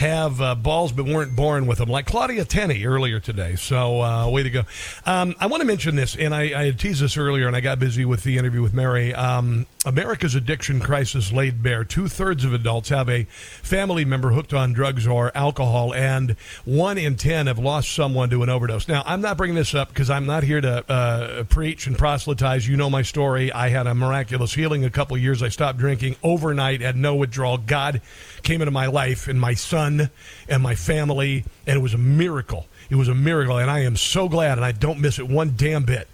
have 0.00 0.40
uh, 0.40 0.54
balls 0.54 0.92
but 0.92 1.04
weren't 1.04 1.36
born 1.36 1.66
with 1.66 1.76
them, 1.76 1.90
like 1.90 2.06
Claudia 2.06 2.46
Tenney 2.46 2.86
earlier 2.86 3.20
today. 3.20 3.54
So, 3.56 4.00
uh, 4.00 4.30
way 4.30 4.42
to 4.42 4.48
go. 4.48 4.62
Um, 5.04 5.34
I 5.38 5.46
want 5.46 5.60
to 5.60 5.66
mention 5.66 5.94
this, 5.94 6.16
and 6.16 6.34
I, 6.34 6.68
I 6.68 6.70
teased 6.70 7.02
this 7.02 7.18
earlier, 7.18 7.46
and 7.46 7.54
I 7.54 7.60
got 7.60 7.78
busy 7.78 8.06
with 8.06 8.24
the 8.24 8.38
interview 8.38 8.62
with 8.62 8.72
Mary. 8.72 9.14
Um, 9.14 9.66
America's 9.84 10.34
addiction 10.34 10.80
crisis 10.80 11.32
laid 11.32 11.62
bare. 11.62 11.84
Two 11.84 12.08
thirds 12.08 12.44
of 12.44 12.54
adults 12.54 12.88
have 12.88 13.10
a 13.10 13.24
family 13.24 14.06
member 14.06 14.30
hooked 14.30 14.54
on 14.54 14.72
drugs 14.72 15.06
or 15.06 15.36
alcohol, 15.36 15.92
and 15.92 16.30
one 16.64 16.96
in 16.96 17.16
ten 17.16 17.46
have 17.46 17.58
lost 17.58 17.92
someone 17.92 18.30
to 18.30 18.42
an 18.42 18.48
overdose. 18.48 18.88
Now, 18.88 19.02
I'm 19.04 19.20
not 19.20 19.36
bringing 19.36 19.56
this 19.56 19.74
up 19.74 19.88
because 19.88 20.08
I'm 20.08 20.24
not 20.24 20.44
here 20.44 20.62
to 20.62 20.90
uh, 20.90 21.44
preach 21.44 21.86
and 21.86 21.98
proselytize. 21.98 22.66
You 22.66 22.78
know 22.78 22.88
my 22.88 23.02
story. 23.02 23.52
I 23.52 23.68
had 23.68 23.86
a 23.86 23.94
miraculous 23.94 24.54
healing 24.54 24.82
a 24.82 24.90
couple 24.90 25.18
years. 25.18 25.42
I 25.42 25.50
stopped 25.50 25.78
drinking 25.78 26.16
overnight, 26.22 26.80
had 26.80 26.96
no 26.96 27.14
withdrawal. 27.14 27.58
God 27.58 28.00
came 28.42 28.60
into 28.62 28.70
my 28.70 28.86
life 28.86 29.28
and 29.28 29.40
my 29.40 29.54
son 29.54 30.10
and 30.48 30.62
my 30.62 30.74
family, 30.74 31.44
and 31.66 31.76
it 31.76 31.80
was 31.80 31.94
a 31.94 31.98
miracle. 31.98 32.66
It 32.88 32.96
was 32.96 33.08
a 33.08 33.14
miracle, 33.14 33.58
and 33.58 33.70
I 33.70 33.80
am 33.80 33.96
so 33.96 34.28
glad, 34.28 34.58
and 34.58 34.64
I 34.64 34.72
don't 34.72 35.00
miss 35.00 35.18
it 35.18 35.28
one 35.28 35.54
damn 35.56 35.84
bit. 35.84 36.08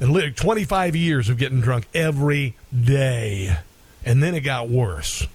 And 0.00 0.12
li- 0.12 0.30
25 0.30 0.96
years 0.96 1.28
of 1.28 1.38
getting 1.38 1.60
drunk 1.60 1.86
every 1.94 2.56
day. 2.74 3.56
And 4.04 4.22
then 4.22 4.34
it 4.34 4.40
got 4.40 4.68
worse. 4.68 5.26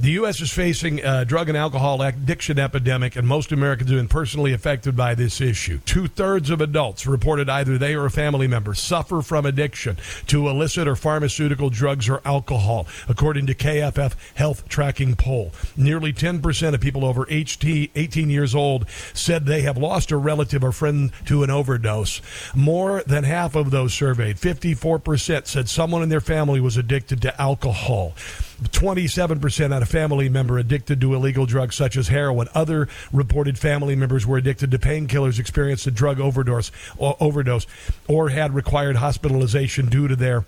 The 0.00 0.12
U.S. 0.12 0.40
is 0.40 0.52
facing 0.52 1.00
a 1.00 1.24
drug 1.24 1.48
and 1.48 1.58
alcohol 1.58 2.02
addiction 2.02 2.56
epidemic, 2.56 3.16
and 3.16 3.26
most 3.26 3.50
Americans 3.50 3.90
have 3.90 3.98
been 3.98 4.06
personally 4.06 4.52
affected 4.52 4.96
by 4.96 5.16
this 5.16 5.40
issue. 5.40 5.80
Two 5.86 6.06
thirds 6.06 6.50
of 6.50 6.60
adults 6.60 7.04
reported 7.04 7.48
either 7.48 7.76
they 7.76 7.94
or 7.94 8.06
a 8.06 8.10
family 8.10 8.46
member 8.46 8.74
suffer 8.74 9.22
from 9.22 9.44
addiction 9.44 9.96
to 10.28 10.48
illicit 10.48 10.86
or 10.86 10.94
pharmaceutical 10.94 11.68
drugs 11.68 12.08
or 12.08 12.22
alcohol, 12.24 12.86
according 13.08 13.46
to 13.46 13.56
KFF 13.56 14.14
Health 14.36 14.68
Tracking 14.68 15.16
Poll. 15.16 15.50
Nearly 15.76 16.12
10% 16.12 16.74
of 16.74 16.80
people 16.80 17.04
over 17.04 17.26
HT 17.26 17.90
18 17.96 18.30
years 18.30 18.54
old 18.54 18.88
said 19.12 19.46
they 19.46 19.62
have 19.62 19.76
lost 19.76 20.12
a 20.12 20.16
relative 20.16 20.62
or 20.62 20.70
friend 20.70 21.10
to 21.26 21.42
an 21.42 21.50
overdose. 21.50 22.22
More 22.54 23.02
than 23.04 23.24
half 23.24 23.56
of 23.56 23.72
those 23.72 23.94
surveyed, 23.94 24.36
54%, 24.36 25.48
said 25.48 25.68
someone 25.68 26.04
in 26.04 26.08
their 26.08 26.20
family 26.20 26.60
was 26.60 26.76
addicted 26.76 27.20
to 27.22 27.40
alcohol. 27.42 28.14
27% 28.62 29.72
had 29.72 29.82
a 29.82 29.86
family 29.86 30.28
member 30.28 30.58
addicted 30.58 31.00
to 31.00 31.14
illegal 31.14 31.46
drugs 31.46 31.76
such 31.76 31.96
as 31.96 32.08
heroin. 32.08 32.48
Other 32.54 32.88
reported 33.12 33.58
family 33.58 33.94
members 33.94 34.26
were 34.26 34.36
addicted 34.36 34.70
to 34.72 34.78
painkillers, 34.78 35.38
experienced 35.38 35.86
a 35.86 35.90
drug 35.90 36.20
overdose 36.20 36.72
or, 36.96 37.16
overdose, 37.20 37.66
or 38.08 38.30
had 38.30 38.54
required 38.54 38.96
hospitalization 38.96 39.86
due 39.86 40.08
to 40.08 40.16
their 40.16 40.44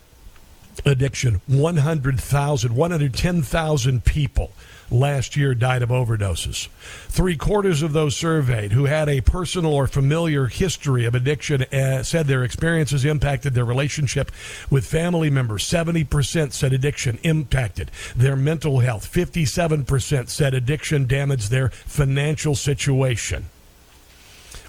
addiction. 0.85 1.41
100,000, 1.47 2.75
110,000 2.75 4.05
people 4.05 4.53
last 4.91 5.37
year 5.37 5.55
died 5.55 5.83
of 5.83 5.91
overdoses. 5.91 6.69
Three 7.09 7.37
quarters 7.37 7.83
of 7.83 7.93
those 7.93 8.17
surveyed 8.17 8.73
who 8.73 8.87
had 8.87 9.09
a 9.09 9.21
personal 9.21 9.75
or 9.75 9.87
familiar 9.87 10.47
history 10.47 11.05
of 11.05 11.15
addiction 11.15 11.63
uh, 11.63 12.03
said 12.03 12.27
their 12.27 12.45
experiences 12.45 13.05
impacted 13.05 13.55
their 13.55 13.65
relationship 13.65 14.31
with 14.71 14.87
family 14.87 15.31
members. 15.31 15.65
70% 15.65 16.53
said 16.53 16.73
addiction 16.73 17.19
impacted 17.23 17.91
their 18.17 18.37
mental 18.37 18.81
health. 18.81 19.11
57% 19.11 20.29
said 20.29 20.55
addiction 20.55 21.07
damaged 21.07 21.51
their 21.51 21.71
financial 21.71 22.55
situation. 22.55 23.47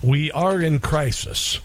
We 0.04 0.32
are 0.32 0.62
in 0.62 0.80
crisis. 0.80 1.60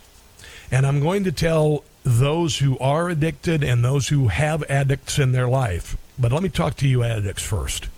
And 0.71 0.87
I'm 0.87 1.01
going 1.01 1.25
to 1.25 1.33
tell 1.33 1.85
those 2.03 2.59
who 2.59 2.79
are 2.79 3.09
addicted 3.09 3.65
and 3.65 3.85
those 3.85 4.09
who 4.09 4.29
have 4.29 4.63
addicts 4.65 5.19
in 5.19 5.33
their 5.33 5.49
life. 5.49 5.97
But 6.19 6.33
let 6.33 6.43
me 6.43 6.49
talk 6.49 6.77
to 6.77 6.89
you 6.89 7.03
addicts 7.03 7.43
first. 7.43 7.89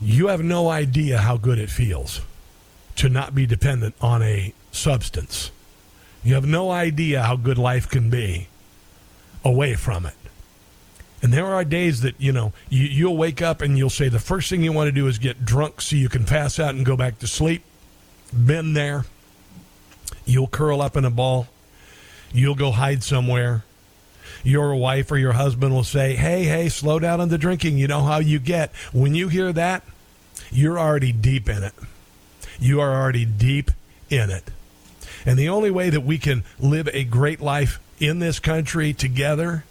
You 0.00 0.28
have 0.28 0.42
no 0.42 0.68
idea 0.68 1.18
how 1.18 1.36
good 1.36 1.58
it 1.58 1.70
feels 1.70 2.20
to 2.96 3.08
not 3.08 3.34
be 3.34 3.46
dependent 3.46 3.94
on 4.00 4.22
a 4.22 4.52
substance. 4.72 5.50
You 6.22 6.34
have 6.34 6.46
no 6.46 6.70
idea 6.70 7.22
how 7.22 7.36
good 7.36 7.58
life 7.58 7.88
can 7.88 8.10
be 8.10 8.48
away 9.44 9.74
from 9.74 10.06
it. 10.06 10.14
And 11.22 11.32
there 11.32 11.46
are 11.46 11.64
days 11.64 12.02
that, 12.02 12.14
you 12.18 12.32
know, 12.32 12.52
you, 12.68 12.84
you'll 12.84 13.16
wake 13.16 13.40
up 13.40 13.62
and 13.62 13.78
you'll 13.78 13.90
say 13.90 14.08
the 14.08 14.18
first 14.18 14.50
thing 14.50 14.62
you 14.62 14.72
want 14.72 14.88
to 14.88 14.92
do 14.92 15.06
is 15.06 15.18
get 15.18 15.44
drunk 15.44 15.80
so 15.80 15.96
you 15.96 16.08
can 16.08 16.24
pass 16.24 16.58
out 16.58 16.74
and 16.74 16.84
go 16.84 16.96
back 16.96 17.18
to 17.20 17.26
sleep. 17.26 17.62
Been 18.32 18.74
there. 18.74 19.06
You'll 20.26 20.48
curl 20.48 20.82
up 20.82 20.96
in 20.96 21.04
a 21.04 21.10
ball. 21.10 21.48
You'll 22.32 22.54
go 22.54 22.72
hide 22.72 23.02
somewhere. 23.02 23.64
Your 24.44 24.76
wife 24.76 25.10
or 25.10 25.18
your 25.18 25.32
husband 25.32 25.74
will 25.74 25.84
say, 25.84 26.14
Hey, 26.14 26.44
hey, 26.44 26.68
slow 26.68 26.98
down 26.98 27.20
on 27.20 27.30
the 27.30 27.38
drinking. 27.38 27.78
You 27.78 27.88
know 27.88 28.02
how 28.02 28.18
you 28.18 28.38
get. 28.38 28.72
When 28.92 29.14
you 29.14 29.28
hear 29.28 29.52
that, 29.52 29.82
you're 30.52 30.78
already 30.78 31.12
deep 31.12 31.48
in 31.48 31.62
it. 31.62 31.74
You 32.60 32.80
are 32.80 32.94
already 32.94 33.24
deep 33.24 33.70
in 34.10 34.30
it. 34.30 34.44
And 35.26 35.38
the 35.38 35.48
only 35.48 35.70
way 35.70 35.90
that 35.90 36.02
we 36.02 36.18
can 36.18 36.44
live 36.60 36.88
a 36.92 37.04
great 37.04 37.40
life 37.40 37.80
in 37.98 38.18
this 38.18 38.38
country 38.38 38.92
together 38.92 39.64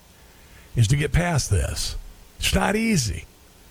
is 0.76 0.88
to 0.88 0.95
get 0.95 1.12
past 1.12 1.50
this. 1.50 1.95
It's 2.40 2.56
not 2.56 2.76
easy. 2.76 3.26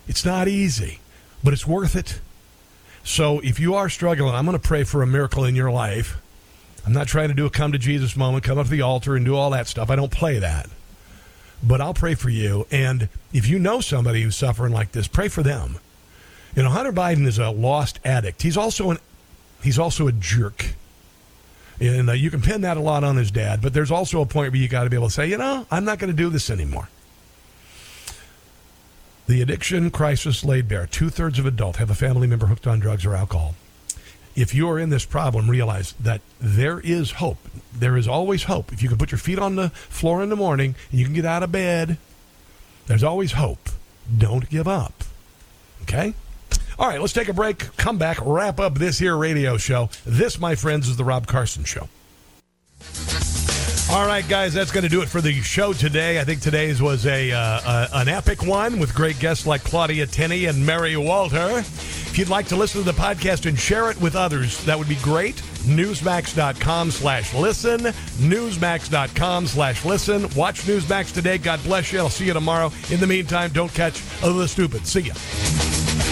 It's 0.06 0.24
not 0.24 0.48
easy, 0.48 1.00
but 1.42 1.52
it's 1.52 1.66
worth 1.66 1.96
it. 1.96 2.20
So 3.04 3.40
if 3.40 3.58
you 3.58 3.74
are 3.74 3.88
struggling, 3.88 4.34
I'm 4.34 4.44
going 4.44 4.58
to 4.58 4.66
pray 4.66 4.84
for 4.84 5.02
a 5.02 5.06
miracle 5.06 5.44
in 5.44 5.56
your 5.56 5.70
life. 5.70 6.20
I'm 6.86 6.92
not 6.92 7.06
trying 7.08 7.28
to 7.28 7.34
do 7.34 7.46
a 7.46 7.50
come 7.50 7.72
to 7.72 7.78
Jesus 7.78 8.16
moment, 8.16 8.44
come 8.44 8.58
up 8.58 8.66
to 8.66 8.70
the 8.70 8.82
altar 8.82 9.16
and 9.16 9.24
do 9.24 9.36
all 9.36 9.50
that 9.50 9.66
stuff. 9.66 9.90
I 9.90 9.96
don't 9.96 10.10
play 10.10 10.38
that. 10.38 10.68
But 11.62 11.80
I'll 11.80 11.94
pray 11.94 12.14
for 12.14 12.28
you. 12.28 12.66
And 12.70 13.08
if 13.32 13.46
you 13.46 13.58
know 13.58 13.80
somebody 13.80 14.22
who's 14.22 14.36
suffering 14.36 14.72
like 14.72 14.92
this, 14.92 15.06
pray 15.06 15.28
for 15.28 15.42
them. 15.42 15.78
You 16.56 16.64
know, 16.64 16.70
Hunter 16.70 16.92
Biden 16.92 17.26
is 17.26 17.38
a 17.38 17.50
lost 17.50 18.00
addict. 18.04 18.42
He's 18.42 18.56
also 18.56 18.90
an 18.90 18.98
he's 19.62 19.78
also 19.78 20.08
a 20.08 20.12
jerk. 20.12 20.74
And 21.80 22.10
uh, 22.10 22.12
you 22.12 22.30
can 22.30 22.42
pin 22.42 22.60
that 22.60 22.76
a 22.76 22.80
lot 22.80 23.02
on 23.02 23.16
his 23.16 23.30
dad, 23.30 23.60
but 23.62 23.72
there's 23.72 23.90
also 23.90 24.20
a 24.20 24.26
point 24.26 24.52
where 24.52 24.60
you 24.60 24.68
got 24.68 24.84
to 24.84 24.90
be 24.90 24.96
able 24.96 25.08
to 25.08 25.14
say, 25.14 25.28
you 25.28 25.38
know, 25.38 25.66
I'm 25.70 25.84
not 25.84 25.98
going 25.98 26.10
to 26.10 26.16
do 26.16 26.28
this 26.28 26.50
anymore. 26.50 26.88
The 29.26 29.40
addiction 29.40 29.90
crisis 29.90 30.44
laid 30.44 30.68
bare. 30.68 30.86
Two 30.86 31.08
thirds 31.08 31.38
of 31.38 31.46
adults 31.46 31.78
have 31.78 31.90
a 31.90 31.94
family 31.94 32.26
member 32.26 32.46
hooked 32.46 32.66
on 32.66 32.80
drugs 32.80 33.06
or 33.06 33.14
alcohol. 33.14 33.54
If 34.34 34.54
you 34.54 34.68
are 34.70 34.78
in 34.78 34.90
this 34.90 35.04
problem, 35.04 35.50
realize 35.50 35.92
that 36.00 36.20
there 36.40 36.80
is 36.80 37.12
hope. 37.12 37.38
There 37.72 37.96
is 37.96 38.08
always 38.08 38.44
hope. 38.44 38.72
If 38.72 38.82
you 38.82 38.88
can 38.88 38.98
put 38.98 39.12
your 39.12 39.18
feet 39.18 39.38
on 39.38 39.56
the 39.56 39.70
floor 39.70 40.22
in 40.22 40.30
the 40.30 40.36
morning 40.36 40.74
and 40.90 40.98
you 40.98 41.04
can 41.04 41.14
get 41.14 41.26
out 41.26 41.42
of 41.42 41.52
bed, 41.52 41.98
there's 42.86 43.04
always 43.04 43.32
hope. 43.32 43.68
Don't 44.16 44.48
give 44.48 44.66
up. 44.66 45.04
Okay? 45.82 46.14
All 46.78 46.88
right, 46.88 47.00
let's 47.00 47.12
take 47.12 47.28
a 47.28 47.34
break, 47.34 47.76
come 47.76 47.98
back, 47.98 48.18
wrap 48.22 48.58
up 48.58 48.74
this 48.74 48.98
here 48.98 49.16
radio 49.16 49.56
show. 49.58 49.90
This, 50.06 50.40
my 50.40 50.54
friends, 50.54 50.88
is 50.88 50.96
the 50.96 51.04
Rob 51.04 51.26
Carson 51.26 51.64
Show. 51.64 51.88
All 53.90 54.06
right, 54.06 54.26
guys, 54.26 54.54
that's 54.54 54.72
going 54.72 54.84
to 54.84 54.88
do 54.88 55.02
it 55.02 55.08
for 55.08 55.20
the 55.20 55.32
show 55.42 55.74
today. 55.74 56.18
I 56.18 56.24
think 56.24 56.40
today's 56.40 56.80
was 56.80 57.04
a 57.04 57.30
uh, 57.30 57.38
uh, 57.38 57.88
an 57.92 58.08
epic 58.08 58.42
one 58.42 58.78
with 58.78 58.94
great 58.94 59.18
guests 59.18 59.46
like 59.46 59.62
Claudia 59.64 60.06
Tenney 60.06 60.46
and 60.46 60.64
Mary 60.64 60.96
Walter. 60.96 61.62
If 62.12 62.18
you'd 62.18 62.28
like 62.28 62.46
to 62.48 62.56
listen 62.56 62.82
to 62.82 62.84
the 62.84 63.00
podcast 63.00 63.46
and 63.46 63.58
share 63.58 63.90
it 63.90 63.98
with 63.98 64.16
others, 64.16 64.62
that 64.66 64.78
would 64.78 64.86
be 64.86 64.96
great. 64.96 65.36
Newsmax.com 65.64 66.90
slash 66.90 67.32
listen. 67.32 67.80
Newsmax.com 67.80 69.46
slash 69.46 69.82
listen. 69.86 70.28
Watch 70.36 70.60
Newsmax 70.64 71.14
today. 71.14 71.38
God 71.38 71.64
bless 71.64 71.90
you. 71.90 72.00
I'll 72.00 72.10
see 72.10 72.26
you 72.26 72.34
tomorrow. 72.34 72.70
In 72.90 73.00
the 73.00 73.06
meantime, 73.06 73.50
don't 73.52 73.72
catch 73.72 74.02
the 74.20 74.46
stupid. 74.46 74.86
See 74.86 75.00
ya. 75.00 76.11